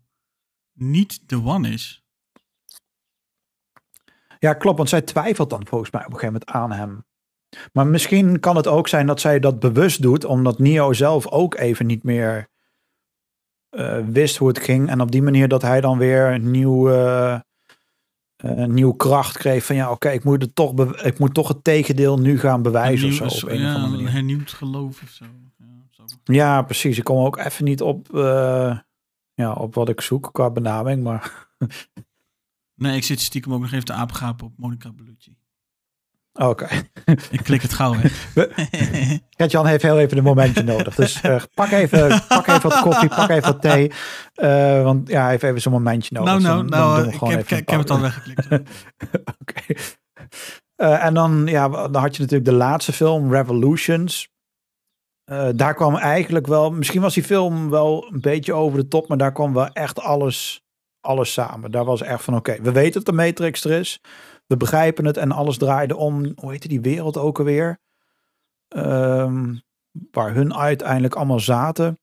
niet 0.82 1.30
de 1.30 1.43
one 1.43 1.69
is. 1.69 2.03
Ja, 4.39 4.53
klopt, 4.53 4.77
want 4.77 4.89
zij 4.89 5.01
twijfelt 5.01 5.49
dan 5.49 5.67
volgens 5.67 5.91
mij 5.91 6.05
op 6.05 6.13
een 6.13 6.19
gegeven 6.19 6.41
moment 6.47 6.51
aan 6.51 6.71
hem. 6.71 7.05
Maar 7.73 7.88
misschien 7.88 8.39
kan 8.39 8.55
het 8.55 8.67
ook 8.67 8.88
zijn 8.88 9.07
dat 9.07 9.21
zij 9.21 9.39
dat 9.39 9.59
bewust 9.59 10.01
doet, 10.01 10.25
omdat 10.25 10.59
Neo 10.59 10.93
zelf 10.93 11.27
ook 11.27 11.55
even 11.55 11.86
niet 11.86 12.03
meer 12.03 12.47
eh, 13.69 13.97
wist 14.05 14.38
hoe 14.38 14.47
het 14.47 14.59
ging. 14.59 14.89
En 14.89 15.01
op 15.01 15.11
die 15.11 15.21
manier 15.21 15.47
dat 15.47 15.61
hij 15.61 15.82
dan 15.82 15.97
weer 15.97 16.32
een 16.34 16.51
nieuw, 16.51 16.89
eh, 16.89 17.34
eh, 17.34 17.41
een 18.36 18.73
nieuw 18.73 18.91
kracht 18.91 19.38
kreeg 19.38 19.65
van 19.65 19.75
ja, 19.75 19.91
oké, 19.91 20.09
ik 20.09 20.23
moet 20.23 20.41
het 20.41 20.55
toch, 20.55 20.95
ik 20.95 21.19
moet 21.19 21.34
toch 21.34 21.47
het 21.47 21.63
tegendeel 21.63 22.19
nu 22.19 22.39
gaan 22.39 22.61
bewijzen 22.61 23.25
of 23.25 23.32
zo. 23.32 23.45
Op 23.45 23.51
een 23.51 23.59
ja, 23.59 23.69
of 23.69 23.75
andere 23.75 23.86
een 23.86 23.91
manier. 23.91 24.11
hernieuwd 24.11 24.51
geloof 24.51 25.01
of 25.03 25.09
zo. 25.09 25.25
Ja, 25.57 25.65
zo. 25.89 26.03
Ja, 26.23 26.61
precies. 26.61 26.97
Ik 26.97 27.03
kom 27.03 27.25
ook 27.25 27.38
even 27.38 27.65
niet 27.65 27.82
op, 27.82 28.15
eh, 28.15 28.77
ja, 29.40 29.52
op 29.54 29.76
wat 29.76 29.90
ik 29.90 30.02
zoek 30.02 30.30
qua 30.32 30.50
benaming, 30.50 31.04
maar 31.04 31.48
Nee, 32.76 32.96
ik 32.96 33.04
zit 33.04 33.20
stiekem 33.20 33.54
ook 33.54 33.62
nog 33.62 33.72
even 33.72 33.86
te 33.86 33.94
aapgapen 33.94 34.46
op 34.46 34.54
Monica 34.58 34.92
Bellucci. 34.92 35.36
oké. 36.34 36.68
Ik 37.32 37.44
klik 37.44 37.62
het 37.62 37.74
gauw 37.74 37.96
weg. 38.02 38.34
Gert-Jan 39.30 39.66
heeft 39.66 39.84
heel 39.84 40.00
even 40.00 40.18
een 40.18 40.24
momentje 40.24 40.64
nodig. 40.64 40.96
Dus 40.96 41.22
eh, 41.22 41.42
pak, 41.54 41.70
even, 41.72 42.22
pak 42.28 42.48
even 42.48 42.70
wat 42.70 42.82
koffie, 42.82 43.10
pak 43.10 43.30
even 43.30 43.52
wat 43.52 43.62
thee. 43.62 43.92
eh, 44.34 44.84
want 44.84 45.08
ja, 45.08 45.22
hij 45.22 45.30
heeft 45.32 45.44
even 45.44 45.62
zo'n 45.62 45.72
momentje 45.74 46.16
nodig. 46.16 46.40
nou, 46.40 46.62
Dus 46.62 46.70
nou, 46.72 46.84
nou, 46.84 47.08
eh, 47.08 47.14
ik 47.14 47.20
heb, 47.20 47.60
ik, 47.60 47.70
het 47.70 47.90
al 47.90 48.02
weggeklikt. 48.02 48.48
Oké. 49.42 49.74
En 50.76 51.14
dan, 51.14 51.46
ja, 51.46 51.68
dan 51.68 52.02
had 52.02 52.16
je 52.16 52.22
natuurlijk 52.22 52.50
de 52.50 52.56
laatste 52.56 52.94
film, 52.94 53.32
Revolutions. 53.32 54.30
Eh, 55.30 55.49
daar 55.55 55.73
kwam 55.73 55.95
eigenlijk 55.95 56.47
wel, 56.47 56.71
misschien 56.71 57.01
was 57.01 57.13
die 57.13 57.23
film 57.23 57.69
wel 57.69 58.07
een 58.11 58.21
beetje 58.21 58.53
over 58.53 58.80
de 58.80 58.88
top, 58.88 59.07
maar 59.07 59.17
daar 59.17 59.32
kwam 59.32 59.53
wel 59.53 59.67
echt 59.67 59.99
alles, 59.99 60.61
alles 60.99 61.34
samen. 61.34 61.71
Daar 61.71 61.86
was 61.86 62.01
echt 62.01 62.23
van, 62.23 62.36
oké, 62.36 62.61
we 62.61 62.71
weten 62.71 62.93
dat 62.93 63.05
de 63.05 63.21
Matrix 63.21 63.63
er 63.63 63.71
is. 63.71 64.01
We 64.47 64.57
begrijpen 64.57 65.05
het 65.05 65.17
en 65.17 65.32
alles 65.32 65.57
draaide 65.57 65.95
om, 65.95 66.32
hoe 66.36 66.51
heette 66.51 66.67
die 66.67 66.82
wereld 66.82 67.17
ook 67.17 67.39
alweer? 67.39 67.80
Ehm, 68.67 69.55
waar 70.11 70.34
hun 70.34 70.55
uiteindelijk 70.55 71.15
allemaal 71.15 71.39
zaten. 71.39 71.99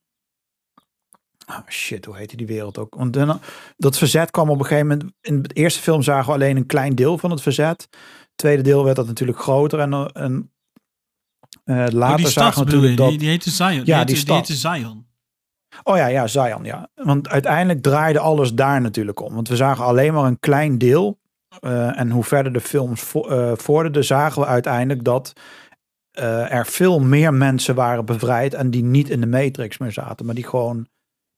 Ah, 1.47 1.69
shit, 1.69 2.05
hoe 2.05 2.17
heette 2.17 2.37
die 2.37 2.47
wereld 2.47 2.79
ook? 2.79 2.95
Want 2.95 3.19
dat 3.77 3.99
verzet 3.99 4.31
kwam 4.31 4.51
op 4.51 4.59
een 4.59 4.67
gegeven 4.67 4.87
moment. 4.87 5.13
In 5.21 5.43
de 5.43 5.55
eerste 5.55 5.81
film 5.81 6.03
zagen 6.03 6.27
we 6.27 6.33
alleen 6.33 6.57
een 6.57 6.67
klein 6.67 6.95
deel 6.95 7.19
van 7.19 7.31
het 7.31 7.43
verzet. 7.43 7.81
Het 7.81 8.37
tweede 8.37 8.63
deel 8.63 8.85
werd 8.85 8.97
dat 8.97 9.07
natuurlijk 9.07 9.39
groter. 9.39 9.81
En, 9.81 10.13
en 10.13 10.51
eh, 11.67 11.77
Oh, 11.77 11.93
later 11.93 12.17
die 12.17 12.29
zagen 12.29 12.53
we 12.53 12.59
je, 12.59 12.65
natuurlijk 12.65 12.97
dat. 12.97 13.09
die, 13.09 13.19
die 13.19 13.29
heette 13.29 13.51
Zion. 13.51 13.71
Die, 13.71 13.85
Ja, 13.85 13.99
heette, 13.99 14.15
die 14.15 14.25
die 14.25 14.35
heette 14.35 14.55
Zion. 14.55 15.07
Oh 15.83 15.97
ja, 15.97 16.07
ja, 16.07 16.27
Zion, 16.27 16.65
ja. 16.65 16.89
Want 16.95 17.29
uiteindelijk 17.29 17.83
draaide 17.83 18.19
alles 18.19 18.55
daar 18.55 18.81
natuurlijk 18.81 19.21
om. 19.21 19.35
Want 19.35 19.49
we 19.49 19.57
zagen 19.57 19.85
alleen 19.85 20.13
maar 20.13 20.25
een 20.25 20.39
klein 20.39 20.79
deel. 20.79 21.19
Eh, 21.61 21.99
en 22.01 22.11
hoe 22.11 22.25
verder 22.25 22.53
de 22.53 22.61
films 22.61 23.01
vo 23.01 23.29
eh, 23.29 23.53
vorderden, 23.57 24.05
zagen 24.05 24.41
we 24.43 24.47
uiteindelijk 24.49 25.05
dat 25.05 25.33
er 26.13 26.67
veel 26.67 27.01
meer 27.01 27.35
mensen 27.35 27.75
waren 27.75 28.05
bevrijd. 28.05 28.55
En 28.55 28.71
die 28.71 28.83
niet 28.83 29.11
in 29.11 29.21
de 29.21 29.27
Matrix 29.27 29.79
meer 29.79 29.93
zaten. 29.93 30.27
Maar 30.27 30.35
die 30.35 30.47
gewoon 30.47 30.89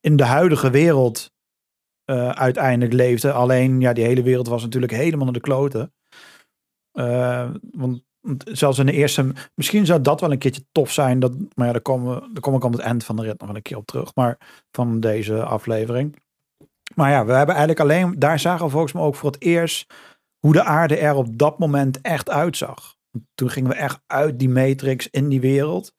in 0.01 0.17
de 0.17 0.25
huidige 0.25 0.71
wereld 0.71 1.33
uiteindelijk 2.33 2.93
leefden. 2.93 3.35
Alleen, 3.35 3.81
ja, 3.81 3.93
die 3.93 4.05
hele 4.05 4.23
wereld 4.23 4.49
was 4.49 4.63
natuurlijk 4.63 4.93
helemaal 4.93 5.25
naar 5.25 5.35
de 5.35 5.41
kloten. 5.41 5.93
Want 7.73 8.03
zelfs 8.45 8.79
in 8.79 8.87
de 8.87 8.93
eerste, 8.93 9.33
misschien 9.55 9.87
zou 9.87 10.01
dat 10.01 10.21
wel 10.21 10.33
een 10.33 10.39
keertje 10.39 10.65
tof 10.73 10.93
zijn. 10.93 11.21
Dat, 11.21 11.33
maar 11.55 11.67
ja, 11.67 11.73
daar, 11.73 11.81
komen 11.81 12.31
daar 12.33 12.43
kom 12.43 12.55
ik 12.55 12.65
aan 12.65 12.73
het 12.73 12.81
eind 12.81 13.05
van 13.05 13.17
de 13.17 13.23
rit 13.23 13.41
nog 13.41 13.55
een 13.55 13.63
keer 13.63 13.77
op 13.77 13.87
terug. 13.87 14.15
Maar 14.15 14.39
van 14.71 15.01
deze 15.01 15.43
aflevering. 15.43 16.17
Maar 16.95 17.11
ja, 17.11 17.25
we 17.25 17.33
hebben 17.33 17.55
eigenlijk 17.55 17.81
alleen, 17.81 18.19
daar 18.19 18.39
zagen 18.39 18.65
we 18.65 18.71
volgens 18.71 18.93
mij 18.93 19.03
ook 19.03 19.15
voor 19.15 19.31
het 19.31 19.43
eerst 19.43 19.95
hoe 20.39 20.53
de 20.53 20.65
aarde 20.65 20.97
er 20.97 21.15
op 21.15 21.39
dat 21.39 21.59
moment 21.59 22.01
echt 22.01 22.31
uitzag. 22.31 22.97
Toen 23.35 23.51
gingen 23.51 23.71
we 23.71 23.77
echt 23.77 24.01
uit 24.07 24.39
die 24.39 24.49
matrix 24.49 25.09
in 25.11 25.29
die 25.29 25.41
wereld. 25.41 25.95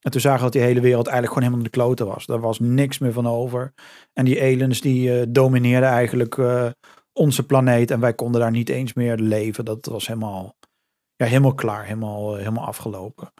En 0.00 0.10
toen 0.10 0.20
zagen 0.20 0.38
we 0.38 0.44
dat 0.44 0.52
die 0.52 0.62
hele 0.62 0.80
wereld 0.80 1.06
eigenlijk 1.06 1.34
gewoon 1.34 1.48
helemaal 1.48 1.70
de 1.72 1.78
kloten 1.78 2.06
was. 2.06 2.26
Daar 2.26 2.40
was 2.40 2.58
niks 2.58 2.98
meer 2.98 3.12
van 3.12 3.26
over. 3.26 3.72
En 4.12 4.24
die 4.24 4.42
aliens 4.42 4.80
die 4.80 5.20
eh, 5.20 5.26
domineerden 5.28 5.88
eigenlijk 5.88 6.38
eh, 6.38 6.66
onze 7.12 7.46
planeet. 7.46 7.90
En 7.90 8.00
wij 8.00 8.14
konden 8.14 8.40
daar 8.40 8.50
niet 8.50 8.68
eens 8.68 8.92
meer 8.92 9.16
leven. 9.16 9.64
Dat 9.64 9.86
was 9.86 10.06
helemaal, 10.06 10.54
ja, 11.20 11.26
helemaal 11.26 11.54
klaar. 11.54 11.84
Helemaal, 11.84 12.32
eh, 12.32 12.38
helemaal 12.38 12.66
afgelopen. 12.66 13.32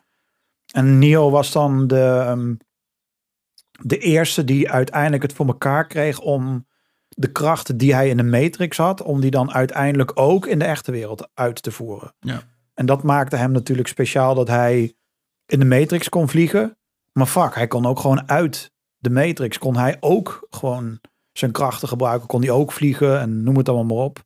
En 0.72 0.98
Neo 0.98 1.30
was 1.30 1.52
dan 1.52 1.86
de, 1.86 2.22
ehm, 2.26 2.54
de 3.82 3.98
eerste 3.98 4.44
die 4.44 4.70
uiteindelijk 4.70 5.22
het 5.22 5.32
voor 5.32 5.46
elkaar 5.46 5.86
kreeg 5.86 6.18
om 6.18 6.66
de 7.08 7.32
krachten 7.32 7.76
die 7.76 7.94
hij 7.94 8.08
in 8.08 8.16
de 8.16 8.22
Matrix 8.22 8.76
had, 8.76 9.02
om 9.02 9.20
die 9.20 9.30
dan 9.30 9.52
uiteindelijk 9.52 10.12
ook 10.14 10.46
in 10.46 10.58
de 10.58 10.64
echte 10.64 10.92
wereld 10.92 11.28
uit 11.34 11.62
te 11.62 11.70
voeren. 11.70 12.14
Ja. 12.18 12.42
En 12.74 12.86
dat 12.86 13.02
maakte 13.02 13.36
hem 13.36 13.52
natuurlijk 13.52 13.88
speciaal 13.88 14.34
dat 14.34 14.48
hij 14.48 14.94
in 15.46 15.58
de 15.58 15.64
Matrix 15.64 16.08
kon 16.08 16.28
vliegen. 16.28 16.78
Maar 17.12 17.26
fuck, 17.26 17.54
hij 17.54 17.66
kon 17.66 17.86
ook 17.86 18.00
gewoon 18.00 18.28
uit 18.28 18.72
de 18.96 19.10
Matrix, 19.10 19.58
kon 19.58 19.76
hij 19.76 19.96
ook 20.00 20.46
gewoon 20.50 21.00
zijn 21.32 21.50
krachten 21.50 21.88
gebruiken, 21.88 22.28
kon 22.28 22.40
hij 22.40 22.50
ook 22.50 22.72
vliegen 22.72 23.20
en 23.20 23.42
noem 23.42 23.56
het 23.56 23.68
allemaal 23.68 23.96
maar 23.96 24.04
op. 24.04 24.24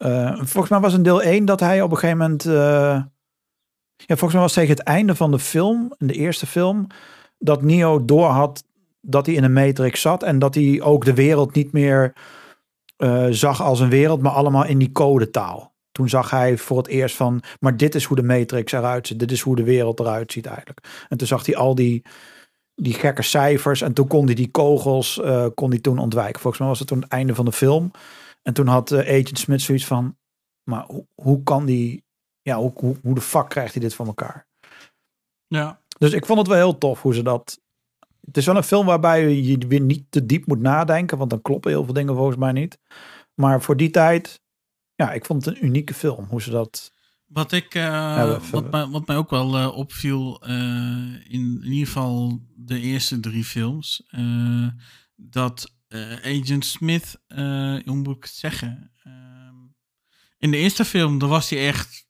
Eh, 0.00 0.34
volgens 0.36 0.68
mij 0.68 0.80
was 0.80 0.94
in 0.94 1.02
deel 1.02 1.22
1 1.22 1.44
dat 1.44 1.60
hij 1.60 1.82
op 1.82 1.90
een 1.90 1.98
gegeven 1.98 2.18
moment. 2.18 2.44
eh, 2.44 3.02
ja, 3.96 4.16
volgens 4.16 4.32
mij 4.32 4.40
was 4.40 4.52
tegen 4.52 4.76
het 4.76 4.82
einde 4.82 5.14
van 5.14 5.30
de 5.30 5.38
film, 5.38 5.94
in 5.98 6.06
de 6.06 6.12
eerste 6.12 6.46
film, 6.46 6.86
dat 7.38 7.62
Neo 7.62 8.04
doorhad 8.04 8.64
dat 9.00 9.26
hij 9.26 9.34
in 9.34 9.44
een 9.44 9.52
matrix 9.52 10.00
zat 10.00 10.22
en 10.22 10.38
dat 10.38 10.54
hij 10.54 10.80
ook 10.82 11.04
de 11.04 11.14
wereld 11.14 11.54
niet 11.54 11.72
meer 11.72 12.12
eh, 12.96 13.26
zag 13.30 13.62
als 13.62 13.80
een 13.80 13.88
wereld, 13.88 14.22
maar 14.22 14.32
allemaal 14.32 14.64
in 14.64 14.78
die 14.78 14.92
codetaal. 14.92 15.74
Toen 15.92 16.08
zag 16.08 16.30
hij 16.30 16.58
voor 16.58 16.76
het 16.76 16.86
eerst 16.86 17.16
van, 17.16 17.42
maar 17.60 17.76
dit 17.76 17.94
is 17.94 18.04
hoe 18.04 18.16
de 18.16 18.22
matrix 18.22 18.72
eruit 18.72 19.06
ziet, 19.06 19.18
dit 19.18 19.30
is 19.30 19.40
hoe 19.40 19.56
de 19.56 19.64
wereld 19.64 20.00
eruit 20.00 20.32
ziet 20.32 20.46
eigenlijk. 20.46 21.06
En 21.08 21.16
toen 21.16 21.26
zag 21.26 21.46
hij 21.46 21.56
al 21.56 21.74
die, 21.74 22.02
die 22.74 22.94
gekke 22.94 23.22
cijfers 23.22 23.82
en 23.82 23.92
toen 23.92 24.06
kon 24.06 24.26
hij 24.26 24.34
die 24.34 24.50
kogels 24.50 25.20
kon 25.54 25.70
hij 25.70 25.78
toen 25.78 25.98
ontwijken. 25.98 26.40
Volgens 26.40 26.58
mij 26.58 26.68
was 26.70 26.78
het 26.78 26.88
toen 26.88 27.00
het 27.00 27.10
einde 27.10 27.34
van 27.34 27.44
de 27.44 27.52
film. 27.52 27.90
En 28.42 28.52
toen 28.52 28.66
had 28.66 28.90
eh, 28.90 28.98
Agent 28.98 29.38
Smith 29.38 29.60
zoiets 29.60 29.86
van, 29.86 30.16
maar 30.62 30.84
hoe, 30.86 31.06
hoe 31.14 31.42
kan 31.42 31.64
die, 31.64 32.04
ja, 32.42 32.56
hoe, 32.56 32.72
hoe, 32.74 32.96
hoe 33.02 33.14
de 33.14 33.20
fuck 33.20 33.48
krijgt 33.48 33.72
hij 33.72 33.82
dit 33.82 33.94
van 33.94 34.06
elkaar? 34.06 34.46
Ja. 35.46 35.80
Dus 35.98 36.12
ik 36.12 36.26
vond 36.26 36.38
het 36.38 36.48
wel 36.48 36.56
heel 36.56 36.78
tof 36.78 37.02
hoe 37.02 37.14
ze 37.14 37.22
dat. 37.22 37.60
Het 38.20 38.36
is 38.36 38.46
wel 38.46 38.56
een 38.56 38.62
film 38.62 38.86
waarbij 38.86 39.34
je 39.34 39.58
weer 39.58 39.80
niet 39.80 40.04
te 40.10 40.26
diep 40.26 40.46
moet 40.46 40.60
nadenken, 40.60 41.18
want 41.18 41.30
dan 41.30 41.42
kloppen 41.42 41.70
heel 41.70 41.84
veel 41.84 41.94
dingen 41.94 42.14
volgens 42.14 42.36
mij 42.36 42.52
niet. 42.52 42.78
Maar 43.34 43.62
voor 43.62 43.76
die 43.76 43.90
tijd, 43.90 44.40
ja, 44.94 45.12
ik 45.12 45.24
vond 45.24 45.44
het 45.44 45.54
een 45.54 45.64
unieke 45.64 45.94
film. 45.94 46.24
Hoe 46.24 46.42
ze 46.42 46.50
dat. 46.50 46.92
Wat, 47.26 47.52
ik, 47.52 47.74
eh, 47.74 48.40
wat, 48.50 48.70
mij, 48.70 48.86
wat 48.86 49.06
mij 49.06 49.16
ook 49.16 49.30
wel 49.30 49.56
eh, 49.56 49.76
opviel, 49.76 50.44
in, 50.44 51.60
in 51.62 51.62
ieder 51.62 51.86
geval 51.86 52.40
de 52.56 52.80
eerste 52.80 53.20
drie 53.20 53.44
films, 53.44 54.06
dat 55.16 55.74
Agent 56.24 56.64
Smith, 56.64 57.20
eh, 57.26 57.38
hoe 57.84 57.96
moet 57.96 58.16
ik 58.16 58.22
het 58.22 58.32
zeggen? 58.32 58.92
Ehm, 59.02 59.56
in 60.38 60.50
de 60.50 60.56
eerste 60.56 60.84
film, 60.84 61.18
dan 61.18 61.28
was 61.28 61.50
hij 61.50 61.66
echt 61.68 62.08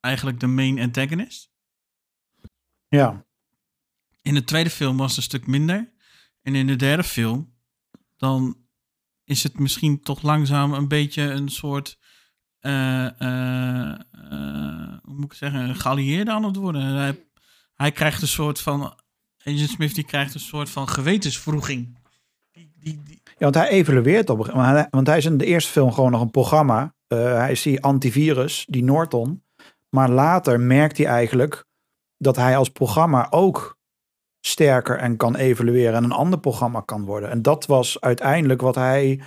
eigenlijk 0.00 0.40
de 0.40 0.46
main 0.46 0.78
antagonist. 0.80 1.50
Ja, 2.88 3.26
In 4.22 4.34
de 4.34 4.44
tweede 4.44 4.70
film 4.70 4.96
was 4.96 5.08
het 5.08 5.16
een 5.16 5.22
stuk 5.22 5.46
minder. 5.46 5.92
En 6.42 6.54
in 6.54 6.66
de 6.66 6.76
derde 6.76 7.04
film, 7.04 7.54
dan 8.16 8.66
is 9.24 9.42
het 9.42 9.58
misschien 9.58 10.00
toch 10.02 10.22
langzaam 10.22 10.72
een 10.72 10.88
beetje 10.88 11.22
een 11.22 11.48
soort. 11.48 11.98
eh, 12.60 13.20
eh, 13.20 14.00
eh, 14.10 14.98
hoe 15.02 15.14
moet 15.14 15.32
ik 15.32 15.38
zeggen? 15.38 15.60
Een 15.60 15.74
geallieerde 15.76 16.30
aan 16.30 16.44
het 16.44 16.56
worden. 16.56 16.82
Hij, 16.82 17.26
hij 17.74 17.92
krijgt 17.92 18.22
een 18.22 18.28
soort 18.28 18.60
van. 18.60 18.98
Agent 19.38 19.70
Smith 19.70 19.94
die 19.94 20.04
krijgt 20.04 20.34
een 20.34 20.40
soort 20.40 20.70
van 20.70 20.88
gewetensvroeging. 20.88 21.98
Die, 22.82 23.00
ja 23.24 23.34
want 23.38 23.54
hij 23.54 23.68
evolueert 23.68 24.30
op. 24.30 24.38
een 24.38 24.44
gegeven 24.44 24.66
moment. 24.66 24.88
Want 24.90 25.06
hij 25.06 25.16
is 25.16 25.24
in 25.24 25.36
de 25.36 25.44
eerste 25.44 25.70
film 25.70 25.92
gewoon 25.92 26.10
nog 26.10 26.20
een 26.20 26.30
programma. 26.30 26.94
Eh, 27.06 27.18
hij 27.18 27.50
is 27.50 27.62
die 27.62 27.82
antivirus, 27.82 28.66
die 28.68 28.84
Norton. 28.84 29.42
Maar 29.88 30.10
later 30.10 30.60
merkt 30.60 30.96
hij 30.96 31.06
eigenlijk 31.06 31.64
dat 32.16 32.36
hij 32.36 32.56
als 32.56 32.68
programma 32.68 33.26
ook 33.30 33.78
sterker 34.40 34.96
en 34.96 35.16
kan 35.16 35.36
evolueren 35.36 35.94
en 35.94 36.04
een 36.04 36.12
ander 36.12 36.38
programma 36.38 36.80
kan 36.80 37.04
worden. 37.04 37.30
En 37.30 37.42
dat 37.42 37.66
was 37.66 38.00
uiteindelijk 38.00 38.60
wat 38.60 38.74
hij 38.74 39.20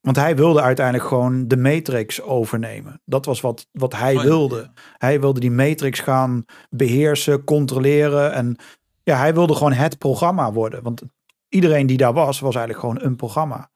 Want 0.00 0.16
hij 0.16 0.36
wilde 0.36 0.62
uiteindelijk 0.62 1.08
gewoon 1.08 1.48
de 1.48 1.56
Matrix 1.56 2.22
overnemen. 2.22 3.00
Dat 3.04 3.24
was 3.24 3.40
wat, 3.40 3.68
wat 3.72 3.92
hij 3.92 4.16
Oh 4.16 4.22
ja, 4.22 4.28
wilde. 4.28 4.70
Hij 4.98 5.20
wilde 5.20 5.40
die 5.40 5.50
Matrix 5.50 6.00
gaan 6.00 6.44
beheersen, 6.70 7.44
controleren. 7.44 8.32
En 8.32 8.56
ja, 9.02 9.16
hij 9.16 9.34
wilde 9.34 9.54
gewoon 9.54 9.72
het 9.72 9.98
programma 9.98 10.52
worden. 10.52 10.82
Want 10.82 11.02
iedereen 11.50 11.86
die 11.86 11.96
daar 11.96 12.12
was, 12.12 12.40
was 12.40 12.54
eigenlijk 12.54 12.86
gewoon 12.86 13.10
een 13.10 13.16
programma. 13.16 13.70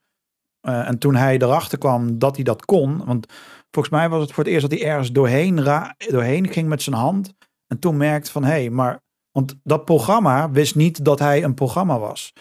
Eh, 0.61 0.89
en 0.89 0.99
toen 0.99 1.14
hij 1.14 1.39
erachter 1.39 1.79
kwam 1.79 2.18
dat 2.18 2.35
hij 2.35 2.45
dat 2.45 2.64
kon. 2.64 3.05
Want 3.05 3.27
volgens 3.70 3.95
mij 3.95 4.09
was 4.09 4.22
het 4.22 4.33
voor 4.33 4.45
het 4.45 4.53
eerst 4.53 4.70
dat 4.70 4.79
hij 4.79 4.89
ergens 4.89 5.12
doorheen, 5.12 5.55
doorheen 5.97 6.49
ging 6.49 6.68
met 6.68 6.83
zijn 6.83 6.97
hand. 6.97 7.35
En 7.66 7.79
toen 7.79 7.97
merkte 7.97 8.31
van 8.31 8.45
hé, 8.45 8.51
hey, 8.51 8.70
maar. 8.70 9.03
Want 9.31 9.61
dat 9.62 9.85
programma 9.85 10.51
wist 10.51 10.75
niet 10.75 11.05
dat 11.05 11.18
hij 11.18 11.45
een 11.45 11.55
programma 11.55 11.99
was. 11.99 12.33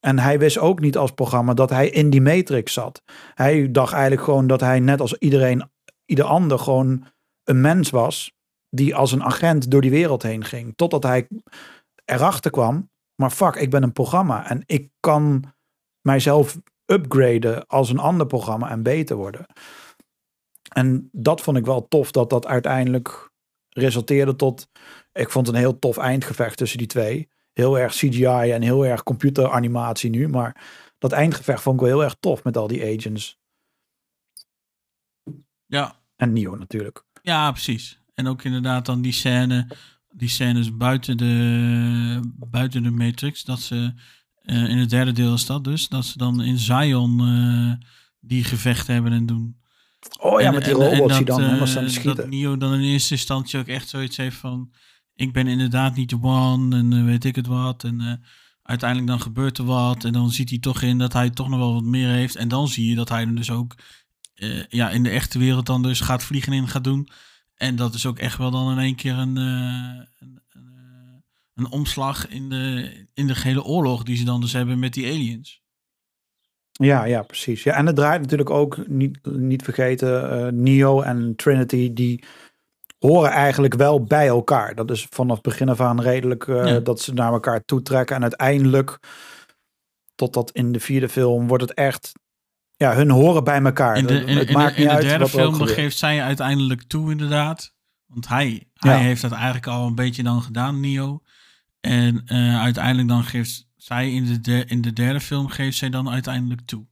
En 0.00 0.18
hij 0.18 0.38
wist 0.38 0.58
ook 0.58 0.80
niet 0.80 0.96
als 0.96 1.10
programma 1.10 1.54
dat 1.54 1.70
hij 1.70 1.88
in 1.88 2.10
die 2.10 2.20
matrix 2.20 2.72
zat. 2.72 3.02
Hij 3.34 3.70
dacht 3.70 3.92
eigenlijk 3.92 4.22
gewoon 4.22 4.46
dat 4.46 4.60
hij 4.60 4.80
net 4.80 5.00
als 5.00 5.14
iedereen, 5.14 5.70
ieder 6.04 6.24
ander 6.24 6.58
gewoon 6.58 7.06
een 7.44 7.60
mens 7.60 7.90
was. 7.90 8.32
Die 8.68 8.94
als 8.94 9.12
een 9.12 9.22
agent 9.22 9.70
door 9.70 9.80
die 9.80 9.90
wereld 9.90 10.22
heen 10.22 10.44
ging. 10.44 10.72
Totdat 10.76 11.02
hij 11.02 11.28
erachter 12.04 12.50
kwam. 12.50 12.90
Maar 13.14 13.30
fuck, 13.30 13.54
ik 13.54 13.70
ben 13.70 13.82
een 13.82 13.92
programma. 13.92 14.48
En 14.48 14.62
ik 14.66 14.90
kan 15.00 15.54
mijzelf 16.00 16.58
upgraden 16.86 17.66
als 17.66 17.90
een 17.90 17.98
ander 17.98 18.26
programma 18.26 18.70
en 18.70 18.82
beter 18.82 19.16
worden. 19.16 19.46
En 20.72 21.08
dat 21.12 21.40
vond 21.40 21.56
ik 21.56 21.64
wel 21.64 21.88
tof 21.88 22.10
dat 22.10 22.30
dat 22.30 22.46
uiteindelijk 22.46 23.32
resulteerde 23.68 24.36
tot. 24.36 24.68
Ik 25.12 25.30
vond 25.30 25.48
een 25.48 25.54
heel 25.54 25.78
tof 25.78 25.96
eindgevecht 25.96 26.56
tussen 26.56 26.78
die 26.78 26.86
twee. 26.86 27.28
Heel 27.52 27.78
erg 27.78 27.92
CGI 27.92 28.50
en 28.52 28.62
heel 28.62 28.86
erg 28.86 29.02
computeranimatie 29.02 30.10
nu. 30.10 30.28
Maar 30.28 30.64
dat 30.98 31.12
eindgevecht 31.12 31.62
vond 31.62 31.74
ik 31.80 31.86
wel 31.86 31.94
heel 31.96 32.04
erg 32.04 32.16
tof 32.20 32.44
met 32.44 32.56
al 32.56 32.66
die 32.66 32.96
agents. 32.96 33.38
Ja, 35.66 36.00
En 36.16 36.32
Neo 36.32 36.56
natuurlijk. 36.56 37.04
ja, 37.22 37.50
precies. 37.50 38.02
En 38.14 38.26
ook 38.26 38.42
inderdaad 38.42 38.86
dan 38.86 39.02
die 39.02 39.12
scène, 39.12 39.68
die 40.16 40.28
scènes 40.28 40.76
buiten 40.76 41.16
de, 41.16 42.20
buiten 42.36 42.82
de 42.82 42.90
Matrix. 42.90 43.44
Dat 43.44 43.60
ze, 43.60 43.92
eh, 44.42 44.68
in 44.68 44.78
het 44.78 44.90
derde 44.90 45.12
deel 45.12 45.34
is 45.34 45.46
dat 45.46 45.64
dus, 45.64 45.88
dat 45.88 46.04
ze 46.04 46.18
dan 46.18 46.42
in 46.42 46.58
Zion 46.58 47.20
eh, 47.20 47.88
die 48.20 48.44
gevechten 48.44 48.94
hebben 48.94 49.12
en 49.12 49.26
doen. 49.26 49.56
Oh 50.18 50.40
ja, 50.40 50.46
En- 50.46 50.54
met 50.54 50.64
die 50.64 50.74
robots 50.74 51.16
die 51.16 51.26
dat, 51.26 51.38
dan 51.38 51.50
eh, 51.50 51.62
te 51.64 51.80
Dat 51.80 51.90
schieten. 51.90 52.30
Neo 52.30 52.56
dan 52.56 52.74
in 52.74 52.80
eerste 52.80 53.14
instantie 53.14 53.58
ook 53.58 53.66
echt 53.66 53.88
zoiets 53.88 54.16
heeft 54.16 54.36
van... 54.36 54.72
Ik 55.14 55.32
ben 55.32 55.46
inderdaad 55.46 55.96
niet 55.96 56.10
de 56.10 56.18
one 56.22 56.76
en 56.76 57.04
weet 57.04 57.24
ik 57.24 57.36
het 57.36 57.46
wat. 57.46 57.84
En 57.84 58.22
uiteindelijk 58.62 59.10
dan 59.10 59.20
gebeurt 59.20 59.58
er 59.58 59.64
wat. 59.64 60.04
En 60.04 60.12
dan 60.12 60.30
ziet 60.30 60.50
hij 60.50 60.58
toch 60.58 60.82
in 60.82 60.98
dat 60.98 61.12
hij 61.12 61.30
toch 61.30 61.48
nog 61.48 61.58
wel 61.58 61.72
wat 61.72 61.82
meer 61.84 62.08
heeft. 62.08 62.36
En 62.36 62.48
dan 62.48 62.68
zie 62.68 62.88
je 62.88 62.94
dat 62.94 63.08
hij 63.08 63.26
er 63.26 63.34
dus 63.34 63.50
ook 63.50 63.74
ja, 64.68 64.90
in 64.90 65.02
de 65.02 65.10
echte 65.10 65.38
wereld 65.38 65.66
dan 65.66 65.82
dus 65.82 66.00
gaat 66.00 66.24
vliegen 66.24 66.52
in 66.52 66.68
gaat 66.68 66.84
doen. 66.84 67.08
En 67.64 67.76
dat 67.76 67.94
is 67.94 68.06
ook 68.06 68.18
echt 68.18 68.38
wel 68.38 68.50
dan 68.50 68.70
in 68.70 68.78
één 68.78 68.94
keer 68.94 69.12
een, 69.12 69.36
eh, 69.36 70.04
een, 70.18 70.40
een, 70.50 70.74
eh, 70.78 71.16
een 71.54 71.70
omslag 71.70 72.28
in 72.28 72.48
de, 72.48 72.92
in 73.14 73.26
de 73.26 73.34
gehele 73.34 73.62
oorlog 73.64 74.02
die 74.02 74.16
ze 74.16 74.24
dan 74.24 74.40
dus 74.40 74.52
hebben 74.52 74.78
met 74.78 74.92
die 74.92 75.06
aliens. 75.06 75.62
Ja, 76.72 77.04
ja, 77.04 77.22
precies. 77.22 77.62
Ja, 77.62 77.74
en 77.74 77.86
het 77.86 77.96
draait 77.96 78.20
natuurlijk 78.20 78.50
ook, 78.50 78.88
niet, 78.88 79.18
niet 79.26 79.62
vergeten, 79.62 80.30
eh, 80.30 80.52
Neo 80.52 81.00
en 81.00 81.36
Trinity, 81.36 81.92
die 81.92 82.24
horen 82.98 83.30
eigenlijk 83.30 83.74
wel 83.74 84.04
bij 84.04 84.26
elkaar. 84.26 84.74
Dat 84.74 84.90
is 84.90 85.06
vanaf 85.10 85.34
het 85.34 85.44
begin 85.44 85.68
af 85.68 85.80
aan 85.80 86.00
redelijk 86.00 86.46
Ja. 86.46 86.80
dat 86.80 87.00
ze 87.00 87.12
naar 87.12 87.32
elkaar 87.32 87.64
toetrekken. 87.64 88.16
En 88.16 88.22
uiteindelijk, 88.22 88.98
totdat 90.14 90.50
in 90.50 90.72
de 90.72 90.80
vierde 90.80 91.08
film, 91.08 91.48
wordt 91.48 91.62
het 91.62 91.74
echt, 91.74 92.12
ja, 92.76 92.94
hun 92.94 93.10
horen 93.10 93.44
bij 93.44 93.62
elkaar. 93.62 93.96
In 93.96 94.06
de, 94.06 94.14
Het- 94.14 94.28
in, 94.28 94.36
het 94.36 94.48
in 94.48 94.54
maakt 94.54 94.74
in 94.74 94.80
niet 94.80 94.88
de 94.88 94.94
uit 94.94 95.04
derde 95.04 95.24
er 95.24 95.30
film 95.30 95.54
geeft 95.54 95.98
zij 95.98 96.22
uiteindelijk 96.22 96.82
toe, 96.82 97.10
inderdaad. 97.10 97.72
Want 98.06 98.28
hij, 98.28 98.68
hij 98.74 98.92
Ja. 98.92 98.98
heeft 98.98 99.22
dat 99.22 99.32
eigenlijk 99.32 99.66
al 99.66 99.86
een 99.86 99.94
beetje 99.94 100.22
dan 100.22 100.42
gedaan, 100.42 100.80
Neo. 100.80 101.22
En 101.80 102.22
eh, 102.26 102.60
uiteindelijk 102.62 103.08
dan 103.08 103.24
geeft 103.24 103.66
zij 103.76 104.12
in 104.12 104.38
de, 104.42 104.64
in 104.64 104.80
de 104.80 104.92
derde 104.92 105.20
film 105.20 105.48
geeft 105.48 105.76
zij 105.76 105.90
dan 105.90 106.10
uiteindelijk 106.10 106.60
toe. 106.60 106.86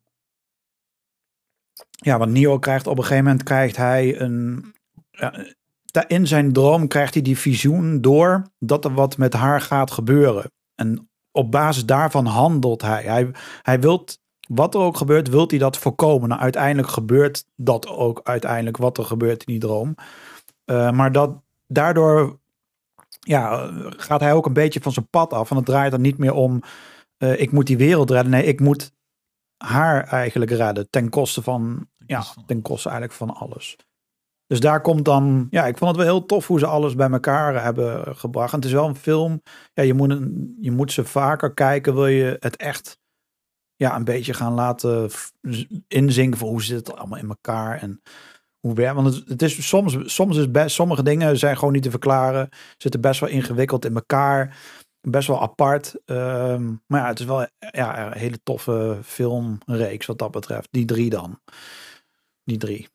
Ja, 1.91 2.18
want 2.18 2.33
Neo 2.33 2.59
krijgt 2.59 2.87
op 2.87 2.97
een 2.97 3.03
gegeven 3.05 3.24
moment 3.24 3.43
krijgt 3.43 3.76
hij 3.76 4.20
een. 4.20 4.74
In 6.07 6.26
zijn 6.26 6.53
droom 6.53 6.89
krijgt 6.89 7.14
hij 7.14 7.22
die 7.22 7.39
visioen 7.39 8.01
door 8.01 8.47
dat 8.59 8.85
er 8.85 8.95
wat 8.95 9.16
met 9.18 9.33
haar 9.33 9.61
gaat 9.61 9.91
gebeuren. 9.91 10.51
En 10.74 11.11
op 11.30 11.51
basis 11.51 11.85
daarvan 11.87 12.26
handelt 12.26 12.83
hij. 12.83 13.03
Hij, 13.03 13.30
hij 13.62 13.80
wilt, 13.80 14.18
wat 14.49 14.74
er 14.74 14.80
ook 14.80 14.97
gebeurt, 14.97 15.28
wilt 15.28 15.51
hij 15.51 15.61
dat 15.61 15.78
voorkomen. 15.78 16.28
Nou, 16.28 16.40
uiteindelijk 16.40 16.88
gebeurt 16.88 17.45
dat 17.57 17.88
ook 17.88 18.20
uiteindelijk 18.22 18.76
wat 18.76 18.99
er 18.99 19.05
gebeurt 19.05 19.45
in 19.45 19.53
die 19.53 19.61
droom. 19.61 19.95
Eh, 20.64 20.90
maar 20.90 21.12
dat, 21.12 21.30
daardoor 21.66 22.38
ja, 23.20 23.70
gaat 23.97 24.20
hij 24.20 24.32
ook 24.32 24.47
een 24.47 24.53
beetje 24.53 24.80
van 24.80 24.93
zijn 24.93 25.09
pad 25.09 25.32
af. 25.32 25.51
En 25.51 25.57
het 25.57 25.64
draait 25.64 25.93
er 25.93 26.01
niet 26.01 26.18
meer 26.18 26.34
om, 26.34 26.62
eh, 27.16 27.40
ik 27.40 27.53
moet 27.53 27.66
die 27.66 27.76
wereld 27.76 28.11
redden. 28.11 28.30
Nee, 28.30 28.45
ik 28.45 28.61
moet 28.61 28.93
haar 29.57 30.05
eigenlijk 30.05 30.51
redden. 30.51 30.90
Ten 30.90 31.09
koste 31.09 31.43
van, 31.43 31.88
ja, 32.07 32.24
ten 32.47 32.62
koste 32.62 32.88
eigenlijk 32.88 33.18
van 33.18 33.34
alles. 33.34 33.76
Dus 34.47 34.61
daar 34.61 34.80
komt 34.80 35.05
dan, 35.05 35.47
ja, 35.51 35.66
ik 35.66 35.78
vond 35.78 35.90
het 35.90 36.05
wel 36.05 36.14
heel 36.14 36.26
tof 36.26 36.47
hoe 36.47 36.59
ze 36.59 36.66
alles 36.66 36.95
bij 36.95 37.11
elkaar 37.11 37.62
hebben 37.62 38.16
gebracht. 38.16 38.53
En 38.53 38.59
het 38.59 38.66
is 38.66 38.72
wel 38.72 38.86
een 38.86 38.97
film, 38.97 39.43
ja, 39.72 39.82
je 39.82 39.95
moet, 39.95 40.11
een, 40.11 40.57
je 40.61 40.70
moet 40.70 40.93
ze 40.93 41.05
vaker 41.05 41.55
kijken, 41.55 41.95
wil 41.95 42.07
je 42.07 42.36
het 42.40 42.57
echt, 42.57 42.99
ja, 43.83 43.97
een 43.97 44.05
beetje 44.05 44.35
gaan 44.35 44.53
laten 44.53 45.11
inzinken 45.89 46.39
van 46.39 46.49
hoe 46.49 46.62
zit 46.62 46.87
het 46.87 46.97
allemaal 46.97 47.18
in 47.18 47.28
elkaar 47.28 47.78
en 47.78 48.03
hoe 48.59 48.74
werkt. 48.74 48.95
Want 48.95 49.22
het, 49.26 49.43
is 49.43 49.68
soms, 49.68 49.97
soms 50.05 50.37
is 50.37 50.51
best, 50.51 50.74
sommige 50.74 51.03
dingen 51.03 51.39
zijn 51.39 51.59
gewoon 51.59 51.72
niet 51.72 51.83
te 51.83 51.91
verklaren, 51.91 52.49
zitten 52.76 53.01
best 53.01 53.20
wel 53.20 53.28
ingewikkeld 53.28 53.85
in 53.85 53.95
elkaar, 53.95 54.57
best 55.01 55.28
wel 55.28 55.43
apart. 55.43 55.95
Ehm, 56.05 56.74
maar 56.87 57.01
ja, 57.01 57.07
het 57.07 57.20
is 57.20 57.26
wel 57.26 57.47
ja, 57.70 58.07
een 58.07 58.18
hele 58.18 58.41
toffe 58.43 58.99
filmreeks 59.05 60.07
wat 60.07 60.18
dat 60.18 60.30
betreft. 60.30 60.68
Die 60.70 60.85
drie 60.85 61.11
dan. 61.11 61.41
Die 62.45 62.59
drie. 62.59 62.89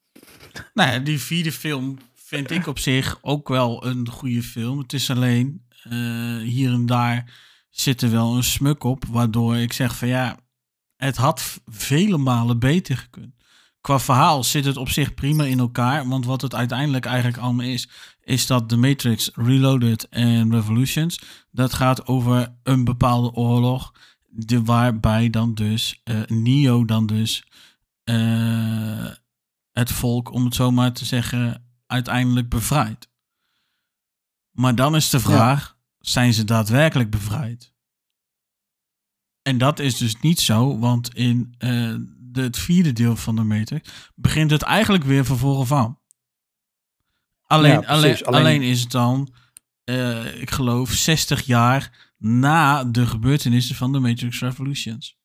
Nou 0.73 1.03
die 1.03 1.21
vierde 1.21 1.51
film 1.51 1.97
vind 2.15 2.51
ik 2.51 2.67
op 2.67 2.79
zich 2.79 3.19
ook 3.21 3.47
wel 3.47 3.85
een 3.85 4.09
goede 4.09 4.43
film. 4.43 4.77
Het 4.79 4.93
is 4.93 5.09
alleen 5.09 5.65
eh, 5.83 6.37
hier 6.37 6.71
en 6.71 6.85
daar 6.85 7.33
zit 7.69 8.01
er 8.01 8.11
wel 8.11 8.35
een 8.35 8.43
smuk 8.43 8.83
op, 8.83 9.05
waardoor 9.05 9.55
ik 9.55 9.73
zeg 9.73 9.95
van 9.95 10.07
ja, 10.07 10.37
het 10.97 11.15
had 11.15 11.61
vele 11.65 12.17
malen 12.17 12.59
beter 12.59 12.97
gekund. 12.97 13.35
Qua 13.81 13.99
verhaal 13.99 14.43
zit 14.43 14.65
het 14.65 14.77
op 14.77 14.89
zich 14.89 15.13
prima 15.13 15.43
in 15.43 15.59
elkaar, 15.59 16.07
want 16.07 16.25
wat 16.25 16.41
het 16.41 16.55
uiteindelijk 16.55 17.05
eigenlijk 17.05 17.37
allemaal 17.37 17.65
is, 17.65 17.89
is 18.23 18.47
dat 18.47 18.69
The 18.69 18.77
Matrix 18.77 19.31
Reloaded 19.33 20.09
en 20.09 20.51
Revolutions, 20.51 21.19
dat 21.51 21.73
gaat 21.73 22.07
over 22.07 22.55
een 22.63 22.83
bepaalde 22.83 23.31
oorlog, 23.31 23.93
de, 24.29 24.63
waarbij 24.63 25.29
dan 25.29 25.53
dus 25.53 26.01
eh, 26.03 26.21
Neo 26.25 26.85
dan 26.85 27.05
dus 27.05 27.43
eh, 28.03 29.11
het 29.71 29.91
volk, 29.91 30.31
om 30.31 30.45
het 30.45 30.55
zo 30.55 30.71
maar 30.71 30.93
te 30.93 31.05
zeggen, 31.05 31.65
uiteindelijk 31.85 32.49
bevrijdt. 32.49 33.09
Maar 34.51 34.75
dan 34.75 34.95
is 34.95 35.09
de 35.09 35.19
vraag, 35.19 35.77
zijn 35.99 36.33
ze 36.33 36.43
daadwerkelijk 36.43 37.09
bevrijd? 37.09 37.73
En 39.47 39.57
dat 39.57 39.79
is 39.79 39.97
dus 39.97 40.19
niet 40.19 40.39
zo, 40.39 40.79
want 40.79 41.13
in 41.13 41.53
eh, 41.57 41.95
de, 42.19 42.41
het 42.41 42.57
vierde 42.57 42.93
deel 42.93 43.15
van 43.15 43.35
de 43.35 43.43
Matrix 43.43 44.11
begint 44.15 44.51
het 44.51 44.61
eigenlijk 44.61 45.03
weer 45.03 45.25
van 45.25 45.37
voren 45.37 45.67
van. 45.67 45.99
Alleen, 47.45 47.71
Ja, 47.71 47.79
precies. 47.79 48.03
alleen, 48.03 48.25
Alleen- 48.25 48.39
alleen 48.45 48.61
is 48.61 48.81
het 48.81 48.91
dan, 48.91 49.33
eh, 49.83 50.41
ik 50.41 50.51
geloof, 50.51 50.89
60 50.91 51.41
jaar 51.45 52.11
na 52.17 52.83
de 52.83 53.05
gebeurtenissen 53.05 53.75
van 53.75 53.91
de 53.91 53.99
Matrix 53.99 54.39
Revolutions. 54.39 55.17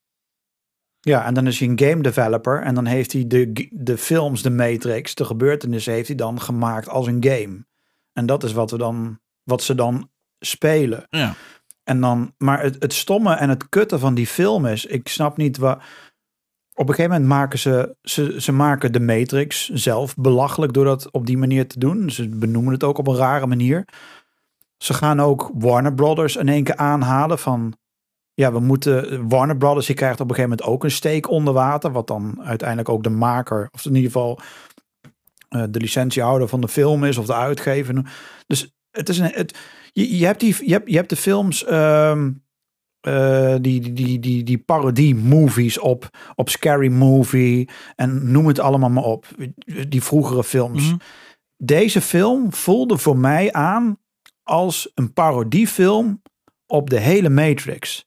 Ja, 1.01 1.25
en 1.25 1.35
dan 1.35 1.47
is 1.47 1.59
hij 1.59 1.69
een 1.69 1.79
game 1.81 2.03
developer. 2.03 2.63
En 2.63 2.75
dan 2.75 2.87
heeft 2.87 3.13
hij 3.13 3.27
de, 3.27 3.69
de 3.73 3.99
films, 3.99 4.43
de 4.43 4.51
Matrix, 4.51 5.15
de 5.15 5.25
gebeurtenissen, 5.25 5.93
heeft 5.93 6.07
hij 6.09 6.17
dan 6.17 6.41
gemaakt 6.41 6.89
als 6.89 7.07
een 7.07 7.25
game. 7.25 7.67
En 8.13 8.27
dat 8.27 8.45
is 8.45 8.53
wat, 8.53 8.71
we 8.71 8.79
dan, 8.79 9.21
wat 9.43 9.63
ze 9.63 9.75
dan 9.75 10.11
spelen. 10.39 11.07
Ja. 11.11 11.35
En 11.85 12.01
dan, 12.01 12.35
maar 12.39 12.63
het, 12.63 12.77
het 12.79 12.93
stomme 12.93 13.35
en 13.35 13.49
het 13.49 13.69
kutte 13.69 13.99
van 13.99 14.15
die 14.15 14.27
film 14.27 14.67
is, 14.67 14.87
ik 14.87 15.09
snap 15.09 15.37
niet 15.37 15.57
waar. 15.57 16.11
Op 16.75 16.89
een 16.89 16.95
gegeven 16.95 17.11
moment 17.11 17.31
maken 17.31 17.59
ze, 17.59 17.97
ze, 18.03 18.41
ze 18.41 18.53
maken 18.53 18.93
de 18.93 19.01
Matrix 19.01 19.69
zelf 19.69 20.15
belachelijk 20.17 20.73
door 20.73 20.85
dat 20.85 21.11
op 21.11 21.27
die 21.27 21.39
manier 21.39 21.69
te 21.69 21.79
doen. 21.79 22.11
Ze 22.11 22.29
benoemen 22.29 22.73
het 22.73 22.85
ook 22.85 22.99
op 22.99 23.07
een 23.07 23.17
rare 23.17 23.47
manier. 23.47 23.85
Ze 24.77 24.95
gaan 24.95 25.21
ook 25.21 25.51
Warner 25.55 25.95
Brothers 25.95 26.37
in 26.37 26.49
één 26.49 26.65
keer 26.65 26.77
aanhalen 26.77 27.39
van, 27.39 27.75
ja, 28.35 28.53
we 28.53 28.61
moeten, 28.61 29.29
Warner 29.29 29.57
Brothers, 29.57 29.87
die 29.87 29.97
krijgt 29.97 30.21
op 30.21 30.29
een 30.29 30.35
gegeven 30.35 30.57
moment 30.57 30.69
ook 30.69 30.85
een 30.85 30.91
steek 30.91 31.31
onder 31.31 31.55
water, 31.55 31.93
wat 31.93 32.07
dan 32.07 32.43
uiteindelijk 32.43 32.89
ook 32.89 33.03
de 33.03 33.11
maker, 33.11 33.69
of 33.73 33.85
in 33.85 33.95
ieder 33.95 34.11
geval 34.11 34.41
eh, 35.49 35.65
de 35.71 35.81
licentiehouder 35.81 36.49
van 36.49 36.61
de 36.61 36.69
film 36.69 37.05
is, 37.05 37.19
of 37.19 37.27
de 37.27 37.35
uitgever. 37.35 38.13
Dus 38.47 38.73
het 38.93 39.09
is 39.09 39.19
een, 39.19 39.31
het, 39.33 39.59
je, 39.93 40.19
je, 40.19 40.27
hebt 40.27 40.41
die, 40.41 40.67
je, 40.67 40.73
hebt, 40.73 40.91
je 40.91 40.97
hebt 40.97 41.09
de 41.09 41.17
films, 41.17 41.65
ehm, 41.65 42.31
eh, 43.01 43.57
die, 43.61 43.81
die, 43.81 43.93
die, 43.93 44.19
die, 44.19 44.43
die 44.43 44.59
parodie-movies 44.59 45.79
op, 45.79 46.11
op 46.35 46.49
Scary 46.49 46.89
Movie 46.89 47.69
en 47.97 48.33
noem 48.33 48.47
het 48.47 48.59
allemaal 48.59 48.91
maar 48.91 49.05
op. 49.05 49.27
Die 49.89 50.03
vroegere 50.03 50.45
films. 50.45 50.87
Mhm. 50.87 50.97
Deze 51.57 52.01
film 52.01 52.53
voelde 52.53 52.99
voor 52.99 53.19
mij 53.19 53.53
aan 53.53 53.99
als 54.43 54.91
een 54.95 55.13
parodiefilm 55.13 56.23
op 56.67 56.91
de 56.91 57.01
hele 57.01 57.29
Matrix. 57.29 58.07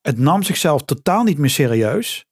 Het 0.00 0.18
nam 0.18 0.42
zichzelf 0.42 0.82
totaal 0.82 1.22
niet 1.22 1.38
meer 1.38 1.50
serieus 1.50 2.26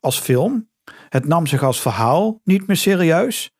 als 0.00 0.18
film. 0.18 0.70
Het 1.08 1.26
nam 1.26 1.46
zich 1.46 1.62
als 1.62 1.80
verhaal 1.80 2.40
niet 2.44 2.66
meer 2.66 2.76
serieus. 2.76 3.50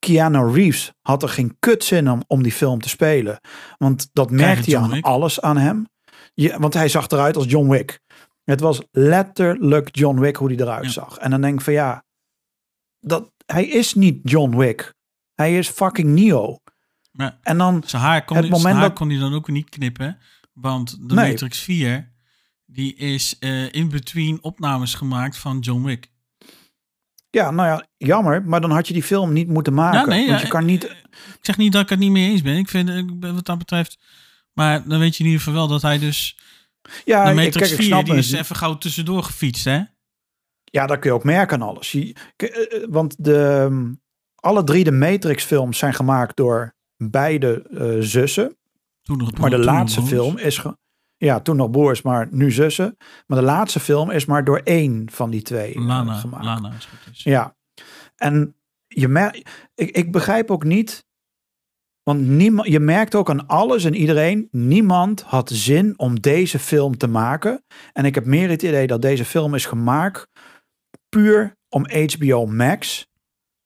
Keanu 0.00 0.52
Reeves 0.52 0.92
had 1.00 1.22
er 1.22 1.28
geen 1.28 1.56
kutzin 1.58 2.10
om, 2.10 2.22
om 2.26 2.42
die 2.42 2.52
film 2.52 2.80
te 2.80 2.88
spelen. 2.88 3.40
Want 3.78 4.08
dat 4.12 4.28
je 4.28 4.34
merkte 4.34 4.70
je 4.70 4.76
aan 4.78 4.90
Wick? 4.90 5.04
alles 5.04 5.40
aan 5.40 5.56
hem. 5.56 5.86
Ja, 6.34 6.58
want 6.58 6.74
hij 6.74 6.88
zag 6.88 7.08
eruit 7.08 7.36
als 7.36 7.46
John 7.46 7.68
Wick. 7.70 8.00
Het 8.44 8.60
was 8.60 8.80
letterlijk 8.90 9.96
John 9.96 10.20
Wick 10.20 10.36
hoe 10.36 10.48
hij 10.48 10.58
eruit 10.58 10.84
Ja. 10.84 10.90
zag. 10.90 11.16
En 11.18 11.30
dan 11.30 11.40
denk 11.40 11.54
ik 11.54 11.60
van 11.64 11.72
ja, 11.72 12.04
dat, 13.00 13.32
hij 13.46 13.66
is 13.66 13.94
niet 13.94 14.30
John 14.30 14.56
Wick. 14.56 14.94
Hij 15.34 15.58
is 15.58 15.68
fucking 15.68 16.08
Neo. 16.08 16.58
Maar 17.10 17.38
En 17.42 17.58
dan, 17.58 17.82
zijn 17.86 18.02
haar, 18.02 18.24
kon, 18.24 18.36
Het 18.36 18.48
moment 18.48 18.74
haar 18.74 18.88
dat- 18.88 18.92
kon 18.98 19.08
hij 19.10 19.18
dan 19.18 19.34
ook 19.34 19.48
niet 19.48 19.68
knippen. 19.68 20.18
Want 20.52 21.08
de 21.08 21.14
Nee. 21.14 21.30
Matrix 21.30 21.58
4, 21.58 22.12
die 22.66 22.94
is 22.94 23.38
eh, 23.38 23.72
in 23.72 23.88
between 23.88 24.38
opnames 24.42 24.94
gemaakt 24.94 25.36
van 25.36 25.58
John 25.58 25.82
Wick. 25.84 26.09
Ja, 27.30 27.50
nou 27.50 27.68
ja, 27.68 27.86
jammer. 27.96 28.44
Maar 28.44 28.60
dan 28.60 28.70
had 28.70 28.86
je 28.88 28.92
die 28.92 29.02
film 29.02 29.32
niet 29.32 29.48
moeten 29.48 29.74
maken. 29.74 30.00
Ja, 30.00 30.06
nee, 30.06 30.26
want 30.26 30.38
ja, 30.38 30.44
je 30.44 30.50
kan 30.52 30.64
niet... 30.64 30.84
Ik 31.10 31.38
zeg 31.40 31.56
niet 31.56 31.72
dat 31.72 31.82
ik 31.82 31.88
het 31.88 31.98
niet 31.98 32.10
mee 32.10 32.30
eens 32.30 32.42
ben. 32.42 32.56
Ik 32.56 32.68
vind, 32.68 32.88
ik 32.88 33.20
ben 33.20 33.34
wat 33.34 33.46
dat 33.46 33.58
betreft... 33.58 33.98
Maar 34.52 34.88
dan 34.88 34.98
weet 34.98 35.16
je 35.16 35.24
in 35.24 35.30
ieder 35.30 35.42
geval 35.44 35.58
wel 35.58 35.68
dat 35.68 35.82
hij 35.82 35.98
dus... 35.98 36.38
Ja, 37.04 37.24
de 37.28 37.34
Matrix 37.34 37.56
kijk, 37.56 37.70
ik 37.70 37.76
4, 37.76 37.86
snap 37.86 38.04
die 38.04 38.14
is 38.14 38.32
even 38.32 38.56
gauw 38.56 38.78
tussendoor 38.78 39.22
gefietst, 39.22 39.64
hè? 39.64 39.80
Ja, 40.64 40.86
dat 40.86 40.98
kun 40.98 41.10
je 41.10 41.16
ook 41.16 41.24
merken 41.24 41.62
aan 41.62 41.68
alles. 41.68 41.92
Je- 41.92 42.14
eh, 42.36 42.82
eh, 42.82 42.88
want 42.88 43.24
de, 43.24 43.66
ehm, 43.66 43.92
alle 44.34 44.64
drie 44.64 44.84
de 44.84 44.92
Matrix-films 44.92 45.78
zijn 45.78 45.94
gemaakt 45.94 46.36
door 46.36 46.74
beide 46.96 47.62
eh, 47.62 47.96
zussen. 48.00 48.56
Toen 49.02 49.18
nog 49.18 49.38
Maar 49.38 49.50
de 49.50 49.58
laatste 49.58 50.02
film 50.02 50.38
is... 50.38 50.58
Ge 50.58 50.78
ja, 51.20 51.40
toen 51.40 51.56
nog 51.56 51.70
broers, 51.70 52.02
maar 52.02 52.28
nu 52.30 52.50
zussen. 52.50 52.96
Maar 53.26 53.38
de 53.38 53.44
laatste 53.44 53.80
film 53.80 54.10
is 54.10 54.24
maar 54.24 54.44
door 54.44 54.60
één 54.64 55.10
van 55.10 55.30
die 55.30 55.42
twee 55.42 55.74
eh, 55.74 55.86
Lana, 55.86 56.14
gemaakt. 56.14 56.44
Lana 56.44 56.72
is 56.78 56.84
goed. 56.84 57.14
Is. 57.14 57.22
Ja. 57.22 57.56
En 58.16 58.54
je 58.86 59.08
mer 59.08 59.42
ik, 59.74 59.90
ik 59.90 60.12
begrijp 60.12 60.50
ook 60.50 60.64
niet... 60.64 61.08
Want 62.02 62.20
niemand, 62.20 62.68
je 62.68 62.80
merkt 62.80 63.14
ook 63.14 63.30
aan 63.30 63.46
alles 63.46 63.84
en 63.84 63.94
iedereen... 63.94 64.48
niemand 64.50 65.22
had 65.22 65.50
zin 65.50 65.98
om 65.98 66.20
deze 66.20 66.58
film 66.58 66.96
te 66.96 67.06
maken. 67.06 67.64
En 67.92 68.04
ik 68.04 68.14
heb 68.14 68.24
meer 68.24 68.48
het 68.48 68.62
idee 68.62 68.86
dat 68.86 69.02
deze 69.02 69.24
film 69.24 69.54
is 69.54 69.66
gemaakt... 69.66 70.28
puur 71.08 71.56
om 71.68 71.86
HBO 71.90 72.46
Max... 72.46 73.06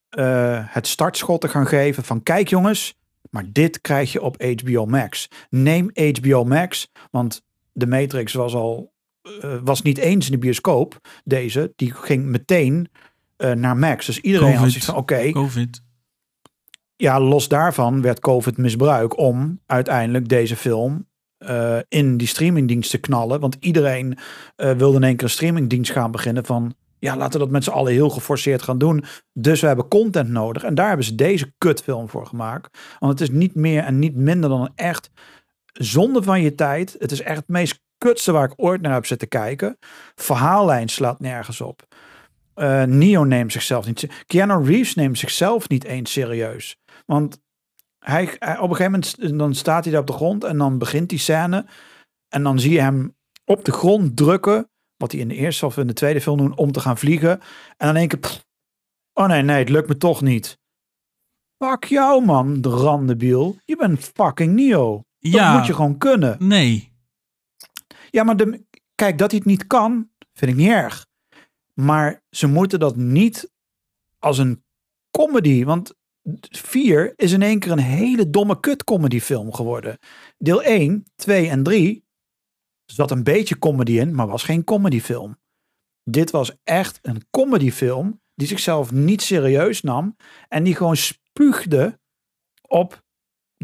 eh, 0.08 0.64
het 0.66 0.86
startschot 0.86 1.40
te 1.40 1.48
gaan 1.48 1.66
geven 1.66 2.04
van... 2.04 2.22
kijk 2.22 2.48
jongens, 2.48 2.94
maar 3.30 3.44
dit 3.52 3.80
krijg 3.80 4.12
je 4.12 4.22
op 4.22 4.42
HBO 4.42 4.86
Max. 4.86 5.28
Neem 5.50 5.90
HBO 5.94 6.44
Max, 6.44 6.90
want 7.10 7.43
de 7.74 7.86
Matrix 7.86 8.32
was 8.32 8.54
al... 8.54 8.92
eh, 9.40 9.56
was 9.64 9.82
niet 9.82 9.98
eens 9.98 10.26
in 10.26 10.32
de 10.32 10.38
bioscoop, 10.38 11.00
deze. 11.24 11.72
Die 11.76 11.94
ging 11.94 12.24
meteen 12.24 12.88
eh, 13.36 13.52
naar 13.52 13.76
Max. 13.76 14.06
Dus 14.06 14.20
iedereen 14.20 14.54
had 14.54 14.68
zoiets 14.68 14.86
van, 14.86 14.96
oké, 14.96 15.30
Covid. 15.30 15.82
ja, 16.96 17.20
los 17.20 17.48
daarvan 17.48 18.02
werd 18.02 18.20
COVID 18.20 18.56
misbruik 18.56 19.18
om 19.18 19.60
uiteindelijk 19.66 20.28
deze 20.28 20.56
film 20.56 21.08
eh, 21.38 21.78
in 21.88 22.16
die 22.16 22.28
streamingdienst 22.28 22.90
te 22.90 22.98
knallen. 22.98 23.40
Want 23.40 23.56
iedereen 23.60 24.18
wilde 24.56 24.96
in 24.96 25.02
één 25.02 25.16
keer 25.16 25.24
een 25.24 25.30
streamingdienst 25.30 25.92
gaan 25.92 26.10
beginnen 26.10 26.44
van... 26.44 26.74
Ja, 26.98 27.16
laten 27.16 27.32
we 27.32 27.38
dat 27.38 27.50
met 27.50 27.64
z'n 27.64 27.70
allen 27.70 27.92
heel 27.92 28.10
geforceerd 28.10 28.62
gaan 28.62 28.78
doen. 28.78 29.04
Dus 29.32 29.60
we 29.60 29.66
hebben 29.66 29.88
content 29.88 30.28
nodig. 30.28 30.62
En 30.62 30.74
daar 30.74 30.88
hebben 30.88 31.06
ze 31.06 31.14
deze 31.14 31.52
kutfilm 31.58 32.08
voor 32.08 32.26
gemaakt. 32.26 32.78
Want 32.98 33.18
het 33.18 33.28
is 33.28 33.36
niet 33.36 33.54
meer 33.54 33.82
en 33.82 33.98
niet 33.98 34.14
minder 34.14 34.50
dan 34.50 34.60
een 34.60 34.72
echt 34.74 35.10
zonde 35.74 36.22
van 36.22 36.42
je 36.42 36.54
tijd. 36.54 36.96
Het 36.98 37.12
is 37.12 37.20
echt 37.20 37.36
het 37.36 37.48
meest 37.48 37.82
kutste 37.98 38.32
waar 38.32 38.44
ik 38.44 38.52
ooit 38.56 38.80
naar 38.80 38.92
heb 38.92 39.06
zitten 39.06 39.28
kijken. 39.28 39.78
Verhaallijn 40.14 40.88
slaat 40.88 41.20
nergens 41.20 41.60
op. 41.60 41.82
Eh 42.54 42.82
Neo 42.82 43.24
neemt 43.24 43.52
zichzelf 43.52 43.86
niet... 43.86 44.24
Keanu 44.26 44.64
Reeves 44.64 44.94
neemt 44.94 45.18
zichzelf 45.18 45.68
niet 45.68 45.84
eens 45.84 46.12
serieus. 46.12 46.76
Want 47.06 47.42
hij, 47.98 48.24
op 48.24 48.70
een 48.70 48.76
gegeven 48.76 48.84
moment 48.84 49.38
dan 49.38 49.54
staat 49.54 49.84
hij 49.84 49.92
daar 49.92 50.00
op 50.00 50.06
de 50.06 50.12
grond 50.12 50.44
en 50.44 50.58
dan 50.58 50.78
begint 50.78 51.08
die 51.08 51.18
scène. 51.18 51.66
En 52.28 52.42
dan 52.42 52.58
zie 52.58 52.72
je 52.72 52.80
hem 52.80 53.16
op 53.44 53.64
de 53.64 53.72
grond 53.72 54.16
drukken. 54.16 54.68
Wat 54.96 55.12
hij 55.12 55.20
in 55.20 55.28
de 55.28 55.34
eerste 55.34 55.66
of 55.66 55.76
in 55.76 55.86
de 55.86 55.92
tweede 55.92 56.20
film 56.20 56.38
doen 56.38 56.56
om 56.56 56.72
te 56.72 56.80
gaan 56.80 56.98
vliegen. 56.98 57.40
En 57.76 57.86
dan 57.86 57.94
denk 57.94 58.12
ik, 58.12 58.42
oh 59.12 59.26
nee, 59.26 59.42
nee, 59.42 59.58
het 59.58 59.68
lukt 59.68 59.88
me 59.88 59.96
toch 59.96 60.22
niet. 60.22 60.58
Fuck 61.64 61.84
jou 61.84 62.24
man, 62.24 62.60
de 62.60 62.68
randebiel. 62.68 63.56
Je 63.64 63.76
bent 63.76 64.00
fucking 64.14 64.54
Neo. 64.54 65.04
Dat 65.30 65.32
Ja. 65.32 65.56
moet 65.56 65.66
je 65.66 65.74
gewoon 65.74 65.98
kunnen. 65.98 66.36
Nee. 66.38 66.92
Ja, 68.10 68.24
maar 68.24 68.36
de, 68.36 68.64
kijk, 68.94 69.18
dat 69.18 69.30
hij 69.30 69.38
het 69.38 69.48
niet 69.48 69.66
kan, 69.66 70.10
vind 70.32 70.50
ik 70.50 70.56
niet 70.56 70.68
erg. 70.68 71.06
Maar 71.80 72.22
ze 72.30 72.46
moeten 72.46 72.78
dat 72.80 72.96
niet 72.96 73.52
als 74.18 74.38
een 74.38 74.64
comedy. 75.10 75.64
Want 75.64 75.94
4 76.50 77.12
is 77.16 77.32
in 77.32 77.42
één 77.42 77.58
keer 77.58 77.72
een 77.72 77.78
hele 77.78 78.30
domme 78.30 78.60
kut 78.60 78.84
comedy 78.84 79.20
film 79.20 79.52
geworden. 79.52 79.98
Deel 80.38 80.62
1, 80.62 81.04
2 81.14 81.48
en 81.48 81.62
3 81.62 82.04
zat 82.84 83.10
een 83.10 83.22
beetje 83.22 83.58
comedy 83.58 83.98
in, 83.98 84.14
maar 84.14 84.26
was 84.26 84.42
geen 84.42 84.64
comedy 84.64 85.00
film. 85.00 85.38
Dit 86.02 86.30
was 86.30 86.52
echt 86.64 86.98
een 87.02 87.22
comedy 87.30 87.70
film 87.70 88.20
die 88.34 88.46
zichzelf 88.48 88.92
niet 88.92 89.22
serieus 89.22 89.82
nam 89.82 90.16
en 90.48 90.64
die 90.64 90.74
gewoon 90.74 90.96
spuugde 90.96 92.00
op 92.68 93.03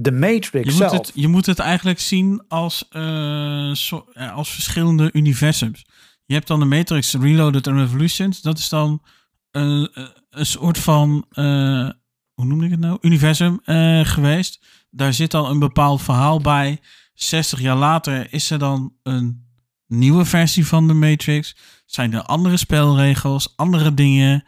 de 0.02 0.12
Matrix 0.12 0.64
Je 0.64 0.72
zelf. 0.72 0.92
moet, 0.92 1.06
het, 1.06 1.12
je 1.14 1.28
moet 1.28 1.46
het 1.46 1.58
eigenlijk 1.58 2.00
zien 2.00 2.42
als, 2.48 2.86
eh, 2.90 3.70
eh, 3.70 4.32
als 4.34 4.50
verschillende 4.50 5.10
universums. 5.12 5.86
Je 6.24 6.34
hebt 6.34 6.46
dan 6.46 6.60
de 6.60 6.66
Matrix 6.66 7.14
Reloaded 7.14 7.66
en 7.66 7.78
Revolutions. 7.78 8.40
Dat 8.40 8.58
is 8.58 8.68
dan 8.68 9.02
eh, 9.50 9.86
een 10.30 10.46
soort 10.46 10.78
van, 10.78 11.26
eh, 11.30 11.90
hoe 12.34 12.44
noem 12.44 12.62
ik 12.62 12.70
het 12.70 12.80
nou? 12.80 12.98
Universum 13.00 13.60
geweest. 14.04 14.64
Daar 14.90 15.14
zit 15.14 15.30
dan 15.30 15.50
een 15.50 15.58
bepaald 15.58 16.02
verhaal 16.02 16.40
bij. 16.40 16.80
60 17.14 17.60
jaar 17.60 17.76
later 17.76 18.32
is 18.32 18.50
er 18.50 18.58
dan 18.58 18.92
een 19.02 19.46
nieuwe 19.86 20.24
versie 20.24 20.66
van 20.66 20.86
de 20.86 20.94
Matrix. 20.94 21.56
Zijn 21.86 22.12
er 22.12 22.22
andere 22.22 22.56
spelregels, 22.56 23.52
andere 23.56 23.94
dingen. 23.94 24.44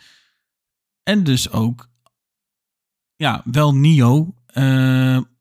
En 1.02 1.24
dus 1.24 1.50
ook, 1.50 1.88
ja, 3.16 3.42
wel 3.44 3.74
Neo 3.74 4.34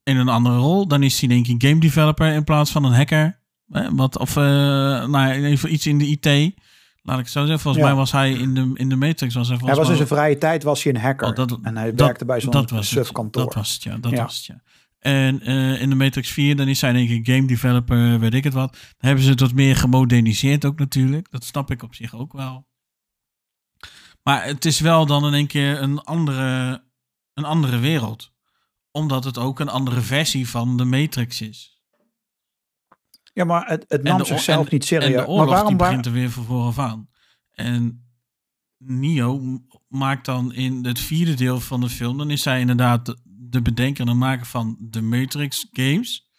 in 0.03 0.17
een 0.17 0.29
andere 0.29 0.57
rol. 0.57 0.87
Dan 0.87 1.03
is 1.03 1.19
hij 1.19 1.29
denk 1.29 1.47
ik 1.47 1.63
game 1.63 1.79
developer 1.79 2.33
in 2.33 2.43
plaats 2.43 2.71
van 2.71 2.83
een 2.83 2.93
hacker. 2.93 3.39
Eh, 3.69 3.87
wat, 3.91 4.17
of 4.17 4.35
eh, 4.37 4.43
nou, 5.07 5.31
even 5.31 5.73
iets 5.73 5.87
in 5.87 5.97
de 5.97 6.05
IT. 6.07 6.55
Laat 7.03 7.17
ik 7.17 7.23
het 7.23 7.33
zo 7.33 7.39
zeggen. 7.41 7.59
Volgens 7.59 7.83
Ja. 7.83 7.89
mij 7.89 7.97
was 7.99 8.11
hij 8.11 8.31
in 8.31 8.53
de, 8.53 8.71
in 8.73 8.89
de 8.89 8.95
Matrix. 8.95 9.33
Was 9.33 9.47
hij, 9.47 9.57
Hij 9.63 9.75
was 9.75 9.89
in 9.89 9.95
zijn 9.95 10.07
vrije 10.07 10.37
tijd 10.37 10.63
was 10.63 10.83
hij 10.83 10.93
een 10.93 11.01
hacker. 11.01 11.27
Oh, 11.27 11.35
dat- 11.35 11.59
en 11.61 11.77
hij 11.77 11.89
dat- 11.93 12.05
werkte 12.05 12.25
bij 12.25 12.41
zo'n 12.41 12.51
dat 12.51 12.69
was 12.69 12.79
het. 12.79 12.87
sufkantoor. 13.05 13.43
Dat 13.45 13.53
was 13.53 13.73
het, 13.73 13.83
ja. 13.83 13.97
Dat 13.97 14.11
Ja. 14.11 14.23
was 14.23 14.35
het, 14.37 14.45
ja. 14.45 14.61
En 14.99 15.41
eh, 15.41 15.81
in 15.81 15.89
de 15.89 15.95
Matrix 15.95 16.29
4, 16.31 16.55
dan 16.55 16.67
is 16.67 16.81
hij 16.81 16.91
denk 16.93 17.09
ik 17.09 17.25
game 17.27 17.47
developer, 17.47 18.19
weet 18.19 18.33
ik 18.33 18.43
het 18.43 18.53
wat. 18.53 18.71
Dan 18.71 18.81
hebben 18.97 19.23
ze 19.23 19.29
het 19.29 19.39
wat 19.39 19.53
meer 19.53 19.75
gemoderniseerd 19.75 20.65
ook 20.65 20.79
natuurlijk. 20.79 21.31
Dat 21.31 21.43
snap 21.43 21.71
ik 21.71 21.83
op 21.83 21.95
zich 21.95 22.15
ook 22.15 22.33
wel. 22.33 22.67
Maar 24.23 24.43
het 24.45 24.65
is 24.65 24.79
wel 24.79 25.05
dan 25.05 25.25
in 25.25 25.33
één 25.33 25.47
keer 25.47 25.81
een 25.81 25.99
andere, 25.99 26.83
een 27.33 27.43
andere 27.43 27.77
wereld. 27.79 28.30
Omdat 28.91 29.23
het 29.23 29.37
ook 29.37 29.59
een 29.59 29.69
andere 29.69 30.01
versie 30.01 30.49
van 30.49 30.77
de 30.77 30.85
Matrix 30.85 31.41
is. 31.41 31.81
Ja, 33.33 33.43
maar 33.45 33.67
het, 33.67 33.85
het 33.87 34.03
nam 34.03 34.17
de 34.17 34.25
zichzelf 34.25 34.65
en- 34.65 34.71
niet 34.71 34.85
serieus. 34.85 35.05
En 35.05 35.11
de 35.11 35.17
maar 35.17 35.27
oorlog 35.27 35.49
waarom, 35.49 35.67
die 35.67 35.77
waar- 35.77 35.87
begint 35.87 36.05
er 36.05 36.11
weer 36.11 36.29
van 36.31 36.43
vooraf 36.43 36.79
aan. 36.79 37.09
En 37.51 38.05
Neo 38.77 39.39
m- 39.39 39.67
maakt 39.87 40.25
dan 40.25 40.53
in 40.53 40.85
het 40.85 40.99
vierde 40.99 41.33
deel 41.33 41.59
van 41.59 41.81
de 41.81 41.89
film... 41.89 42.17
dan 42.17 42.29
is 42.29 42.45
hij 42.45 42.59
inderdaad 42.59 43.05
de, 43.05 43.17
de 43.23 43.61
bedenker 43.61 44.01
en 44.05 44.11
de 44.11 44.17
maker 44.17 44.45
van 44.45 44.77
de 44.79 45.01
Matrix 45.01 45.67
games. 45.71 46.29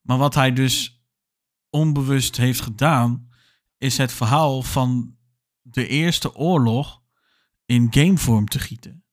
Maar 0.00 0.18
wat 0.18 0.34
hij 0.34 0.52
dus 0.52 1.04
onbewust 1.70 2.36
heeft 2.36 2.60
gedaan... 2.60 3.28
is 3.78 3.96
het 3.96 4.12
verhaal 4.12 4.62
van 4.62 5.16
de 5.60 5.86
eerste 5.86 6.34
oorlog 6.34 7.02
in 7.64 7.86
gamevorm 7.90 8.46
te 8.48 8.58
gieten. 8.58 9.04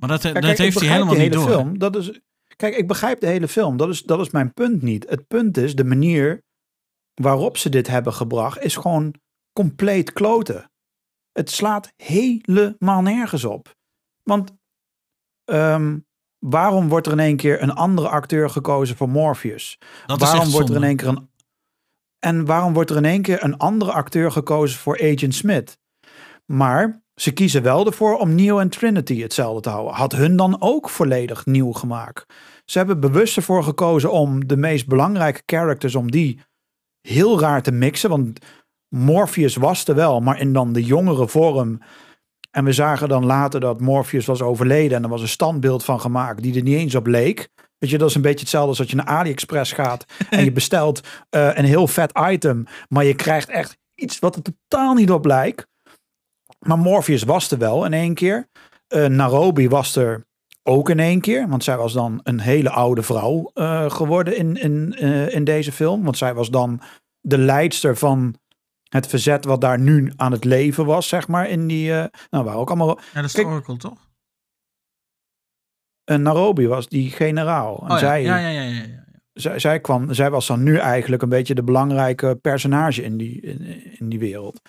Maar 0.00 0.08
dat, 0.08 0.22
dat 0.22 0.32
kijk, 0.32 0.46
ik 0.46 0.58
heeft 0.58 0.80
hij 0.80 0.88
helemaal 0.88 1.14
niet 1.14 1.32
door. 1.32 1.48
Film, 1.48 1.78
dat 1.78 1.96
is, 1.96 2.20
kijk, 2.56 2.76
ik 2.76 2.88
begrijp 2.88 3.20
de 3.20 3.26
hele 3.26 3.48
film. 3.48 3.76
Dat 3.76 3.88
is, 3.88 4.02
dat 4.02 4.20
is 4.20 4.30
mijn 4.30 4.52
punt 4.52 4.82
niet. 4.82 5.08
Het 5.08 5.26
punt 5.26 5.56
is, 5.56 5.74
de 5.74 5.84
manier 5.84 6.42
waarop 7.14 7.56
ze 7.56 7.68
dit 7.68 7.86
hebben 7.86 8.12
gebracht... 8.12 8.62
is 8.62 8.76
gewoon 8.76 9.14
compleet 9.52 10.12
kloten. 10.12 10.70
Het 11.32 11.50
slaat 11.50 11.92
helemaal 11.96 13.02
nergens 13.02 13.44
op. 13.44 13.76
Want 14.22 14.52
ehm, 15.44 15.98
waarom 16.38 16.88
wordt 16.88 17.06
er 17.06 17.12
in 17.12 17.18
één 17.18 17.36
keer 17.36 17.62
een 17.62 17.72
andere 17.72 18.08
acteur 18.08 18.50
gekozen 18.50 18.96
voor 18.96 19.08
Morpheus? 19.08 19.78
Dat 20.06 20.20
waarom 20.20 20.50
wordt 20.50 20.68
er 20.68 20.76
in 20.76 20.82
één 20.82 20.96
keer 20.96 21.08
een... 21.08 21.28
En 22.18 22.44
waarom 22.44 22.72
wordt 22.72 22.90
er 22.90 22.96
in 22.96 23.04
één 23.04 23.22
keer 23.22 23.44
een 23.44 23.56
andere 23.56 23.92
acteur 23.92 24.32
gekozen 24.32 24.78
voor 24.78 25.00
Agent 25.00 25.34
Smith? 25.34 25.78
Maar 26.46 26.99
ze 27.20 27.30
kiezen 27.30 27.62
wel 27.62 27.86
ervoor 27.86 28.18
om 28.18 28.34
Neo 28.34 28.58
en 28.58 28.68
Trinity 28.68 29.20
hetzelfde 29.20 29.60
te 29.60 29.68
houden. 29.68 29.94
Had 29.94 30.12
hun 30.12 30.36
dan 30.36 30.56
ook 30.60 30.90
volledig 30.90 31.46
nieuw 31.46 31.72
gemaakt? 31.72 32.26
Ze 32.64 32.78
hebben 32.78 33.00
bewust 33.00 33.36
ervoor 33.36 33.64
gekozen 33.64 34.12
om 34.12 34.46
de 34.46 34.56
meest 34.56 34.86
belangrijke 34.86 35.42
characters, 35.46 35.94
om 35.94 36.10
die 36.10 36.40
heel 37.00 37.40
raar 37.40 37.62
te 37.62 37.72
mixen. 37.72 38.10
Want 38.10 38.38
Morpheus 38.88 39.56
was 39.56 39.88
er 39.88 39.94
wel, 39.94 40.20
maar 40.20 40.40
in 40.40 40.52
dan 40.52 40.72
de 40.72 40.84
jongere 40.84 41.28
vorm. 41.28 41.80
En 42.50 42.64
we 42.64 42.72
zagen 42.72 43.08
dan 43.08 43.24
later 43.24 43.60
dat 43.60 43.80
Morpheus 43.80 44.26
was 44.26 44.42
overleden 44.42 44.96
en 44.96 45.02
er 45.02 45.08
was 45.08 45.22
een 45.22 45.28
standbeeld 45.28 45.84
van 45.84 46.00
gemaakt 46.00 46.42
die 46.42 46.54
er 46.54 46.62
niet 46.62 46.78
eens 46.78 46.94
op 46.94 47.06
leek. 47.06 47.48
Weet 47.78 47.90
je, 47.90 47.98
dat 47.98 48.08
is 48.08 48.14
een 48.14 48.22
beetje 48.22 48.40
hetzelfde 48.40 48.68
als 48.68 48.78
dat 48.78 48.90
je 48.90 48.96
naar 48.96 49.06
AliExpress 49.06 49.72
gaat 49.72 50.04
en 50.30 50.44
je 50.44 50.52
bestelt 50.52 51.00
eh, 51.30 51.50
een 51.54 51.64
heel 51.64 51.86
vet 51.86 52.18
item, 52.30 52.66
maar 52.88 53.04
je 53.04 53.14
krijgt 53.14 53.48
echt 53.48 53.78
iets 53.94 54.18
wat 54.18 54.36
er 54.36 54.42
totaal 54.42 54.94
niet 54.94 55.10
op 55.10 55.24
lijkt. 55.24 55.68
Maar 56.66 56.78
Morpheus 56.78 57.22
was 57.22 57.50
er 57.50 57.58
wel 57.58 57.84
in 57.84 57.92
één 57.92 58.14
keer. 58.14 58.48
Uh, 58.88 59.06
Nairobi 59.06 59.68
was 59.68 59.96
er 59.96 60.26
ook 60.62 60.90
in 60.90 60.98
één 60.98 61.20
keer, 61.20 61.48
want 61.48 61.64
zij 61.64 61.76
was 61.76 61.92
dan 61.92 62.20
een 62.22 62.40
hele 62.40 62.70
oude 62.70 63.02
vrouw 63.02 63.50
uh, 63.54 63.90
geworden 63.90 64.36
in, 64.36 64.56
in, 64.56 64.96
uh, 64.98 65.34
in 65.34 65.44
deze 65.44 65.72
film. 65.72 66.04
Want 66.04 66.16
zij 66.16 66.34
was 66.34 66.50
dan 66.50 66.80
de 67.20 67.38
leidster 67.38 67.96
van 67.96 68.34
het 68.88 69.06
verzet 69.06 69.44
wat 69.44 69.60
daar 69.60 69.78
nu 69.78 70.12
aan 70.16 70.32
het 70.32 70.44
leven 70.44 70.86
was, 70.86 71.08
zeg 71.08 71.28
maar. 71.28 71.48
In 71.48 71.66
die, 71.66 71.90
nou, 72.30 72.44
waar 72.44 72.56
ook 72.56 72.68
allemaal... 72.68 72.98
Ja, 73.12 73.20
dat 73.20 73.24
is 73.24 73.32
Kijk, 73.32 73.46
de 73.46 73.52
Oracle, 73.52 73.76
toch? 73.76 74.08
En 76.04 76.22
Nairobi 76.22 76.66
was 76.66 76.88
die 76.88 77.10
generaal. 77.10 77.82
En 77.84 77.90
oh, 77.90 77.98
zij, 77.98 78.22
ja, 78.22 78.38
ja, 78.38 78.48
ja, 78.48 78.62
ja, 78.62 78.82
ja. 78.82 79.04
Zij, 79.32 79.58
zij, 79.58 79.80
kwam, 79.80 80.14
zij 80.14 80.30
was 80.30 80.46
dan 80.46 80.62
nu 80.62 80.76
eigenlijk 80.76 81.22
een 81.22 81.28
beetje 81.28 81.54
de 81.54 81.62
belangrijke 81.62 82.38
personage 82.42 83.02
in 83.02 83.16
die, 83.16 83.40
in, 83.40 83.60
in 83.98 84.08
die 84.08 84.18
wereld. 84.18 84.60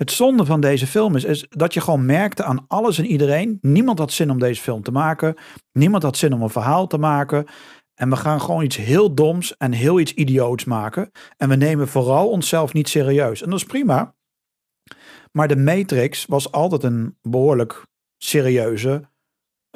Het 0.00 0.10
zonde 0.10 0.44
van 0.44 0.60
deze 0.60 0.86
film 0.86 1.16
is, 1.16 1.46
dat 1.48 1.74
je 1.74 1.80
gewoon 1.80 2.06
merkte 2.06 2.44
aan 2.44 2.64
alles 2.68 2.98
en 2.98 3.06
iedereen. 3.06 3.58
Niemand 3.60 3.98
had 3.98 4.12
zin 4.12 4.30
om 4.30 4.38
deze 4.38 4.62
film 4.62 4.82
te 4.82 4.90
maken. 4.90 5.34
Niemand 5.72 6.02
had 6.02 6.16
zin 6.16 6.32
om 6.32 6.42
een 6.42 6.50
verhaal 6.50 6.86
te 6.86 6.98
maken. 6.98 7.46
En 7.94 8.10
we 8.10 8.16
gaan 8.16 8.40
gewoon 8.40 8.64
iets 8.64 8.76
heel 8.76 9.14
doms 9.14 9.56
en 9.56 9.72
heel 9.72 10.00
iets 10.00 10.14
idioots 10.14 10.64
maken. 10.64 11.10
En 11.36 11.48
we 11.48 11.54
nemen 11.54 11.88
vooral 11.88 12.30
onszelf 12.30 12.72
niet 12.72 12.88
serieus. 12.88 13.42
En 13.42 13.50
dat 13.50 13.58
is 13.58 13.64
prima. 13.64 14.14
Maar 15.32 15.48
de 15.48 15.56
Matrix 15.56 16.26
was 16.26 16.52
altijd 16.52 16.82
een 16.82 17.18
behoorlijk 17.22 17.86
serieuze, 18.16 19.08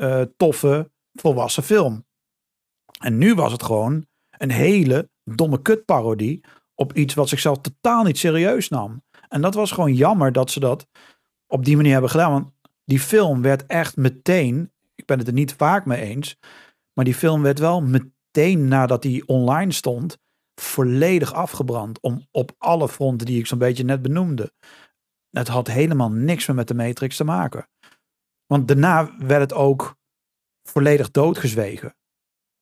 uh, 0.01 0.23
toffe, 0.37 0.91
volwassen 1.13 1.63
film. 1.63 2.07
En 3.01 3.19
nu 3.19 3.35
was 3.35 3.53
het 3.53 3.63
gewoon 3.63 4.07
een 4.39 4.51
hele 4.51 5.11
domme 5.25 5.63
kutparodie 5.63 6.45
op 6.75 6.93
iets 6.93 7.15
wat 7.15 7.29
zichzelf 7.29 7.59
totaal 7.59 8.05
niet 8.05 8.19
serieus 8.19 8.69
nam. 8.69 9.04
En 9.35 9.41
dat 9.41 9.55
was 9.55 9.73
gewoon 9.73 9.95
jammer 9.95 10.33
dat 10.33 10.51
ze 10.51 10.61
dat 10.61 10.87
op 11.47 11.65
die 11.65 11.77
manier 11.77 11.93
hebben 11.93 12.11
gedaan. 12.11 12.33
Want 12.33 12.53
die 12.85 13.01
film 13.01 13.43
werd 13.43 13.67
echt 13.67 13.97
meteen, 13.97 14.73
ik 14.95 15.07
ben 15.07 15.19
het 15.19 15.27
er 15.27 15.33
niet 15.33 15.55
vaak 15.55 15.87
mee 15.87 16.01
eens, 16.01 16.39
maar 16.93 17.05
die 17.05 17.15
film 17.15 17.43
werd 17.43 17.59
wel 17.59 17.83
meteen 17.83 18.69
nadat 18.69 19.03
die 19.03 19.27
online 19.27 19.73
stond, 19.73 20.19
volledig 20.55 21.33
afgebrand. 21.33 22.01
Om, 22.01 22.27
op 22.31 22.55
alle 22.59 22.89
fronten 22.89 23.27
die 23.27 23.39
ik 23.39 23.47
zo'n 23.47 23.59
beetje 23.59 23.85
net 23.85 24.03
benoemde. 24.03 24.53
Het 25.31 25.49
had 25.49 25.67
helemaal 25.67 26.11
niks 26.11 26.47
meer 26.47 26.57
met 26.57 26.69
de 26.69 26.75
Matrix 26.75 27.17
te 27.17 27.25
maken. 27.25 27.69
Want 28.47 28.69
daarna 28.69 29.17
werd 29.19 29.41
het 29.41 29.53
ook 29.53 29.97
volledig 30.69 31.11
doodgezwegen. 31.11 31.97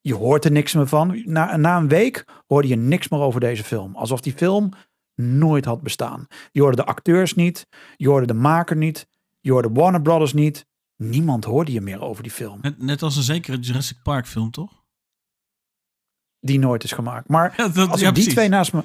Je 0.00 0.14
hoort 0.14 0.44
er 0.44 0.52
niks 0.52 0.74
meer 0.74 0.86
van. 0.86 1.22
Na, 1.24 1.56
na 1.56 1.76
een 1.76 1.88
week 1.88 2.24
hoorde 2.46 2.68
je 2.68 2.76
niks 2.76 3.08
meer 3.08 3.20
over 3.20 3.40
deze 3.40 3.64
film. 3.64 3.96
Alsof 3.96 4.20
die 4.20 4.32
film 4.32 4.72
nooit 5.14 5.64
had 5.64 5.82
bestaan. 5.82 6.26
Je 6.52 6.60
hoorde 6.60 6.76
de 6.76 6.84
acteurs 6.84 7.34
niet, 7.34 7.66
je 7.96 8.08
hoorde 8.08 8.26
de 8.26 8.34
maker 8.34 8.76
niet, 8.76 9.06
je 9.40 9.52
hoorde 9.52 9.70
Warner 9.72 10.02
Brothers 10.02 10.32
niet. 10.32 10.66
Niemand 10.96 11.44
hoorde 11.44 11.72
je 11.72 11.80
meer 11.80 12.00
over 12.00 12.22
die 12.22 12.32
film. 12.32 12.58
Net, 12.62 12.78
net 12.82 13.02
als 13.02 13.16
een 13.16 13.22
zekere 13.22 13.58
Jurassic 13.58 13.96
Park 14.02 14.26
film, 14.26 14.50
toch? 14.50 14.82
Die 16.40 16.58
nooit 16.58 16.84
is 16.84 16.92
gemaakt. 16.92 17.28
Maar 17.28 17.54
Ja, 17.56 17.68
dat- 17.68 17.90
als 17.90 18.00
ja, 18.00 18.08
ik 18.08 18.14
die 18.14 18.22
precies. 18.24 18.32
twee 18.32 18.48
naast 18.48 18.72
me. 18.72 18.82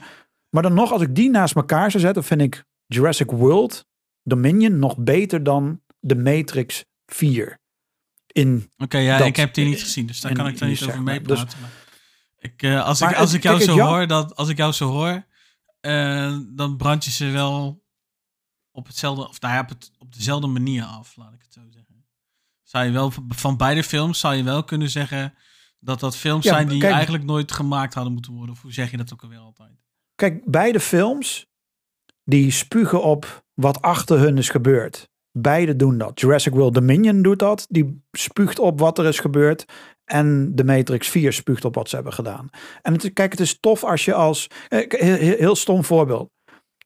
Maar 0.50 0.64
dan 0.64 0.74
nog, 0.74 0.92
als 0.92 1.02
ik 1.02 1.16
die 1.16 1.30
naast 1.30 1.56
elkaar 1.56 1.92
zou 1.92 2.04
zetten, 2.04 2.24
vind 2.24 2.42
ik 2.42 2.64
Jurassic 2.86 3.32
World 3.32 3.86
Dominion 4.24 4.80
nog 4.80 4.98
beter 4.98 5.44
dan 5.44 5.82
de 6.00 6.16
Matrix 6.16 6.86
4. 7.06 7.60
In, 8.28 8.72
Oké, 8.78 8.98
ja, 8.98 9.18
Dat- 9.18 9.28
ik 9.28 9.36
heb 9.36 9.54
die 9.54 9.66
niet 9.66 9.82
gezien, 9.82 10.06
dus 10.08 10.22
daar 10.22 10.32
in- 10.32 10.38
kan 10.38 10.48
ik 10.48 10.60
daar 10.60 10.70
niet 10.70 10.82
over 10.84 10.96
maar. 11.04 11.14
meepraten. 11.14 11.60
maar 11.62 11.70
ik, 12.40 12.62
eh, 12.64 12.86
als, 12.86 13.00
Maar 13.00 13.12
ik, 13.12 13.18
als 13.18 13.34
ik 13.34 13.44
jou 13.44 13.60
zo 13.62 13.80
hoor, 13.80 14.08
dat, 14.08 14.36
als 14.36 14.50
ik 14.50 14.58
jou 14.58 14.72
zo 14.72 14.90
hoor, 14.90 15.26
eh, 15.88 16.38
dan 16.48 16.78
brand 16.78 17.06
je 17.06 17.12
ze 17.12 17.26
wel 17.30 17.84
op 18.72 18.88
hetzelfde, 18.88 19.28
of 19.28 19.42
nou 19.42 19.54
ja, 19.54 19.60
op, 19.60 19.70
het, 19.70 19.92
op 19.98 20.14
dezelfde 20.14 20.48
manier 20.48 20.84
af, 20.84 21.16
laat 21.16 21.34
ik 21.34 21.42
het 21.42 21.54
zo 21.54 21.62
zeggen. 21.70 22.06
Zou 22.64 22.86
je 22.86 22.92
wel 22.92 23.12
van 23.28 23.58
beide 23.58 23.84
films 23.84 24.20
zou 24.20 24.36
je 24.36 24.44
wel 24.44 24.64
kunnen 24.64 24.90
zeggen 24.90 25.34
dat 25.80 26.00
dat 26.00 26.16
films 26.18 26.44
Ja, 26.46 26.54
zijn 26.54 26.68
die 26.68 26.80
kijk- 26.80 26.94
eigenlijk 26.94 27.24
nooit 27.24 27.52
gemaakt 27.52 27.94
hadden 27.94 28.14
moeten 28.14 28.34
worden. 28.34 28.56
Of 28.56 28.62
hoe 28.62 28.74
zeg 28.74 28.92
je 28.92 28.98
dat 28.98 29.14
ook 29.14 29.22
alweer 29.24 29.40
altijd? 29.40 29.86
kijk, 30.16 30.42
beide 30.46 30.80
films 30.80 31.46
die 32.24 32.52
spugen 32.52 33.04
op 33.04 33.46
wat 33.54 33.82
achter 33.82 34.20
hun 34.20 34.38
is 34.38 34.50
gebeurd. 34.50 35.10
Beide 35.32 35.76
doen 35.76 35.98
dat. 35.98 36.20
Jurassic 36.20 36.54
World 36.54 36.74
Dominion 36.74 37.22
doet 37.22 37.40
dat. 37.40 37.66
Die 37.70 38.04
spuugt 38.12 38.60
op 38.60 38.80
wat 38.80 38.98
er 38.98 39.06
is 39.06 39.20
gebeurd. 39.20 39.66
En 40.08 40.56
de 40.56 40.64
Matrix 40.64 41.08
4 41.10 41.34
spuugt 41.34 41.66
op 41.66 41.76
wat 41.76 41.90
ze 41.90 41.96
hebben 41.96 42.14
gedaan. 42.14 42.50
En 42.82 42.94
het, 42.94 43.14
kijk, 43.14 43.32
het 43.32 43.40
is 43.40 43.60
tof 43.60 43.84
als 43.84 44.06
je 44.06 44.14
als... 44.14 44.48
eh, 44.68 44.86
Heel, 44.90 45.16
heel, 45.16 45.38
heel 45.38 45.56
stom 45.56 45.84
voorbeeld. 45.84 46.30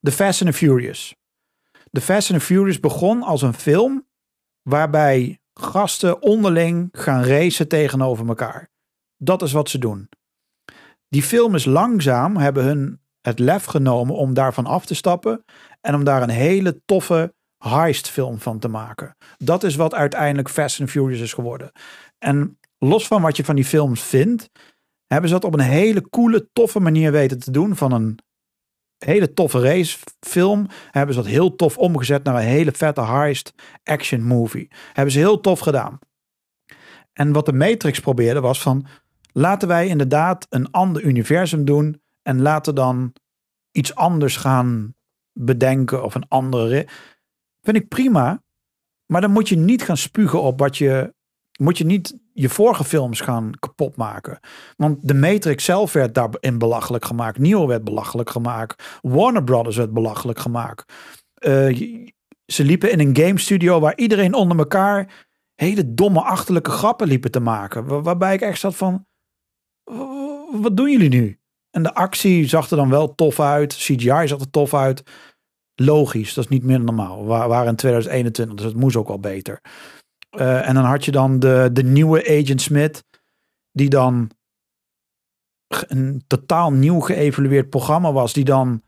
The 0.02 0.12
Fast 0.12 0.42
and 0.42 0.52
the 0.52 0.58
Furious. 0.58 1.16
The 1.92 2.02
Fast 2.02 2.32
and 2.32 2.40
the 2.40 2.46
Furious 2.46 2.80
begon 2.80 3.24
als 3.24 3.42
een 3.42 3.54
film... 3.54 4.08
waarbij 4.70 5.40
gasten 5.54 6.22
onderling 6.22 6.90
gaan 6.92 7.24
racen 7.24 7.68
tegenover 7.68 8.28
elkaar. 8.28 8.70
Dat 9.18 9.42
is 9.42 9.52
wat 9.52 9.70
ze 9.70 9.78
doen. 9.78 10.10
Die 11.08 11.24
film 11.24 11.56
is 11.56 11.66
langzaam, 11.66 12.38
hebben 12.38 12.64
hun 12.64 13.00
het 13.22 13.40
lef 13.40 13.66
genomen 13.66 14.16
om 14.16 14.34
daarvan 14.34 14.66
af 14.66 14.86
te 14.86 14.96
stappen. 14.96 15.44
En 15.82 15.96
om 15.96 16.04
daar 16.04 16.22
een 16.22 16.30
hele 16.30 16.82
toffe 16.86 17.34
heistfilm 17.58 18.40
van 18.40 18.60
te 18.60 18.68
maken. 18.68 19.16
Dat 19.38 19.64
is 19.64 19.76
wat 19.76 19.94
uiteindelijk 19.94 20.50
Fast 20.50 20.80
and 20.80 20.90
Furious 20.90 21.22
is 21.22 21.34
geworden. 21.34 21.72
En 22.18 22.58
los 22.86 23.08
van 23.08 23.22
wat 23.22 23.38
je 23.38 23.46
van 23.46 23.56
die 23.56 23.66
films 23.66 24.02
vindt, 24.02 24.50
hebben 25.08 25.30
ze 25.30 25.36
dat 25.36 25.44
op 25.44 25.54
een 25.54 25.66
hele 25.66 26.10
coole, 26.10 26.50
toffe 26.54 26.80
manier 26.80 27.12
weten 27.12 27.40
te 27.40 27.52
doen. 27.52 27.76
Van 27.76 27.92
een 27.92 28.20
hele 28.98 29.34
toffe 29.34 29.60
racefilm 29.60 30.68
hebben 30.92 31.16
ze 31.16 31.22
dat 31.22 31.30
heel 31.30 31.56
tof 31.56 31.78
omgezet 31.78 32.24
naar 32.24 32.36
een 32.36 32.48
hele 32.48 32.72
vette 32.72 33.02
heist 33.02 33.54
action 33.84 34.24
movie. 34.24 34.68
Hebben 34.94 35.14
ze 35.14 35.20
heel 35.20 35.40
tof 35.40 35.60
gedaan. 35.60 36.00
En 37.14 37.32
wat 37.32 37.46
de 37.46 37.54
Matrix 37.54 38.00
probeerde 38.00 38.40
was 38.40 38.62
van, 38.62 38.86
laten 39.32 39.68
wij 39.68 39.88
inderdaad 39.88 40.46
een 40.50 40.72
ander 40.72 41.04
universum 41.04 41.66
doen 41.66 42.02
en 42.22 42.42
laten 42.42 42.76
dan 42.76 43.14
iets 43.72 43.96
anders 43.96 44.36
gaan 44.36 44.96
bedenken 45.34 46.04
of 46.04 46.16
een 46.16 46.28
andere. 46.28 46.88
Vind 47.62 47.78
ik 47.78 47.88
prima. 47.88 48.44
Maar 49.06 49.22
dan 49.22 49.32
moet 49.32 49.50
je 49.50 49.58
niet 49.58 49.84
gaan 49.84 49.98
spugen 49.98 50.42
op 50.42 50.60
wat 50.60 50.78
je. 50.78 51.14
Moet 51.60 51.78
je 51.78 51.86
niet 51.86 52.21
je 52.34 52.50
vorige 52.50 52.84
films 52.84 53.22
gaan 53.22 53.52
kapot 53.60 53.96
maken. 53.96 54.40
Want 54.78 55.08
de 55.08 55.14
Matrix 55.14 55.66
zelf 55.66 55.94
werd 55.94 56.14
daarin 56.16 56.58
belachelijk 56.58 57.06
gemaakt. 57.06 57.38
Neo 57.40 57.68
werd 57.68 57.84
belachelijk 57.84 58.30
gemaakt. 58.30 59.00
Warner 59.02 59.44
Brothers 59.44 59.76
werd 59.78 59.94
belachelijk 59.94 60.40
gemaakt. 60.40 60.94
Eh, 61.34 62.00
ze 62.46 62.64
liepen 62.64 62.92
in 62.92 63.00
een 63.00 63.16
game 63.18 63.40
studio 63.40 63.80
waar 63.80 63.98
iedereen 63.98 64.34
onder 64.34 64.58
elkaar 64.58 65.28
hele 65.56 65.94
domme 65.94 66.22
achterlijke 66.22 66.72
grappen 66.72 67.08
liepen 67.08 67.32
te 67.32 67.40
maken. 67.40 67.86
Waar- 67.86 68.02
waarbij 68.04 68.34
ik 68.34 68.42
echt 68.42 68.60
zat 68.60 68.76
van. 68.76 69.06
"W- 69.84 70.62
Wat 70.62 70.78
doen 70.78 70.92
jullie 70.92 71.10
nu? 71.10 71.40
En 71.70 71.84
de 71.84 71.94
actie 71.94 72.48
zag 72.48 72.70
er 72.70 72.78
dan 72.78 72.90
wel 72.90 73.16
tof 73.16 73.40
uit. 73.40 73.74
CGI 73.76 74.28
zag 74.28 74.40
er 74.40 74.50
tof 74.50 74.74
uit. 74.74 75.04
Logisch, 75.76 76.34
dat 76.34 76.44
is 76.44 76.50
niet 76.50 76.64
meer 76.64 76.80
normaal. 76.80 77.22
We 77.22 77.28
wa- 77.28 77.48
waren 77.48 77.70
in 77.70 77.76
2021, 77.76 78.56
dus 78.56 78.66
het 78.66 78.76
moest 78.76 78.96
ook 78.96 79.08
wel 79.08 79.20
beter. 79.20 79.62
Eh, 80.32 80.68
en 80.68 80.76
dan 80.76 80.84
had 80.84 81.06
je 81.06 81.12
dan 81.12 81.40
de, 81.40 81.70
de 81.74 81.84
nieuwe 81.84 82.40
Agent 82.42 82.62
Smith, 82.62 83.04
die 83.72 83.90
dan 83.90 84.32
een 85.88 86.24
totaal 86.28 86.72
nieuw 86.72 87.00
geëvalueerd 87.00 87.70
programma 87.70 88.12
was, 88.12 88.34
die 88.34 88.44
dan 88.46 88.84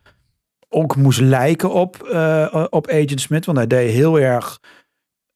ook 0.68 0.96
moest 0.96 1.20
lijken 1.20 1.72
op, 1.72 2.02
eh, 2.02 2.66
op 2.70 2.88
Agent 2.88 3.20
Smith, 3.20 3.44
want 3.44 3.58
hij 3.58 3.66
deed 3.66 3.90
heel 3.90 4.18
erg 4.18 4.60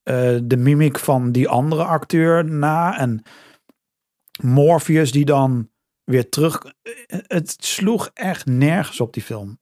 eh, 0.03 0.37
de 0.43 0.57
mimiek 0.57 0.99
van 0.99 1.31
die 1.31 1.49
andere 1.49 1.83
acteur 1.83 2.45
na. 2.45 2.97
En 2.97 3.21
Morpheus 4.41 5.11
die 5.11 5.25
dan 5.25 5.69
weer 6.03 6.29
terug. 6.29 6.63
eh, 6.81 7.19
Het 7.27 7.55
sloeg 7.59 8.11
echt 8.13 8.45
nergens 8.45 8.99
op 8.99 9.13
die 9.13 9.23
film. 9.23 9.57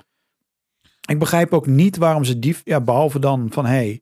Ik 1.09 1.19
begrijp 1.19 1.53
ook 1.53 1.67
niet 1.67 1.97
waarom 1.97 2.23
ze 2.23 2.39
die, 2.39 2.55
ja, 2.63 2.81
behalve 2.81 3.19
dan 3.19 3.47
van 3.51 3.65
hey, 3.65 4.01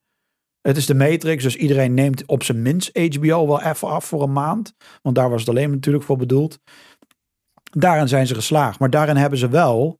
het 0.67 0.77
is 0.77 0.85
de 0.85 0.95
Matrix, 0.95 1.43
dus 1.43 1.55
iedereen 1.55 1.93
neemt 1.93 2.25
op 2.25 2.43
zijn 2.43 2.61
minst 2.61 2.97
HBO 2.97 3.47
wel 3.47 3.61
even 3.61 3.87
af 3.87 4.05
voor 4.05 4.23
een 4.23 4.33
maand, 4.33 4.75
want 5.01 5.15
daar 5.15 5.29
was 5.29 5.39
het 5.39 5.49
alleen 5.49 5.69
natuurlijk 5.69 6.03
voor 6.03 6.17
bedoeld. 6.17 6.59
Daarin 7.63 8.07
zijn 8.07 8.27
ze 8.27 8.35
geslaagd, 8.35 8.79
maar 8.79 8.89
daarin 8.89 9.15
hebben 9.15 9.39
ze 9.39 9.49
wel 9.49 9.99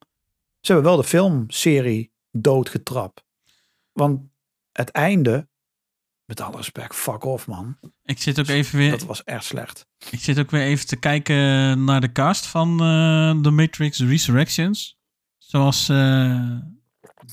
ze 0.66 0.72
hebben 0.72 0.92
wel 0.92 1.02
de 1.02 1.08
filmserie 1.08 2.12
doodgetrapt. 2.32 3.24
Want 3.92 4.22
het 4.72 4.90
einde, 4.90 5.48
met 6.26 6.42
alle 6.42 6.58
respect, 6.58 6.96
fuck 6.96 7.24
off 7.24 7.48
man. 7.48 7.78
Ik 8.04 8.22
zit 8.22 8.40
ook 8.40 8.48
even 8.48 8.78
weer, 8.78 8.92
Dat 8.92 9.04
was 9.04 9.24
echt 9.24 9.44
slecht. 9.44 9.88
ik 10.10 10.20
zit 10.20 10.40
ook 10.40 10.52
weer 10.52 10.62
even 10.62 10.88
te 10.88 10.96
kijken 10.96 11.84
naar 11.84 12.02
de 12.02 12.12
cast 12.12 12.46
van 12.46 12.72
eh 12.72 13.42
The 13.42 13.52
Matrix 13.52 14.00
Resurrections. 14.00 14.98
Zoals 15.38 15.90
eh 15.90 16.58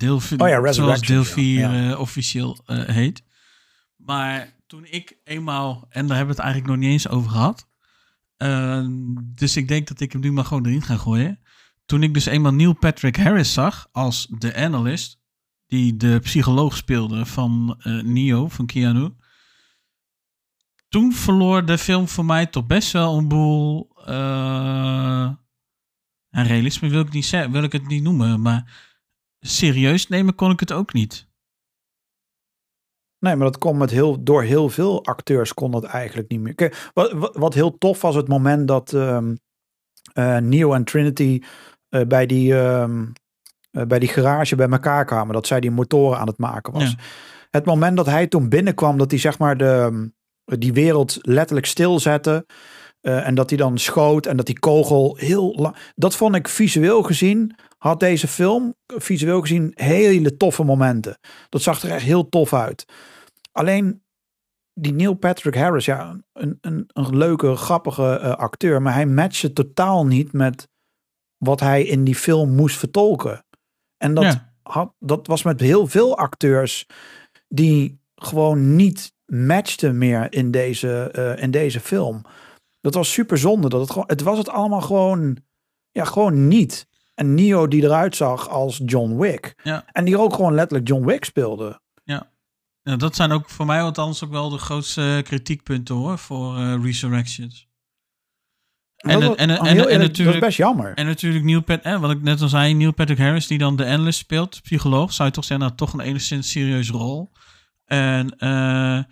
deel, 0.03 0.21
Oh 0.39 0.49
ja, 0.49 0.73
zoals 0.73 1.01
deel 1.01 1.19
ja. 1.23 1.25
4 1.25 1.59
Ja. 1.61 1.91
eh, 1.93 2.01
officieel 2.01 2.63
eh, 2.67 2.85
heet. 2.85 3.23
Maar 3.97 4.55
toen 4.67 4.85
ik 4.91 5.17
eenmaal, 5.25 5.87
en 5.89 6.07
daar 6.07 6.17
hebben 6.17 6.35
we 6.37 6.43
het 6.43 6.51
eigenlijk 6.53 6.67
nog 6.67 6.77
niet 6.77 6.93
eens 6.93 7.09
over 7.09 7.31
gehad. 7.31 7.69
eh, 8.37 8.87
dus 9.35 9.57
ik 9.57 9.69
denk 9.69 9.89
dat 9.89 10.01
ik 10.01 10.13
hem 10.13 10.21
nu 10.21 10.33
maar 10.33 10.45
gewoon 10.45 10.67
erin 10.67 10.83
ga 10.83 10.97
gooien. 10.97 11.39
Toen 11.87 12.03
ik 12.03 12.15
dus 12.15 12.27
eenmaal 12.27 12.53
Neil 12.53 12.73
Patrick 12.73 13.17
Harris 13.17 13.53
zag 13.53 13.89
als 13.93 14.27
de 14.39 14.55
analyst, 14.55 15.21
die 15.67 15.97
de 15.97 16.19
psycholoog 16.23 16.77
speelde 16.77 17.27
van 17.27 17.77
eh, 17.79 18.03
Neo, 18.03 18.49
van 18.49 18.67
Keanu. 18.67 19.09
Toen 20.89 21.13
verloor 21.13 21.65
de 21.67 21.79
film 21.79 22.09
voor 22.09 22.25
mij 22.25 22.47
toch 22.47 22.67
best 22.67 22.93
wel 22.93 23.19
een 23.19 23.29
boel. 23.29 23.91
en 26.31 26.47
realisme 26.47 26.89
wil 26.89 27.01
ik, 27.01 27.13
niet 27.13 27.31
wil 27.31 27.63
ik 27.63 27.73
het 27.73 27.87
niet 27.89 28.03
noemen, 28.03 28.41
maar 28.43 28.92
serieus 29.47 30.09
nemen 30.09 30.35
kon 30.35 30.51
ik 30.51 30.61
het 30.61 30.73
ook 30.73 30.93
niet. 30.93 31.31
Nee, 33.19 33.37
maar 33.37 33.47
dat 33.47 33.59
kon 33.59 33.77
met 33.77 33.91
heel, 33.91 34.25
door 34.25 34.43
heel 34.43 34.69
veel 34.69 35.05
acteurs 35.05 35.55
kon 35.55 35.71
dat 35.71 35.85
eigenlijk 35.85 36.29
niet 36.29 36.41
meer. 36.41 36.55
Kijk, 36.55 36.91
wat, 36.95 37.13
wat, 37.13 37.37
wat 37.37 37.55
heel 37.55 37.79
tof 37.79 38.01
was 38.01 38.15
het 38.15 38.29
moment 38.29 38.69
dat 38.69 38.93
ehm 38.93 39.35
eh, 40.13 40.37
Neo 40.37 40.73
en 40.73 40.85
Trinity 40.85 41.41
eh, 41.89 42.01
bij, 42.07 42.27
die, 42.27 42.59
ehm, 42.59 43.05
eh, 43.71 43.85
bij 43.85 43.99
die 43.99 44.09
garage 44.09 44.57
bij 44.57 44.69
elkaar 44.69 45.05
kwamen. 45.05 45.35
Dat 45.35 45.47
zij 45.47 45.61
die 45.61 45.71
motoren 45.71 46.19
aan 46.19 46.27
het 46.27 46.39
maken 46.39 46.73
was. 46.73 46.83
Ja. 46.83 46.97
Het 47.51 47.65
moment 47.65 47.97
dat 47.97 48.07
hij 48.07 48.27
toen 48.27 48.49
binnenkwam, 48.49 48.99
dat 48.99 49.11
hij 49.11 49.21
zeg 49.21 49.39
maar 49.39 49.57
de, 49.57 50.11
die 50.45 50.73
wereld 50.73 51.19
letterlijk 51.21 51.67
stilzette. 51.67 52.47
en 53.01 53.35
dat 53.35 53.49
hij 53.51 53.59
dan 53.59 53.79
schoot 53.79 54.27
en 54.27 54.37
dat 54.37 54.47
die 54.47 54.59
kogel 54.59 55.17
heel 55.17 55.55
lang. 55.57 55.77
Dat 55.95 56.17
vond 56.17 56.35
ik 56.35 56.49
visueel 56.49 57.03
gezien. 57.03 57.57
Had 57.83 58.01
deze 58.01 58.29
film 58.29 58.75
visueel 58.87 59.41
gezien 59.41 59.73
hele 59.75 60.37
toffe 60.37 60.65
momenten. 60.65 61.19
Dat 61.49 61.63
zag 61.63 61.83
er 61.83 61.91
echt 61.91 62.05
heel 62.05 62.29
tof 62.29 62.53
uit. 62.53 62.85
Alleen 63.53 64.03
die 64.75 64.93
Neil 64.93 65.15
Patrick 65.15 65.55
Harris, 65.55 65.85
ja, 65.85 66.21
een, 66.33 66.59
een, 66.61 66.85
een 66.93 67.17
leuke, 67.17 67.57
grappige 67.57 68.19
eh, 68.19 68.31
acteur. 68.31 68.83
Maar 68.83 68.95
hij 68.95 69.07
matchte 69.07 69.53
totaal 69.53 70.07
niet 70.07 70.33
met 70.33 70.69
wat 71.37 71.61
hij 71.61 71.83
in 71.85 72.05
die 72.05 72.15
film 72.15 72.55
moest 72.55 72.77
vertolken. 72.79 73.45
En 73.97 74.15
dat, 74.15 74.25
Ja. 74.25 74.53
had, 74.63 74.95
dat 74.99 75.27
was 75.27 75.43
met 75.43 75.61
heel 75.61 75.87
veel 75.87 76.17
acteurs 76.17 76.87
die 77.49 78.01
gewoon 78.15 78.77
niet 78.77 79.13
matchten 79.27 79.99
meer 79.99 80.33
in 80.33 80.51
deze, 80.51 81.11
eh, 81.13 81.43
in 81.43 81.51
deze 81.51 81.81
film. 81.81 82.23
Dat 82.81 82.95
was 82.95 83.13
super 83.13 83.39
zonde. 83.39 83.69
Dat 83.69 83.81
het, 83.81 83.91
gewoon, 83.91 84.09
het 84.09 84.23
was 84.23 84.39
het 84.39 84.49
allemaal 84.49 84.81
gewoon, 84.81 85.37
ja, 85.91 86.05
gewoon 86.05 86.49
niet. 86.49 86.91
En 87.23 87.35
Neo 87.35 87.69
die 87.69 87.83
eruit 87.83 88.17
zag 88.17 88.49
als 88.49 88.81
John 88.85 89.17
Wick. 89.17 89.55
Ja. 89.63 89.85
En 89.93 90.05
die 90.05 90.19
ook 90.19 90.35
gewoon 90.35 90.55
letterlijk 90.55 90.89
John 90.89 91.07
Wick 91.07 91.25
speelde. 91.25 91.81
Ja, 92.85 92.97
dat 92.97 93.17
zijn 93.17 93.33
ook 93.33 93.49
voor 93.49 93.67
mij 93.67 93.83
althans 93.83 94.25
ook 94.25 94.31
wel 94.31 94.51
de 94.51 94.59
grootste 94.59 95.21
kritiekpunten 95.25 95.95
hoor, 95.95 96.19
voor 96.19 96.57
eh, 96.57 96.83
Resurrections. 96.83 97.69
En, 98.97 99.21
dat, 99.21 99.37
en, 99.37 99.51
en, 99.51 99.59
en, 99.59 99.67
eerlijk, 99.67 99.91
natuurlijk, 99.91 100.17
dat 100.25 100.35
is 100.35 100.41
best 100.41 100.57
jammer. 100.57 100.95
en 100.95 101.07
natuurlijk 101.07 101.45
Neil 101.45 101.63
Pat, 101.63 101.81
eh, 101.81 102.01
wat 102.01 102.11
ik 102.11 102.23
net 102.23 102.41
al 102.41 102.49
zei, 102.49 102.75
Neil 102.75 102.93
Patrick 102.93 103.19
Harris 103.19 103.47
die 103.47 103.59
dan 103.59 103.77
de 103.77 103.87
analyst 103.87 104.19
speelt, 104.19 104.63
psycholoog, 104.63 105.13
zou 105.13 105.29
je 105.29 105.35
toch 105.35 105.45
zeggen, 105.45 105.67
nou 105.67 105.79
toch 105.79 105.93
een 105.93 106.01
enigszins 106.01 106.51
serieuze 106.51 106.93
rol. 106.93 107.33
En 107.85 108.39
eh, 108.39 109.03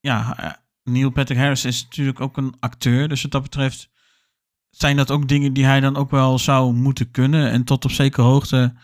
ja, 0.00 0.38
eh, 0.38 0.52
Neil 0.82 1.10
Patrick 1.10 1.38
Harris 1.38 1.64
is 1.64 1.82
natuurlijk 1.82 2.20
ook 2.20 2.36
een 2.36 2.54
acteur, 2.60 3.08
dus 3.08 3.22
wat 3.22 3.30
dat 3.30 3.42
betreft 3.42 3.90
zijn 4.76 4.96
dat 4.96 5.10
ook 5.10 5.28
dingen 5.28 5.52
die 5.52 5.64
hij 5.64 5.80
dan 5.80 5.96
ook 5.96 6.10
wel 6.10 6.38
zou 6.38 6.72
moeten 6.74 7.10
kunnen. 7.10 7.50
En 7.50 7.64
tot 7.64 7.84
op 7.84 7.90
zekere 7.90 8.26
hoogte 8.26 8.74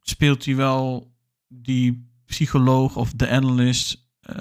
speelt 0.00 0.44
hij 0.44 0.56
wel 0.56 1.12
die 1.48 2.10
psycholoog 2.26 2.96
of 2.96 3.12
de 3.12 3.28
analyst 3.28 4.08
eh, 4.20 4.36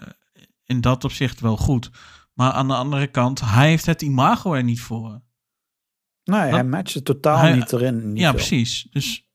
in 0.63 0.81
dat 0.81 1.03
opzicht 1.03 1.39
wel 1.39 1.57
goed. 1.57 1.89
Maar 2.33 2.51
aan 2.51 2.67
de 2.67 2.75
andere 2.75 3.07
kant, 3.07 3.41
hij 3.41 3.67
heeft 3.69 3.85
het 3.85 4.01
imago 4.01 4.53
er 4.53 4.63
niet 4.63 4.81
voor. 4.81 5.21
Nee, 6.23 6.39
hij 6.39 6.51
dat- 6.51 6.65
matchte 6.65 7.03
totaal 7.03 7.37
hij- 7.37 7.55
niet 7.55 7.71
erin. 7.73 8.15
Ja, 8.15 8.31
precies. 8.31 8.87
Dus 8.91 9.29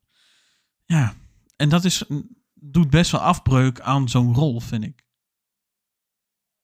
ja, 0.84 1.14
en 1.56 1.68
dat 1.68 1.84
is, 1.84 2.04
doet 2.54 2.90
best 2.90 3.10
wel 3.10 3.20
afbreuk 3.20 3.80
aan 3.80 4.08
zo'n 4.08 4.34
rol, 4.34 4.60
vind 4.60 4.84
ik. 4.84 5.02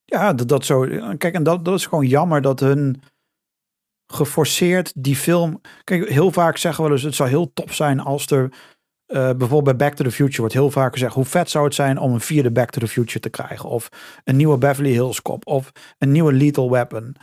Ja, 0.05 0.32
dat, 0.32 0.49
dat 0.49 0.65
zo. 0.65 0.81
Kijk, 1.16 1.35
en 1.35 1.43
dat, 1.43 1.65
dat 1.65 1.74
is 1.78 1.87
gewoon 1.87 2.07
jammer 2.07 2.43
dat 2.43 2.61
hun 2.61 3.03
geforceerd 4.12 4.93
die 4.97 5.16
film. 5.16 5.61
Kijk, 5.85 6.09
heel 6.09 6.31
vaak 6.32 6.57
zeggen 6.57 6.85
we 6.85 6.91
dus: 6.91 7.03
het 7.03 7.15
zou 7.15 7.28
heel 7.28 7.53
top 7.53 7.73
zijn 7.73 8.01
als 8.01 8.27
er. 8.27 8.53
eh, 9.07 9.31
bijvoorbeeld 9.37 9.65
bij 9.65 9.77
Back 9.89 9.95
to 9.97 10.05
the 10.05 10.11
Future 10.11 10.41
wordt 10.41 10.55
heel 10.55 10.70
vaak 10.70 10.93
gezegd: 10.93 11.15
hoe 11.15 11.24
vet 11.24 11.51
zou 11.51 11.65
het 11.65 11.74
zijn 11.74 11.99
om 11.99 12.12
een 12.12 12.20
vierde 12.20 12.51
Back 12.51 12.70
to 12.70 12.81
the 12.81 12.89
Future 12.89 13.20
te 13.20 13.28
krijgen? 13.31 13.69
Of 13.69 13.89
een 14.24 14.37
nieuwe 14.37 14.59
Beverly 14.59 14.91
Hills 14.91 15.23
Cop. 15.23 15.47
Of 15.47 15.73
een 15.99 16.12
nieuwe 16.12 16.32
Lethal 16.32 16.70
Weapon. 16.70 17.16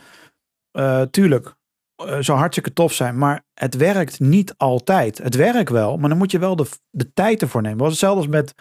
Eh, 0.70 1.02
tuurlijk, 1.02 1.54
eh, 1.96 2.16
zou 2.20 2.38
hartstikke 2.38 2.72
tof 2.72 2.92
zijn. 2.92 3.18
Maar 3.18 3.44
het 3.54 3.76
werkt 3.76 4.20
niet 4.20 4.54
altijd. 4.56 5.18
Het 5.18 5.34
werkt 5.34 5.70
wel, 5.70 5.96
maar 5.96 6.08
dan 6.08 6.18
moet 6.18 6.30
je 6.30 6.38
wel 6.38 6.56
de, 6.56 6.66
de 6.90 7.12
tijd 7.12 7.42
ervoor 7.42 7.62
nemen. 7.62 7.78
Het 7.78 7.86
was 7.86 8.00
hetzelfde 8.00 8.20
als 8.20 8.30
met 8.30 8.54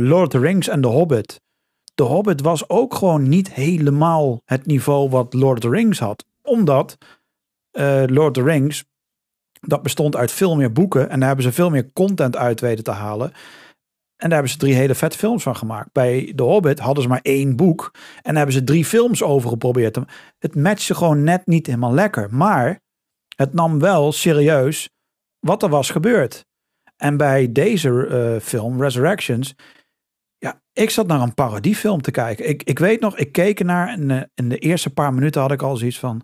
Lord 0.00 0.22
of 0.22 0.28
the 0.28 0.38
Rings 0.38 0.68
en 0.68 0.80
The 0.80 0.88
Hobbit. 0.88 1.40
The 1.94 2.02
Hobbit 2.02 2.40
was 2.40 2.68
ook 2.68 2.94
gewoon 2.94 3.28
niet 3.28 3.52
helemaal 3.54 4.40
het 4.44 4.66
niveau 4.66 5.08
wat 5.10 5.34
Lord 5.34 5.64
of 5.64 5.70
the 5.70 5.76
Rings 5.76 5.98
had. 5.98 6.24
Omdat 6.42 6.98
eh, 7.72 8.02
Lord 8.06 8.38
of 8.38 8.44
the 8.44 8.50
Rings, 8.50 8.84
dat 9.60 9.82
bestond 9.82 10.16
uit 10.16 10.32
veel 10.32 10.56
meer 10.56 10.72
boeken. 10.72 11.10
En 11.10 11.18
daar 11.18 11.26
hebben 11.26 11.46
ze 11.46 11.52
veel 11.52 11.70
meer 11.70 11.92
content 11.92 12.36
uit 12.36 12.60
weten 12.60 12.84
te 12.84 12.90
halen. 12.90 13.32
En 14.16 14.28
daar 14.28 14.38
hebben 14.38 14.50
ze 14.50 14.56
drie 14.58 14.74
hele 14.74 14.94
vet 14.94 15.16
films 15.16 15.42
van 15.42 15.56
gemaakt. 15.56 15.92
Bij 15.92 16.32
The 16.36 16.42
Hobbit 16.42 16.78
hadden 16.78 17.02
ze 17.02 17.08
maar 17.08 17.20
één 17.22 17.56
boek. 17.56 17.90
En 17.94 18.20
daar 18.22 18.34
hebben 18.34 18.54
ze 18.54 18.64
drie 18.64 18.84
films 18.84 19.22
over 19.22 19.48
geprobeerd. 19.48 19.98
Het 20.38 20.54
matchte 20.54 20.94
gewoon 20.94 21.22
net 21.22 21.46
niet 21.46 21.66
helemaal 21.66 21.94
lekker. 21.94 22.34
Maar 22.34 22.80
het 23.36 23.52
nam 23.52 23.78
wel 23.78 24.12
serieus 24.12 24.90
wat 25.38 25.62
er 25.62 25.68
was 25.68 25.90
gebeurd. 25.90 26.44
En 26.96 27.16
bij 27.16 27.52
deze 27.52 28.06
eh, 28.06 28.40
film, 28.40 28.82
Resurrections, 28.82 29.54
ja, 30.38 30.60
ik 30.72 30.90
zat 30.90 31.06
naar 31.06 31.20
een 31.20 31.34
parodiefilm 31.34 32.02
te 32.02 32.10
kijken. 32.10 32.48
Ik, 32.48 32.62
ik 32.62 32.78
weet 32.78 33.00
nog, 33.00 33.16
ik 33.16 33.32
keek 33.32 33.58
ernaar 33.58 33.88
en 33.88 34.10
eh, 34.10 34.22
in 34.34 34.48
de 34.48 34.58
eerste 34.58 34.92
paar 34.92 35.14
minuten 35.14 35.40
had 35.40 35.52
ik 35.52 35.62
al 35.62 35.76
zoiets 35.76 35.98
van... 35.98 36.22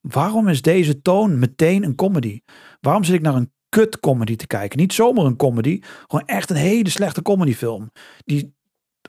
Waarom 0.00 0.48
is 0.48 0.62
deze 0.62 1.02
toon 1.02 1.38
meteen 1.38 1.84
een 1.84 1.94
comedy? 1.94 2.40
Waarom 2.80 3.04
zit 3.04 3.14
ik 3.14 3.22
naar 3.22 3.34
een 3.34 3.52
kut 3.68 4.00
comedy 4.00 4.36
te 4.36 4.46
kijken? 4.46 4.78
Niet 4.78 4.92
zomaar 4.92 5.24
een 5.24 5.36
comedy, 5.36 5.80
gewoon 6.06 6.26
echt 6.26 6.50
een 6.50 6.56
hele 6.56 6.88
slechte 6.90 7.22
comedyfilm. 7.22 7.90
Die, 8.24 8.54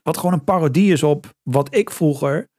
wat 0.03 0.18
gewoon 0.18 0.34
een 0.34 0.44
parodie 0.44 0.91
is 0.91 1.03
op 1.03 1.34
wat 1.44 1.76
ik 1.76 1.91
vroeger 1.91 2.49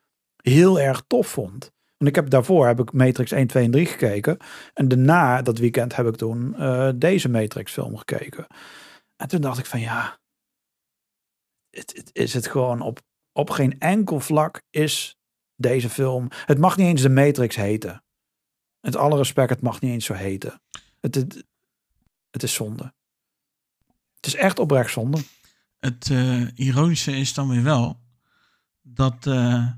heel 0.43 0.81
erg 0.81 1.03
tof 1.07 1.27
vond. 1.27 1.71
Want 1.97 2.11
ik 2.11 2.15
heb 2.15 2.31
daarvoor 2.31 2.67
heb 2.67 2.81
ik 2.81 2.93
Matrix 2.93 3.33
1, 3.33 3.47
2 3.47 3.65
en 3.65 3.71
3 3.71 3.87
gekeken. 3.87 4.37
En 4.75 4.89
daarna, 4.89 5.43
dat 5.43 5.59
weekend, 5.59 5.97
heb 5.97 6.07
ik 6.07 6.17
toen 6.17 6.55
eh, 6.55 6.91
deze 6.95 7.29
Matrix 7.29 7.73
film 7.73 7.97
gekeken. 7.97 8.47
En 9.17 9.29
toen 9.29 9.41
dacht 9.41 9.59
ik 9.59 9.67
van 9.67 9.81
ja, 9.81 10.19
het, 11.71 11.97
het 11.97 12.11
is 12.13 12.35
het 12.35 12.47
gewoon 12.47 12.81
op, 12.81 13.01
op 13.33 13.51
geen 13.51 13.79
enkel 13.79 14.21
vlak 14.21 14.63
is 14.71 15.17
deze 15.57 15.89
film. 15.89 16.29
Het 16.31 16.59
mag 16.59 16.77
niet 16.77 16.87
eens 16.87 17.03
de 17.03 17.09
Matrix 17.09 17.57
heten. 17.57 18.03
Met 18.81 18.97
alle 18.97 19.17
respect, 19.17 19.51
het 19.51 19.63
mag 19.63 19.81
niet 19.81 19.93
eens 19.93 20.05
zo 20.05 20.15
heten. 20.15 20.61
Het, 21.01 21.15
het, 21.15 21.45
het 22.31 22.43
is 22.43 22.55
zonde. 22.55 22.95
Het 24.17 24.27
is 24.27 24.35
echt 24.35 24.59
oprecht 24.59 24.93
zonde. 24.93 25.23
Het 25.79 26.11
eh, 26.11 26.47
ironische 26.55 27.17
is 27.17 27.35
dan 27.35 27.49
weer 27.49 27.63
wel 27.63 28.01
dat 28.83 29.27
eh, 29.27 29.71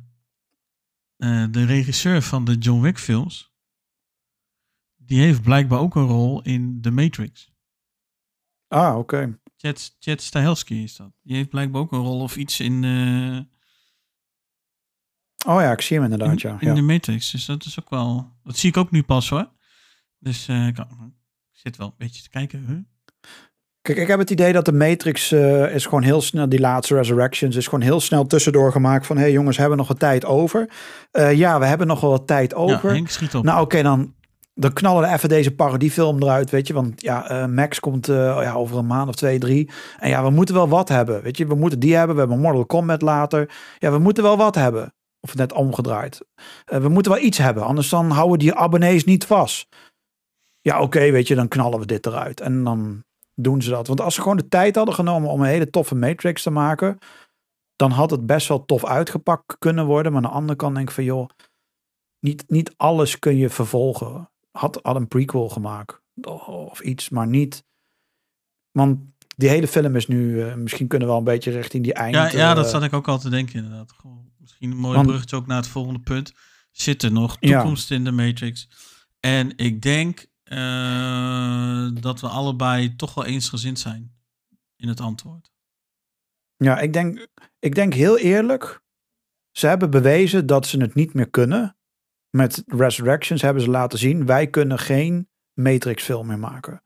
eh, 1.16 1.44
de 1.50 1.64
regisseur 1.64 2.22
van 2.22 2.44
de 2.44 2.56
John 2.58 2.80
Wick 2.80 2.98
films, 2.98 3.52
die 4.96 5.20
heeft 5.20 5.42
blijkbaar 5.42 5.78
ook 5.78 5.94
een 5.94 6.06
rol 6.06 6.42
in 6.42 6.80
The 6.80 6.90
Matrix. 6.90 7.50
Ah, 8.68 8.98
oké. 8.98 9.38
Chad, 9.56 9.96
Chad 9.98 10.20
Stahelski 10.20 10.82
is 10.82 10.96
dat. 10.96 11.12
Die 11.22 11.36
heeft 11.36 11.48
blijkbaar 11.48 11.80
ook 11.80 11.92
een 11.92 11.98
rol 11.98 12.20
of 12.20 12.36
iets 12.36 12.60
in, 12.60 12.84
Oh 15.46 15.60
ja, 15.60 15.72
ik 15.72 15.80
zie 15.80 15.96
hem 15.96 16.12
inderdaad, 16.12 16.42
in, 16.42 16.48
ja. 16.50 16.56
in 16.60 16.68
ja. 16.68 16.74
de 16.74 16.82
Matrix. 16.82 17.30
Dus 17.30 17.44
dat 17.44 17.64
is 17.64 17.80
ook 17.80 17.90
wel... 17.90 18.30
Dat 18.44 18.56
zie 18.56 18.68
ik 18.68 18.76
ook 18.76 18.90
nu 18.90 19.02
pas 19.02 19.28
hoor. 19.28 19.48
Dus 20.18 20.48
eh, 20.48 20.66
ik, 20.66 20.76
zit 21.52 21.76
wel 21.76 21.86
een 21.86 21.94
beetje 21.96 22.22
te 22.22 22.28
kijken. 22.28 22.64
Huh? 22.66 22.76
Kijk, 23.82 23.98
ik 23.98 24.06
heb 24.06 24.18
het 24.18 24.30
idee 24.30 24.52
dat 24.52 24.64
de 24.64 24.72
Matrix 24.72 25.32
eh, 25.32 25.74
is 25.74 25.84
gewoon 25.84 26.02
heel 26.02 26.20
snel, 26.20 26.48
die 26.48 26.60
laatste 26.60 26.94
Resurrections, 26.94 27.56
is 27.56 27.64
gewoon 27.64 27.80
heel 27.80 28.00
snel 28.00 28.26
tussendoor 28.26 28.72
gemaakt 28.72 29.06
van, 29.06 29.16
hé 29.16 29.22
hey 29.22 29.32
jongens, 29.32 29.56
hebben 29.56 29.74
we 29.74 29.80
nog 29.80 29.90
wat 29.90 29.98
tijd 29.98 30.24
over? 30.24 30.70
Eh, 31.10 31.32
ja, 31.32 31.58
we 31.58 31.66
hebben 31.66 31.86
nog 31.86 32.00
wel 32.00 32.10
wat 32.10 32.26
tijd 32.26 32.50
Ja, 32.50 32.56
over. 32.56 32.92
Henk 32.92 33.08
schiet 33.08 33.34
op. 33.34 33.44
nou 33.44 33.60
oké, 33.60 33.82
dan 33.82 34.14
dan 34.54 34.72
knallen 34.72 35.08
we 35.08 35.14
even 35.14 35.28
deze 35.28 35.54
parodiefilm 35.54 36.22
eruit, 36.22 36.50
weet 36.50 36.66
je. 36.66 36.74
Want 36.74 37.00
ja, 37.00 37.46
Max 37.46 37.80
komt 37.80 38.08
eh, 38.08 38.16
ja, 38.16 38.52
over 38.52 38.78
een 38.78 38.86
maand 38.86 39.08
of 39.08 39.14
twee, 39.14 39.38
drie. 39.38 39.70
En 39.98 40.08
ja, 40.08 40.22
we 40.22 40.30
moeten 40.30 40.54
wel 40.54 40.68
wat 40.68 40.88
hebben, 40.88 41.22
weet 41.22 41.36
je. 41.36 41.46
We 41.46 41.54
moeten 41.54 41.78
die 41.78 41.94
hebben, 41.94 42.14
we 42.14 42.20
hebben 42.20 42.40
Mortal 42.40 42.66
Kombat 42.66 43.02
later. 43.02 43.50
Ja, 43.78 43.90
we 43.90 43.98
moeten 43.98 44.22
wel 44.22 44.36
wat 44.36 44.54
hebben. 44.54 44.94
Of 45.24 45.34
net 45.34 45.52
omgedraaid. 45.52 46.20
Eh, 46.64 46.78
we 46.78 46.88
moeten 46.88 47.12
wel 47.12 47.20
iets 47.20 47.38
hebben, 47.38 47.64
anders 47.64 47.88
dan 47.88 48.10
houden 48.10 48.38
die 48.38 48.54
abonnees 48.54 49.04
niet 49.04 49.24
vast. 49.24 49.68
Ja, 50.60 50.80
oké, 50.80 51.10
weet 51.10 51.28
je, 51.28 51.34
dan 51.34 51.48
knallen 51.48 51.78
we 51.78 51.86
dit 51.86 52.06
eruit. 52.06 52.40
En 52.40 52.64
dan 52.64 53.04
doen 53.34 53.62
ze 53.62 53.70
dat. 53.70 53.86
Want 53.86 54.00
als 54.00 54.14
ze 54.14 54.20
gewoon 54.20 54.36
de 54.36 54.48
tijd 54.48 54.76
hadden 54.76 54.94
genomen 54.94 55.30
om 55.30 55.40
een 55.40 55.46
hele 55.46 55.70
toffe 55.70 55.94
Matrix 55.94 56.42
te 56.42 56.50
maken... 56.50 56.98
dan 57.76 57.90
had 57.90 58.10
het 58.10 58.26
best 58.26 58.48
wel 58.48 58.64
tof 58.64 58.84
uitgepakt 58.84 59.58
kunnen 59.58 59.86
worden. 59.86 60.12
Maar 60.12 60.22
aan 60.22 60.30
de 60.30 60.34
andere 60.36 60.58
kant 60.58 60.74
denk 60.74 60.88
ik 60.88 60.94
van, 60.94 61.04
joh... 61.04 61.28
Niet, 62.20 62.44
niet 62.48 62.74
alles 62.76 63.18
kun 63.18 63.36
je 63.36 63.48
vervolgen 63.48 64.30
had, 64.50 64.78
had 64.82 64.96
een 64.96 65.08
prequel 65.08 65.48
gemaakt 65.48 66.00
of 66.22 66.80
iets, 66.80 67.08
maar 67.08 67.26
niet. 67.26 67.64
Want 68.70 69.00
die 69.36 69.48
hele 69.48 69.68
film 69.68 69.96
is 69.96 70.06
nu, 70.06 70.44
uh, 70.44 70.54
misschien 70.54 70.86
kunnen 70.86 71.08
we 71.08 71.12
wel 71.14 71.22
een 71.22 71.32
beetje 71.32 71.50
richting 71.50 71.84
die 71.84 71.94
eind. 71.94 72.14
Ja, 72.14 72.30
ja 72.30 72.54
dat 72.54 72.64
uh, 72.64 72.70
zat 72.70 72.82
ik 72.82 72.92
ook 72.92 73.08
al 73.08 73.18
te 73.18 73.30
denken 73.30 73.54
inderdaad. 73.54 73.92
Gewoon, 73.92 74.31
misschien 74.42 74.70
een 74.70 74.76
mooi 74.76 74.94
Want- 74.94 75.06
bruggetje 75.06 75.36
ook 75.36 75.46
naar 75.46 75.56
het 75.56 75.66
volgende 75.66 76.00
punt. 76.00 76.32
Zit 76.70 77.02
er 77.02 77.12
nog 77.12 77.38
toekomst 77.38 77.90
in 77.90 78.04
de 78.04 78.10
Matrix? 78.12 78.68
En 79.20 79.56
ik 79.56 79.82
denk 79.82 80.26
eh, 80.42 81.88
dat 82.00 82.20
we 82.20 82.28
allebei 82.28 82.96
toch 82.96 83.14
wel 83.14 83.24
eensgezind 83.24 83.78
zijn 83.78 84.14
in 84.76 84.88
het 84.88 85.00
antwoord. 85.00 85.50
Ja, 86.56 86.78
ik 86.78 86.92
denk, 86.92 87.28
ik 87.58 87.74
denk 87.74 87.94
heel 87.94 88.18
eerlijk. 88.18 88.82
Ze 89.50 89.66
hebben 89.66 89.90
bewezen 89.90 90.46
dat 90.46 90.66
ze 90.66 90.80
het 90.80 90.94
niet 90.94 91.14
meer 91.14 91.30
kunnen. 91.30 91.76
Met 92.30 92.62
Resurrections 92.66 93.42
hebben 93.42 93.62
ze 93.62 93.70
laten 93.70 93.98
zien. 93.98 94.26
Wij 94.26 94.46
kunnen 94.46 94.78
geen 94.78 95.28
Matrix 95.52 96.02
film 96.02 96.26
meer 96.26 96.38
maken. 96.38 96.82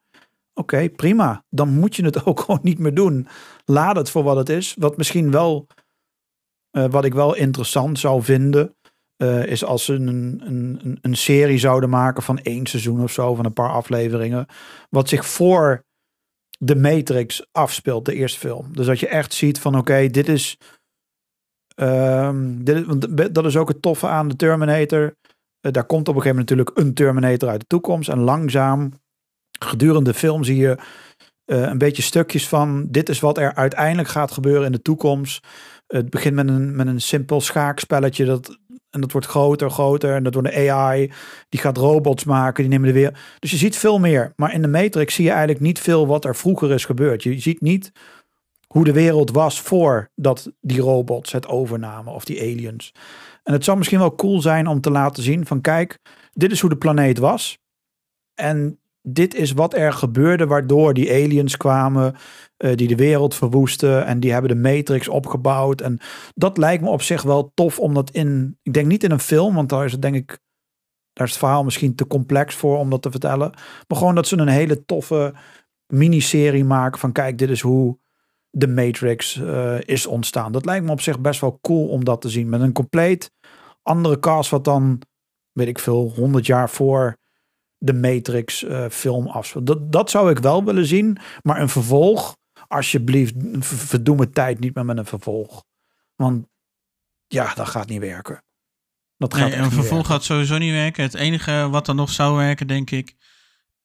Oké, 0.55 0.89
prima. 0.89 1.45
Dan 1.51 1.69
moet 1.69 1.97
je 1.97 2.05
het 2.05 2.25
ook 2.27 2.41
gewoon 2.41 2.61
niet 2.63 2.79
meer 2.79 2.95
doen. 2.95 3.29
Laat 3.65 3.97
het 3.97 4.11
voor 4.11 4.23
wat 4.23 4.37
het 4.37 4.49
is. 4.49 4.75
Wat 4.79 4.97
misschien 4.97 5.31
wel, 5.31 5.67
wat 6.85 7.05
ik 7.05 7.15
wel 7.15 7.35
interessant 7.35 7.99
zou 7.99 8.23
vinden, 8.23 8.77
eh, 9.17 9.47
is 9.47 9.65
als 9.65 9.85
ze 9.85 9.93
een, 9.93 10.43
een, 10.45 10.99
een, 11.01 11.17
serie 11.17 11.59
zouden 11.59 11.91
maken 11.91 12.23
van 12.23 12.39
één 12.39 12.67
seizoen 12.67 13.03
of 13.03 13.13
zo, 13.13 13.35
van 13.35 13.45
een 13.45 13.53
paar 13.53 13.71
afleveringen, 13.71 14.47
wat 14.91 15.09
zich 15.09 15.27
voor 15.27 15.85
de 16.59 16.77
Matrix 16.77 17.47
afspeelt, 17.53 18.05
de 18.05 18.15
eerste 18.15 18.39
film. 18.39 18.73
Dus 18.73 18.87
dat 18.87 19.01
je 19.01 19.09
echt 19.09 19.35
ziet 19.35 19.59
van 19.59 19.79
oké, 19.79 20.09
dit 20.09 20.29
is, 20.29 20.57
ehm, 21.75 22.65
dit 22.65 22.87
want 22.87 23.35
dat 23.35 23.45
is 23.45 23.57
ook 23.57 23.69
het 23.69 23.83
toffe 23.83 24.07
aan 24.07 24.29
de 24.29 24.37
Terminator. 24.37 25.17
Eh, 25.61 25.73
daar 25.73 25.87
komt 25.87 26.09
op 26.09 26.15
een 26.15 26.23
gegeven 26.23 26.39
moment 26.39 26.49
natuurlijk 26.49 26.79
een 26.79 26.95
Terminator 26.95 27.49
uit 27.49 27.61
de 27.61 27.67
toekomst 27.67 28.09
en 28.09 28.19
langzaam 28.19 28.93
gedurende 29.59 30.11
de 30.11 30.19
film 30.19 30.45
zie 30.45 30.57
je 30.57 30.79
eh, 31.45 31.61
een 31.61 31.79
beetje 31.79 32.03
stukjes 32.03 32.49
van 32.49 32.87
dit 32.91 33.09
is 33.09 33.21
wat 33.21 33.39
er 33.39 33.55
uiteindelijk 33.55 34.09
gaat 34.09 34.31
gebeuren 34.31 34.67
in 34.67 34.73
de 34.73 34.83
toekomst. 34.83 35.47
Het 35.87 36.11
begint 36.11 36.35
met 36.35 36.49
een, 36.49 36.77
met 36.77 36.87
een 36.87 37.01
simpel 37.01 37.41
schaakspelletje 37.41 38.25
dat, 38.25 38.59
en 38.91 39.01
dat 39.01 39.13
wordt 39.13 39.27
groter, 39.27 39.71
groter 39.71 40.15
en 40.15 40.23
dat 40.23 40.35
wordt 40.35 40.49
een 40.49 40.71
AI. 40.71 41.13
Die 41.49 41.61
gaat 41.61 41.77
robots 41.77 42.25
maken, 42.25 42.63
die 42.63 42.73
nemen 42.73 42.89
er 42.89 42.95
weer. 42.95 43.37
Dus 43.39 43.51
je 43.51 43.57
ziet 43.57 43.77
veel 43.77 43.99
meer. 43.99 44.33
Maar 44.37 44.53
in 44.53 44.63
de 44.63 44.69
Matrix 44.69 45.15
zie 45.15 45.25
je 45.25 45.31
eigenlijk 45.31 45.61
niet 45.61 45.81
veel 45.81 46.07
wat 46.07 46.25
er 46.25 46.37
vroeger 46.37 46.73
is 46.73 46.85
gebeurd. 46.85 47.23
Je 47.23 47.41
ziet 47.41 47.61
niet 47.61 47.93
hoe 48.67 48.85
de 48.85 48.93
wereld 48.93 49.31
was 49.31 49.61
voordat 49.61 50.53
die 50.61 50.81
robots 50.81 51.33
het 51.33 51.47
overnamen 51.47 52.13
of 52.13 52.25
die 52.25 52.41
aliens. 52.41 52.93
En 53.43 53.53
het 53.53 53.65
zou 53.65 53.77
misschien 53.77 53.99
wel 53.99 54.15
cool 54.15 54.41
zijn 54.41 54.67
om 54.67 54.81
te 54.81 54.91
laten 54.91 55.23
zien 55.23 55.47
van 55.47 55.61
kijk, 55.61 55.99
dit 56.33 56.53
is 56.53 56.61
hoe 56.61 56.71
de 56.71 56.77
planeet 56.77 57.19
was. 57.19 57.59
En 58.35 58.79
dit 59.09 59.35
is 59.35 59.53
wat 59.53 59.75
er 59.75 59.93
gebeurde 59.93 60.47
waardoor 60.47 60.95
die 60.95 61.11
aliens 61.11 61.57
kwamen, 61.57 62.15
eh, 62.57 62.75
die 62.75 62.89
de 62.89 62.97
wereld 62.97 63.35
verwoesten 63.35 64.07
en 64.07 64.21
die 64.21 64.33
hebben 64.33 64.51
de 64.51 64.71
Matrix 64.71 65.09
opgebouwd. 65.09 65.81
En 65.81 65.99
dat 66.35 66.59
lijkt 66.59 66.83
me 66.83 66.89
op 66.89 67.03
zich 67.03 67.23
wel 67.23 67.53
tof 67.55 67.79
om 67.79 67.95
dat 67.95 68.11
in, 68.11 68.59
ik 68.63 68.73
denk 68.73 68.87
niet 68.87 69.05
in 69.05 69.11
een 69.11 69.21
film, 69.21 69.55
want 69.55 69.69
daar 69.69 69.85
is 69.85 69.93
het 69.93 70.03
denk 70.03 70.15
ik, 70.15 70.39
daar 71.13 71.27
is 71.27 71.33
het 71.33 71.39
verhaal 71.39 71.65
misschien 71.65 71.95
te 71.95 72.07
complex 72.07 72.55
voor 72.55 72.79
om 72.79 72.91
dat 72.91 73.03
te 73.03 73.11
vertellen. 73.11 73.51
Maar 73.89 73.99
gewoon 73.99 74.15
dat 74.15 74.27
ze 74.27 74.37
een 74.37 74.49
hele 74.49 74.85
toffe 74.85 75.35
miniserie 75.87 76.65
maken 76.65 77.01
van 77.01 77.13
kijk, 77.13 77.39
dit 77.39 77.51
is 77.51 77.61
hoe 77.61 77.99
de 78.51 78.69
Matrix 78.69 79.41
eh, 79.41 79.81
is 79.81 80.07
ontstaan. 80.07 80.53
Dat 80.53 80.65
lijkt 80.65 80.85
me 80.85 80.91
op 80.91 81.01
zich 81.01 81.21
best 81.21 81.41
wel 81.41 81.59
cool 81.61 81.89
om 81.89 82.05
dat 82.05 82.21
te 82.21 82.29
zien. 82.29 82.49
Met 82.49 82.61
een 82.61 82.73
compleet 82.73 83.33
andere 83.83 84.19
cast 84.19 84.51
wat 84.51 84.65
dan, 84.65 85.03
weet 85.53 85.69
ik 85.69 85.79
veel, 85.79 86.13
100 86.17 86.47
jaar 86.47 86.71
voor 86.71 87.17
de 87.79 87.95
Matrix 87.95 88.63
eh, 88.63 88.89
film 88.89 89.27
afspeelt. 89.27 89.67
Dat, 89.67 89.93
dat 89.93 90.11
zou 90.11 90.31
ik 90.31 90.39
wel 90.39 90.65
willen 90.65 90.87
zien. 90.87 91.19
Maar 91.43 91.61
een 91.61 91.69
vervolg, 91.69 92.37
alsjeblieft, 92.69 93.35
v- 93.59 93.89
verdoe 93.89 94.17
mijn 94.17 94.33
tijd 94.33 94.59
niet 94.61 94.75
meer 94.75 94.85
met 94.85 94.97
een 94.99 95.05
vervolg. 95.07 95.65
Want 96.15 96.47
ja, 97.27 97.55
dat 97.55 97.69
gaat 97.69 97.89
niet 97.89 98.01
werken. 98.01 98.45
Dat 99.17 99.35
gaat 99.35 99.49
Nee, 99.49 99.59
een 99.59 99.65
vervolg 99.71 99.91
werken. 99.91 100.07
gaat 100.11 100.25
sowieso 100.25 100.59
niet 100.59 100.73
werken. 100.73 101.03
Het 101.03 101.15
enige 101.15 101.69
wat 101.71 101.87
dan 101.87 101.97
nog 101.97 102.11
zou 102.11 102.37
werken, 102.37 102.67
denk 102.67 102.91
ik, 102.91 103.15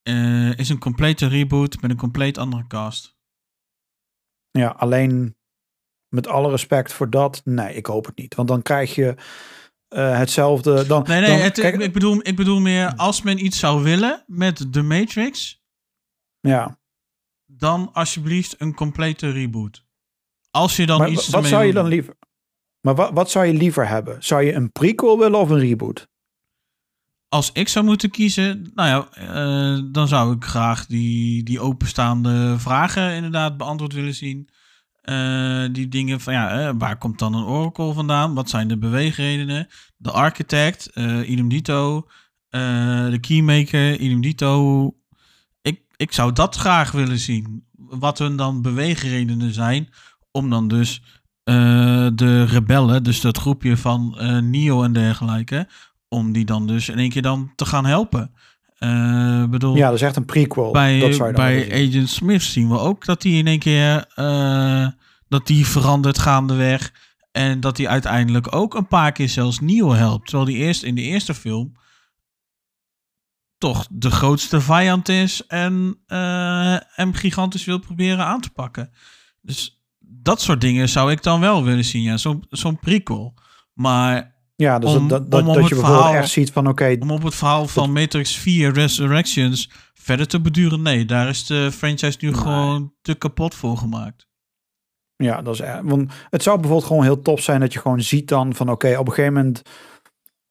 eh, 0.01 0.57
is 0.57 0.69
een 0.69 0.79
complete 0.79 1.27
reboot 1.27 1.81
met 1.81 1.91
een 1.91 1.97
compleet 1.97 2.37
andere 2.37 2.67
cast. 2.67 3.15
Ja, 4.51 4.67
alleen 4.67 5.35
met 6.07 6.27
alle 6.27 6.49
respect 6.49 6.93
voor 6.93 7.09
dat, 7.09 7.41
nee, 7.45 7.75
ik 7.75 7.85
hoop 7.85 8.05
het 8.05 8.17
niet. 8.17 8.35
Want 8.35 8.47
dan 8.47 8.61
krijg 8.61 8.95
je 8.95 9.15
eh, 9.91 10.17
hetzelfde. 10.17 10.85
Dan, 10.85 11.03
Nee, 11.07 11.19
nee, 11.19 11.29
dan, 11.29 11.39
het, 11.39 11.59
kijk, 11.59 11.81
ik, 11.81 11.93
bedoel, 11.93 12.19
ik 12.23 12.35
bedoel 12.35 12.59
meer, 12.59 12.95
als 12.95 13.21
men 13.21 13.45
iets 13.45 13.59
zou 13.59 13.83
willen 13.83 14.23
met 14.27 14.73
The 14.73 14.81
Matrix, 14.81 15.61
ja. 16.39 16.79
dan 17.45 17.89
alsjeblieft 17.93 18.55
een 18.57 18.73
complete 18.73 19.29
reboot. 19.29 19.85
Als 20.51 20.75
je 20.75 20.85
dan 20.85 20.99
Maar 20.99 21.09
iets 21.09 21.27
wat 21.27 21.45
zou 21.45 21.63
je 21.63 21.73
dan 21.73 21.87
liever? 21.87 22.17
Maar 22.81 22.95
wat, 22.95 23.11
wat 23.13 23.31
zou 23.31 23.45
je 23.45 23.53
liever 23.53 23.87
hebben? 23.87 24.23
Zou 24.23 24.43
je 24.43 24.53
een 24.53 24.71
prequel 24.71 25.19
willen 25.19 25.39
of 25.39 25.49
een 25.49 25.59
reboot? 25.59 26.07
Als 27.27 27.51
ik 27.53 27.67
zou 27.67 27.85
moeten 27.85 28.09
kiezen, 28.09 28.71
nou 28.73 28.89
ja, 28.89 29.09
eh, 29.11 29.83
dan 29.91 30.07
zou 30.07 30.35
ik 30.35 30.43
graag 30.43 30.85
die, 30.85 31.43
die 31.43 31.59
openstaande 31.59 32.59
vragen 32.59 33.13
inderdaad 33.13 33.57
beantwoord 33.57 33.93
willen 33.93 34.15
zien. 34.15 34.49
Eh, 35.11 35.63
die 35.71 35.87
dingen 35.87 36.21
van, 36.21 36.33
ja, 36.33 36.75
waar 36.77 36.97
komt 36.97 37.19
dan 37.19 37.33
een 37.33 37.43
oracle 37.43 37.93
vandaan? 37.93 38.33
Wat 38.33 38.49
zijn 38.49 38.67
de 38.67 38.77
beweegredenen? 38.77 39.67
De 39.97 40.11
architect, 40.11 40.89
eh 40.93 41.29
idem 41.29 41.49
dito. 41.49 42.07
Eh, 42.49 43.09
de 43.09 43.17
keymaker, 43.19 43.99
idem 43.99 44.21
dito. 44.21 44.85
Ik, 45.61 45.81
ik 45.95 46.11
zou 46.11 46.33
dat 46.33 46.55
graag 46.55 46.91
willen 46.91 47.19
zien. 47.19 47.65
Wat 47.75 48.17
hun 48.17 48.35
dan 48.35 48.61
beweegredenen 48.61 49.53
zijn 49.53 49.89
om 50.31 50.49
dan 50.49 50.67
dus 50.67 51.01
de 52.13 52.43
rebellen, 52.43 53.03
dus 53.03 53.21
dat 53.21 53.37
groepje 53.37 53.77
van 53.77 54.17
Neo 54.49 54.83
en 54.83 54.93
dergelijke, 54.93 55.67
om 56.07 56.31
die 56.31 56.45
dan 56.45 56.67
dus 56.67 56.89
in 56.89 56.97
één 56.97 57.09
keer 57.09 57.21
dan 57.21 57.51
te 57.55 57.65
gaan 57.65 57.85
helpen. 57.85 58.31
Eh, 58.81 59.43
bedoel, 59.45 59.75
Ja, 59.75 59.85
dat 59.85 59.95
is 59.95 60.01
echt 60.01 60.15
een 60.15 60.25
prequel. 60.25 60.63
dat 60.63 60.73
bij, 60.73 60.99
zou 60.99 61.11
je 61.11 61.17
dan 61.17 61.45
bij 61.45 61.63
zien. 61.63 61.89
Agent 61.89 62.09
Smith 62.09 62.41
zien 62.41 62.69
we 62.69 62.79
ook 62.79 63.05
dat 63.05 63.23
hij 63.23 63.31
in 63.31 63.47
één 63.47 63.59
keer 63.59 64.05
eh, 64.15 64.87
dat 65.27 65.47
die 65.47 65.67
verandert 65.67 66.17
gaandeweg. 66.17 66.93
En 67.31 67.59
dat 67.59 67.77
hij 67.77 67.87
uiteindelijk 67.87 68.55
ook 68.55 68.75
een 68.75 68.87
paar 68.87 69.11
keer 69.11 69.29
zelfs 69.29 69.59
Neo 69.59 69.93
helpt. 69.93 70.27
Terwijl 70.27 70.49
hij 70.49 70.59
eerst 70.59 70.83
in 70.83 70.95
de 70.95 71.01
eerste 71.01 71.33
film 71.33 71.73
toch 73.57 73.87
de 73.91 74.11
grootste 74.11 74.61
vijand 74.61 75.09
is 75.09 75.47
en 75.47 75.97
eh, 76.07 76.77
hem 76.87 77.13
gigantisch 77.13 77.65
wil 77.65 77.79
proberen 77.79 78.25
aan 78.25 78.41
te 78.41 78.49
pakken. 78.49 78.91
Dus 79.41 79.81
dat 79.99 80.41
soort 80.41 80.61
dingen 80.61 80.89
zou 80.89 81.11
ik 81.11 81.23
dan 81.23 81.39
wel 81.39 81.63
willen 81.63 81.85
zien. 81.85 82.01
Ja, 82.01 82.17
zo'n 82.17 82.45
zo'n 82.49 82.79
prequel. 82.79 83.33
Maar 83.73 84.35
Ja, 84.61 84.79
dus 84.79 84.95
om- 84.95 85.07
dat, 85.07 85.31
dat, 85.31 85.39
om 85.41 85.45
dat, 85.45 85.55
je 85.55 85.61
bijvoorbeeld 85.61 85.93
verhaal- 86.01 86.13
echt 86.13 86.29
ziet 86.29 86.51
van 86.51 86.67
oké, 86.67 86.95
om 86.99 87.11
op 87.11 87.23
het 87.23 87.35
verhaal 87.35 87.67
van 87.67 87.91
Matrix 87.91 88.35
4 88.35 88.73
Resurrections 88.73 89.69
verder 89.93 90.27
te 90.27 90.41
beduren, 90.41 90.81
nee, 90.81 91.05
daar 91.05 91.27
is 91.29 91.45
de 91.45 91.71
franchise 91.71 92.17
nu 92.21 92.29
Nee. 92.29 92.37
gewoon 92.39 92.93
te 93.01 93.13
kapot 93.13 93.55
voor 93.55 93.77
gemaakt. 93.77 94.27
Ja, 95.15 95.41
dat 95.41 95.53
is 95.53 95.61
erg. 95.61 95.81
Want 95.83 96.11
het 96.29 96.43
zou 96.43 96.55
bijvoorbeeld 96.59 96.87
gewoon 96.87 97.03
heel 97.03 97.21
tof 97.21 97.41
zijn 97.41 97.59
dat 97.59 97.73
je 97.73 97.79
gewoon 97.79 98.01
ziet 98.01 98.27
dan 98.27 98.55
van 98.55 98.69
oké, 98.69 98.97
op 98.97 99.07
een 99.07 99.13
gegeven 99.13 99.33
moment 99.33 99.61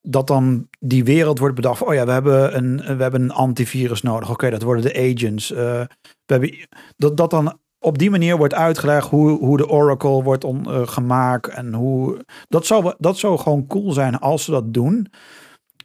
dat 0.01 0.27
dan 0.27 0.69
die 0.79 1.05
wereld 1.05 1.39
wordt 1.39 1.55
bedacht. 1.55 1.79
van, 1.79 1.87
Oh 1.87 1.95
ja, 1.95 2.05
we 2.05 2.13
hebben 2.13 2.57
een, 2.57 2.77
we 2.97 3.03
hebben 3.03 3.23
een 3.23 3.31
antivirus 3.33 4.03
nodig. 4.03 4.31
Oké, 4.31 4.51
dat 4.51 4.63
worden 4.63 4.83
de 4.85 5.13
agents. 5.15 5.51
Eh, 5.53 5.59
we 5.59 5.89
hebben, 6.27 6.67
dat, 6.97 7.17
dat 7.17 7.31
dan 7.31 7.59
op 7.81 7.99
die 7.99 8.11
manier 8.11 8.37
wordt 8.37 8.55
uitgelegd 8.55 9.09
hoe, 9.09 9.39
hoe 9.39 9.57
de 9.57 9.69
Oracle 9.69 10.23
wordt 10.23 10.45
eh, 10.45 10.89
gemaakt. 10.89 11.49
En 11.49 11.75
hoe, 11.75 12.25
dat, 12.49 12.67
zou, 12.67 12.95
dat 12.99 13.19
zou 13.19 13.39
gewoon 13.39 13.67
cool 13.67 13.93
zijn 13.93 14.19
als 14.19 14.45
ze 14.45 14.51
dat 14.51 14.75
doen. 14.75 15.07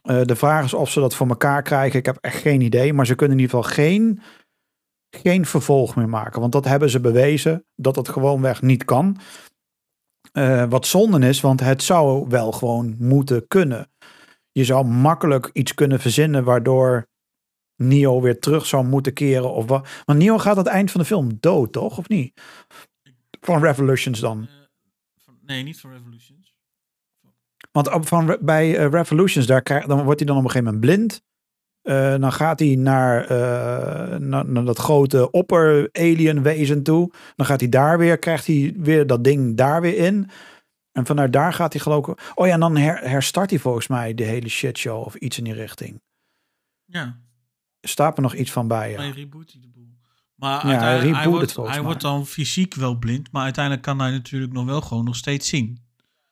Eh, 0.02 0.22
de 0.22 0.36
vraag 0.36 0.64
is 0.64 0.74
of 0.74 0.90
ze 0.90 1.00
dat 1.00 1.14
voor 1.14 1.28
elkaar 1.28 1.62
krijgen. 1.62 1.98
Ik 1.98 2.06
heb 2.06 2.18
echt 2.20 2.40
geen 2.40 2.60
idee. 2.60 2.92
Maar 2.92 3.06
ze 3.06 3.14
kunnen 3.14 3.36
in 3.36 3.42
ieder 3.42 3.56
geval 3.56 3.74
geen, 3.74 4.20
geen 5.10 5.46
vervolg 5.46 5.96
meer 5.96 6.08
maken. 6.08 6.40
Want 6.40 6.52
dat 6.52 6.64
hebben 6.64 6.90
ze 6.90 7.00
bewezen. 7.00 7.64
Dat 7.74 7.96
het 7.96 8.08
gewoonweg 8.08 8.62
niet 8.62 8.84
kan. 8.84 9.16
Eh, 10.32 10.64
wat 10.68 10.86
zonde 10.86 11.28
is, 11.28 11.40
want 11.40 11.60
het 11.60 11.82
zou 11.82 12.26
wel 12.28 12.52
gewoon 12.52 12.96
moeten 12.98 13.46
kunnen. 13.48 13.90
Je 14.52 14.64
zou 14.64 14.84
makkelijk 14.84 15.50
iets 15.52 15.74
kunnen 15.74 16.00
verzinnen 16.00 16.44
waardoor 16.44 17.08
Neo 17.76 18.20
weer 18.20 18.38
terug 18.38 18.66
zou 18.66 18.84
moeten 18.84 19.12
keren. 19.12 19.52
Of 19.52 19.66
wat. 19.66 19.88
Want 20.04 20.18
Neo 20.18 20.38
gaat 20.38 20.56
aan 20.56 20.64
het 20.64 20.72
eind 20.72 20.90
van 20.90 21.00
de 21.00 21.06
film 21.06 21.36
dood, 21.40 21.72
toch? 21.72 21.98
Of 21.98 22.08
niet? 22.08 22.40
Van 23.40 23.62
Revolutions 23.62 24.20
dan. 24.20 24.42
Eh, 24.42 24.48
van- 25.24 25.38
nee, 25.42 25.62
niet 25.62 25.80
van 25.80 25.90
Revolutions. 25.90 26.54
Want 27.72 27.92
op, 27.92 28.06
van, 28.06 28.38
bij 28.40 28.76
eh, 28.76 28.90
Revolutions, 28.90 29.46
daar 29.46 29.62
krijg, 29.62 29.86
dan 29.86 30.04
wordt 30.04 30.18
hij 30.18 30.28
dan 30.28 30.36
op 30.36 30.44
een 30.44 30.50
gegeven 30.50 30.74
moment 30.74 30.90
blind. 30.90 31.24
Eh, 31.82 32.20
dan 32.20 32.32
gaat 32.32 32.58
hij 32.58 32.74
naar, 32.74 33.26
naar, 34.20 34.46
naar 34.46 34.64
dat 34.64 34.78
grote 34.78 35.30
opper-alien 35.30 36.42
wezen 36.42 36.82
toe. 36.82 37.12
Dan 37.36 37.46
gaat 37.46 37.60
hij 37.60 37.68
daar 37.68 37.98
weer, 37.98 38.18
krijgt 38.18 38.46
hij 38.46 38.74
weer 38.76 39.06
dat 39.06 39.24
ding 39.24 39.56
daar 39.56 39.80
weer 39.80 39.96
in. 39.96 40.30
En 40.92 41.06
vanuit 41.06 41.32
daar 41.32 41.52
gaat 41.52 41.72
hij 41.72 41.82
geloof 41.82 42.08
ik... 42.08 42.32
Oh 42.34 42.46
ja, 42.46 42.52
en 42.52 42.60
dan 42.60 42.76
her, 42.76 43.08
herstart 43.08 43.50
hij 43.50 43.58
volgens 43.58 43.86
mij 43.86 44.14
de 44.14 44.24
hele 44.24 44.48
shitshow 44.48 45.04
of 45.04 45.14
iets 45.14 45.38
in 45.38 45.44
die 45.44 45.52
richting. 45.52 46.02
Ja, 46.84 47.20
Staat 47.88 48.16
er 48.16 48.22
nog 48.22 48.34
iets 48.34 48.50
van 48.52 48.68
bij, 48.68 48.90
ja. 48.90 48.96
hij 48.96 49.10
reboot 49.10 49.52
hij 49.52 49.60
de 49.60 49.68
boel. 49.68 49.84
Maar 50.34 50.66
Ja, 50.68 50.78
hij 50.80 51.28
wordt, 51.28 51.56
hij 51.56 51.82
wordt 51.82 52.00
dan 52.00 52.26
fysiek 52.26 52.74
wel 52.74 52.94
blind, 52.98 53.32
maar 53.32 53.42
uiteindelijk 53.42 53.84
kan 53.84 53.98
hij 54.00 54.10
natuurlijk 54.10 54.52
nog 54.52 54.64
wel 54.64 54.80
gewoon 54.80 55.04
nog 55.04 55.16
steeds 55.16 55.48
zien. 55.48 55.78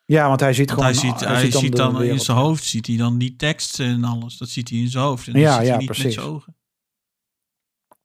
Ja, 0.04 0.28
want 0.28 0.40
hij 0.40 0.52
ziet 0.52 0.68
Want 0.70 0.82
hij 0.82 0.94
gewoon... 0.94 1.18
ziet, 1.18 1.28
hij 1.28 1.50
ziet 1.50 1.76
dan 1.76 2.02
in 2.02 2.20
zijn 2.20 2.36
hoofd, 2.36 2.64
ziet 2.64 2.86
hij 2.86 2.96
dan 2.96 3.18
die 3.18 3.36
tekst 3.36 3.80
en 3.80 4.04
alles. 4.04 4.36
Dat 4.38 4.48
ziet 4.48 4.68
hij 4.70 4.78
in 4.78 4.88
zijn 4.88 5.04
hoofd. 5.04 5.28
En 5.28 5.38
Ja, 5.40 5.60
niet 5.60 5.70
met 5.76 5.84
precies. 5.84 6.14
zijn 6.14 6.26
ogen. 6.26 6.56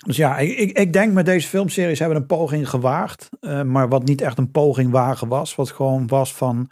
Dus 0.06 0.16
ja, 0.16 0.38
ik, 0.38 0.58
ik, 0.58 0.78
ik 0.78 0.94
denk 0.94 1.14
met 1.14 1.26
deze 1.26 1.48
filmseries 1.48 2.00
hebben 2.00 2.18
we 2.18 2.22
een 2.24 2.38
poging 2.38 2.70
gewaagd. 2.70 3.30
eh, 3.40 3.62
maar 3.64 3.90
wat 3.90 4.04
niet 4.06 4.22
echt 4.22 4.38
een 4.38 4.52
poging 4.52 4.92
wagen 4.92 5.28
was. 5.28 5.56
Wat 5.56 5.72
gewoon 5.72 6.08
was 6.08 6.34
van... 6.34 6.70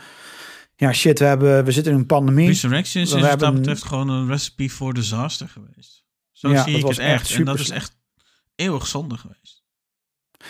Ja, 0.75 0.93
shit, 0.93 1.19
we, 1.19 1.25
hebben, 1.25 1.65
we 1.65 1.71
zitten 1.71 1.91
in 1.93 1.97
een 1.99 2.05
pandemie. 2.05 2.47
Resurrections 2.47 3.09
we 3.11 3.15
is 3.15 3.21
wat 3.21 3.29
hebben- 3.29 3.47
dat 3.47 3.57
betreft 3.57 3.83
gewoon 3.83 4.09
een 4.09 4.27
recipe 4.27 4.69
voor 4.69 4.93
disaster 4.93 5.47
geweest. 5.49 5.96
Zo 6.37 6.49
Ja, 6.49 6.63
zie 6.63 6.75
ik 6.77 6.81
was 6.83 6.97
het 6.97 7.05
echt. 7.05 7.21
echt 7.29 7.35
en 7.39 7.45
dat 7.45 7.59
is 7.59 7.69
echt 7.69 7.95
eeuwig 8.55 8.87
zonde 8.87 9.17
geweest. 9.17 9.63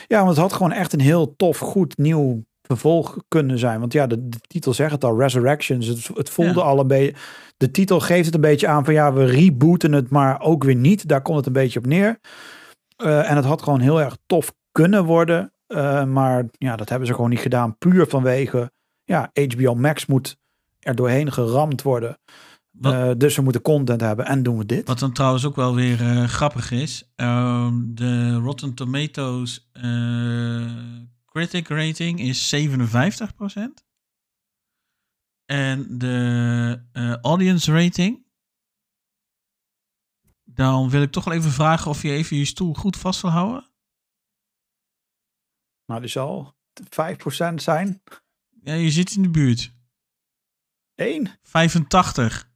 Ja, 0.08 0.18
want 0.18 0.30
het 0.30 0.38
had 0.38 0.54
gewoon 0.54 0.72
echt 0.72 0.94
een 0.94 1.00
heel 1.00 1.36
tof, 1.36 1.58
goed, 1.58 1.98
nieuw 1.98 2.46
vervolg 2.62 3.18
kunnen 3.28 3.60
zijn. 3.60 3.80
Want 3.80 3.94
ja, 3.94 4.08
de, 4.08 4.30
de 4.30 4.38
titel 4.40 4.74
zegt 4.74 4.92
het 4.92 5.04
al, 5.04 5.20
Resurrections. 5.20 5.88
Het, 5.88 6.08
het 6.14 6.30
voelde 6.30 6.60
Ja. 6.60 6.66
al 6.66 6.80
een 6.80 6.88
beetje... 6.88 7.16
De 7.58 7.72
titel 7.72 8.00
geeft 8.00 8.26
het 8.26 8.36
een 8.36 8.42
beetje 8.42 8.68
aan 8.68 8.86
van 8.86 8.94
ja, 8.94 9.14
we 9.14 9.26
rebooten 9.26 9.92
het, 9.92 10.10
maar 10.10 10.42
ook 10.42 10.64
weer 10.64 10.76
niet. 10.76 11.08
Daar 11.08 11.22
komt 11.22 11.38
het 11.38 11.46
een 11.46 11.54
beetje 11.54 11.80
op 11.80 11.86
neer. 11.86 12.20
Eh, 12.96 13.30
en 13.30 13.36
het 13.36 13.46
had 13.46 13.62
gewoon 13.62 13.80
heel 13.80 14.02
erg 14.02 14.18
tof 14.26 14.54
kunnen 14.72 15.06
worden. 15.06 15.54
Eh, 15.68 16.04
maar 16.04 16.46
ja, 16.52 16.76
dat 16.76 16.90
hebben 16.90 17.08
ze 17.08 17.14
gewoon 17.14 17.30
niet 17.30 17.40
gedaan. 17.40 17.78
Puur 17.78 18.08
vanwege, 18.08 18.72
ja, 19.04 19.32
HBO 19.34 19.76
Max 19.76 20.06
moet 20.06 20.38
er 20.80 20.96
doorheen 20.96 21.32
geramd 21.32 21.82
worden. 21.82 22.18
Eh, 22.82 23.12
dus 23.18 23.36
we 23.36 23.41
moeten 23.41 23.62
content 23.62 24.02
hebben 24.02 24.26
en 24.26 24.44
doen 24.44 24.58
we 24.58 24.66
dit. 24.66 24.88
Wat 24.88 24.99
dan 24.99 25.14
trouwens 25.14 25.45
ook 25.45 25.56
wel 25.56 25.76
weer 25.76 26.02
eh, 26.02 26.24
grappig 26.24 26.72
is. 26.72 27.12
ehm, 27.16 27.94
de 27.94 28.36
Rotten 28.36 28.74
Tomatoes 28.74 29.70
eh, 29.72 30.72
critic 31.26 31.68
rating 31.68 32.20
is 32.20 32.56
57%. 32.56 33.86
En 35.45 35.98
de 35.98 37.20
audience 37.22 37.72
rating. 37.72 38.26
Dan 40.44 40.90
wil 40.90 41.02
ik 41.02 41.12
toch 41.12 41.24
wel 41.24 41.34
even 41.34 41.52
vragen 41.52 41.91
of 41.91 42.02
je 42.02 42.12
even 42.12 42.38
je 42.38 42.45
stoel 42.45 42.74
goed 42.74 42.98
vast 42.98 43.22
wil 43.22 43.32
houden. 43.32 43.70
Nou, 45.86 46.02
die 46.02 46.10
zal 46.10 46.56
5% 46.84 47.54
zijn. 47.56 48.02
Ja, 48.62 48.74
je 48.74 48.91
zit 48.91 49.16
in 49.16 49.22
de 49.22 49.30
buurt. 49.30 49.74
1? 50.95 51.40
85. 51.44 52.47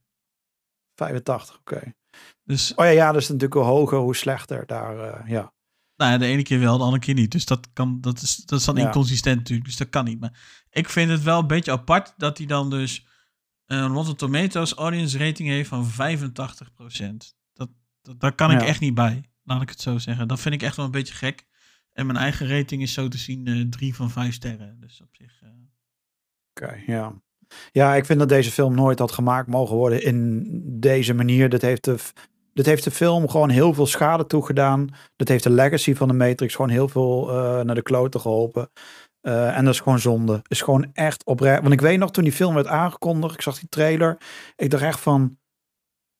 85, 1.06 1.58
oké. 1.58 1.94
Dus 2.44 2.74
Oh 2.74 2.84
ja, 2.84 2.90
ja, 2.90 3.12
dat 3.12 3.20
is 3.22 3.26
natuurlijk 3.28 3.54
hoe 3.54 3.62
hoger, 3.62 3.98
hoe 3.98 4.16
slechter 4.16 4.66
daar, 4.66 4.98
eh, 4.98 5.28
ja. 5.30 5.52
Nou 5.96 6.12
ja, 6.12 6.18
de 6.18 6.26
ene 6.26 6.42
keer 6.42 6.60
wel, 6.60 6.78
de 6.78 6.84
andere 6.84 7.02
keer 7.02 7.14
niet. 7.14 7.30
Dus 7.32 7.44
dat, 7.44 7.72
kan, 7.72 8.00
dat, 8.00 8.20
is, 8.22 8.36
dat 8.36 8.58
is 8.58 8.64
dan 8.64 8.76
Ja. 8.76 8.86
inconsistent 8.86 9.36
natuurlijk. 9.38 9.66
Dus 9.68 9.76
dat 9.76 9.88
kan 9.88 10.04
niet. 10.04 10.20
Maar 10.20 10.64
ik 10.70 10.88
vind 10.88 11.10
het 11.10 11.22
wel 11.22 11.38
een 11.38 11.46
beetje 11.46 11.70
apart 11.72 12.14
dat 12.16 12.38
hij 12.38 12.46
dan 12.46 12.70
dus 12.70 13.06
een 13.66 13.86
Rotten 13.92 14.16
Tomatoes 14.16 14.72
audience 14.74 15.18
rating 15.18 15.48
heeft 15.48 15.68
van 15.68 15.90
85%. 15.90 17.34
Dat, 17.52 17.70
dat, 18.02 18.20
daar 18.20 18.34
kan 18.34 18.50
ik 18.50 18.60
Ja. 18.60 18.66
echt 18.66 18.80
niet 18.80 18.94
bij, 18.94 19.30
laat 19.42 19.62
ik 19.62 19.68
het 19.68 19.80
zo 19.80 19.98
zeggen. 19.98 20.28
Dat 20.28 20.40
vind 20.40 20.54
ik 20.54 20.62
echt 20.62 20.76
wel 20.76 20.84
een 20.84 20.90
beetje 20.90 21.14
gek. 21.14 21.46
En 21.92 22.06
mijn 22.06 22.18
eigen 22.18 22.48
rating 22.48 22.82
is 22.82 22.92
zo 22.92 23.08
te 23.08 23.18
zien 23.18 23.46
eh, 23.46 23.60
drie 23.70 23.94
van 23.94 24.10
vijf 24.10 24.34
sterren. 24.34 24.80
Dus 24.80 25.00
op 25.00 25.08
zich... 25.12 25.42
eh, 25.42 25.48
Oké, 26.50 26.82
ja. 26.86 27.22
Ja, 27.72 27.94
ik 27.94 28.04
vind 28.04 28.18
dat 28.18 28.28
deze 28.28 28.50
film 28.50 28.74
nooit 28.74 28.98
had 28.98 29.12
gemaakt 29.12 29.48
mogen 29.48 29.76
worden 29.76 30.02
in 30.02 30.46
deze 30.64 31.14
manier. 31.14 31.48
Dat 31.48 31.62
heeft 31.62 31.84
de, 31.84 31.96
dit 32.52 32.66
heeft 32.66 32.84
de 32.84 32.90
film 32.90 33.28
gewoon 33.28 33.48
heel 33.48 33.74
veel 33.74 33.86
schade 33.86 34.26
toegedaan. 34.26 34.88
Dat 35.16 35.28
heeft 35.28 35.44
de 35.44 35.50
legacy 35.50 35.94
van 35.94 36.08
de 36.08 36.14
Matrix 36.14 36.54
gewoon 36.54 36.70
heel 36.70 36.88
veel 36.88 37.28
eh, 37.30 37.60
naar 37.60 37.74
de 37.74 37.82
kloten 37.82 38.20
geholpen. 38.20 38.70
Eh, 39.20 39.56
en 39.56 39.64
dat 39.64 39.74
is 39.74 39.80
gewoon 39.80 39.98
zonde. 39.98 40.42
Is 40.48 40.60
gewoon 40.60 40.90
echt 40.92 41.24
oprecht. 41.24 41.60
Want 41.60 41.72
ik 41.72 41.80
weet 41.80 41.98
nog 41.98 42.10
toen 42.10 42.24
die 42.24 42.32
film 42.32 42.54
werd 42.54 42.66
aangekondigd, 42.66 43.34
ik 43.34 43.42
zag 43.42 43.58
die 43.58 43.68
trailer. 43.68 44.18
Ik 44.56 44.70
dacht 44.70 44.82
echt 44.82 45.00
van 45.00 45.38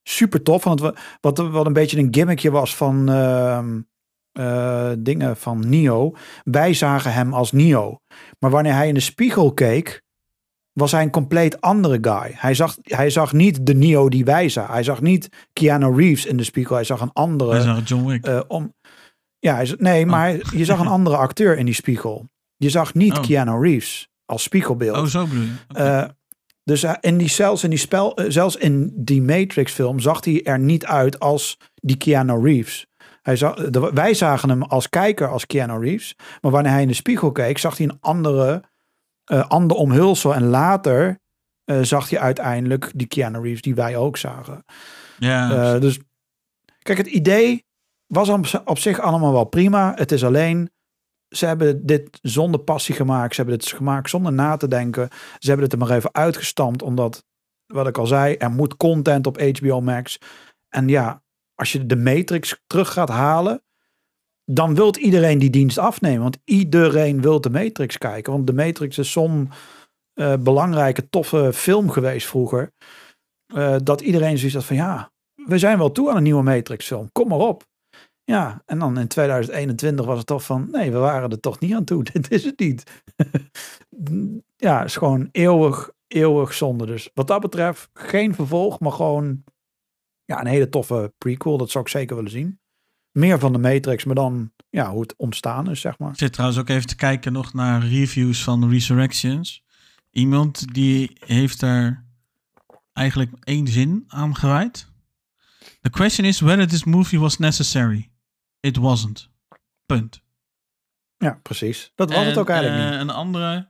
super 0.02 0.42
tof. 0.42 0.64
Want 0.64 0.80
wat, 0.80 1.38
wat, 1.38 1.66
een 1.66 1.72
beetje 1.72 1.98
een 1.98 2.14
gimmickje 2.14 2.50
was 2.50 2.76
van 2.76 3.08
ehm, 3.08 3.80
eh, 4.32 4.92
dingen 4.98 5.36
van 5.36 5.68
Neo. 5.68 6.14
Wij 6.44 6.74
zagen 6.74 7.12
hem 7.12 7.34
als 7.34 7.52
Neo. 7.52 8.00
Maar 8.38 8.50
wanneer 8.50 8.74
hij 8.74 8.88
in 8.88 8.94
de 8.94 9.00
spiegel 9.00 9.52
keek, 9.52 10.02
was 10.72 10.92
hij 10.92 11.02
een 11.02 11.10
compleet 11.10 11.60
andere 11.60 11.98
guy. 12.00 12.32
Hij 12.34 12.54
zag, 12.54 12.76
hij 12.82 13.10
zag 13.10 13.32
niet 13.32 13.66
de 13.66 13.74
Neo 13.74 14.08
die 14.08 14.24
wij 14.24 14.48
zagen. 14.48 14.72
Hij 14.72 14.82
zag 14.82 15.00
niet 15.00 15.28
Keanu 15.52 15.94
Reeves 15.96 16.26
in 16.26 16.36
de 16.36 16.44
spiegel. 16.44 16.74
Hij 16.74 16.84
zag 16.84 17.00
een 17.00 17.12
andere. 17.12 17.50
wij 17.50 17.60
zagen 17.60 17.82
John 17.82 18.06
Wick. 18.06 18.24
eh, 18.26 18.40
om, 18.48 18.74
ja, 19.38 19.54
hij, 19.54 19.74
nee, 19.78 20.06
maar 20.06 20.20
hij- 20.26 20.42
je 20.54 20.64
zag 20.64 20.78
een 20.80 20.86
andere 20.98 21.16
acteur 21.16 21.58
in 21.58 21.64
die 21.64 21.74
spiegel. 21.74 22.28
Je 22.56 22.70
zag 22.70 22.94
niet 22.94 23.16
Oh. 23.18 23.22
Keanu 23.24 23.60
Reeves 23.68 24.08
als 24.24 24.42
spiegelbeeld. 24.42 24.96
oh, 24.96 25.04
zo 25.04 25.26
bedoel 25.26 25.42
je. 25.42 25.50
Eh, 25.74 26.04
dus 26.64 26.82
eh, 26.82 26.92
in 27.00 27.18
die, 27.18 27.28
zelfs 27.28 27.64
in 27.64 27.70
die 27.70 27.78
spel, 27.78 28.18
zelfs 28.28 28.56
in 28.56 28.92
die 28.96 29.22
Matrix 29.22 29.72
film 29.72 30.00
zag 30.00 30.24
hij 30.24 30.42
er 30.44 30.58
niet 30.58 30.86
uit 30.86 31.18
als 31.20 31.58
die 31.74 31.96
Keanu 31.96 32.42
Reeves. 32.44 32.86
Hij 33.22 33.36
zag, 33.36 33.54
de, 33.70 33.90
wij 33.94 34.14
zagen 34.14 34.48
hem 34.48 34.62
als 34.62 34.88
kijker 34.88 35.28
als 35.28 35.46
Keanu 35.46 35.78
Reeves. 35.84 36.16
Maar 36.40 36.50
wanneer 36.50 36.72
hij 36.72 36.82
in 36.82 36.88
de 36.88 36.94
spiegel 36.94 37.32
keek, 37.32 37.58
zag 37.58 37.76
hij 37.76 37.86
een 37.86 37.96
andere, 38.00 38.62
ander 39.24 39.76
omhulsel. 39.76 40.34
En 40.34 40.44
later 40.44 41.20
eh, 41.64 41.82
zag 41.82 42.10
hij 42.10 42.18
uiteindelijk 42.18 42.90
die 42.94 43.06
Keanu 43.06 43.40
Reeves 43.40 43.62
die 43.62 43.74
wij 43.74 43.96
ook 43.96 44.16
zagen. 44.16 44.64
ja, 45.18 45.74
Eh, 45.74 45.80
dus 45.80 45.98
kijk, 46.78 46.98
het 46.98 47.06
idee 47.06 47.64
was 48.06 48.28
op, 48.28 48.62
op 48.64 48.78
zich 48.78 49.00
allemaal 49.00 49.32
wel 49.32 49.44
prima. 49.44 49.92
Het 49.94 50.12
is 50.12 50.24
alleen, 50.24 50.70
ze 51.28 51.46
hebben 51.46 51.86
dit 51.86 52.18
zonder 52.22 52.60
passie 52.60 52.94
gemaakt. 52.94 53.34
Ze 53.34 53.40
hebben 53.40 53.58
dit 53.58 53.68
gemaakt 53.68 54.10
zonder 54.10 54.32
na 54.32 54.56
te 54.56 54.68
denken. 54.68 55.08
Ze 55.38 55.46
hebben 55.46 55.64
het 55.64 55.72
er 55.72 55.78
maar 55.78 55.96
even 55.96 56.14
uitgestampt, 56.14 56.82
omdat, 56.82 57.24
wat 57.66 57.86
ik 57.86 57.98
al 57.98 58.06
zei, 58.06 58.34
er 58.34 58.50
moet 58.50 58.76
content 58.76 59.26
op 59.26 59.40
HBO 59.40 59.80
Max. 59.80 60.18
En 60.68 60.88
ja, 60.88 61.22
als 61.54 61.72
je 61.72 61.86
de 61.86 61.96
Matrix 61.96 62.62
terug 62.66 62.92
gaat 62.92 63.08
halen, 63.08 63.62
dan 64.44 64.74
wilt 64.74 64.96
iedereen 64.96 65.38
die 65.38 65.50
dienst 65.50 65.78
afnemen. 65.78 66.22
Want 66.22 66.38
iedereen 66.44 67.20
wil 67.20 67.40
de 67.40 67.50
Matrix 67.50 67.98
kijken. 67.98 68.32
Want 68.32 68.46
de 68.46 68.52
Matrix 68.52 68.98
is 68.98 69.12
zo'n 69.12 69.50
eh, 70.12 70.34
belangrijke, 70.36 71.08
toffe 71.08 71.50
film 71.52 71.90
geweest 71.90 72.26
vroeger. 72.26 72.72
eh, 73.54 73.76
dat 73.82 74.00
iedereen 74.00 74.36
zoiets 74.38 74.56
had 74.56 74.64
van 74.64 74.76
ja, 74.76 75.12
we 75.34 75.58
zijn 75.58 75.78
wel 75.78 75.92
toe 75.92 76.10
aan 76.10 76.16
een 76.16 76.22
nieuwe 76.22 76.42
Matrix 76.42 76.86
film. 76.86 77.12
Kom 77.12 77.28
maar 77.28 77.38
op. 77.38 77.70
Ja, 78.24 78.62
en 78.66 78.78
dan 78.78 78.98
in 78.98 79.08
2021 79.08 80.06
was 80.06 80.18
het 80.18 80.26
toch 80.26 80.44
van 80.44 80.68
nee, 80.70 80.90
we 80.90 80.98
waren 80.98 81.30
er 81.30 81.40
toch 81.40 81.58
niet 81.60 81.74
aan 81.74 81.84
toe. 81.84 82.02
Dit 82.12 82.30
is 82.30 82.44
het 82.44 82.58
niet. 82.58 83.02
ja, 84.56 84.84
is 84.84 84.96
gewoon 84.96 85.28
eeuwig, 85.32 85.90
eeuwig 86.06 86.54
zonde. 86.54 86.86
Dus 86.86 87.10
wat 87.14 87.26
dat 87.26 87.40
betreft 87.40 87.90
geen 87.92 88.34
vervolg, 88.34 88.80
maar 88.80 88.92
gewoon 88.92 89.44
ja, 90.24 90.40
een 90.40 90.46
hele 90.46 90.68
toffe 90.68 91.12
prequel. 91.18 91.58
Dat 91.58 91.70
zou 91.70 91.84
ik 91.84 91.90
zeker 91.90 92.16
willen 92.16 92.30
zien. 92.30 92.60
Meer 93.12 93.38
van 93.38 93.52
de 93.52 93.58
Matrix, 93.58 94.04
maar 94.04 94.14
dan 94.14 94.52
ja, 94.70 94.90
hoe 94.90 95.00
het 95.00 95.14
ontstaan 95.16 95.70
is, 95.70 95.80
zeg 95.80 95.98
maar. 95.98 96.10
Ik 96.10 96.18
zit 96.18 96.32
trouwens 96.32 96.60
ook 96.60 96.68
even 96.68 96.86
te 96.86 96.96
kijken 96.96 97.32
nog 97.32 97.52
naar 97.52 97.86
reviews 97.86 98.42
van 98.42 98.70
Resurrections. 98.70 99.64
Iemand 100.10 100.74
die 100.74 101.16
heeft 101.24 101.60
daar 101.60 102.06
eigenlijk 102.92 103.32
één 103.40 103.66
zin 103.66 104.04
aan 104.08 104.36
gewijd. 104.36 104.90
The 105.80 105.90
question 105.90 106.26
is 106.26 106.40
whether 106.40 106.68
this 106.68 106.84
movie 106.84 107.20
was 107.20 107.38
necessary. 107.38 108.10
It 108.60 108.76
wasn't. 108.76 109.30
Punt. 109.86 110.22
Ja, 111.16 111.38
precies. 111.42 111.92
Dat 111.94 112.12
was 112.12 112.26
het 112.26 112.38
ook 112.38 112.48
eigenlijk 112.48 112.82
eh, 112.82 112.90
niet. 112.90 113.00
Een 113.00 113.10
andere. 113.10 113.68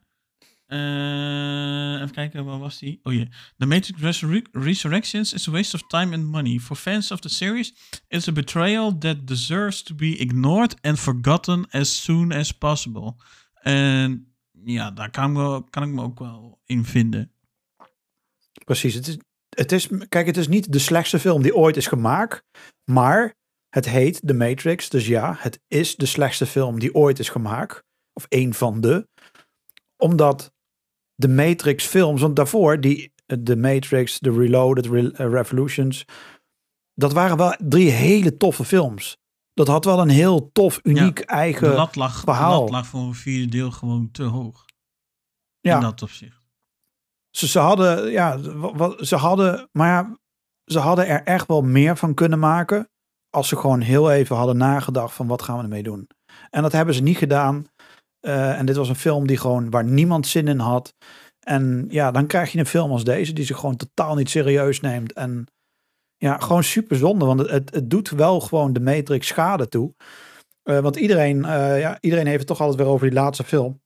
Eh, 0.73 1.95
even 1.95 2.11
kijken, 2.11 2.45
waar 2.45 2.59
was 2.59 2.79
die? 2.79 3.01
Oh 3.03 3.13
ja. 3.13 3.27
The 3.57 3.67
Matrix 3.67 4.01
Resurre- 4.01 4.47
Resurrections 4.53 5.33
is 5.33 5.49
a 5.49 5.51
waste 5.51 5.77
of 5.77 5.87
time 5.87 6.15
and 6.15 6.25
money. 6.27 6.59
For 6.59 6.77
fans 6.77 7.11
of 7.11 7.21
the 7.21 7.29
series, 7.29 7.75
it's 8.09 8.29
a 8.29 8.33
betrayal 8.33 8.99
that 8.99 9.27
deserves 9.27 9.83
to 9.83 9.95
be 9.95 10.17
ignored 10.17 10.75
and 10.81 10.99
forgotten 10.99 11.71
as 11.71 12.03
soon 12.03 12.33
as 12.33 12.53
possible. 12.53 13.15
En 13.55 14.35
ja, 14.65 14.91
daar 14.91 15.11
kan 15.11 15.57
ik, 15.57 15.71
kan 15.71 15.83
ik 15.83 15.89
me 15.89 16.03
ook 16.03 16.19
wel 16.19 16.61
in 16.67 16.85
vinden. 16.85 17.33
Precies. 18.65 18.95
Het 18.95 19.09
is, 19.09 19.17
het 19.49 19.73
is, 19.73 19.89
kijk, 20.09 20.27
het 20.27 20.37
is 20.37 20.49
niet 20.49 20.73
de 20.73 20.79
slechtste 20.79 21.19
film 21.19 21.43
die 21.43 21.55
ooit 21.55 21.77
is 21.77 21.87
gemaakt. 21.87 22.43
Maar 22.85 23.41
Het 23.73 23.89
heet 23.89 24.21
The 24.27 24.35
Matrix, 24.35 24.89
dus 24.89 25.07
ja, 25.07 25.37
het 25.39 25.61
is 25.69 25.97
de 25.97 26.07
slechtste 26.07 26.47
film 26.47 26.79
die 26.79 26.95
ooit 26.95 27.19
is 27.19 27.29
gemaakt. 27.29 27.85
Of 28.13 28.27
een 28.29 28.55
van 28.55 28.81
de. 28.81 29.09
Omdat 29.97 30.53
de 31.15 31.29
Matrix 31.29 31.87
films, 31.87 32.21
want 32.21 32.37
daarvoor, 32.37 32.81
die, 32.81 33.13
The 33.45 33.57
Matrix, 33.57 34.19
The 34.19 34.33
Reloaded, 34.33 34.87
Re- 34.87 35.11
eh, 35.15 35.31
Revolutions, 35.31 36.05
dat 36.95 37.13
waren 37.13 37.37
wel 37.37 37.55
drie 37.59 37.91
hele 37.91 38.37
toffe 38.37 38.65
films. 38.65 39.17
Dat 39.55 39.67
had 39.69 39.85
wel 39.85 40.01
een 40.01 40.09
heel 40.09 40.51
tof, 40.53 40.81
uniek, 40.83 41.17
De 41.17 41.25
eigen 41.25 41.75
lat, 41.75 41.97
lag, 41.97 42.15
de 42.15 42.21
verhaal. 42.21 42.61
lat 42.61 42.71
lag 42.71 42.87
voor 42.87 43.01
een 43.01 43.15
vierde 43.15 43.51
deel 43.51 43.71
gewoon 43.71 44.11
te 44.11 44.23
hoog. 44.23 44.65
Ja. 45.61 45.75
In 45.75 45.81
dat 45.81 46.03
opzicht. 46.03 46.41
Ze, 47.31 47.47
ze 47.49 47.59
hadden, 47.59 48.11
ja, 48.11 48.39
ze 49.05 49.17
hadden, 49.17 49.69
maar 49.73 49.89
ja, 49.89 50.19
ze 50.65 50.79
hadden 50.79 51.07
er 51.07 51.23
echt 51.23 51.47
wel 51.47 51.63
meer 51.63 51.97
van 51.97 52.15
kunnen 52.15 52.39
maken. 52.39 52.91
Als 53.31 53.49
ze 53.49 53.57
gewoon 53.57 53.81
heel 53.81 54.11
even 54.11 54.37
hadden 54.37 54.57
nagedacht 54.57 55.15
van 55.15 55.27
wat 55.27 55.43
gaan 55.43 55.57
we 55.57 55.63
ermee 55.63 55.83
doen. 55.83 56.09
En 56.51 56.63
dat 56.63 56.73
hebben 56.73 56.95
ze 56.95 57.03
niet 57.03 57.17
gedaan. 57.17 57.67
Eh, 58.23 58.59
en 58.59 58.67
dit 58.67 58.77
was 58.77 58.89
een 58.89 58.95
film 58.95 59.27
die 59.27 59.37
gewoon, 59.37 59.71
waar 59.71 59.85
niemand 59.85 60.27
zin 60.27 60.49
in 60.49 60.59
had. 60.59 60.95
En 61.41 61.87
ja, 61.89 62.11
dan 62.11 62.27
krijg 62.27 62.53
je 62.53 62.59
een 62.59 62.67
film 62.67 62.91
als 62.91 63.05
deze 63.05 63.33
die 63.33 63.45
zich 63.45 63.59
gewoon 63.59 63.77
totaal 63.77 64.15
niet 64.15 64.31
serieus 64.31 64.81
neemt. 64.81 65.13
En 65.13 65.47
ja, 66.17 66.39
gewoon 66.39 66.65
super 66.65 66.97
zonde. 66.97 67.25
Want 67.25 67.41
het, 67.41 67.75
het, 67.75 67.91
doet 67.91 68.11
wel 68.11 68.41
gewoon 68.41 68.73
de 68.73 68.81
Matrix 68.81 69.27
schade 69.27 69.69
toe. 69.69 69.95
Eh, 70.63 70.79
want 70.79 70.97
iedereen, 70.97 71.45
eh, 71.45 71.81
ja, 71.81 71.99
iedereen 72.01 72.27
heeft 72.27 72.39
het 72.39 72.47
toch 72.47 72.61
altijd 72.61 72.79
weer 72.79 72.89
over 72.89 73.07
die 73.07 73.19
laatste 73.19 73.45
film. 73.45 73.81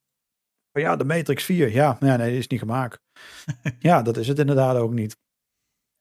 Maar 0.73 0.83
ja, 0.83 0.97
de 0.97 1.05
Matrix 1.05 1.45
4. 1.45 1.73
Ja, 1.73 1.97
ja 2.01 2.17
nee, 2.17 2.29
die 2.29 2.39
is 2.39 2.47
niet 2.47 2.61
gemaakt. 2.61 3.01
ja, 3.79 4.03
dat 4.03 4.17
is 4.17 4.29
het 4.29 4.39
inderdaad 4.39 4.77
ook 4.77 4.93
niet. 4.93 5.17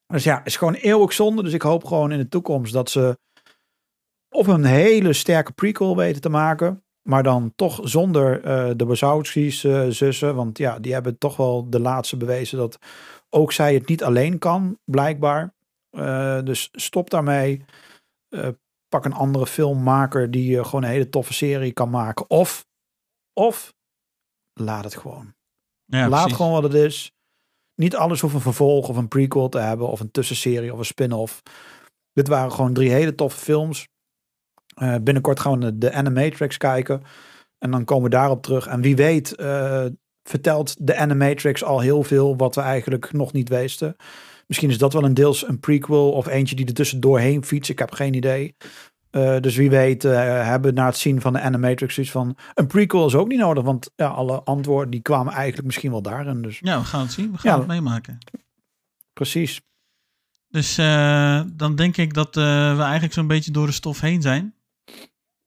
Dus 0.08 0.24
ja, 0.24 0.38
het 0.38 0.48
is 0.48 0.58
gewoon 0.58 0.74
eeuwig 0.74 1.14
zonde. 1.14 1.44
Dus 1.44 1.54
ik 1.54 1.62
hoop 1.62 1.86
gewoon 1.86 2.12
in 2.12 2.18
de 2.18 2.28
toekomst 2.28 2.74
dat 2.74 2.90
ze 2.90 3.18
of 4.36 4.48
een 4.48 4.66
hele 4.66 5.14
sterke 5.14 5.52
prequel 5.52 5.98
weten 5.98 6.22
te 6.22 6.30
maken. 6.30 6.85
Maar 7.08 7.24
dan 7.24 7.54
toch 7.56 7.80
zonder 7.84 8.44
eh, 8.44 8.72
de 8.76 8.86
Wazowski's 8.86 9.64
eh, 9.64 9.88
zussen. 9.88 10.36
Want 10.36 10.58
ja, 10.58 10.80
die 10.80 10.94
hebben 10.94 11.18
toch 11.18 11.38
wel 11.38 11.70
de 11.70 11.80
laatste 11.80 12.18
bewezen 12.18 12.58
dat 12.58 12.80
ook 13.30 13.52
zij 13.52 13.74
het 13.74 13.88
niet 13.88 14.04
alleen 14.04 14.40
kan, 14.40 14.80
blijkbaar. 14.84 15.54
Eh, 15.90 16.42
dus 16.44 16.70
stop 16.72 17.10
daarmee. 17.10 17.66
Pak 18.88 19.06
een 19.06 19.14
andere 19.14 19.48
filmmaker 19.48 20.32
die 20.32 20.64
gewoon 20.64 20.84
een 20.84 20.90
hele 20.90 21.10
toffe 21.10 21.34
serie 21.34 21.72
kan 21.72 21.90
maken. 21.90 22.30
Of, 22.30 22.66
of 23.34 23.74
laat 24.54 24.84
het 24.84 24.96
gewoon. 24.96 25.34
Ja, 25.86 26.10
Laat 26.10 26.20
precies. 26.20 26.38
gewoon 26.38 26.52
wat 26.52 26.64
het 26.64 26.74
is. 26.74 27.12
Niet 27.76 27.96
alles 27.96 28.22
hoeft 28.22 28.34
een 28.34 28.42
vervolg 28.42 28.90
of 28.90 28.98
een 28.98 29.08
prequel 29.08 29.50
te 29.50 29.60
hebben. 29.60 29.88
Of 29.88 30.00
een 30.00 30.12
tussenserie 30.12 30.74
of 30.74 30.80
een 30.80 30.86
spin-off. 30.86 31.42
Dit 32.14 32.28
waren 32.28 32.52
gewoon 32.52 32.74
drie 32.74 32.92
hele 32.92 33.16
toffe 33.16 33.40
films. 33.40 33.88
Eh, 34.76 34.96
binnenkort 35.02 35.40
gaan 35.40 35.60
we 35.60 35.78
de 35.78 35.94
Animatrix 35.94 36.58
kijken. 36.58 37.02
En 37.58 37.72
dan 37.72 37.84
komen 37.86 38.04
we 38.04 38.10
daarop 38.10 38.44
terug. 38.44 38.68
En 38.68 38.82
wie 38.82 38.96
weet 38.96 39.36
eh, 39.36 39.86
vertelt 40.24 40.76
de 40.88 40.96
Animatrix 40.98 41.64
al 41.64 41.80
heel 41.80 42.04
veel 42.04 42.38
wat 42.38 42.56
we 42.56 42.62
eigenlijk 42.62 43.14
nog 43.14 43.34
niet 43.34 43.50
wisten. 43.50 43.96
Misschien 44.48 44.70
is 44.70 44.78
dat 44.78 44.94
wel 44.94 45.04
een 45.04 45.14
deels 45.14 45.48
een 45.48 45.60
prequel 45.60 46.12
of 46.12 46.28
eentje 46.28 46.56
die 46.56 46.66
er 46.66 46.74
tussendoor 46.74 47.20
heen 47.20 47.44
fietst. 47.44 47.70
Ik 47.70 47.80
heb 47.80 47.92
geen 47.92 48.14
idee. 48.14 48.56
Eh, 49.10 49.40
dus 49.40 49.56
wie 49.56 49.70
weet 49.70 50.04
hebben 50.04 50.74
na 50.74 50.86
het 50.86 50.98
zien 50.98 51.22
van 51.22 51.34
de 51.34 51.42
Animatrix 51.42 51.94
zoiets 51.94 52.12
van... 52.12 52.38
Een 52.54 52.68
prequel 52.68 53.06
is 53.06 53.16
ook 53.16 53.28
niet 53.28 53.40
nodig, 53.40 53.64
want 53.64 53.92
ja, 53.96 54.08
alle 54.08 54.42
antwoorden 54.44 54.92
die 54.92 55.02
kwamen 55.02 55.34
eigenlijk 55.34 55.66
misschien 55.66 55.92
wel 55.92 56.02
daarin. 56.02 56.42
Dus 56.42 56.60
Ja, 56.60 56.80
we 56.80 56.86
gaan 56.86 57.02
het 57.02 57.12
zien. 57.12 57.32
We 57.32 57.38
gaan 57.38 57.52
Ja. 57.52 57.58
het 57.58 57.68
meemaken. 57.68 58.18
precies. 59.14 59.62
Dus 60.50 60.76
dan 61.56 61.76
denk 61.76 61.98
ik 61.98 62.14
dat 62.14 62.36
we 62.36 62.76
eigenlijk 62.80 63.14
zo'n 63.14 63.28
beetje 63.28 63.52
door 63.52 63.66
de 63.66 63.72
stof 63.72 64.00
heen 64.00 64.22
zijn. 64.22 64.54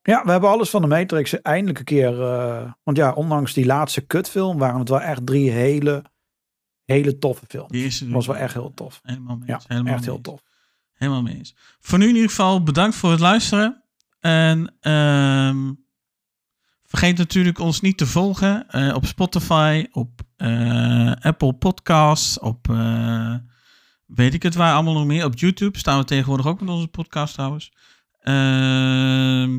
Ja, 0.08 0.24
we 0.24 0.30
hebben 0.30 0.50
alles 0.50 0.70
van 0.70 0.82
de 0.82 0.88
Matrix 0.88 1.42
eindelijk 1.42 1.78
een 1.78 1.84
keer... 1.84 2.22
eh, 2.22 2.72
want 2.82 2.96
ja, 2.96 3.12
ondanks 3.12 3.52
die 3.52 3.66
laatste 3.66 4.00
kutfilm 4.00 4.58
waren 4.58 4.78
het 4.78 4.88
wel 4.88 5.00
echt 5.00 5.26
drie 5.26 5.50
hele, 5.50 6.04
hele 6.84 7.18
toffe 7.18 7.44
films. 7.48 7.70
Die 7.70 7.82
eerste 7.82 8.10
was 8.10 8.26
wel 8.26 8.36
echt 8.36 8.54
heel 8.54 8.72
tof. 8.74 9.00
Helemaal 9.02 9.36
mee 9.36 9.48
Ja, 9.48 9.54
eens. 9.54 9.64
Helemaal 9.68 9.92
echt 9.92 10.00
mee 10.00 10.10
heel 10.10 10.20
tof. 10.20 10.42
Helemaal 10.92 11.22
mee 11.22 11.34
eens. 11.34 11.54
Voor 11.80 11.98
nu 11.98 12.08
in 12.08 12.14
ieder 12.14 12.28
geval 12.28 12.62
bedankt 12.62 12.96
voor 12.96 13.10
het 13.10 13.20
luisteren. 13.20 13.84
En 14.20 14.74
ehm, 14.80 15.72
vergeet 16.84 17.18
natuurlijk 17.18 17.58
ons 17.58 17.80
niet 17.80 17.98
te 17.98 18.06
volgen 18.06 18.68
eh, 18.68 18.94
op 18.94 19.06
Spotify, 19.06 19.86
op 19.90 20.20
eh, 20.36 21.12
Apple 21.12 21.52
Podcasts, 21.52 22.38
op 22.38 22.66
weet 24.06 24.34
ik 24.34 24.42
het 24.42 24.54
waar 24.54 24.74
allemaal 24.74 24.94
nog 24.94 25.06
meer. 25.06 25.24
Op 25.24 25.38
YouTube 25.38 25.78
staan 25.78 25.98
we 25.98 26.04
tegenwoordig 26.04 26.46
ook 26.46 26.60
met 26.60 26.70
onze 26.70 26.88
podcast 26.88 27.34
trouwens. 27.34 27.72
Ehm, 28.18 29.58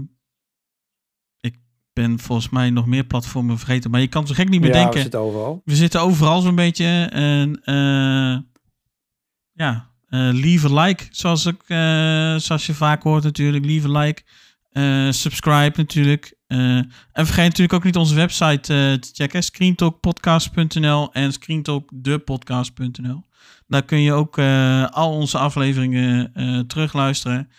ben 2.02 2.20
volgens 2.20 2.50
mij 2.50 2.70
nog 2.70 2.86
meer 2.86 3.04
platformen 3.04 3.58
vergeten, 3.58 3.92
maar 3.92 4.02
je 4.02 4.08
kan 4.08 4.28
zo 4.28 4.34
gek 4.34 4.50
niet 4.50 4.62
meer 4.62 4.70
Ja, 4.70 4.76
we 4.76 4.82
denken. 4.82 5.02
zitten 5.02 5.20
overal. 5.20 5.62
We 5.66 5.76
zitten 5.76 6.02
overal 6.02 6.42
zo'n 6.42 6.56
beetje. 6.56 7.08
En 7.12 7.62
eh, 7.64 8.38
ja, 9.52 9.90
eh 10.10 10.30
leave 10.32 10.70
a 10.70 10.82
like. 10.82 11.08
Zoals, 11.10 11.46
ik, 11.46 11.62
eh, 11.68 12.36
zoals 12.36 12.66
je 12.66 12.74
vaak 12.74 13.04
hoort 13.04 13.24
natuurlijk. 13.24 13.66
Leave 13.66 13.88
a 13.88 14.00
like. 14.00 14.22
Subscribe 15.14 15.74
natuurlijk. 15.78 16.38
En 16.48 16.92
vergeet 17.26 17.44
natuurlijk 17.46 17.74
ook 17.74 17.84
niet 17.84 17.96
onze 17.96 18.16
website 18.16 18.60
te 19.00 19.10
checken. 19.14 19.44
screentalkpodcast.nl 19.44 21.14
en 21.14 21.34
screentalkdepodcast.nl 21.34 23.24
Daar 23.68 23.84
kun 23.84 24.02
je 24.02 24.14
ook 24.14 24.40
al 24.90 25.12
onze 25.12 25.38
afleveringen 25.38 26.32
terugluisteren. 26.68 27.50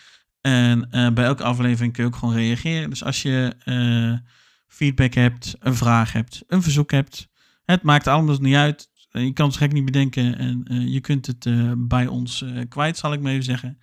En 0.41 0.91
eh, 0.91 1.11
bij 1.13 1.25
elke 1.25 1.43
aflevering 1.43 1.93
kun 1.93 2.05
je 2.05 2.11
ook 2.11 2.17
gewoon 2.17 2.35
reageren. 2.35 2.91
Dus 2.91 3.05
als 3.05 3.23
je 3.23 3.55
eh, 3.65 4.29
feedback 4.67 5.15
hebt, 5.15 5.55
een 5.59 5.75
vraag 5.75 6.13
hebt, 6.13 6.43
een 6.47 6.63
verzoek 6.63 6.91
hebt, 6.91 7.29
het 7.65 7.83
maakt 7.83 8.07
allemaal 8.07 8.37
niet 8.41 8.55
uit. 8.55 8.91
Eh, 9.11 9.25
Je 9.25 9.33
kan 9.33 9.47
het 9.47 9.57
gek 9.57 9.73
niet 9.73 9.85
bedenken 9.85 10.39
en 10.39 10.65
je 10.91 11.01
kunt 11.01 11.27
het 11.27 11.47
bij 11.89 12.07
ons 12.07 12.45
kwijt, 12.69 12.97
zal 12.97 13.13
ik 13.13 13.21
maar 13.21 13.33
even 13.33 13.45
zeggen. 13.45 13.79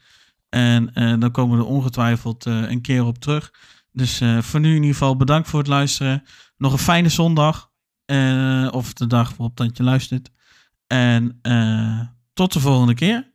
En 0.49 0.91
dan 1.19 1.31
komen 1.31 1.57
we 1.57 1.63
er 1.63 1.69
ongetwijfeld 1.69 2.45
een 2.45 2.81
keer 2.81 3.03
op 3.05 3.17
terug. 3.17 3.53
Dus 3.91 4.21
voor 4.39 4.59
nu 4.59 4.69
in 4.69 4.75
ieder 4.75 4.91
geval 4.91 5.17
bedankt 5.17 5.49
voor 5.49 5.59
het 5.59 5.67
luisteren. 5.67 6.23
Nog 6.57 6.71
een 6.71 6.77
fijne 6.77 7.09
zondag. 7.09 7.71
of 8.71 8.93
de 8.93 9.07
dag 9.07 9.29
waarop 9.29 9.57
dat 9.57 9.77
je 9.77 9.83
luistert. 9.83 10.29
En 10.87 11.39
tot 12.33 12.53
de 12.53 12.59
volgende 12.59 12.93
keer. 12.93 13.31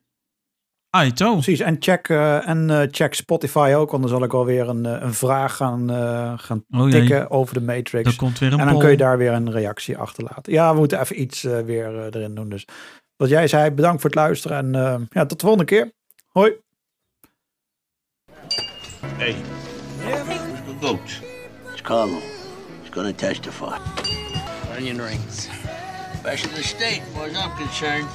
Aito. 0.97 1.32
Precies, 1.32 1.60
en 1.60 1.77
check, 1.78 2.09
eh, 2.09 2.48
en, 2.48 2.70
eh, 2.70 2.89
check 2.90 3.14
Spotify 3.14 3.73
ook, 3.77 3.90
want 3.90 4.02
dan 4.02 4.12
zal 4.12 4.23
ik 4.24 4.32
alweer 4.32 4.69
een, 4.69 4.86
eh, 4.86 5.02
een 5.02 5.14
vraag 5.14 5.56
gaan, 5.56 5.90
eh, 5.90 6.32
gaan 6.36 6.64
Oh 6.70 6.90
tikken 6.90 7.16
jee, 7.16 7.31
over 7.31 7.55
de 7.55 7.60
Matrix. 7.60 8.10
er 8.10 8.16
komt 8.16 8.39
weer 8.39 8.52
een 8.52 8.59
En 8.59 8.64
dan 8.64 8.74
poll. 8.74 8.82
kun 8.82 8.90
je 8.90 8.97
daar 8.97 9.19
weer 9.19 9.32
een 9.32 9.51
reactie 9.51 9.97
achterlaten. 9.98 10.52
Ja, 10.52 10.73
we 10.73 10.78
moeten 10.78 11.01
even 11.01 11.20
iets 11.20 11.43
weer 11.43 12.05
erin 12.16 12.35
doen. 12.35 12.48
Dus 12.48 12.66
wat 13.16 13.28
jij 13.28 13.48
zei, 13.48 13.70
bedankt 13.70 14.01
voor 14.01 14.10
het 14.10 14.19
luisteren. 14.19 14.56
En 14.56 14.74
eh, 14.74 15.01
ja, 15.10 15.27
tot 15.27 15.40
de 15.40 15.47
volgende 15.47 15.64
keer. 15.64 15.93
Hoi. 16.28 16.52
Hey, 19.16 19.35
where's 20.05 20.27
the 20.66 20.86
goat? 20.86 21.20
It's 21.73 21.82
Carlo. 21.82 22.19
He's 22.82 22.90
gonna 22.90 23.12
testify. 23.14 23.77
Onion 24.78 25.01
rings. 25.06 25.48
Best 26.23 26.44
in 26.47 26.55
the 26.55 26.62
state, 26.62 27.01
as 27.01 27.09
far 27.14 27.24
as 27.24 27.44
I'm 27.44 27.56
concerned. 27.56 28.09